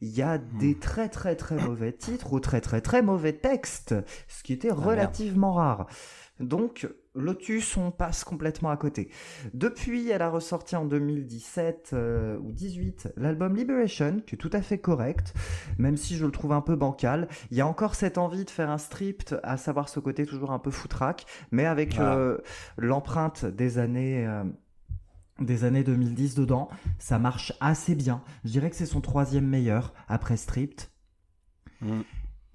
Il 0.02 0.10
y 0.10 0.22
a 0.22 0.38
Hmm. 0.38 0.58
des 0.60 0.78
très 0.80 1.10
très 1.10 1.36
très 1.36 1.56
mauvais 1.56 1.92
titres 1.92 2.34
ou 2.34 2.40
très 2.40 2.62
très 2.62 2.82
très 2.82 3.02
mauvais 3.02 3.34
textes, 3.34 3.96
ce 4.28 4.44
qui 4.44 4.54
était 4.54 4.72
Ah, 4.72 4.76
relativement 4.76 5.54
rare. 5.54 5.88
Donc, 6.40 6.88
Lotus, 7.16 7.78
on 7.78 7.92
passe 7.92 8.24
complètement 8.24 8.70
à 8.70 8.78
côté. 8.78 9.10
Depuis, 9.54 10.10
elle 10.10 10.22
a 10.22 10.30
ressorti 10.30 10.76
en 10.76 10.86
2017 10.86 11.92
euh, 11.94 12.38
ou 12.40 12.52
18 12.52 13.14
l'album 13.18 13.56
Liberation, 13.56 14.22
qui 14.26 14.36
est 14.36 14.38
tout 14.38 14.50
à 14.54 14.62
fait 14.62 14.78
correct, 14.78 15.34
même 15.78 15.98
si 15.98 16.18
je 16.18 16.26
le 16.26 16.32
trouve 16.32 16.52
un 16.52 16.62
peu 16.62 16.76
bancal. 16.76 17.28
Il 17.52 17.58
y 17.58 17.62
a 17.62 17.68
encore 17.68 17.96
cette 17.96 18.18
envie 18.18 18.46
de 18.46 18.50
faire 18.50 18.70
un 18.70 18.78
stripped, 18.78 19.40
à 19.44 19.58
savoir 19.58 19.90
ce 19.90 20.00
côté 20.00 20.26
toujours 20.26 20.52
un 20.52 20.60
peu 20.60 20.72
foutraque, 20.72 21.26
mais 21.52 21.66
avec 21.66 21.96
Ah. 22.00 22.16
euh, 22.16 22.38
l'empreinte 22.78 23.46
des 23.46 23.78
années. 23.78 24.26
euh, 24.28 24.44
des 25.42 25.66
années 25.66 25.84
2010 25.84 26.34
dedans, 26.36 26.70
ça 26.98 27.20
marche 27.20 27.52
assez 27.60 27.94
bien. 27.94 28.22
Je 28.46 28.52
dirais 28.52 28.70
que 28.70 28.76
c'est 28.78 28.86
son 28.86 29.02
troisième 29.02 29.46
meilleur 29.46 29.94
après 30.08 30.38
Stripped. 30.38 30.84
Mm. 31.82 32.02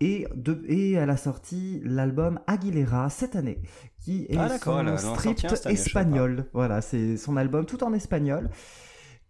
Et, 0.01 0.27
de, 0.35 0.63
et 0.67 0.93
elle 0.93 1.11
a 1.11 1.17
sorti 1.19 1.83
l'album 1.85 2.41
Aguilera 2.47 3.11
cette 3.11 3.37
année, 3.37 3.61
qui 4.03 4.25
est 4.31 4.37
Ah, 4.39 4.49
son 4.59 5.69
espagnol. 5.69 6.47
Voilà, 6.55 6.81
c'est 6.81 7.17
son 7.19 7.37
album 7.37 7.67
tout 7.67 7.85
en 7.85 7.93
espagnol. 7.93 8.49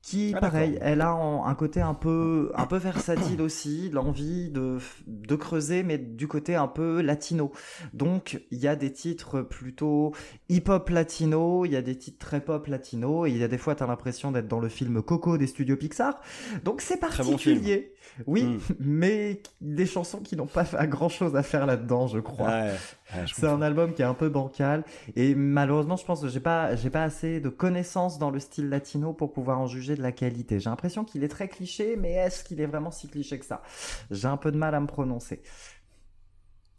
Qui, 0.03 0.33
Ah, 0.35 0.41
pareil, 0.41 0.79
elle 0.81 1.03
a 1.03 1.11
un 1.11 1.55
côté 1.55 1.83
un 1.83 1.93
peu, 1.93 2.53
un 2.55 2.65
peu 2.65 2.79
versatile 2.79 3.43
aussi, 3.43 3.91
l'envie 3.91 4.49
de, 4.49 4.79
de 5.07 5.35
creuser, 5.37 5.83
mais 5.83 5.99
du 5.99 6.27
côté 6.27 6.55
un 6.55 6.69
peu 6.69 7.03
latino. 7.03 7.53
Donc, 7.93 8.41
il 8.51 8.59
y 8.59 8.67
a 8.67 8.77
des 8.77 8.93
titres 8.93 9.43
plutôt 9.43 10.15
hip-hop 10.49 10.89
latino, 10.89 11.67
il 11.67 11.73
y 11.73 11.77
a 11.77 11.83
des 11.83 11.99
titres 11.99 12.19
très 12.19 12.41
pop 12.43 12.67
latino, 12.67 13.27
et 13.27 13.31
il 13.31 13.37
y 13.37 13.45
a 13.45 13.49
des 13.49 13.59
fois, 13.59 13.75
tu 13.75 13.83
as 13.83 13.87
l'impression 13.87 14.33
d'être 14.33 14.49
dans 14.49 14.61
le 14.61 14.71
film 14.71 15.03
Coco 15.03 15.37
des 15.37 15.47
studios 15.47 15.77
Pixar. 15.77 16.19
Donc, 16.65 16.81
c'est 16.81 16.97
particulier. 16.97 17.93
Oui, 18.27 18.45
Mm. 18.45 18.59
mais 18.79 19.43
des 19.61 19.87
chansons 19.87 20.21
qui 20.21 20.37
n'ont 20.37 20.47
pas 20.47 20.65
grand 20.87 21.09
chose 21.09 21.37
à 21.37 21.43
faire 21.43 21.67
là-dedans, 21.67 22.07
je 22.07 22.19
crois. 22.19 22.49
Ouais, 22.49 22.81
ouais, 23.15 23.27
je 23.27 23.35
C'est 23.35 23.47
un 23.47 23.63
album 23.63 23.95
qui 23.95 24.03
est 24.03 24.05
un 24.07 24.15
peu 24.15 24.29
bancal 24.29 24.85
et 25.17 25.35
malheureusement, 25.35 25.97
je 25.97 26.05
pense 26.05 26.23
que 26.23 26.29
j'ai 26.29 26.41
pas, 26.41 26.77
j'ai 26.77 26.91
pas 26.91 27.03
assez 27.05 27.41
de 27.41 27.49
connaissances 27.49 28.19
dans 28.19 28.31
le 28.31 28.41
style 28.41 28.69
latino 28.69 29.13
pour 29.13 29.33
pouvoir 29.33 29.59
en 29.61 29.67
juger 29.67 29.95
de 29.97 30.03
la 30.03 30.13
qualité. 30.13 30.61
J'ai 30.61 30.71
l'impression 30.71 31.05
qu'il 31.05 31.25
est 31.25 31.29
très 31.29 31.49
cliché, 31.49 31.97
mais 31.97 32.13
est-ce 32.13 32.45
qu'il 32.45 32.61
est 32.61 32.67
vraiment 32.67 32.91
si 32.91 33.09
cliché 33.09 33.39
que 33.39 33.45
ça? 33.47 33.63
J'ai 34.11 34.29
un 34.29 34.37
peu 34.37 34.53
de 34.53 34.57
mal 34.59 34.75
à 34.75 34.81
me 34.81 34.87
prononcer. 34.87 35.43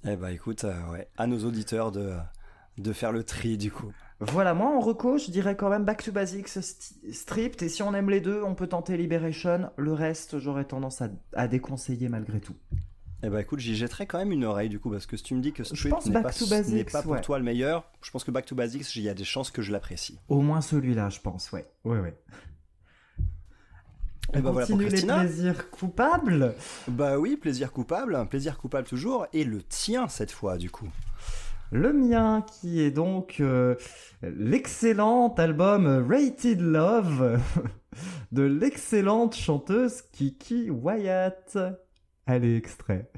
Eh 0.04 0.16
bah 0.16 0.32
écoute, 0.32 0.64
euh, 0.64 0.92
ouais, 0.92 1.08
à 1.18 1.28
nos 1.28 1.44
auditeurs 1.46 1.92
de, 1.92 2.16
de 2.78 2.94
faire 2.94 3.12
le 3.12 3.24
tri 3.24 3.58
du 3.58 3.72
coup. 3.72 3.94
Voilà, 4.22 4.54
moi 4.54 4.70
en 4.70 4.80
reco, 4.80 5.18
je 5.18 5.32
dirais 5.32 5.56
quand 5.56 5.70
même 5.70 5.84
Back 5.84 6.04
to 6.04 6.12
Basics, 6.12 6.48
sti- 6.48 7.12
Stripped, 7.12 7.64
et 7.64 7.70
si 7.70 7.82
on 7.82 7.94
aime 7.96 8.10
les 8.10 8.22
deux, 8.22 8.44
on 8.44 8.54
peut 8.56 8.68
tenter 8.68 8.96
Liberation. 8.96 9.72
Le 9.78 9.94
reste, 9.94 10.38
j'aurais 10.38 10.66
tendance 10.66 11.02
à, 11.02 11.10
à 11.34 11.48
déconseiller 11.48 12.08
malgré 12.08 12.40
tout. 12.40 12.56
Eh 13.24 13.30
bah 13.30 13.42
écoute, 13.42 13.60
j'y 13.60 13.76
jetterai 13.76 14.06
quand 14.08 14.18
même 14.18 14.32
une 14.32 14.46
oreille 14.46 14.70
du 14.70 14.80
coup 14.80 14.90
parce 14.90 15.06
que 15.06 15.16
si 15.18 15.24
tu 15.24 15.36
me 15.36 15.42
dis 15.42 15.54
que 15.54 15.64
Je 15.64 15.70
Strip 15.76 15.92
pense 15.92 16.06
n'est 16.08 16.14
pas, 16.14 16.22
Basics, 16.22 16.90
pour 17.04 17.12
ouais. 17.12 17.22
toi 17.22 17.38
le 17.40 17.44
meilleur, 17.44 17.84
je 18.02 18.10
pense 18.12 18.24
que 18.24 18.32
Back 18.32 18.46
to 18.46 18.56
Basics, 18.56 18.96
il 18.96 19.04
y 19.04 19.10
a 19.10 19.14
des 19.14 19.24
chances 19.24 19.52
que 19.52 19.62
je 19.62 19.72
l'apprécie. 19.72 20.20
Au 20.28 20.42
moins 20.42 20.62
celui-là, 20.62 21.10
je 21.10 21.20
pense, 21.20 21.52
ouais. 21.52 21.68
Ouais, 21.84 22.00
ouais. 22.00 22.16
Et 24.34 24.38
On 24.38 24.42
bah 24.42 24.52
voilà 24.52 24.66
pour 24.68 24.78
les 24.78 24.88
plaisirs 24.88 25.70
coupables. 25.72 26.56
Bah 26.88 27.20
oui, 27.20 27.36
plaisir 27.38 27.72
coupable, 27.72 28.26
plaisir 28.30 28.58
coupable 28.58 28.88
toujours, 28.88 29.28
et 29.34 29.44
le 29.44 29.62
tien 29.62 30.08
cette 30.08 30.32
fois 30.32 30.58
du 30.58 30.70
coup. 30.70 30.88
Le 31.74 31.94
mien, 31.94 32.42
qui 32.42 32.82
est 32.82 32.92
donc 32.92 33.38
euh, 33.40 33.76
l'excellent 34.22 35.34
album 35.36 36.06
Rated 36.10 36.60
Love 36.60 37.40
de 38.34 38.44
l'excellente 38.44 39.38
chanteuse 39.38 40.02
Kiki 40.12 40.70
Wyatt. 40.70 41.58
Allez, 42.28 42.58
extrait. 42.58 43.10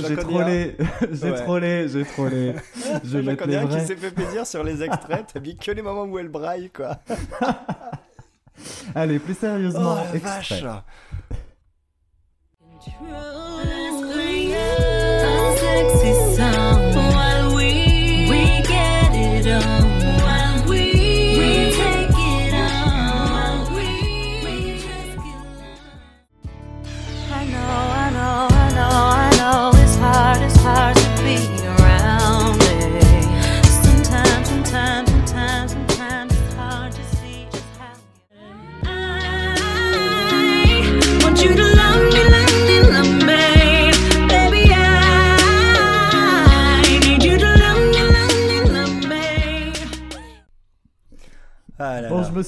J'ai 0.00 0.14
connais 0.16 0.22
trollé, 0.22 0.76
j'ai 1.12 1.30
Ouais. 1.30 1.42
trollé, 1.42 1.88
j'ai 1.88 2.04
trollé. 2.04 2.54
Je 3.04 3.18
vais 3.18 3.22
mettre 3.22 3.44
connais 3.44 3.56
les 3.56 3.62
un 3.62 3.66
qui 3.80 3.86
s'est 3.86 3.96
fait 3.96 4.10
plaisir 4.10 4.46
sur 4.46 4.62
les 4.64 4.82
extraits, 4.82 5.26
t'as 5.32 5.40
mis 5.40 5.56
que 5.56 5.70
les 5.70 5.82
moments 5.82 6.04
où 6.04 6.18
elle 6.18 6.28
braille, 6.28 6.70
quoi. 6.70 6.98
Allez, 8.94 9.18
plus 9.18 9.34
sérieusement, 9.36 9.96
Oh 9.98 10.04
la 10.04 10.14
extrait. 10.14 10.60
vache 10.60 10.62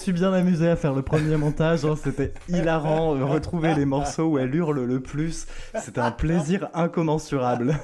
suis 0.07 0.13
bien 0.13 0.33
amusé 0.33 0.69
à 0.69 0.77
faire 0.77 0.95
le 0.95 1.03
premier 1.03 1.37
montage, 1.37 1.85
hein, 1.85 1.97
c'était 2.01 2.33
hilarant, 2.49 3.17
euh, 3.17 3.25
retrouver 3.25 3.75
les 3.75 3.85
morceaux 3.85 4.27
où 4.27 4.39
elle 4.39 4.55
hurle 4.55 4.85
le 4.85 5.01
plus, 5.01 5.47
c'était 5.83 6.01
un 6.01 6.13
plaisir 6.13 6.69
incommensurable. 6.75 7.77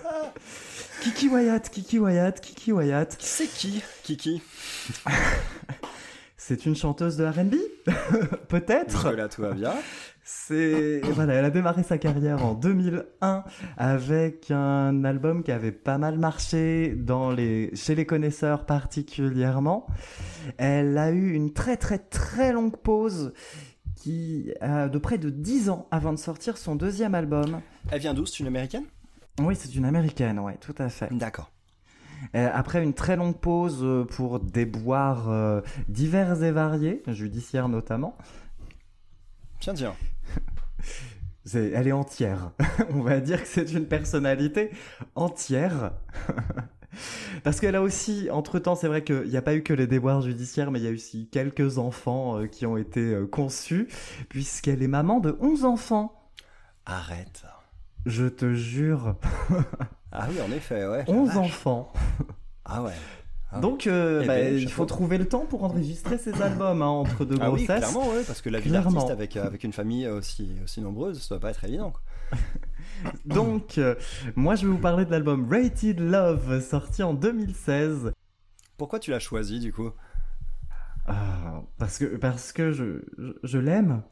Kiki 1.02 1.28
Wyatt, 1.28 1.68
Kiki 1.68 1.98
Wyatt, 1.98 2.40
Kiki 2.40 2.70
Wyatt, 2.70 3.16
C'est 3.18 3.48
qui, 3.48 3.82
Kiki. 4.04 4.40
C'est 6.36 6.64
une 6.64 6.76
chanteuse 6.76 7.16
de 7.16 7.24
R&B 7.24 7.56
Peut-être? 8.48 9.10
Là, 9.10 9.28
tout 9.28 9.42
va 9.42 9.50
bien. 9.50 9.74
C'est 10.24 11.00
voilà, 11.00 11.34
elle 11.34 11.44
a 11.44 11.50
démarré 11.50 11.82
sa 11.82 11.98
carrière 11.98 12.44
en 12.44 12.54
2001 12.54 13.44
avec 13.76 14.52
un 14.52 15.04
album 15.04 15.42
qui 15.42 15.50
avait 15.50 15.72
pas 15.72 15.98
mal 15.98 16.16
marché 16.18 16.94
dans 16.96 17.32
les 17.32 17.74
chez 17.74 17.96
les 17.96 18.06
connaisseurs 18.06 18.64
particulièrement. 18.64 19.86
Elle 20.58 20.96
a 20.96 21.10
eu 21.10 21.32
une 21.32 21.52
très 21.52 21.76
très 21.76 21.98
très 21.98 22.52
longue 22.52 22.76
pause 22.76 23.32
qui 23.96 24.52
de 24.62 24.98
près 24.98 25.18
de 25.18 25.28
10 25.28 25.70
ans 25.70 25.88
avant 25.90 26.12
de 26.12 26.18
sortir 26.18 26.56
son 26.56 26.76
deuxième 26.76 27.16
album. 27.16 27.60
Elle 27.90 28.00
vient 28.00 28.14
d'où? 28.14 28.24
C'est 28.24 28.40
une 28.40 28.46
américaine? 28.46 28.84
Oui, 29.40 29.56
c'est 29.56 29.74
une 29.74 29.84
américaine, 29.84 30.38
ouais, 30.38 30.56
tout 30.60 30.74
à 30.78 30.88
fait. 30.88 31.12
D'accord. 31.12 31.50
Après 32.34 32.82
une 32.82 32.94
très 32.94 33.16
longue 33.16 33.38
pause 33.38 33.80
euh, 33.82 34.04
pour 34.04 34.38
déboires 34.38 35.28
euh, 35.28 35.60
divers 35.88 36.44
et 36.44 36.52
variés, 36.52 37.02
judiciaires 37.08 37.68
notamment, 37.68 38.16
Tiens, 39.62 39.74
tiens. 39.74 39.94
Elle 41.54 41.88
est 41.88 41.92
entière. 41.92 42.52
On 42.94 43.00
va 43.02 43.20
dire 43.20 43.42
que 43.42 43.48
c'est 43.48 43.72
une 43.72 43.86
personnalité 43.86 44.70
entière. 45.14 45.92
Parce 47.42 47.58
qu'elle 47.58 47.74
a 47.74 47.82
aussi, 47.82 48.28
entre-temps, 48.30 48.74
c'est 48.74 48.86
vrai 48.86 49.02
qu'il 49.02 49.22
n'y 49.28 49.36
a 49.36 49.42
pas 49.42 49.54
eu 49.54 49.62
que 49.62 49.72
les 49.72 49.86
déboires 49.86 50.20
judiciaires, 50.20 50.70
mais 50.70 50.78
il 50.78 50.84
y 50.84 50.86
a 50.86 50.90
eu 50.90 50.94
aussi 50.96 51.28
quelques 51.30 51.78
enfants 51.78 52.38
euh, 52.38 52.46
qui 52.46 52.66
ont 52.66 52.76
été 52.76 53.00
euh, 53.14 53.26
conçus, 53.26 53.88
puisqu'elle 54.28 54.82
est 54.82 54.88
maman 54.88 55.18
de 55.18 55.36
11 55.40 55.64
enfants. 55.64 56.30
Arrête. 56.84 57.44
Je 58.04 58.26
te 58.26 58.52
jure, 58.52 59.16
Ah 60.12 60.26
oui, 60.30 60.36
en 60.46 60.52
effet, 60.52 60.86
ouais. 60.86 61.04
la 61.06 61.10
11 61.14 61.28
vache. 61.28 61.36
enfants. 61.38 61.92
Ah 62.64 62.82
ouais. 62.82 62.92
Ah. 63.52 63.60
Donc, 63.60 63.86
euh, 63.86 64.20
Eh 64.22 64.26
bah, 64.26 64.34
ben, 64.36 64.54
il 64.54 64.60
chapeau. 64.62 64.74
faut 64.74 64.84
trouver 64.86 65.18
le 65.18 65.28
temps 65.28 65.44
pour 65.46 65.64
enregistrer 65.64 66.16
ses 66.18 66.40
albums 66.40 66.80
hein, 66.82 66.86
entre 66.86 67.24
deux 67.26 67.36
Ah 67.40 67.50
oui, 67.50 67.64
grossesses. 67.64 67.90
clairement, 67.90 68.08
ouais, 68.10 68.22
parce 68.26 68.40
que 68.40 68.48
la 68.48 68.60
vie 68.60 68.70
d'artiste 68.70 69.10
avec, 69.10 69.36
euh, 69.36 69.44
avec 69.46 69.62
une 69.64 69.72
famille 69.72 70.08
aussi, 70.08 70.52
aussi 70.64 70.80
nombreuse, 70.80 71.20
ça 71.22 71.34
doit 71.34 71.40
pas 71.40 71.50
être 71.50 71.62
évident. 71.64 71.90
quoi. 71.90 72.38
Donc, 73.26 73.76
euh, 73.78 73.94
moi, 74.36 74.54
je 74.54 74.66
vais 74.66 74.72
vous 74.72 74.78
parler 74.78 75.04
de 75.04 75.10
l'album 75.10 75.46
Rated 75.50 76.00
Love, 76.00 76.60
sorti 76.62 77.02
en 77.02 77.12
2016. 77.14 78.12
Pourquoi 78.78 78.98
tu 78.98 79.10
l'as 79.10 79.18
choisi 79.18 79.60
du 79.60 79.72
coup? 79.72 79.90
Ah, 81.06 81.62
parce 81.78 81.98
que, 81.98 82.04
parce 82.16 82.52
que 82.52 82.70
je, 82.72 83.02
je, 83.18 83.32
je 83.42 83.58
l'aime. 83.58 84.02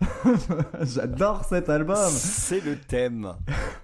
J'adore 0.83 1.45
cet 1.45 1.69
album. 1.69 2.11
C'est 2.11 2.61
le 2.65 2.77
thème. 2.77 3.33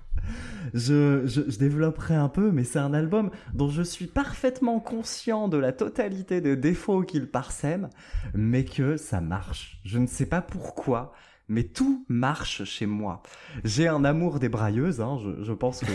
Je, 0.75 1.57
développerai 1.59 2.15
un 2.15 2.29
peu, 2.29 2.51
mais 2.51 2.65
c'est 2.65 2.79
un 2.79 2.95
album 2.95 3.31
dont 3.55 3.69
je 3.69 3.83
suis 3.83 4.07
parfaitement 4.07 4.81
conscient 4.81 5.49
de 5.49 5.57
la 5.57 5.73
totalité 5.73 6.41
des 6.41 6.57
défauts 6.57 7.03
qu'il 7.03 7.27
parsème, 7.27 7.89
mais 8.35 8.65
que 8.65 8.97
ça 8.97 9.21
marche. 9.21 9.81
Je 9.85 9.99
ne 9.99 10.07
sais 10.07 10.27
pas 10.27 10.41
pourquoi, 10.41 11.13
mais 11.49 11.65
tout 11.65 12.05
marche 12.09 12.65
chez 12.65 12.87
moi. 12.87 13.23
J'ai 13.65 13.89
un 13.89 14.05
amour 14.05 14.39
des 14.41 14.49
brailleuses, 14.49 15.01
hein, 15.01 15.19
je, 15.23 15.45
je 15.45 15.53
pense 15.53 15.81
que 15.81 15.93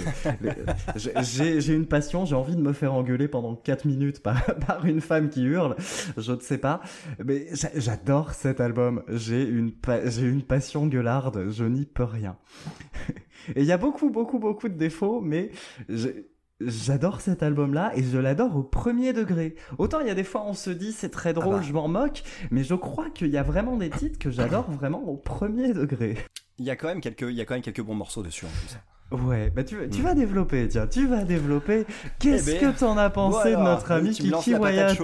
j'ai- 0.95 1.73
une 1.73 1.85
passion, 1.85 2.25
j'ai 2.25 2.35
envie 2.35 2.55
de 2.55 2.61
me 2.61 2.73
faire 2.73 2.93
engueuler 2.93 3.27
pendant 3.27 3.55
4 3.55 3.85
minutes 3.85 4.21
par, 4.21 4.43
par 4.67 4.85
une 4.85 5.01
femme 5.01 5.29
qui 5.29 5.43
hurle, 5.43 5.75
je 6.17 6.31
ne 6.33 6.39
sais 6.39 6.57
pas, 6.57 6.81
mais 7.23 7.47
j'a- 7.53 7.71
j'adore 7.79 8.33
cet 8.33 8.59
album, 8.61 9.03
j'ai 9.09 9.43
une, 9.47 9.71
j'ai 10.05 10.25
une 10.27 10.43
passion 10.43 10.87
gueularde, 10.87 11.49
je 11.49 11.63
n'y 11.65 11.85
peux 11.85 12.03
rien. 12.03 12.37
Et 13.55 13.61
il 13.61 13.65
y 13.65 13.71
a 13.71 13.77
beaucoup, 13.77 14.09
beaucoup, 14.11 14.37
beaucoup 14.39 14.69
de 14.69 14.75
défauts, 14.75 15.19
mais 15.21 15.51
j'ai- 15.89 16.27
j'adore 16.67 17.21
cet 17.21 17.43
album-là 17.43 17.91
et 17.95 18.03
je 18.03 18.17
l'adore 18.17 18.55
au 18.55 18.63
premier 18.63 19.13
degré. 19.13 19.55
Autant 19.77 19.99
il 19.99 20.07
y 20.07 20.09
a 20.09 20.15
des 20.15 20.23
fois 20.23 20.43
on 20.45 20.53
se 20.53 20.69
dit 20.69 20.91
c'est 20.91 21.09
très 21.09 21.33
drôle, 21.33 21.57
bah. 21.57 21.61
je 21.61 21.73
m'en 21.73 21.87
moque, 21.87 22.23
mais 22.49 22.63
je 22.63 22.75
crois 22.75 23.09
qu'il 23.09 23.27
y 23.27 23.37
a 23.37 23.43
vraiment 23.43 23.77
des 23.77 23.89
titres 23.89 24.19
que 24.19 24.29
j'adore 24.29 24.69
vraiment 24.71 25.03
au 25.03 25.17
premier 25.17 25.73
degré. 25.73 26.17
Il 26.59 26.65
y 26.65 26.69
a 26.69 26.75
quand 26.75 26.87
même 26.87 27.01
quelques, 27.01 27.21
il 27.21 27.33
y 27.33 27.41
a 27.41 27.45
quand 27.45 27.55
même 27.55 27.63
quelques 27.63 27.81
bons 27.81 27.95
morceaux 27.95 28.23
dessus 28.23 28.45
en 28.45 28.49
plus. 28.49 28.77
Ouais, 29.11 29.49
bah 29.49 29.63
tu, 29.63 29.77
tu 29.89 29.99
Mm. 29.99 30.03
vas 30.03 30.13
développer, 30.15 30.67
tiens, 30.69 30.87
tu 30.87 31.05
vas 31.07 31.23
développer. 31.23 31.85
Qu'est-ce 32.19 32.49
Eh 32.51 32.59
ben, 32.59 32.73
que 32.73 32.79
t'en 32.79 32.97
as 32.97 33.09
pensé 33.09 33.51
de 33.51 33.57
notre 33.57 33.91
ami 33.91 34.17
me 34.23 34.31
lances 34.31 34.45
Kiki 34.45 34.55
Wyatt. 34.57 34.97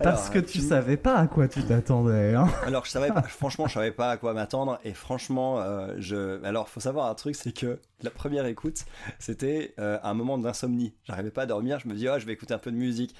Parce 0.00 0.22
Alors, 0.22 0.30
que 0.32 0.38
tu 0.40 0.58
savais 0.60 0.96
pas 0.96 1.14
à 1.16 1.26
quoi 1.28 1.46
tu 1.46 1.62
t'attendais, 1.62 2.34
hein. 2.34 2.48
Alors 2.66 2.84
je 2.84 2.90
savais 2.90 3.08
pas, 3.12 3.22
franchement 3.28 3.68
je 3.68 3.74
savais 3.74 3.92
pas 3.92 4.10
à 4.10 4.16
quoi 4.16 4.34
m'attendre 4.34 4.80
et 4.84 4.92
franchement 4.92 5.60
euh, 5.60 5.94
je 5.98 6.44
alors 6.44 6.68
faut 6.68 6.80
savoir 6.80 7.08
un 7.08 7.14
truc 7.14 7.36
c'est 7.36 7.52
que 7.56 7.78
la 8.02 8.10
première 8.10 8.44
écoute 8.46 8.84
c'était 9.20 9.72
euh, 9.78 9.98
un 10.02 10.14
moment 10.14 10.36
d'insomnie 10.36 10.94
j'arrivais 11.04 11.30
pas 11.30 11.42
à 11.42 11.46
dormir 11.46 11.78
je 11.78 11.86
me 11.86 11.94
dis 11.94 12.08
oh 12.08 12.18
je 12.18 12.26
vais 12.26 12.32
écouter 12.32 12.52
un 12.54 12.58
peu 12.58 12.72
de 12.72 12.76
musique 12.76 13.14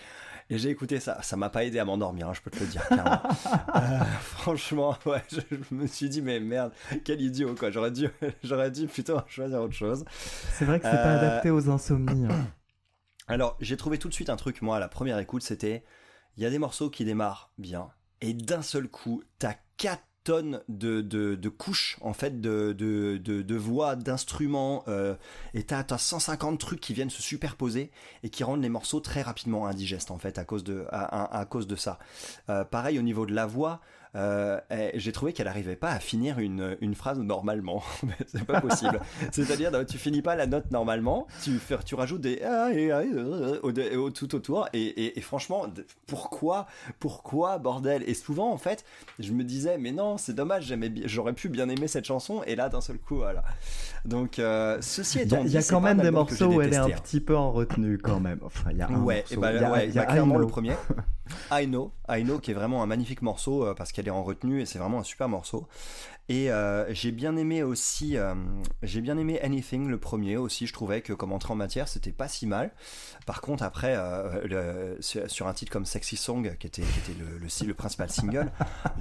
et 0.54 0.58
j'ai 0.58 0.68
écouté 0.70 1.00
ça 1.00 1.20
ça 1.22 1.36
m'a 1.36 1.48
pas 1.50 1.64
aidé 1.64 1.78
à 1.78 1.84
m'endormir 1.84 2.28
hein, 2.28 2.32
je 2.34 2.40
peux 2.40 2.50
te 2.50 2.60
le 2.60 2.66
dire 2.66 2.82
Euh, 3.74 3.98
franchement 4.20 4.96
ouais 5.06 5.22
je, 5.30 5.40
je 5.50 5.74
me 5.74 5.86
suis 5.86 6.08
dit 6.08 6.22
mais 6.22 6.40
merde 6.40 6.72
quel 7.04 7.20
idiot 7.20 7.54
quoi 7.54 7.70
j'aurais 7.70 7.90
dû 7.90 8.08
j'aurais 8.44 8.70
dû 8.70 8.86
plutôt 8.86 9.18
choisir 9.26 9.60
autre 9.62 9.74
chose 9.74 10.04
C'est 10.52 10.64
vrai 10.64 10.78
que 10.78 10.84
c'est 10.86 10.90
pas 10.92 10.96
Euh, 11.14 11.18
adapté 11.18 11.50
aux 11.50 11.68
insomnies. 11.70 12.26
hein. 12.26 12.46
alors, 13.28 13.56
j'ai 13.60 13.76
trouvé 13.76 13.98
tout 13.98 14.08
de 14.08 14.14
suite 14.14 14.30
un 14.30 14.36
truc, 14.36 14.62
moi, 14.62 14.76
à 14.76 14.80
la 14.80 14.88
première 14.88 15.18
écoute, 15.18 15.42
c'était 15.42 15.84
il 16.36 16.42
y 16.42 16.46
a 16.46 16.50
des 16.50 16.58
morceaux 16.58 16.90
qui 16.90 17.04
démarrent 17.04 17.52
bien, 17.58 17.90
et 18.20 18.32
d'un 18.34 18.62
seul 18.62 18.88
coup, 18.88 19.22
t'as 19.38 19.54
4 19.78 20.02
tonnes 20.24 20.60
de, 20.68 21.48
couches, 21.48 21.98
en 22.00 22.12
fait, 22.12 22.40
de, 22.40 22.72
de, 22.72 23.56
voix, 23.56 23.96
d'instruments, 23.96 24.84
euh, 24.88 25.14
et 25.54 25.62
t'as 25.64 25.82
t'as 25.84 25.98
150 25.98 26.58
trucs 26.58 26.80
qui 26.80 26.94
viennent 26.94 27.10
se 27.10 27.22
superposer 27.22 27.90
et 28.22 28.28
qui 28.30 28.44
rendent 28.44 28.62
les 28.62 28.68
morceaux 28.68 29.00
très 29.00 29.22
rapidement 29.22 29.66
indigestes, 29.66 30.10
en 30.10 30.18
fait, 30.18 30.38
à 30.38 30.44
cause 30.44 30.64
de, 30.64 30.86
à, 30.90 31.02
à- 31.24 31.40
à 31.40 31.44
cause 31.44 31.66
de 31.66 31.76
ça. 31.76 31.98
Euh, 32.48 32.64
pareil, 32.64 32.98
au 32.98 33.02
niveau 33.02 33.26
de 33.26 33.34
la 33.34 33.46
voix, 33.46 33.80
euh, 34.14 34.60
eh, 34.70 34.90
j'ai 34.94 35.10
trouvé 35.12 35.32
qu'elle 35.32 35.48
arrivait 35.48 35.76
pas 35.76 35.90
à 35.90 35.98
finir 36.00 36.38
une, 36.38 36.76
une 36.80 36.94
phrase 36.94 37.18
normalement. 37.18 37.82
c'est 38.26 38.44
pas 38.44 38.60
possible. 38.60 39.00
C'est-à-dire, 39.32 39.70
tu 39.86 39.98
finis 39.98 40.22
pas 40.22 40.36
la 40.36 40.46
note 40.46 40.70
normalement, 40.70 41.26
tu, 41.42 41.58
fais, 41.58 41.78
tu 41.84 41.94
rajoutes 41.94 42.20
des 42.20 42.42
ah, 42.42 42.70
et, 42.72 42.90
ah, 42.90 43.02
et, 43.04 43.10
euh, 43.14 44.10
tout 44.10 44.34
autour, 44.34 44.68
et, 44.72 44.80
et- 44.82 45.18
et 45.18 45.20
franchement, 45.22 45.66
pourquoi, 46.06 46.66
pourquoi, 46.98 47.58
bordel? 47.58 48.02
Et 48.06 48.14
souvent, 48.14 48.52
en 48.52 48.58
fait, 48.58 48.84
je 49.18 49.32
me 49.32 49.44
disais, 49.44 49.78
mais 49.78 49.92
non, 49.92 50.18
c'est 50.18 50.34
dommage, 50.34 50.74
j'aurais 51.06 51.32
pu 51.32 51.48
bien 51.48 51.68
aimer 51.68 51.88
cette 51.88 52.04
chanson, 52.04 52.42
et 52.46 52.54
là, 52.56 52.68
d'un 52.68 52.80
seul 52.80 52.98
coup, 52.98 53.16
voilà. 53.16 53.42
Donc, 54.04 54.38
euh, 54.38 54.78
ceci 54.80 55.20
étant 55.20 55.36
a, 55.36 55.40
il 55.40 55.46
dit, 55.46 55.52
y 55.54 55.58
a 55.58 55.62
quand 55.62 55.80
même 55.80 56.00
des 56.00 56.10
morceaux 56.10 56.46
où 56.46 56.60
elle 56.60 56.72
est 56.72 56.76
un 56.76 56.90
petit 56.90 57.20
peu 57.20 57.36
en 57.36 57.52
retenue 57.52 57.98
quand 57.98 58.18
même. 58.20 58.40
Enfin, 58.44 58.70
il 58.72 58.78
y 58.78 58.82
a 58.82 58.88
un 58.88 59.00
Ouais, 59.02 59.18
morceau. 59.18 59.34
et 59.34 59.36
bah, 59.36 59.52
il 59.52 59.60
y 59.60 59.64
a, 59.64 59.70
ouais, 59.70 59.88
y 59.90 59.98
a 59.98 60.02
bah, 60.02 60.12
clairement 60.12 60.38
le 60.38 60.46
premier. 60.46 60.72
I 61.52 61.66
Know, 61.66 61.92
I 62.08 62.24
Know 62.24 62.38
qui 62.40 62.50
est 62.50 62.54
vraiment 62.54 62.82
un 62.82 62.86
magnifique 62.86 63.22
morceau 63.22 63.64
euh, 63.64 63.74
parce 63.74 63.92
qu'elle 63.92 64.04
qu'elle 64.04 64.08
est 64.12 64.16
en 64.16 64.24
retenue 64.24 64.60
et 64.60 64.66
c'est 64.66 64.78
vraiment 64.78 64.98
un 64.98 65.04
super 65.04 65.28
morceau. 65.28 65.68
Et 66.28 66.50
euh, 66.52 66.86
j'ai 66.94 67.10
bien 67.10 67.36
aimé 67.36 67.62
aussi, 67.64 68.16
euh, 68.16 68.34
j'ai 68.82 69.00
bien 69.00 69.18
aimé 69.18 69.40
Anything, 69.42 69.88
le 69.88 69.98
premier 69.98 70.36
aussi. 70.36 70.66
Je 70.66 70.72
trouvais 70.72 71.02
que 71.02 71.12
comme 71.12 71.32
entrée 71.32 71.52
en 71.52 71.56
matière, 71.56 71.88
c'était 71.88 72.12
pas 72.12 72.28
si 72.28 72.46
mal. 72.46 72.70
Par 73.26 73.40
contre, 73.40 73.64
après, 73.64 73.94
euh, 73.96 74.94
le- 74.96 74.96
sur, 75.00 75.46
un 75.48 75.52
titre 75.52 75.72
comme 75.72 75.84
Sexy 75.84 76.16
Song, 76.16 76.56
qui 76.58 76.66
était, 76.68 76.82
qui 76.82 76.98
était 77.10 77.18
le, 77.18 77.38
le, 77.38 77.66
le 77.66 77.74
principal 77.74 78.08
single, 78.08 78.50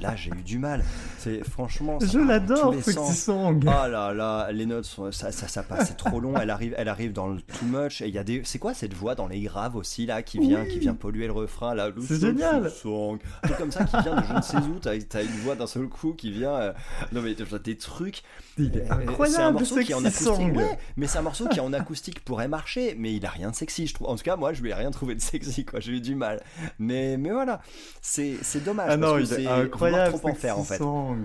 là 0.02 0.16
j'ai 0.16 0.32
eu 0.32 0.42
du 0.42 0.58
mal. 0.58 0.84
C'est 1.20 1.44
franchement. 1.48 2.00
Je 2.02 2.18
l'adore, 2.20 2.74
Sexy 2.74 2.94
sens. 2.94 3.18
Song. 3.18 3.62
Oh 3.66 3.88
là 3.88 4.14
là, 4.14 4.52
les 4.52 4.66
notes, 4.66 4.86
sont, 4.86 5.12
ça, 5.12 5.32
ça, 5.32 5.48
ça 5.48 5.62
passe, 5.64 5.90
c'est 5.90 5.98
trop 5.98 6.20
long. 6.20 6.34
Elle 6.38 6.50
arrive, 6.50 6.74
elle 6.78 6.90
arrive 6.90 7.14
dans 7.14 7.28
le 7.28 7.40
too 7.40 7.66
much. 7.66 8.02
Et 8.02 8.08
il 8.08 8.16
y 8.16 8.18
a 8.20 8.24
des, 8.24 8.42
c'est 8.46 8.60
quoi 8.60 8.74
cette 8.74 8.94
voix 8.96 9.14
dans 9.14 9.28
les 9.28 9.42
graves 9.42 9.76
aussi 9.76 10.08
là 10.08 10.24
qui 10.24 10.40
vient, 10.40 10.64
Oui. 10.64 10.70
qui 10.70 10.80
vient 10.80 10.96
polluer 10.96 11.28
le 11.28 11.34
refrain 11.34 11.76
là. 11.76 11.90
C'est 12.02 12.08
sexy 12.18 12.22
génial. 12.26 12.70
song. 12.72 13.20
Un 13.44 13.48
truc 13.48 13.58
comme 13.60 13.72
ça 13.72 13.84
qui 13.86 13.96
vient 14.02 14.16
de 14.16 14.26
je 14.28 14.34
ne 14.34 14.42
sais 14.42 14.58
où. 14.58 14.80
T'as, 14.82 15.00
t'as 15.08 15.22
une 15.24 15.30
voix 15.44 15.56
d'un 15.56 15.68
seul 15.68 15.88
coup 15.88 16.14
qui 16.14 16.32
vient. 16.32 16.74
Euh, 17.12 17.16
non 17.16 17.22
mais 17.22 17.34
t'as 17.36 17.60
des 17.60 17.78
trucs. 17.78 18.22
Il 18.58 18.76
est 18.78 18.86
C'est 18.86 18.92
un 18.92 19.00
incroyable, 19.00 19.54
morceau 19.60 19.80
qui 19.80 19.92
est 19.92 19.96
en 19.96 20.06
acoustique. 20.06 20.56
Ouais, 20.56 20.80
mais 20.98 21.08
c'est 21.08 21.18
un 21.18 21.22
morceau 21.24 21.48
qui 21.48 21.60
en 21.60 21.74
acoustique 21.74 22.24
pourrait 22.24 22.48
marcher, 22.48 22.96
mais 22.98 23.14
il 23.14 23.26
a 23.26 23.30
rien 23.30 23.52
de 23.52 23.56
sexy. 23.56 23.88
Je 23.88 23.94
trouve. 23.94 24.08
En 24.08 24.16
tout 24.16 24.24
cas, 24.24 24.36
moi, 24.36 24.54
je 24.54 24.62
lui 24.62 24.70
ai 24.70 24.74
rien 24.74 24.92
trouvé 24.92 25.16
de 25.16 25.22
sexy. 25.22 25.66
Quoi, 25.66 25.80
j'ai 25.80 25.94
eu 25.94 26.02
du 26.02 26.16
mal. 26.16 26.42
Mais, 26.80 27.18
mais 27.18 27.32
voilà, 27.32 27.62
c'est, 28.02 28.36
c'est 28.42 28.64
dommage. 28.64 28.88
Ah 28.92 28.98
non, 28.98 29.12
parce 29.18 29.30
que 29.30 29.36
c'est 29.36 29.48
incroyable, 29.48 30.18
trop 30.18 30.30
en 30.30 30.34
faire 30.36 30.58
en 30.60 30.64
fait. 30.64 30.78
Song. 30.78 31.24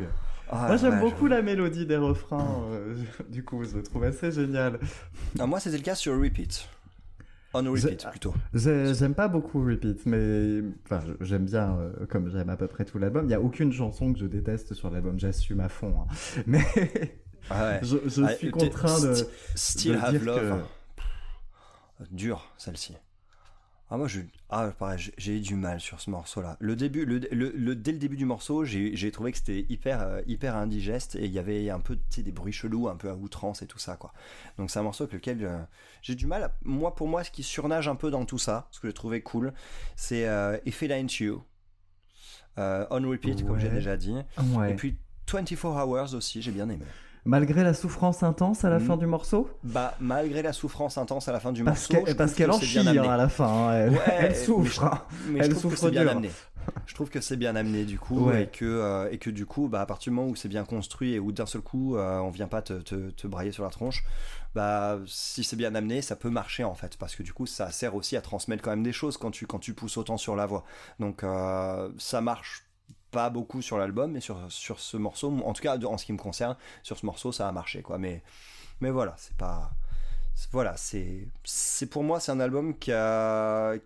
Ah, 0.48 0.66
Moi, 0.68 0.76
j'aime 0.76 0.94
ouais, 0.94 1.00
beaucoup 1.00 1.24
je- 1.26 1.30
la 1.30 1.42
mélodie 1.42 1.86
des 1.86 1.96
refrains. 1.96 2.62
euh, 2.70 2.94
du 3.28 3.42
coup, 3.44 3.64
je 3.64 3.76
le 3.76 3.82
trouve 3.82 4.04
assez 4.04 4.30
génial. 4.30 4.78
Ah, 5.40 5.46
moi, 5.46 5.58
c'était 5.58 5.76
le 5.78 5.82
cas 5.82 5.96
sur 5.96 6.14
Repeat. 6.20 6.68
On 7.54 7.62
repeat 7.72 8.06
plutôt. 8.10 8.34
J'ai- 8.52 8.94
J'aime 8.94 9.14
pas 9.14 9.28
beaucoup 9.28 9.64
Repeat, 9.64 10.04
mais 10.06 10.60
enfin, 10.84 11.00
j'aime 11.20 11.44
bien, 11.46 11.78
euh, 11.78 12.06
comme 12.06 12.30
j'aime 12.30 12.50
à 12.50 12.56
peu 12.56 12.66
près 12.66 12.84
tout 12.84 12.98
l'album. 12.98 13.26
Il 13.26 13.30
y 13.30 13.34
a 13.34 13.40
aucune 13.40 13.72
chanson 13.72 14.12
que 14.12 14.18
je 14.18 14.26
déteste 14.26 14.74
sur 14.74 14.90
l'album, 14.90 15.18
j'assume 15.18 15.60
à 15.60 15.68
fond. 15.68 15.94
hein. 16.02 16.06
Mais 16.46 16.64
Ah 17.48 17.64
ouais. 17.70 17.80
je, 17.82 17.96
je 18.08 18.22
Ah, 18.24 18.34
suis 18.34 18.50
contraint 18.50 19.00
de. 19.00 19.14
st- 19.14 19.28
Still 19.54 19.92
de 19.92 19.98
Have 19.98 20.10
dire 20.10 20.24
Love. 20.24 20.38
que- 20.60 20.64
Pff, 20.96 22.10
Dur, 22.12 22.52
celle-ci. 22.58 22.94
Ah, 23.88 23.96
moi, 23.96 24.08
je... 24.08 24.20
ah, 24.50 24.72
pareil, 24.76 24.98
j'ai- 25.16 25.36
eu 25.36 25.40
du 25.40 25.54
mal 25.54 25.78
sur 25.80 26.00
ce 26.00 26.10
morceau-là. 26.10 26.56
Le 26.58 26.74
début, 26.74 27.04
le, 27.04 27.18
le- 27.30 27.52
le- 27.54 27.76
dès 27.76 27.92
le 27.92 27.98
début 27.98 28.16
du 28.16 28.24
morceau, 28.24 28.64
j'ai 28.64 29.10
trouvé 29.12 29.30
que 29.30 29.38
c'était 29.38 29.64
hyper, 29.68 30.00
euh, 30.02 30.22
hyper 30.26 30.56
indigeste 30.56 31.14
et 31.14 31.26
il 31.26 31.30
y 31.30 31.38
avait 31.38 31.70
un 31.70 31.78
peu 31.78 31.94
tu 31.94 32.02
sais, 32.10 32.22
des 32.24 32.32
bruits 32.32 32.52
chelous, 32.52 32.88
un 32.88 32.96
peu 32.96 33.08
à 33.10 33.14
outrance 33.14 33.62
et 33.62 33.66
tout 33.68 33.78
ça, 33.78 33.94
quoi. 33.96 34.12
Donc, 34.58 34.70
c'est 34.72 34.80
un 34.80 34.82
morceau 34.82 35.04
avec 35.04 35.14
lequel 35.14 35.44
euh, 35.44 35.58
j'ai 36.02 36.16
du 36.16 36.26
mal. 36.26 36.42
à- 36.42 36.52
Moi, 36.64 36.94
pour 36.96 37.06
moi, 37.06 37.22
ce 37.22 37.30
qui 37.30 37.44
surnage 37.44 37.86
un 37.86 37.94
peu 37.94 38.10
dans 38.10 38.24
tout 38.24 38.38
ça, 38.38 38.66
ce 38.72 38.80
que 38.80 38.88
j'ai 38.88 38.94
trouvé 38.94 39.20
cool, 39.22 39.52
c'est 39.94 40.26
euh, 40.26 40.58
If 40.66 40.82
It 40.82 40.90
Ain't 40.90 41.20
You, 41.20 41.44
euh, 42.58 42.86
On 42.90 43.08
Repeat, 43.08 43.44
comme 43.46 43.58
j'ai 43.60 43.68
déjà 43.74 43.96
dit. 43.96 44.14
Ouais. 44.56 44.72
Et 44.72 44.74
puis 44.74 44.96
24 45.30 45.64
Hours 45.64 46.14
aussi, 46.14 46.42
j'ai 46.42 46.50
bien 46.52 46.68
aimé. 46.68 46.84
Malgré 47.26 47.64
la 47.64 47.74
souffrance 47.74 48.22
intense 48.22 48.64
à 48.64 48.70
la 48.70 48.78
fin 48.80 48.96
du 48.96 49.06
morceau 49.06 49.50
Bah, 49.64 49.94
malgré 50.00 50.42
la 50.42 50.52
souffrance 50.52 50.96
intense 50.96 51.28
à 51.28 51.32
la 51.32 51.40
fin 51.40 51.52
du 51.52 51.64
Parce 51.64 51.90
morceau, 51.90 52.06
que- 52.06 52.12
parce 52.12 52.34
qu'elle 52.34 52.46
que 52.50 52.52
en 52.54 52.60
chie 52.60 52.78
à 52.78 53.16
la 53.16 53.28
fin. 53.28 53.46
hein, 53.46 53.72
Elle, 53.74 53.90
Ouais, 53.90 53.98
elle 54.18 54.28
mais 54.30 54.34
souffre. 54.34 54.72
je- 54.80 54.86
hein. 54.86 55.02
Mais 55.28 55.40
Elle 55.40 55.46
je 55.46 55.50
trouve 55.50 55.72
que 55.72 55.76
souffre 55.76 55.88
c'est 55.88 55.90
bien 55.90 56.02
dur. 56.02 56.10
amené. 56.12 56.30
Je 56.86 56.94
trouve 56.94 57.10
que 57.10 57.20
c'est 57.20 57.36
bien 57.36 57.54
amené 57.54 57.84
du 57.84 57.98
coup 57.98 58.26
Ouais. 58.28 58.42
et 58.44 58.46
que 58.48 58.64
euh, 58.64 59.08
et 59.12 59.18
que 59.18 59.30
du 59.30 59.46
coup 59.46 59.68
bah 59.68 59.80
à 59.82 59.86
partir 59.86 60.10
du 60.10 60.16
moment 60.16 60.28
où 60.30 60.34
c'est 60.34 60.48
bien 60.48 60.64
construit 60.64 61.14
et 61.14 61.20
où 61.20 61.30
d'un 61.30 61.46
seul 61.46 61.60
coup 61.62 61.96
euh, 61.96 62.18
on 62.18 62.30
vient 62.30 62.48
pas 62.48 62.60
te, 62.60 62.72
te, 62.74 63.10
te 63.10 63.26
brailler 63.28 63.52
sur 63.52 63.62
la 63.62 63.70
tronche 63.70 64.04
bah 64.52 64.98
si 65.06 65.44
c'est 65.44 65.54
bien 65.54 65.76
amené 65.76 66.02
ça 66.02 66.16
peut 66.16 66.28
marcher 66.28 66.64
en 66.64 66.74
fait 66.74 66.96
parce 66.96 67.14
que 67.14 67.22
du 67.22 67.32
coup 67.32 67.46
ça 67.46 67.70
sert 67.70 67.94
aussi 67.94 68.16
à 68.16 68.20
transmettre 68.20 68.64
quand 68.64 68.70
même 68.70 68.82
des 68.82 68.92
choses 68.92 69.16
quand 69.16 69.30
tu 69.30 69.46
quand 69.46 69.60
tu 69.60 69.74
pousses 69.74 69.96
autant 69.96 70.16
sur 70.16 70.34
la 70.34 70.46
voix 70.46 70.64
donc 70.98 71.22
euh, 71.22 71.88
ça 71.98 72.20
marche 72.20 72.65
pas 73.10 73.30
beaucoup 73.30 73.62
sur 73.62 73.78
l'album 73.78 74.12
mais 74.12 74.20
sur 74.20 74.50
sur 74.50 74.80
ce 74.80 74.96
morceau 74.96 75.32
en 75.44 75.52
tout 75.52 75.62
cas 75.62 75.78
en 75.78 75.98
ce 75.98 76.04
qui 76.06 76.12
me 76.12 76.18
concerne 76.18 76.56
sur 76.82 76.98
ce 76.98 77.06
morceau 77.06 77.32
ça 77.32 77.48
a 77.48 77.52
marché 77.52 77.82
quoi. 77.82 77.98
Mais 77.98 78.22
mais 78.80 78.90
voilà 78.90 79.14
c'est 79.18 79.36
pas 79.36 79.70
voilà, 80.52 80.76
c'est 80.76 81.28
c'est 81.44 81.86
pour 81.86 82.02
moi 82.04 82.20
c'est 82.20 82.30
un 82.30 82.40
album 82.40 82.76
qui 82.78 82.92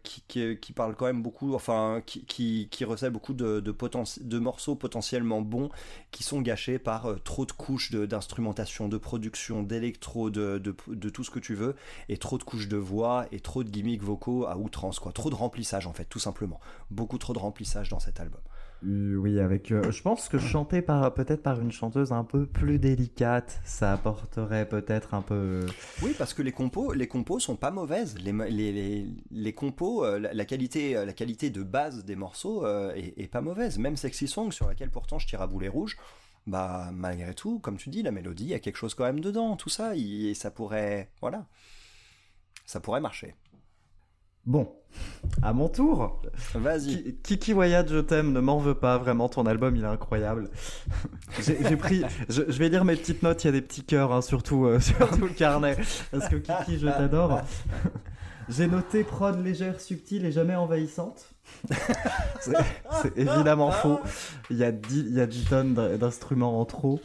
qui, 0.03 0.59
qui, 0.59 0.73
parle 0.73 0.97
quand 0.97 1.07
même 1.07 1.23
beaucoup, 1.23 1.55
enfin 1.55 2.03
qui 2.05 2.27
qui, 2.27 2.85
recèle 2.85 3.11
beaucoup 3.13 3.35
de 3.35 3.61
de, 3.61 3.73
poten- 3.73 4.21
de 4.23 4.39
morceaux 4.39 4.75
potentiellement 4.75 5.43
bons 5.43 5.71
qui 6.11 6.25
sont 6.25 6.41
gâchés 6.41 6.79
par 6.81 7.07
euh, 7.07 7.17
trop 7.23 7.47
de 7.47 7.53
couches 7.53 7.93
de- 7.93 8.05
d'instrumentation, 8.05 8.89
de, 8.89 8.99
production, 8.99 9.63
d'électro, 9.63 10.31
de, 10.31 10.59
de 10.59 10.75
de 10.89 11.09
tout 11.09 11.23
ce 11.23 11.31
que 11.31 11.39
tu 11.39 11.55
veux 11.55 11.77
et 12.09 12.17
trop 12.19 12.37
de 12.37 12.43
couches 12.43 12.69
de 12.69 12.77
voix 12.77 13.27
et 13.31 13.39
trop 13.41 13.63
de 13.63 13.71
gimmicks 13.71 14.03
vocaux 14.03 14.47
à 14.47 14.57
outrance 14.57 14.99
quoi, 14.99 15.13
trop 15.13 15.31
de 15.31 15.37
remplissage 15.37 15.87
en 15.87 15.93
fait 15.93 16.05
tout 16.07 16.19
simplement, 16.19 16.61
beaucoup 16.91 17.19
trop 17.19 17.33
de 17.33 17.39
remplissage 17.39 17.91
dans 17.91 18.01
cet 18.01 18.19
album. 18.19 18.41
Euh, 18.85 19.17
Oui, 19.17 19.39
avec. 19.41 19.73
euh, 19.73 19.91
je 19.91 20.03
pense 20.03 20.29
que 20.29 20.39
chanter 20.39 20.81
par 20.83 21.13
peut-être 21.15 21.43
par 21.43 21.61
une 21.61 21.71
chanteuse 21.73 22.13
un 22.13 22.25
peu 22.25 22.47
plus 22.47 22.79
délicate, 22.79 23.61
ça 23.65 23.93
apporterait 23.93 24.69
peut-être 24.69 25.15
un 25.15 25.23
peu. 25.23 25.67
Oui, 26.03 26.15
parce 26.17 26.33
que 26.35 26.43
les 26.43 26.53
compos, 26.53 26.93
les 26.93 27.07
compos 27.07 27.41
sont 27.41 27.57
pas 27.57 27.71
mauvaises. 27.71 28.17
Les, 28.19 28.33
les, 28.33 28.73
les, 28.73 29.07
les 29.31 29.53
compos, 29.53 30.05
euh, 30.05 30.19
la, 30.19 30.45
qualité, 30.45 30.97
euh, 30.97 31.05
la 31.05 31.13
qualité 31.13 31.51
de 31.51 31.63
base 31.63 32.05
des 32.05 32.17
morceaux 32.17 32.65
euh, 32.65 32.93
est, 32.95 33.29
pas 33.29 33.41
mauvaise. 33.43 33.79
Même 33.79 33.97
Sexy 33.97 34.27
Song, 34.29 34.51
sur 34.53 34.67
laquelle 34.67 34.91
pourtant 34.91 35.19
je 35.19 35.27
tire 35.27 35.43
à 35.43 35.47
boulet 35.47 35.69
rouge, 35.69 35.97
bah 36.47 36.91
malgré 36.93 37.35
tout, 37.35 37.59
comme 37.59 37.77
tu 37.77 37.91
dis, 37.91 38.03
la 38.03 38.13
mélodie, 38.13 38.45
il 38.45 38.51
y 38.51 38.55
a 38.55 38.61
quelque 38.61 38.77
chose 38.77 38.95
quand 38.95 39.05
même 39.05 39.21
dedans. 39.21 39.57
Tout 39.57 39.69
ça, 39.69 39.95
et 39.95 40.33
ça 40.35 40.51
pourrait, 40.51 41.11
voilà, 41.21 41.47
ça 42.65 42.81
pourrait 42.81 43.01
marcher. 43.03 43.35
Bon, 44.51 44.69
à 45.43 45.53
mon 45.53 45.69
tour. 45.69 46.21
Vas-y. 46.57 47.05
Ki- 47.05 47.17
Kiki 47.23 47.55
Wyatt, 47.55 47.89
je 47.89 47.99
t'aime, 48.01 48.33
ne 48.33 48.41
m'en 48.41 48.59
veux 48.59 48.75
pas, 48.75 48.99
vraiment, 48.99 49.29
ton 49.29 49.47
album 49.47 49.77
il 49.77 49.85
est 49.85 49.87
incroyable. 49.87 50.51
J'ai 51.41 51.77
pris, 51.77 52.03
je, 52.29 52.43
je 52.49 52.59
vais 52.59 52.69
lire 52.69 52.85
mes 52.85 52.97
petites 52.97 53.23
notes, 53.23 53.45
il 53.45 53.47
y 53.47 53.51
a 53.51 53.53
des 53.53 53.63
petits 53.63 53.85
cœurs, 53.85 54.13
hein, 54.13 54.23
surtout, 54.23 54.65
euh, 54.67 54.81
sur 54.81 55.09
tout 55.11 55.23
le 55.27 55.29
carnet, 55.35 55.77
parce 56.11 56.29
que 56.29 56.35
Kiki, 56.35 56.81
je 56.81 56.89
t'adore. 56.89 57.41
J'ai 58.49 58.67
noté 58.67 59.05
prod 59.05 59.41
légère, 59.41 59.81
subtile 59.81 60.25
et 60.27 60.33
jamais 60.33 60.57
envahissante. 60.57 61.27
C'est 62.41 63.17
évidemment 63.17 63.71
faux. 63.71 64.01
Il 64.51 64.57
y 64.57 64.65
a 64.65 64.73
10, 64.73 65.05
il 65.11 65.15
y 65.15 65.21
a 65.21 65.27
10 65.27 65.45
tonnes 65.45 65.75
d'in- 65.75 65.97
d'instruments 65.97 66.61
en 66.61 66.65
trop. 66.65 67.01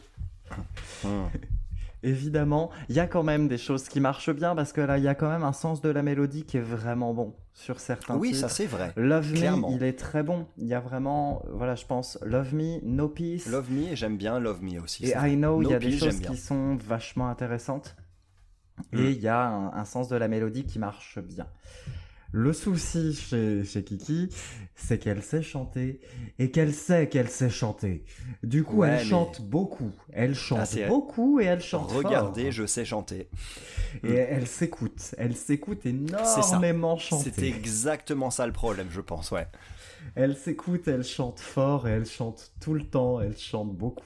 Évidemment, 2.06 2.70
il 2.90 2.96
y 2.96 3.00
a 3.00 3.08
quand 3.08 3.24
même 3.24 3.48
des 3.48 3.58
choses 3.58 3.90
qui 3.90 4.00
marchent 4.00 4.30
bien 4.34 4.56
parce 4.56 4.72
que 4.74 4.82
là, 4.82 4.98
il 4.98 5.04
y 5.04 5.08
a 5.08 5.16
quand 5.16 5.30
même 5.30 5.44
un 5.44 5.54
sens 5.54 5.82
de 5.82 5.90
la 5.90 6.04
mélodie 6.04 6.44
qui 6.44 6.58
est 6.58 6.62
vraiment 6.62 7.14
bon 7.14 7.34
sur 7.54 7.80
certains 7.80 8.16
Oui, 8.16 8.30
titres. 8.30 8.42
ça 8.42 8.50
c'est 8.50 8.68
vrai. 8.68 8.94
Love 8.96 9.34
Clairement. 9.34 9.72
Me, 9.72 9.76
il 9.78 9.84
est 9.84 9.98
très 9.98 10.22
bon. 10.24 10.46
Il 10.58 10.68
y 10.68 10.74
a 10.74 10.80
vraiment, 10.80 11.42
voilà, 11.52 11.76
je 11.76 11.86
pense, 11.86 12.20
Love 12.24 12.54
Me, 12.54 12.80
No 12.84 13.08
Peace. 13.10 13.48
Love 13.50 13.72
Me, 13.72 13.96
j'aime 13.96 14.18
bien 14.18 14.40
Love 14.40 14.62
Me 14.62 14.80
aussi. 14.80 15.06
et. 15.06 15.14
I 15.18 15.36
Know, 15.36 15.62
il 15.62 15.70
y 15.70 15.74
a 15.74 15.80
des 15.80 15.98
choses 15.98 16.20
qui 16.20 16.38
sont 16.38 16.76
vachement 16.76 17.28
intéressantes. 17.30 17.96
Mm. 18.92 18.98
Et 19.00 19.12
il 19.12 19.20
y 19.22 19.28
a 19.28 19.42
un, 19.48 19.74
un 19.74 19.86
sens 19.86 20.08
de 20.10 20.16
la 20.16 20.28
mélodie 20.28 20.66
qui 20.66 20.80
marche 20.80 21.18
bien. 21.20 21.48
Le 22.32 22.52
souci 22.52 23.14
chez, 23.14 23.64
chez 23.64 23.84
Kiki, 23.84 24.30
c'est 24.76 24.98
qu'elle 24.98 25.24
sait 25.24 25.42
chanter 25.42 26.02
et 26.38 26.52
qu'elle 26.52 26.74
sait 26.74 27.08
qu'elle 27.08 27.30
sait 27.30 27.50
chanter. 27.50 28.04
Du 28.44 28.64
coup, 28.64 28.78
Ouais, 28.78 28.90
elle 28.90 28.98
mais- 28.98 29.04
chante 29.06 29.42
beaucoup. 29.42 29.92
Elle 30.12 30.36
chante 30.36 30.60
Ah, 30.62 30.66
c'est- 30.66 30.88
beaucoup 30.88 31.40
et 31.40 31.46
elle 31.46 31.62
chante 31.62 31.92
Regardez, 31.92 32.44
fort. 32.44 32.52
je 32.52 32.66
sais 32.66 32.84
chanter. 32.84 33.30
Et 34.04 34.14
elle 34.16 34.48
s'écoute. 34.48 35.16
Elle 35.18 35.36
s'écoute 35.36 35.86
énormément 35.86 36.98
chanter. 36.98 37.32
C'est 37.34 37.48
exactement 37.48 38.30
ça 38.32 38.46
le 38.48 38.54
problème, 38.54 38.88
je 38.90 39.02
pense, 39.02 39.32
ouais. 39.32 39.48
Elle 40.16 40.36
s'écoute, 40.36 40.88
elle 40.88 41.04
chante 41.04 41.40
fort 41.40 41.88
et 41.88 41.92
elle 41.92 42.06
chante 42.06 42.52
tout 42.60 42.74
le 42.74 42.84
temps, 42.84 43.22
elle 43.22 43.38
chante 43.38 43.74
beaucoup. 43.76 44.04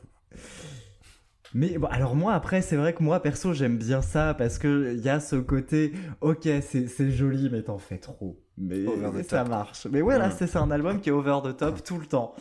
Mais 1.53 1.77
bon, 1.79 1.87
alors 1.87 2.15
moi 2.15 2.33
après 2.33 2.61
c'est 2.61 2.75
vrai 2.75 2.93
que 2.93 3.01
moi 3.01 3.21
perso 3.21 3.53
j'aime 3.53 3.77
bien 3.77 4.01
ça 4.03 4.33
parce 4.35 4.59
que 4.59 4.93
il 4.95 4.99
y 5.03 5.09
a 5.09 5.19
ce 5.19 5.35
côté 5.35 5.93
ok 6.21 6.47
c'est 6.61 7.09
joli 7.11 7.49
mais 7.49 7.63
t'en 7.63 7.79
fais 7.79 7.97
trop 7.97 8.39
mais 8.57 8.85
ça 9.23 9.43
marche 9.45 9.87
mais 9.87 10.01
ouais 10.03 10.19
là 10.19 10.27
Mm. 10.29 10.35
c'est 10.37 10.55
un 10.57 10.69
album 10.69 10.99
qui 11.01 11.09
est 11.09 11.11
over 11.11 11.39
the 11.43 11.57
top 11.57 11.83
tout 11.83 11.97
le 11.97 12.05
temps 12.05 12.35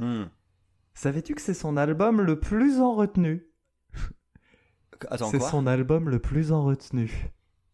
Hum. 0.00 0.28
savais-tu 0.94 1.34
que 1.34 1.40
c'est 1.42 1.54
son 1.54 1.76
album 1.76 2.20
le 2.20 2.40
plus 2.40 2.80
en 2.80 2.94
retenue? 2.94 3.46
Attends, 5.10 5.26
c'est 5.26 5.40
son 5.40 5.66
album 5.66 6.08
le 6.08 6.18
plus 6.18 6.52
en 6.52 6.64
retenue 6.64 7.28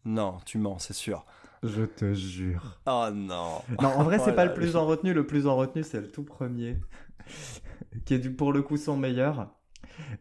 Non, 0.05 0.37
tu 0.45 0.57
mens, 0.57 0.79
c'est 0.79 0.93
sûr. 0.93 1.25
je 1.63 1.83
te 1.83 2.13
jure 2.13 2.79
Oh 2.87 3.07
non. 3.13 3.61
Non, 3.81 3.89
en 3.89 4.03
vrai, 4.03 4.17
c'est 4.19 4.31
Oh 4.31 4.35
pas 4.35 4.45
là 4.45 4.51
le 4.51 4.53
plus 4.53 4.75
en 4.75 4.85
retenue. 4.85 5.13
Le 5.13 5.25
plus 5.27 5.45
en 5.47 5.55
retenue, 5.55 5.83
c'est 5.83 6.01
le 6.01 6.09
tout 6.09 6.23
premier, 6.23 6.77
qui 8.05 8.15
est 8.15 8.19
du, 8.19 8.31
pour 8.33 8.51
le 8.51 8.61
coup 8.61 8.77
son 8.77 8.97
meilleur. 8.97 9.55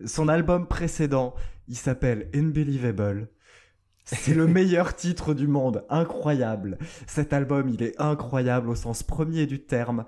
Son 0.04 0.28
album 0.28 0.66
précédent, 0.66 1.34
il 1.68 1.76
s'appelle 1.76 2.28
Unbelievable. 2.34 3.28
C'est 4.04 4.32
le 4.32 4.46
meilleur 4.46 4.96
titre 4.96 5.34
du 5.34 5.46
monde, 5.46 5.84
incroyable. 5.90 6.78
Cet 7.06 7.34
album, 7.34 7.68
il 7.68 7.82
est 7.82 8.00
incroyable 8.00 8.70
au 8.70 8.74
sens 8.74 9.02
premier 9.02 9.44
du 9.44 9.60
terme. 9.60 10.06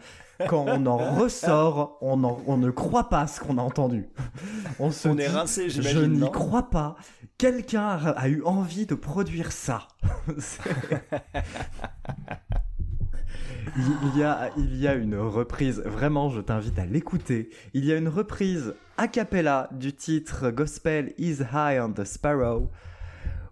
Quand 0.49 0.65
on 0.67 0.87
en 0.87 0.97
ressort, 1.17 1.99
on, 2.01 2.25
en- 2.25 2.41
on 2.47 2.57
ne 2.57 2.71
croit 2.71 3.11
pas 3.11 3.27
ce 3.27 3.41
qu'on 3.41 3.59
a 3.59 3.63
entendu. 3.63 4.09
On 4.79 4.91
se 4.91 5.07
On 5.07 5.17
dit, 5.17 5.23
est 5.25 5.29
rincé, 5.29 5.69
je 5.69 5.99
n'y 6.07 6.31
crois 6.31 6.71
pas. 6.71 6.97
Quelqu'un 7.37 7.89
a, 7.89 8.09
a 8.13 8.29
eu 8.29 8.43
envie 8.45 8.87
de 8.87 8.95
produire 8.95 9.53
ça. 9.53 9.87
Il, 13.77 14.19
y 14.19 14.23
a, 14.23 14.51
il 14.57 14.77
y 14.77 14.89
a 14.89 14.95
une 14.95 15.17
reprise, 15.17 15.83
vraiment, 15.85 16.29
je 16.31 16.41
t'invite 16.41 16.79
à 16.79 16.87
l'écouter. 16.87 17.51
Il 17.75 17.85
y 17.85 17.93
a 17.93 17.97
une 17.97 18.09
reprise 18.09 18.75
a 18.97 19.09
cappella 19.09 19.69
du 19.73 19.93
titre 19.95 20.51
Gospel 20.51 21.13
is 21.19 21.39
High 21.53 21.81
on 21.81 21.93
the 21.93 22.05
Sparrow, 22.05 22.71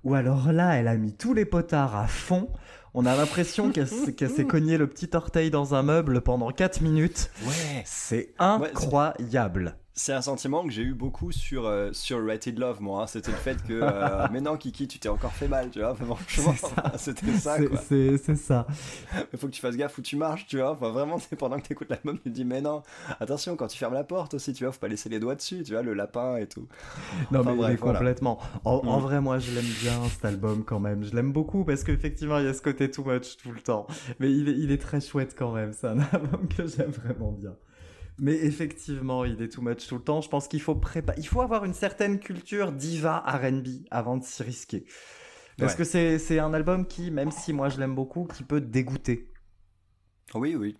où 0.05 0.15
alors 0.15 0.53
là, 0.53 0.75
elle 0.77 0.89
a 0.89 0.97
mis 0.97 1.15
tous 1.15 1.35
les 1.35 1.45
potards 1.45 1.97
à 1.97 2.07
fond. 2.07 2.49
On 2.95 3.07
a 3.07 3.17
l'impression 3.17 3.71
qu'elle 3.71 3.87
s'est 3.89 4.45
cogné 4.47 4.77
le 4.79 4.87
petit 4.87 5.11
orteil 5.15 5.51
dans 5.51 5.75
un 5.75 5.83
meuble 5.83 6.21
pendant 6.21 6.51
4 6.51 6.81
minutes. 6.81 7.31
Ouais. 7.45 7.83
C'est- 7.85 8.35
incroyable. 8.39 9.77
C'est 10.01 10.13
un 10.13 10.23
sentiment 10.23 10.63
que 10.63 10.71
j'ai 10.71 10.83
eu 10.83 10.95
beaucoup 10.95 11.33
sur, 11.33 11.67
euh, 11.67 11.91
sur 11.93 12.25
Rated 12.25 12.57
Love, 12.57 12.81
moi. 12.81 13.03
hein. 13.03 13.07
C'était 13.09 13.33
le 13.33 13.37
fait 13.37 13.61
que, 13.65 13.73
euh, 13.73 14.29
mais 14.33 14.41
non, 14.41 14.57
Kiki, 14.57 14.87
tu 14.87 15.01
t'es 15.01 15.09
encore 15.09 15.33
fait 15.33 15.49
mal, 15.49 15.71
tu 15.71 15.81
vois. 15.81 15.93
Franchement, 15.97 16.55
C'est 16.57 16.67
ça. 16.69 16.93
c'était 16.99 17.33
ça, 17.33 17.57
C'est- 17.89 18.17
c'est 18.19 18.37
ça. 18.37 18.67
Il 19.33 19.39
faut 19.41 19.49
que 19.49 19.53
tu 19.53 19.61
fasses 19.61 19.77
gaffe 19.77 19.99
où 19.99 20.03
tu 20.03 20.15
marches, 20.15 20.47
tu 20.47 20.59
vois. 20.59 20.71
Enfin, 20.71 20.91
vraiment, 20.91 21.19
c'est 21.19 21.35
pendant 21.35 21.57
que 21.59 21.67
tu 21.67 21.73
écoutes 21.73 21.91
l'album, 21.91 22.17
tu 22.17 22.23
te 22.25 22.29
dis, 22.29 22.45
mais 22.45 22.61
non, 22.61 22.83
attention, 23.19 23.57
quand 23.57 23.67
tu 23.67 23.77
fermes 23.77 23.95
la 23.95 24.05
porte 24.05 24.35
aussi, 24.35 24.53
tu 24.53 24.63
vois, 24.63 24.73
faut 24.73 24.79
pas 24.79 24.87
laisser 24.87 25.09
les 25.09 25.19
doigts 25.19 25.35
dessus, 25.35 25.65
tu 25.65 25.73
vois, 25.73 25.83
le 25.83 25.95
lapin 25.95 26.37
et 26.37 26.47
tout. 26.47 26.69
Non 27.33 27.41
Enfin, 27.41 27.51
mais 27.51 27.57
bref, 27.57 27.71
mais 27.71 27.77
voilà. 27.77 27.99
complètement. 27.99 28.39
En, 28.65 28.75
en 28.87 28.99
Mm. 28.99 29.03
vrai, 29.03 29.21
moi, 29.21 29.39
je 29.41 29.51
l'aime 29.51 29.65
bien 29.83 30.01
cet 30.11 30.25
album 30.25 30.63
quand 30.65 30.79
même. 30.79 31.03
Je 31.03 31.13
l'aime 31.17 31.33
beaucoup 31.33 31.65
parce 31.65 31.83
qu'effectivement, 31.83 32.39
il 32.39 32.45
y 32.45 32.49
a 32.49 32.55
ce 32.55 32.63
côté 32.63 32.89
too 32.89 33.03
much 33.05 33.37
tout 33.37 33.51
le 33.51 33.61
temps. 33.61 33.89
Mais 34.21 34.31
il 34.33 34.49
est, 34.49 34.53
il 34.59 34.71
est 34.71 34.81
très 34.81 35.01
chouette 35.01 35.35
quand 35.37 35.51
même. 35.53 35.73
C'est 35.73 35.89
un 35.89 35.99
album 36.13 36.47
que 36.49 36.67
j'aime 36.69 36.91
vraiment 36.93 37.33
bien. 37.33 37.55
Mais 38.21 38.35
effectivement, 38.35 39.25
il 39.25 39.41
est 39.41 39.49
too 39.49 39.63
much 39.63 39.87
tout 39.87 39.95
le 39.97 40.03
temps. 40.03 40.21
Je 40.21 40.29
pense 40.29 40.49
qu'il 40.49 40.61
faut 40.61 40.75
prépa- 40.75 41.15
il 41.19 41.27
faut 41.27 41.41
avoir 41.41 41.65
une 41.65 41.75
certaine 41.75 42.19
culture 42.19 42.73
diva 42.73 43.19
R&B 43.27 43.85
avant 43.91 44.17
de 44.17 44.25
s'y 44.25 44.43
risquer. 44.43 44.85
Parce 45.57 45.73
Ouais. 45.73 45.79
que 45.79 45.85
c'est 45.85 46.19
c'est 46.19 46.39
un 46.39 46.53
album 46.55 46.87
qui, 46.87 47.11
même 47.11 47.31
si 47.31 47.53
moi 47.53 47.69
je 47.69 47.79
l'aime 47.79 47.95
beaucoup, 47.95 48.25
qui 48.27 48.43
peut 48.45 48.61
dégoûter. 48.61 49.31
Oui, 50.35 50.55
oui. 50.57 50.77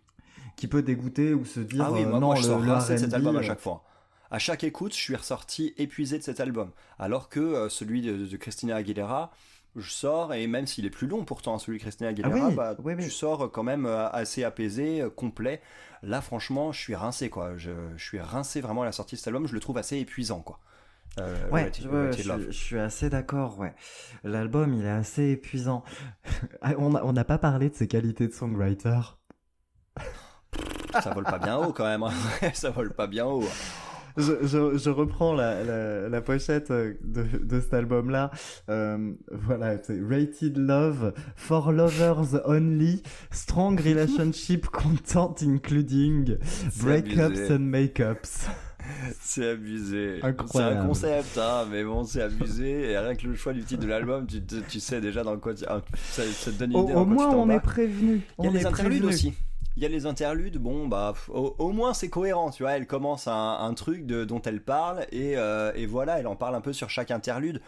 Qui 0.57 0.67
peut 0.67 0.83
dégoûter 0.83 1.35
ou 1.35 1.45
se 1.45 1.61
dire 1.61 1.85
Ah 1.87 1.93
oui, 1.93 2.03
euh, 2.03 2.09
moi, 2.09 2.21
non, 2.21 2.27
moi, 2.29 2.35
je 2.37 2.43
le, 2.43 2.47
sors 2.49 2.59
le 2.61 2.81
cet 2.99 3.15
album 3.15 3.37
à 3.37 3.41
euh, 3.41 3.43
chaque 3.43 3.61
fois. 3.61 3.85
À 4.31 4.39
chaque 4.39 4.65
écoute, 4.65 4.93
je 4.93 4.99
suis 5.01 5.17
ressorti 5.17 5.73
épuisé 5.79 6.19
de 6.19 6.23
cet 6.23 6.41
album. 6.41 6.73
Alors 6.99 7.29
que 7.29 7.41
euh, 7.41 7.69
celui 7.69 8.03
de, 8.03 8.27
de 8.27 8.37
Christina 8.37 8.77
Aguilera, 8.77 9.31
je 9.77 9.91
sors, 9.91 10.35
et 10.35 10.47
même 10.47 10.67
s'il 10.67 10.85
est 10.87 10.91
plus 10.91 11.07
long 11.07 11.25
pourtant, 11.25 11.59
celui 11.59 11.79
de 11.79 11.83
Christina 11.83 12.11
Aguilera, 12.11 12.33
Ah 12.35 12.49
oui, 12.49 12.55
bah, 12.55 12.77
oui, 12.83 12.95
oui. 12.97 13.05
tu 13.05 13.11
sors 13.11 13.51
quand 13.51 13.63
même 13.63 13.87
euh, 13.87 14.09
assez 14.11 14.45
apaisé, 14.45 15.01
euh, 15.01 15.11
complet. 15.11 15.63
Là, 16.03 16.21
franchement, 16.21 16.73
je 16.73 16.81
suis 16.81 16.95
rincé, 16.95 17.31
quoi. 17.31 17.57
Je, 17.57 17.71
je 17.97 18.05
suis 18.05 18.21
rincé 18.21 18.61
vraiment 18.61 18.83
à 18.83 18.87
la 18.87 18.93
sortie 18.93 19.15
de 19.17 19.19
cet 19.19 19.29
album, 19.29 19.47
je 19.47 19.55
le 19.55 19.61
trouve 19.61 19.79
assez 19.79 19.97
épuisant, 19.99 20.41
quoi. 20.41 20.61
Euh, 21.19 21.49
Ouais, 21.51 21.65
ouais, 21.89 22.13
je, 22.13 22.23
je 22.51 22.51
suis 22.57 22.79
assez 22.79 23.11
d'accord, 23.11 23.59
ouais. 23.59 23.75
L'album, 24.23 24.75
il 24.75 24.85
est 24.85 24.91
assez 24.91 25.31
épuisant. 25.31 25.83
Ah, 26.63 26.73
on 26.79 27.13
n'a 27.13 27.25
pas 27.25 27.39
parlé 27.39 27.71
de 27.71 27.75
ses 27.75 27.89
qualités 27.89 28.29
de 28.29 28.33
songwriter. 28.33 29.01
Ça 31.03 31.11
vole 31.13 31.25
pas 31.25 31.39
bien 31.39 31.57
haut 31.59 31.73
quand 31.73 31.85
même. 31.85 32.05
ça 32.55 32.71
vole 32.71 32.93
pas 32.93 33.07
bien 33.07 33.27
haut. 33.27 33.45
Je, 34.19 34.33
je, 34.47 34.77
je 34.79 34.91
reprends 34.91 35.33
la, 35.33 35.63
la, 35.65 36.09
la 36.09 36.21
pochette 36.21 36.71
euh, 36.71 36.95
de, 37.05 37.25
de 37.43 37.61
cet 37.61 37.73
album-là. 37.73 38.31
Euh, 38.69 39.13
voilà, 39.31 39.77
c'est 39.83 39.99
Rated 40.01 40.57
Love 40.59 41.13
for 41.37 41.73
Lovers 41.73 42.41
Only, 42.45 43.03
Strong 43.31 43.81
Relationship 43.81 44.67
Content 44.73 45.35
Including 45.41 46.37
Breakups 46.83 47.51
and 47.51 47.61
Makeups. 47.61 48.49
C'est 49.21 49.51
abusé. 49.51 50.21
C'est 50.51 50.61
un 50.63 50.87
concept, 50.87 51.37
hein, 51.39 51.67
mais 51.71 51.85
bon, 51.85 52.05
c'est 52.05 52.23
abusé. 52.23 52.91
Et 52.93 52.99
rien 52.99 53.15
que 53.15 53.27
le 53.27 53.35
choix 53.35 53.53
du 53.53 53.63
titre 53.63 53.83
de 53.83 53.89
l'album, 53.89 54.27
tu, 54.27 54.81
sais 54.81 55.01
déjà 55.01 55.23
dans 55.23 55.37
quoi 55.39 55.55
tu, 55.55 55.65
ah, 55.69 55.81
ça, 56.11 56.23
ça 56.33 56.51
te 56.51 56.59
donne 56.59 56.71
une 56.73 56.77
Au, 56.77 56.85
idée. 56.85 56.93
au 56.95 56.97
dans 56.97 57.05
quoi 57.05 57.15
moins, 57.15 57.31
tu 57.31 57.37
on 57.37 57.51
est 57.51 57.61
prévenu. 57.61 58.21
Il 58.39 58.45
y 58.45 58.49
a 58.49 58.51
On 58.51 58.55
est 58.55 58.65
interludes 58.67 59.03
prévenu. 59.03 59.09
aussi. 59.09 59.35
Il 59.79 59.83
y 59.83 59.87
a 59.87 59.89
les 59.89 60.07
interludes, 60.07 60.59
bon, 60.59 60.89
bah, 60.89 61.15
au, 61.29 61.55
au 61.61 61.71
moins 61.71 61.95
c'est 61.95 62.09
cohérent, 62.11 62.51
tu 62.51 62.65
vois. 62.65 62.73
Elle 62.73 62.89
commence 62.89 63.29
un, 63.29 63.59
un 63.61 63.73
truc 63.75 64.07
de, 64.07 64.25
dont 64.25 64.43
elle 64.43 64.61
parle, 64.61 65.07
et, 65.13 65.37
euh, 65.37 65.71
et 65.77 65.87
voilà, 65.87 66.19
elle 66.19 66.27
en 66.27 66.35
parle 66.35 66.57
un 66.57 66.61
peu 66.61 66.73
sur 66.73 66.91
chaque 66.91 67.13
interlude. 67.13 67.63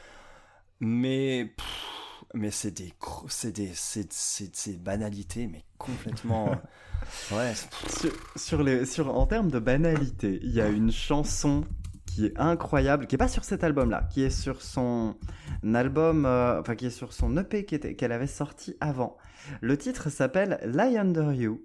Mais, 0.81 1.55
pff, 1.57 2.25
mais 2.35 2.51
c'est 2.51 2.73
des, 2.73 2.93
c'est 3.29 3.53
des, 3.53 3.71
c'est, 3.75 4.83
banalités, 4.83 5.47
mais 5.47 5.65
complètement. 5.79 6.47
ouais, 7.31 7.53
c'est- 7.55 7.71
pff, 7.71 7.89
sur, 7.99 8.13
sur 8.37 8.63
les, 8.65 8.87
sur, 8.87 9.17
en 9.17 9.27
termes 9.27 9.51
de 9.53 9.61
banalité, 9.61 10.41
il 10.43 10.51
y 10.51 10.61
a 10.61 10.69
une 10.69 10.91
chanson 10.91 11.63
qui 12.07 12.27
est 12.27 12.37
incroyable, 12.41 13.07
qui 13.07 13.15
est 13.15 13.19
pas 13.19 13.29
sur 13.29 13.45
cet 13.45 13.63
album-là, 13.63 14.09
qui 14.11 14.23
est 14.25 14.31
sur 14.31 14.63
son 14.63 15.15
album, 15.63 16.27
euh, 16.27 16.61
enfin 16.61 16.75
qui 16.75 16.87
est 16.87 16.91
sur 16.91 17.13
son 17.13 17.37
EP 17.37 17.65
qu'elle 17.65 18.11
avait 18.13 18.27
sorti 18.27 18.77
avant. 18.81 19.17
Le 19.61 19.79
titre 19.79 20.11
s'appelle 20.11 20.59
Lie 20.65 20.99
Under 20.99 21.33
You. 21.33 21.63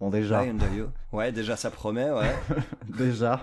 Bon 0.00 0.10
déjà. 0.10 0.42
Ouais, 1.12 1.30
déjà 1.30 1.56
ça 1.56 1.70
promet, 1.70 2.10
ouais. 2.10 2.34
déjà. 2.88 3.42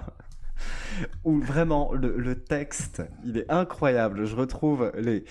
Où 1.23 1.39
vraiment 1.39 1.93
le, 1.93 2.17
le 2.17 2.35
texte, 2.35 3.03
il 3.23 3.37
est 3.37 3.51
incroyable. 3.51 4.25
Je 4.25 4.35
retrouve 4.35 4.91
les 4.97 5.23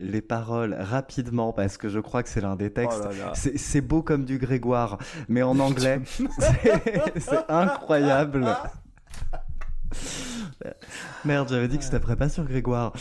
les 0.00 0.22
paroles 0.22 0.76
rapidement 0.78 1.52
parce 1.52 1.76
que 1.76 1.88
je 1.88 1.98
crois 1.98 2.22
que 2.22 2.28
c'est 2.28 2.40
l'un 2.40 2.54
des 2.56 2.72
textes 2.72 3.02
Oh 3.04 3.30
c'est 3.34 3.80
beau 3.80 4.02
comme 4.02 4.24
du 4.24 4.38
Grégoire, 4.38 4.98
mais 5.28 5.42
en 5.42 5.58
anglais. 5.60 6.00
C'est 7.16 7.50
incroyable. 7.50 8.46
Merde, 11.24 11.48
j'avais 11.48 11.68
dit 11.68 11.78
que 11.78 11.84
je 11.84 11.90
taperais 11.90 12.16
pas 12.16 12.28
sur 12.28 12.44
Grégoire. 12.44 12.92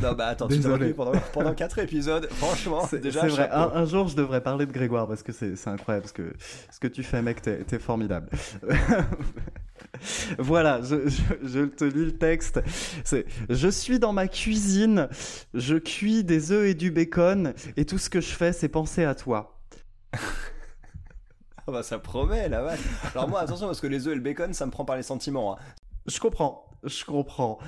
Non, 0.00 0.12
bah 0.12 0.26
attends, 0.26 0.48
tu 0.48 0.60
t'es 0.60 0.92
pendant, 0.94 1.12
pendant 1.32 1.54
4 1.54 1.78
épisodes. 1.80 2.28
Franchement, 2.32 2.86
C'est 2.88 3.00
déjà, 3.00 3.22
c'est 3.22 3.28
vrai, 3.28 3.48
un, 3.50 3.70
un 3.74 3.84
jour 3.84 4.08
je 4.08 4.16
devrais 4.16 4.40
parler 4.42 4.66
de 4.66 4.72
Grégoire 4.72 5.06
parce 5.08 5.22
que 5.22 5.32
c'est 5.32 5.56
c'est 5.56 5.70
incroyable. 5.70 6.06
Ce 6.06 6.12
que, 6.12 6.32
ce 6.70 6.78
que 6.80 6.88
tu 6.88 7.02
fais, 7.02 7.20
mec, 7.22 7.42
t'es 7.42 7.78
formidable. 7.78 8.28
voilà, 10.38 10.80
je, 10.82 11.08
je, 11.08 11.22
je 11.48 11.64
te 11.64 11.84
lis 11.84 12.04
le 12.06 12.16
texte. 12.16 12.60
C'est 13.04 13.26
Je 13.48 13.68
suis 13.68 13.98
dans 13.98 14.12
ma 14.12 14.28
cuisine, 14.28 15.08
je 15.54 15.76
cuis 15.76 16.24
des 16.24 16.52
œufs 16.52 16.68
et 16.68 16.74
du 16.74 16.90
bacon, 16.90 17.54
et 17.76 17.84
tout 17.84 17.98
ce 17.98 18.08
que 18.10 18.20
je 18.20 18.30
fais, 18.30 18.52
c'est 18.52 18.68
penser 18.68 19.04
à 19.04 19.14
toi. 19.14 19.58
Ah 20.12 21.72
bah 21.72 21.82
ça 21.82 21.98
promet, 21.98 22.48
la 22.48 22.62
vache. 22.62 22.80
Alors 23.14 23.28
moi, 23.28 23.40
attention, 23.40 23.66
parce 23.66 23.80
que 23.80 23.86
les 23.86 24.06
œufs 24.06 24.12
et 24.12 24.16
le 24.16 24.22
bacon, 24.22 24.52
ça 24.54 24.66
me 24.66 24.70
prend 24.70 24.84
par 24.84 24.96
les 24.96 25.02
sentiments. 25.02 25.56
hein. 25.56 25.62
Je 26.06 26.18
comprends, 26.18 26.64
je 26.84 27.04
comprends. 27.04 27.58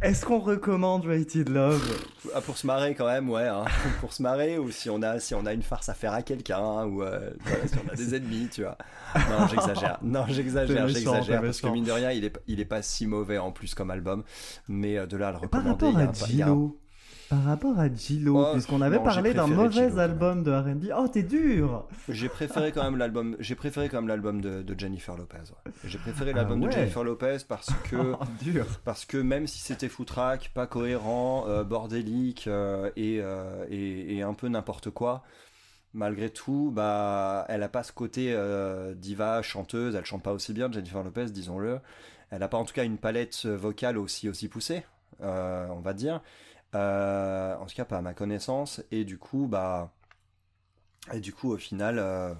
Est-ce 0.00 0.24
qu'on 0.24 0.38
recommande 0.38 1.06
Rated 1.06 1.48
Love? 1.48 1.82
Ah, 2.32 2.40
pour 2.40 2.56
se 2.56 2.66
marrer 2.68 2.94
quand 2.94 3.06
même, 3.06 3.28
ouais. 3.30 3.48
hein. 3.48 3.64
Pour 4.00 4.12
se 4.12 4.22
marrer, 4.22 4.56
ou 4.56 4.70
si 4.70 4.88
on 4.90 5.02
a, 5.02 5.18
si 5.18 5.34
on 5.34 5.44
a 5.44 5.52
une 5.52 5.62
farce 5.62 5.88
à 5.88 5.94
faire 5.94 6.12
à 6.12 6.22
quelqu'un, 6.22 6.58
hein, 6.60 6.86
ou 6.86 7.02
euh, 7.02 7.30
voilà, 7.40 7.66
si 7.66 7.74
on 7.84 7.92
a 7.92 7.96
des 7.96 8.14
ennemis, 8.14 8.48
tu 8.52 8.62
vois. 8.62 8.78
Non, 9.16 9.48
j'exagère. 9.48 9.98
Non, 10.02 10.24
j'exagère, 10.28 10.86
j'exagère. 10.88 11.40
Parce 11.42 11.60
que 11.60 11.66
mine 11.68 11.84
de 11.84 11.90
rien, 11.90 12.12
il 12.12 12.24
est, 12.24 12.38
il 12.46 12.60
est 12.60 12.64
pas 12.64 12.80
si 12.82 13.06
mauvais 13.08 13.38
en 13.38 13.50
plus 13.50 13.74
comme 13.74 13.90
album. 13.90 14.22
Mais 14.68 14.98
euh, 14.98 15.06
de 15.06 15.16
là 15.16 15.28
à 15.28 15.32
le 15.32 15.48
Par 15.48 15.62
recommander, 15.64 15.86
rapport 16.06 16.28
il 16.30 16.36
y 16.36 16.42
a 16.42 16.46
à 16.46 16.50
un- 16.50 16.72
par 17.28 17.44
rapport 17.44 17.78
à 17.78 17.92
Gillo, 17.92 18.38
Oh, 18.42 18.52
puisqu'on 18.52 18.80
avait 18.80 18.96
non, 18.96 19.04
parlé 19.04 19.34
d'un 19.34 19.46
mauvais 19.46 19.88
Gillo, 19.88 19.98
album 19.98 20.42
de 20.42 20.50
R&B. 20.50 20.84
Oh, 20.96 21.06
t'es 21.08 21.22
dur 21.22 21.86
J'ai 22.08 22.28
préféré 22.28 22.72
quand 22.72 22.82
même 22.84 22.96
l'album. 22.96 23.36
J'ai 23.38 23.54
préféré 23.54 23.88
quand 23.88 23.98
même 23.98 24.08
l'album 24.08 24.40
de, 24.40 24.62
de 24.62 24.78
Jennifer 24.78 25.16
Lopez. 25.16 25.36
ouais. 25.38 25.72
J'ai 25.84 25.98
préféré 25.98 26.32
l'album 26.32 26.58
Ah 26.60 26.64
ouais. 26.64 26.68
de 26.68 26.72
Jennifer 26.72 27.04
Lopez 27.04 27.38
parce 27.46 27.70
que 27.90 27.96
Oh, 28.20 28.24
dur 28.42 28.64
parce 28.84 29.04
que 29.04 29.18
même 29.18 29.46
si 29.46 29.58
c'était 29.58 29.88
foutraque, 29.88 30.50
pas 30.54 30.66
cohérent, 30.66 31.44
euh, 31.48 31.64
bordélique 31.64 32.46
euh, 32.46 32.90
et, 32.96 33.18
euh, 33.20 33.64
et, 33.70 34.16
et 34.16 34.22
un 34.22 34.32
peu 34.34 34.48
n'importe 34.48 34.88
quoi, 34.90 35.22
malgré 35.92 36.30
tout, 36.30 36.72
bah, 36.74 37.44
elle 37.48 37.62
a 37.62 37.68
pas 37.68 37.82
ce 37.82 37.92
côté 37.92 38.34
diva, 38.96 39.42
chanteuse. 39.42 39.94
Elle 39.94 40.04
chante 40.06 40.22
pas 40.22 40.32
aussi 40.32 40.52
bien, 40.54 40.70
Jennifer 40.72 41.02
Lopez, 41.02 41.26
disons-le. 41.26 41.80
Elle 42.30 42.42
a 42.42 42.48
pas 42.48 42.58
en 42.58 42.64
tout 42.64 42.74
cas 42.74 42.84
une 42.84 42.98
palette 42.98 43.44
vocale 43.46 43.98
aussi 43.98 44.28
aussi 44.28 44.48
poussée, 44.48 44.84
on 45.20 45.80
va 45.82 45.92
dire. 45.92 46.20
Euh, 46.74 47.56
en 47.56 47.66
tout 47.66 47.74
cas, 47.74 47.84
pas 47.84 47.98
à 47.98 48.02
ma 48.02 48.14
connaissance. 48.14 48.82
Et 48.90 49.04
du 49.04 49.18
coup, 49.18 49.46
bah, 49.46 49.92
et 51.12 51.20
du 51.20 51.32
coup, 51.32 51.52
au 51.52 51.56
final. 51.58 51.98
euh, 51.98 52.34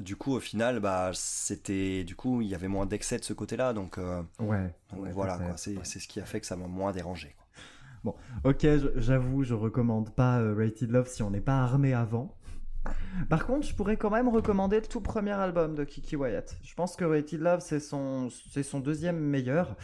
du 0.00 0.14
coup, 0.14 0.32
au 0.34 0.40
final, 0.40 0.78
bah, 0.80 1.10
c'était, 1.14 2.04
du 2.04 2.14
coup, 2.14 2.40
il 2.40 2.46
y 2.48 2.54
avait 2.54 2.68
moins 2.68 2.86
d'excès 2.86 3.18
de 3.18 3.24
ce 3.24 3.32
côté-là, 3.32 3.72
donc, 3.72 3.98
euh, 3.98 4.22
Ouais. 4.38 4.72
donc 4.92 5.00
ouais, 5.04 5.10
voilà. 5.12 5.56
C'est, 5.56 5.76
ouais. 5.76 5.84
ce 5.84 6.06
qui 6.06 6.20
a 6.20 6.24
fait 6.24 6.40
que 6.40 6.46
ça 6.46 6.54
m'a 6.56 6.68
moins 6.68 6.92
dérangé. 6.92 7.34
quoi. 8.04 8.14
Ok, 8.44 8.64
j'avoue, 8.94 9.42
je 9.42 9.54
recommande 9.54 10.14
pas 10.14 10.38
Rated 10.54 10.90
Love 10.92 11.08
si 11.08 11.22
on 11.24 11.30
n'est 11.30 11.40
pas 11.40 11.58
armé 11.58 11.94
avant. 11.94 12.32
Par 13.28 13.44
contre, 13.44 13.66
je 13.66 13.74
pourrais 13.74 13.96
quand 13.96 14.08
même 14.10 14.28
recommander 14.28 14.76
le 14.80 14.86
tout 14.86 15.00
premier 15.00 15.32
album 15.32 15.74
de 15.74 15.82
Kiki 15.84 16.14
Wyatt. 16.14 16.56
Je 16.62 16.74
pense 16.74 16.94
que 16.94 17.04
Rated 17.04 17.40
Love, 17.40 17.60
c'est 17.60 17.80
son, 17.80 18.28
son 18.30 18.78
deuxième 18.80 19.18
meilleur, 19.18 19.76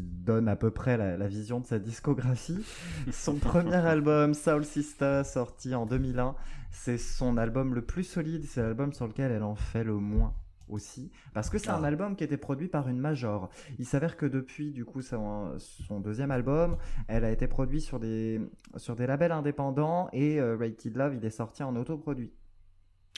qui 0.00 0.06
donne 0.24 0.48
à 0.48 0.56
peu 0.56 0.70
près 0.70 0.96
la, 0.96 1.16
la 1.16 1.28
vision 1.28 1.60
de 1.60 1.66
sa 1.66 1.78
discographie. 1.78 2.64
Son 3.10 3.34
premier 3.38 3.74
album, 3.76 4.34
Soul 4.34 4.64
Sister, 4.64 5.22
sorti 5.24 5.74
en 5.74 5.86
2001, 5.86 6.34
c'est 6.70 6.98
son 6.98 7.36
album 7.36 7.74
le 7.74 7.82
plus 7.82 8.04
solide, 8.04 8.44
c'est 8.44 8.62
l'album 8.62 8.92
sur 8.92 9.06
lequel 9.06 9.32
elle 9.32 9.42
en 9.42 9.54
fait 9.56 9.84
le 9.84 9.94
moins 9.94 10.34
aussi, 10.68 11.10
parce 11.34 11.50
que 11.50 11.58
c'est 11.58 11.72
un 11.72 11.82
Ah. 11.82 11.86
album 11.86 12.14
qui 12.14 12.22
a 12.22 12.26
été 12.26 12.36
produit 12.36 12.68
par 12.68 12.88
une 12.88 12.98
major. 12.98 13.50
Il 13.78 13.86
s'avère 13.86 14.16
que 14.16 14.24
depuis, 14.26 14.70
du 14.70 14.84
coup, 14.84 15.02
son, 15.02 15.58
son 15.58 15.98
deuxième 16.00 16.30
album, 16.30 16.76
elle 17.08 17.24
a 17.24 17.30
été 17.32 17.48
produite 17.48 17.82
sur 17.82 17.98
des, 17.98 18.40
sur 18.76 18.94
des 18.94 19.06
labels 19.08 19.32
indépendants 19.32 20.08
et 20.12 20.40
euh, 20.40 20.56
Rated 20.56 20.96
Love, 20.96 21.16
il 21.16 21.24
est 21.24 21.30
sorti 21.30 21.62
en 21.64 21.74
autoproduit. 21.74 22.30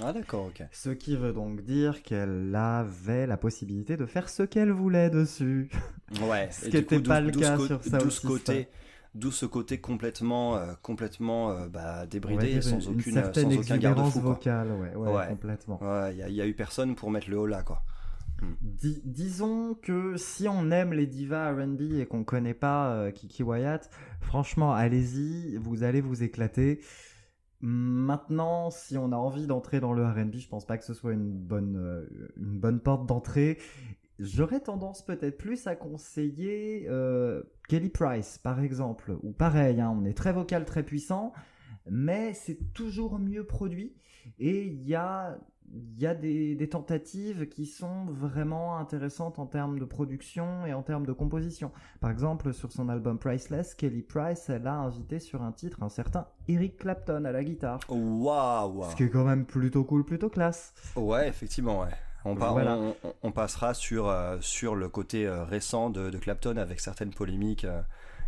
Ah 0.01 0.13
d'accord, 0.13 0.47
ok. 0.47 0.63
Ce 0.73 0.91
qui 0.91 1.17
veut 1.17 1.33
donc 1.33 1.63
dire 1.63 2.03
qu'elle 2.03 2.55
avait 2.55 3.27
la 3.27 3.37
possibilité 3.37 3.97
de 3.97 4.07
faire 4.07 4.29
ce 4.29 4.43
qu'elle 4.43 4.71
voulait 4.73 5.11
dessus. 5.11 5.71
Ouais. 6.23 6.49
Ce 6.53 6.65
qui 6.67 6.71
du 6.71 6.85
coup, 6.87 6.95
était 6.95 7.01
pas 7.09 7.21
le 7.21 7.31
cas 7.31 7.59
sur 7.59 7.83
ce 7.85 7.99
System. 8.09 8.31
côté, 8.31 8.69
d'où 9.15 9.31
ce 9.31 9.45
côté 9.45 9.81
complètement, 9.81 10.57
euh, 10.57 10.73
complètement 10.81 11.51
euh, 11.51 11.69
bah, 11.69 12.07
débridé, 12.07 12.55
dire 12.55 12.65
sans 12.65 12.81
une 12.81 12.99
aucune, 13.01 13.13
certaine 13.13 13.51
sans 13.53 13.59
aucun 13.61 13.77
garde-fou. 13.77 14.21
vocale, 14.21 14.73
ouais, 14.73 14.95
ouais, 14.97 15.13
Ouais. 15.13 15.27
complètement. 15.29 15.79
Ouais, 15.83 16.15
il 16.15 16.35
y, 16.35 16.41
a- 16.41 16.47
eu 16.47 16.55
personne 16.55 16.95
pour 16.95 17.11
mettre 17.11 17.29
le 17.29 17.39
haut 17.39 17.47
là, 17.47 17.63
quoi. 17.63 17.83
Dis- 18.63 19.03
disons 19.05 19.75
que 19.75 20.17
si 20.17 20.49
on 20.49 20.71
aime 20.73 20.93
les 20.95 21.07
divas 21.07 21.53
R&B 21.53 22.01
et 22.01 22.07
qu'on 22.07 22.25
connaît 22.25 22.55
pas 22.55 22.91
euh, 22.93 23.11
Kiki 23.13 23.43
Wyatt, 23.45 23.89
franchement, 24.21 24.73
allez-y, 24.75 25.57
vous 25.59 25.85
allez 25.85 26.01
vous 26.01 26.23
éclater. 26.25 26.81
Maintenant, 27.63 28.71
si 28.71 28.99
on 28.99 29.13
a 29.13 29.17
envie 29.17 29.47
d'entrer 29.47 29.79
dans 29.79 29.93
le 29.93 30.05
R&B, 30.05 30.35
je 30.35 30.49
pense 30.49 30.67
pas 30.67 30.77
que 30.79 30.85
ce 30.85 30.95
soit 30.95 31.13
une 31.13 31.31
bonne, 31.31 31.77
euh, 31.77 32.09
une 32.37 32.59
bonne 32.59 32.81
porte 32.81 33.07
d'entrée. 33.07 33.59
J'aurais 34.19 34.59
tendance 34.59 35.05
peut-être 35.05 35.39
plus 35.39 35.69
à 35.69 35.77
conseiller 35.77 36.87
euh, 36.89 37.43
Kelly 37.69 37.89
Price, 37.89 38.39
par 38.39 38.61
exemple. 38.61 39.17
Ou 39.23 39.31
pareil, 39.31 39.81
hein, 39.81 39.97
on 39.97 40.05
est 40.05 40.17
très 40.17 40.33
vocal, 40.33 40.65
très 40.65 40.83
puissant, 40.83 41.33
mais 41.89 42.35
c'est 42.35 42.73
toujours 42.73 43.21
mieux 43.21 43.45
produit. 43.45 43.95
Et 44.39 44.67
il 44.67 44.87
y 44.89 44.95
a, 44.95 45.37
y 45.99 46.07
a 46.07 46.15
des, 46.15 46.55
des 46.55 46.69
tentatives 46.69 47.49
qui 47.49 47.67
sont 47.67 48.07
vraiment 48.07 48.77
intéressantes 48.79 49.39
en 49.39 49.47
termes 49.47 49.79
de 49.79 49.85
production 49.85 50.67
et 50.67 50.75
en 50.75 50.83
termes 50.83 51.07
de 51.07 51.13
composition. 51.13 51.71
Par 52.01 52.11
exemple, 52.11 52.53
sur 52.53 52.73
son 52.73 52.89
album 52.89 53.19
Priceless, 53.19 53.75
Kelly 53.75 54.03
Price, 54.03 54.49
elle 54.51 54.67
a 54.67 54.75
invité 54.75 55.19
sur 55.21 55.43
un 55.43 55.53
titre 55.53 55.83
un 55.83 55.89
certain 55.89 56.27
Eric 56.49 56.77
Clapton 56.79 57.25
à 57.25 57.33
la 57.33 57.45
guitare. 57.45 57.81
Waouh 57.89 58.85
Ce 58.91 58.97
qui 58.97 59.05
est 59.05 59.11
quand 59.11 59.25
même 59.25 59.45
plutôt 59.47 59.85
cool, 59.85 60.05
plutôt 60.05 60.29
classe. 60.29 60.75
Ouais, 60.97 61.29
effectivement, 61.29 61.81
ouais. 61.81 61.89
On, 62.25 62.37
par- 62.37 62.53
Voilà. 62.53 62.79
on, 63.25 63.33
passera 63.33 63.75
sur, 63.75 64.09
euh, 64.09 64.37
sur 64.41 64.77
le 64.77 64.89
côté 64.89 65.27
euh, 65.27 65.43
récent 65.45 65.91
de, 65.91 66.09
de 66.09 66.19
Clapton 66.19 66.57
avec 66.57 66.79
certaines 66.79 67.11
polémiques 67.11 67.65
euh, 67.65 67.83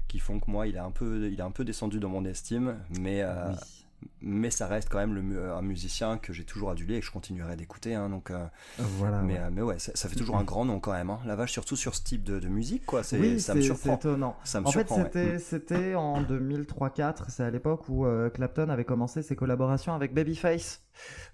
qui 0.08 0.18
font 0.18 0.40
que 0.40 0.50
moi, 0.50 0.66
il 0.66 0.74
est 0.74 0.80
un 0.80 0.90
peu, 0.90 1.28
il 1.30 1.38
est 1.38 1.42
un 1.42 1.52
peu 1.52 1.64
descendu 1.64 2.00
dans 2.00 2.08
mon 2.08 2.24
estime, 2.24 2.76
mais, 3.00 3.24
Oui. 3.24 3.83
Mais 4.20 4.50
ça 4.50 4.66
reste 4.66 4.88
quand 4.88 4.98
même 4.98 5.14
le, 5.14 5.22
mu- 5.22 5.38
un 5.40 5.62
musicien 5.62 6.18
que 6.18 6.32
j'ai 6.32 6.44
toujours 6.44 6.70
adulé 6.70 6.96
et 6.96 7.00
que 7.00 7.06
je 7.06 7.10
continuerai 7.12 7.56
d'écouter. 7.56 7.94
hein, 7.94 8.08
donc, 8.08 8.30
euh, 8.30 8.44
Voilà. 8.78 9.20
mais, 9.22 9.34
ouais. 9.34 9.38
euh, 9.40 9.48
mais 9.52 9.62
ouais, 9.62 9.78
ça, 9.78 9.92
ça 9.94 10.08
fait 10.08 10.16
toujours 10.16 10.36
un 10.36 10.44
grand 10.44 10.64
nom 10.64 10.80
quand 10.80 10.92
même. 10.92 11.10
Hein. 11.10 11.20
La 11.26 11.36
vache, 11.36 11.52
surtout 11.52 11.76
sur 11.76 11.94
ce 11.94 12.02
type 12.02 12.24
de, 12.24 12.38
de 12.40 12.48
musique, 12.48 12.86
quoi. 12.86 13.02
C'est, 13.02 13.18
oui, 13.18 13.40
ça 13.40 13.54
me 13.54 13.60
surprend. 13.60 13.96
étonnant. 13.96 14.36
Ça 14.44 14.60
me 14.60 14.66
En 14.66 14.70
fait, 14.70 14.80
surprend, 14.88 14.96
ouais. 14.98 15.04
c'était 15.12 15.38
c'était 15.38 15.94
en 15.94 16.22
2003-4, 16.22 17.24
c'est 17.28 17.42
à 17.44 17.50
l'époque 17.50 17.88
où 17.88 18.06
euh, 18.06 18.30
Clapton 18.30 18.68
avait 18.68 18.84
commencé 18.84 19.22
ses 19.22 19.36
collaborations 19.36 19.94
avec 19.94 20.14
Babyface, 20.14 20.82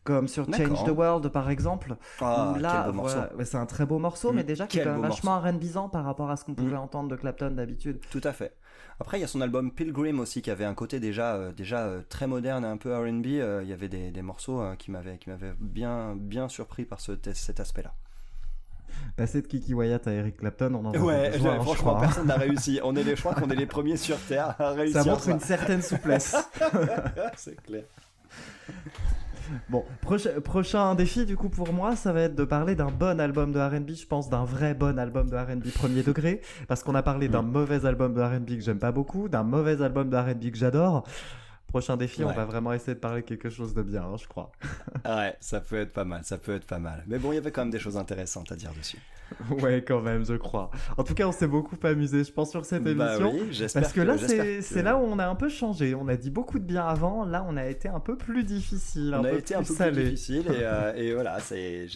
comme 0.05 0.29
sur 0.29 0.47
Change 0.53 0.85
the 0.85 0.89
World 0.97 1.29
par 1.29 1.51
exemple. 1.51 1.97
Ah, 2.21 2.55
là, 2.59 2.91
voilà, 2.93 3.31
ouais, 3.37 3.45
c'est 3.45 3.57
un 3.59 3.67
très 3.67 3.87
beau 3.87 3.99
morceau, 3.99 4.33
Mm, 4.33 4.37
mais 4.37 4.45
déjà 4.45 4.67
qui 4.67 4.79
est 4.79 4.85
quand 4.85 4.93
même 4.93 5.03
vachement 5.03 5.39
R&Bisant 5.41 5.89
par 5.89 6.05
rapport 6.05 6.31
à 6.31 6.37
ce 6.37 6.45
qu'on 6.45 6.55
pouvait 6.55 6.77
Mm. 6.77 6.81
entendre 6.81 7.09
de 7.09 7.17
Clapton 7.17 7.51
d'habitude. 7.51 8.01
Tout 8.11 8.21
à 8.25 8.33
fait. 8.33 8.55
Après, 8.99 9.19
il 9.19 9.23
y 9.23 9.25
a 9.25 9.29
son 9.29 9.41
album 9.41 9.71
Pilgrim 9.73 10.21
aussi, 10.21 10.43
qui 10.43 10.51
avait 10.51 10.65
un 10.67 10.75
côté 10.75 11.01
déjà, 11.01 11.35
euh, 11.35 11.53
déjà 11.53 11.85
euh, 11.87 12.03
très 12.09 12.27
moderne 12.27 12.65
et 12.65 12.69
un 12.69 12.77
peu 12.77 12.95
R&B. 12.95 13.27
euh, 13.27 13.61
Il 13.63 13.69
y 13.69 13.73
avait 13.73 13.89
des, 13.89 14.11
des 14.11 14.23
morceaux 14.23 14.63
qui 14.79 14.91
m'avaient, 14.91 15.17
qui 15.19 15.31
m'avaient 15.31 15.55
bien, 15.59 16.15
bien 16.17 16.49
surpris 16.51 16.85
par 16.85 17.01
ce, 17.01 17.13
cet 17.33 17.61
aspect-là. 17.61 17.95
Passer 19.17 19.41
de 19.41 19.47
Kiki 19.47 19.73
Wyatt 19.73 20.07
à 20.07 20.13
Eric 20.13 20.37
Clapton, 20.39 20.75
on 20.75 20.85
en 20.85 20.93
a 20.93 20.99
Ouais, 20.99 21.31
besoin, 21.31 21.53
hein, 21.55 21.61
franchement, 21.63 21.91
crois. 21.93 22.01
personne 22.01 22.27
n'a 22.27 22.35
réussi. 22.39 22.81
On 22.85 22.95
est 22.97 23.03
les, 23.05 23.17
je 23.17 23.21
crois 23.21 23.35
qu'on 23.35 23.49
est 23.49 23.55
les 23.57 23.67
premiers 23.67 23.97
sur 23.97 24.19
Terre 24.19 24.55
à 24.61 24.71
réussir 24.73 25.03
Ça 25.03 25.09
montre 25.11 25.23
ça. 25.23 25.31
une 25.31 25.41
certaine 25.41 25.81
souplesse. 25.83 26.37
C'est 27.37 27.57
clair. 27.63 27.85
Bon, 29.69 29.85
prochain 30.45 30.95
défi 30.95 31.27
du 31.27 31.37
coup 31.37 31.49
pour 31.49 31.73
moi, 31.73 31.97
ça 31.97 32.13
va 32.13 32.23
être 32.23 32.35
de 32.35 32.45
parler 32.45 32.75
d'un 32.75 32.91
bon 32.91 33.21
album 33.21 33.53
de 33.53 33.59
R&B, 33.59 33.91
je 33.91 34.07
pense 34.07 34.29
d'un 34.31 34.45
vrai 34.45 34.75
bon 34.75 34.99
album 34.99 35.29
de 35.29 35.37
R&B 35.37 35.71
premier 35.75 36.03
degré, 36.03 36.41
parce 36.69 36.83
qu'on 36.83 36.95
a 36.95 37.03
parlé 37.03 37.29
d'un 37.29 37.43
Mm. 37.43 37.51
mauvais 37.51 37.85
album 37.87 38.15
de 38.15 38.21
R&B 38.23 38.47
que 38.57 38.61
j'aime 38.61 38.79
pas 38.79 38.93
beaucoup, 38.93 39.29
d'un 39.29 39.43
mauvais 39.43 39.83
album 39.83 40.09
de 40.11 40.17
R&B 40.17 40.51
que 40.51 40.59
j'adore. 40.59 41.05
Prochain 41.71 41.97
défi, 41.97 42.23
on 42.25 42.33
va 42.33 42.45
vraiment 42.45 42.73
essayer 42.73 42.95
de 42.95 43.01
parler 43.01 43.23
quelque 43.23 43.49
chose 43.49 43.75
de 43.75 43.83
bien, 43.83 44.03
hein, 44.03 44.17
je 44.21 44.27
crois. 44.27 44.53
Ouais, 45.05 45.35
ça 45.41 45.61
peut 45.61 45.77
être 45.79 45.93
pas 45.93 46.05
mal, 46.05 46.23
ça 46.25 46.37
peut 46.37 46.55
être 46.55 46.67
pas 46.67 46.79
mal. 46.79 47.05
Mais 47.07 47.19
bon, 47.19 47.33
il 47.33 47.37
y 47.37 47.39
avait 47.39 47.51
quand 47.51 47.63
même 47.63 47.71
des 47.71 47.79
choses 47.79 47.97
intéressantes 47.97 48.53
à 48.53 48.57
dire 48.57 48.73
dessus. 48.77 48.99
ouais, 49.63 49.85
quand 49.87 50.01
même, 50.01 50.25
je 50.27 50.35
crois. 50.35 50.71
En 50.97 51.05
tout 51.05 51.15
cas, 51.15 51.27
on 51.29 51.33
s'est 51.33 51.47
beaucoup 51.47 51.77
amusé, 51.85 52.25
je 52.25 52.33
pense, 52.33 52.51
sur 52.51 52.65
cette 52.65 52.83
Bah 52.83 52.91
émission. 52.91 53.33
oui, 53.33 53.47
j'espère 53.53 53.83
Parce 53.83 53.95
que 53.95 54.01
là, 54.01 54.17
j'espère 54.17 54.45
c'est 54.63 54.75
que- 54.81 54.85
là 54.85 54.97
où 54.97 55.03
on 55.03 55.19
a 55.21 55.27
un 55.29 55.37
peu 55.37 55.49
changé. 55.49 55.95
On 55.95 56.09
a 56.09 56.17
dit 56.17 56.31
beaucoup 56.31 56.59
de 56.59 56.65
bien 56.65 56.85
avant. 56.85 57.25
Là, 57.25 57.47
on 57.49 57.57
a 57.57 57.65
été 57.67 57.89
un 57.89 58.01
peu 58.01 58.17
plus 58.17 58.43
difficile, 58.43 59.15
un 59.15 59.21
on 59.21 59.25
a 59.25 59.31
été 59.33 59.55
plus 59.55 59.61
un 59.61 59.63
peu 59.63 59.75
salé. 59.75 59.93
plus 60.03 60.11
difficile 60.11 60.47
et, 60.49 60.51
euh, 60.63 60.95
et 60.97 61.15
voilà 61.15 61.39
c'est 61.39 61.87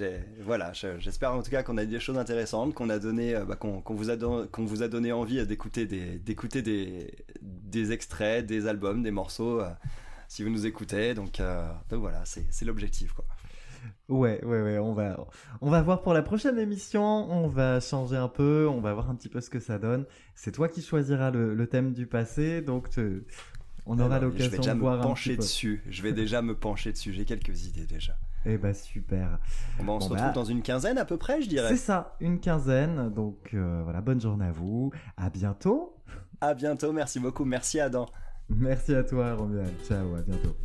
voilà 0.43 0.73
je- 0.73 0.99
j'espère 1.01 1.33
en 1.35 1.43
tout 1.43 1.51
cas 1.51 1.65
qu'on 1.65 1.77
a 1.77 1.85
dit 1.85 1.93
des 1.95 2.01
choses 2.01 2.19
intéressantes 2.19 2.73
qu'on 2.75 2.89
a 2.89 2.99
donné 3.01 3.35
euh, 3.35 3.45
bah, 3.45 3.57
qu'on 3.57 3.83
vous 3.89 4.11
a 4.11 4.17
don- 4.17 4.47
qu'on 4.53 4.65
vous 4.65 4.83
a 4.85 4.89
donné 4.89 5.11
envie 5.13 5.45
d'écouter 5.45 5.87
des 5.87 6.19
d'écouter 6.21 6.63
des 6.63 7.13
des 7.43 7.91
extraits 7.91 8.47
des 8.47 8.69
albums 8.69 9.03
des 9.03 9.11
morceaux 9.11 9.61
si 10.29 10.43
vous 10.43 10.51
nous 10.51 10.67
écoutez 10.67 11.15
donc 11.15 11.41
euh, 11.41 11.67
donc 11.91 12.01
voilà 12.01 12.23
c'est 12.25 12.65
l'objectif 12.65 13.13
quoi 13.13 13.25
Ouais, 14.09 14.43
ouais, 14.45 14.63
ouais, 14.63 14.79
on 14.79 14.93
va, 14.93 15.17
on 15.63 15.71
va 15.71 15.81
voir 15.83 16.03
pour 16.03 16.13
la 16.15 16.23
prochaine 16.23 16.59
émission. 16.59 17.03
On 17.03 17.49
va 17.49 17.81
changer 17.81 18.17
un 18.17 18.29
peu, 18.29 18.67
on 18.71 18.81
va 18.81 18.93
voir 18.93 19.09
un 19.11 19.15
petit 19.15 19.29
peu 19.31 19.41
ce 19.41 19.49
que 19.51 19.61
ça 19.61 19.79
donne. 19.79 20.05
C'est 20.35 20.53
toi 20.53 20.69
qui 20.69 20.83
choisiras 20.83 21.31
le, 21.31 21.55
le 21.55 21.67
thème 21.67 21.93
du 21.93 22.07
passé, 22.07 22.61
donc 22.63 22.91
te- 22.91 23.25
on 23.87 23.99
aura 23.99 24.21
je 24.21 24.27
vais 24.27 24.31
l'occasion 24.31 24.63
de 24.63 24.73
me 24.75 24.81
voir 24.81 25.01
un 25.01 25.03
pencher 25.03 25.37
dessus 25.37 25.83
je 25.89 26.03
vais 26.03 26.13
déjà 26.15 26.41
me 26.41 26.55
pencher 26.55 26.93
dessus 26.93 27.13
j'ai 27.13 27.27
quelques 27.27 27.67
idées 27.67 27.85
déjà 27.87 28.17
Eh 28.47 28.57
bah 28.59 28.73
super. 28.75 29.39
Bon, 29.79 29.85
bah, 29.85 29.93
on 29.95 30.01
se 30.01 30.09
Bon, 30.09 30.15
retrouve 30.15 30.29
bah, 30.29 30.35
dans 30.35 30.45
une 30.45 30.61
quinzaine 30.63 30.97
à 30.99 31.05
peu 31.07 31.17
près 31.19 31.41
je 31.43 31.49
dirais 31.49 31.69
C'est 31.69 31.77
ça, 31.77 32.17
une 32.21 32.41
quinzaine. 32.41 33.11
Donc 33.11 33.51
euh, 33.55 33.81
voilà, 33.85 34.01
bonne 34.03 34.21
journée 34.21 34.47
à 34.47 34.53
vous. 34.53 34.93
À 35.19 35.29
bientôt. 35.31 35.95
à 36.43 36.53
bientôt 36.55 36.93
merci 36.93 37.21
beaucoup 37.21 37.45
merci 37.47 37.81
Adam 37.81 38.07
Merci 38.49 38.95
à 38.95 39.03
toi, 39.03 39.35
Romuald. 39.35 39.73
Ciao, 39.87 40.15
à 40.15 40.23
bientôt. 40.23 40.57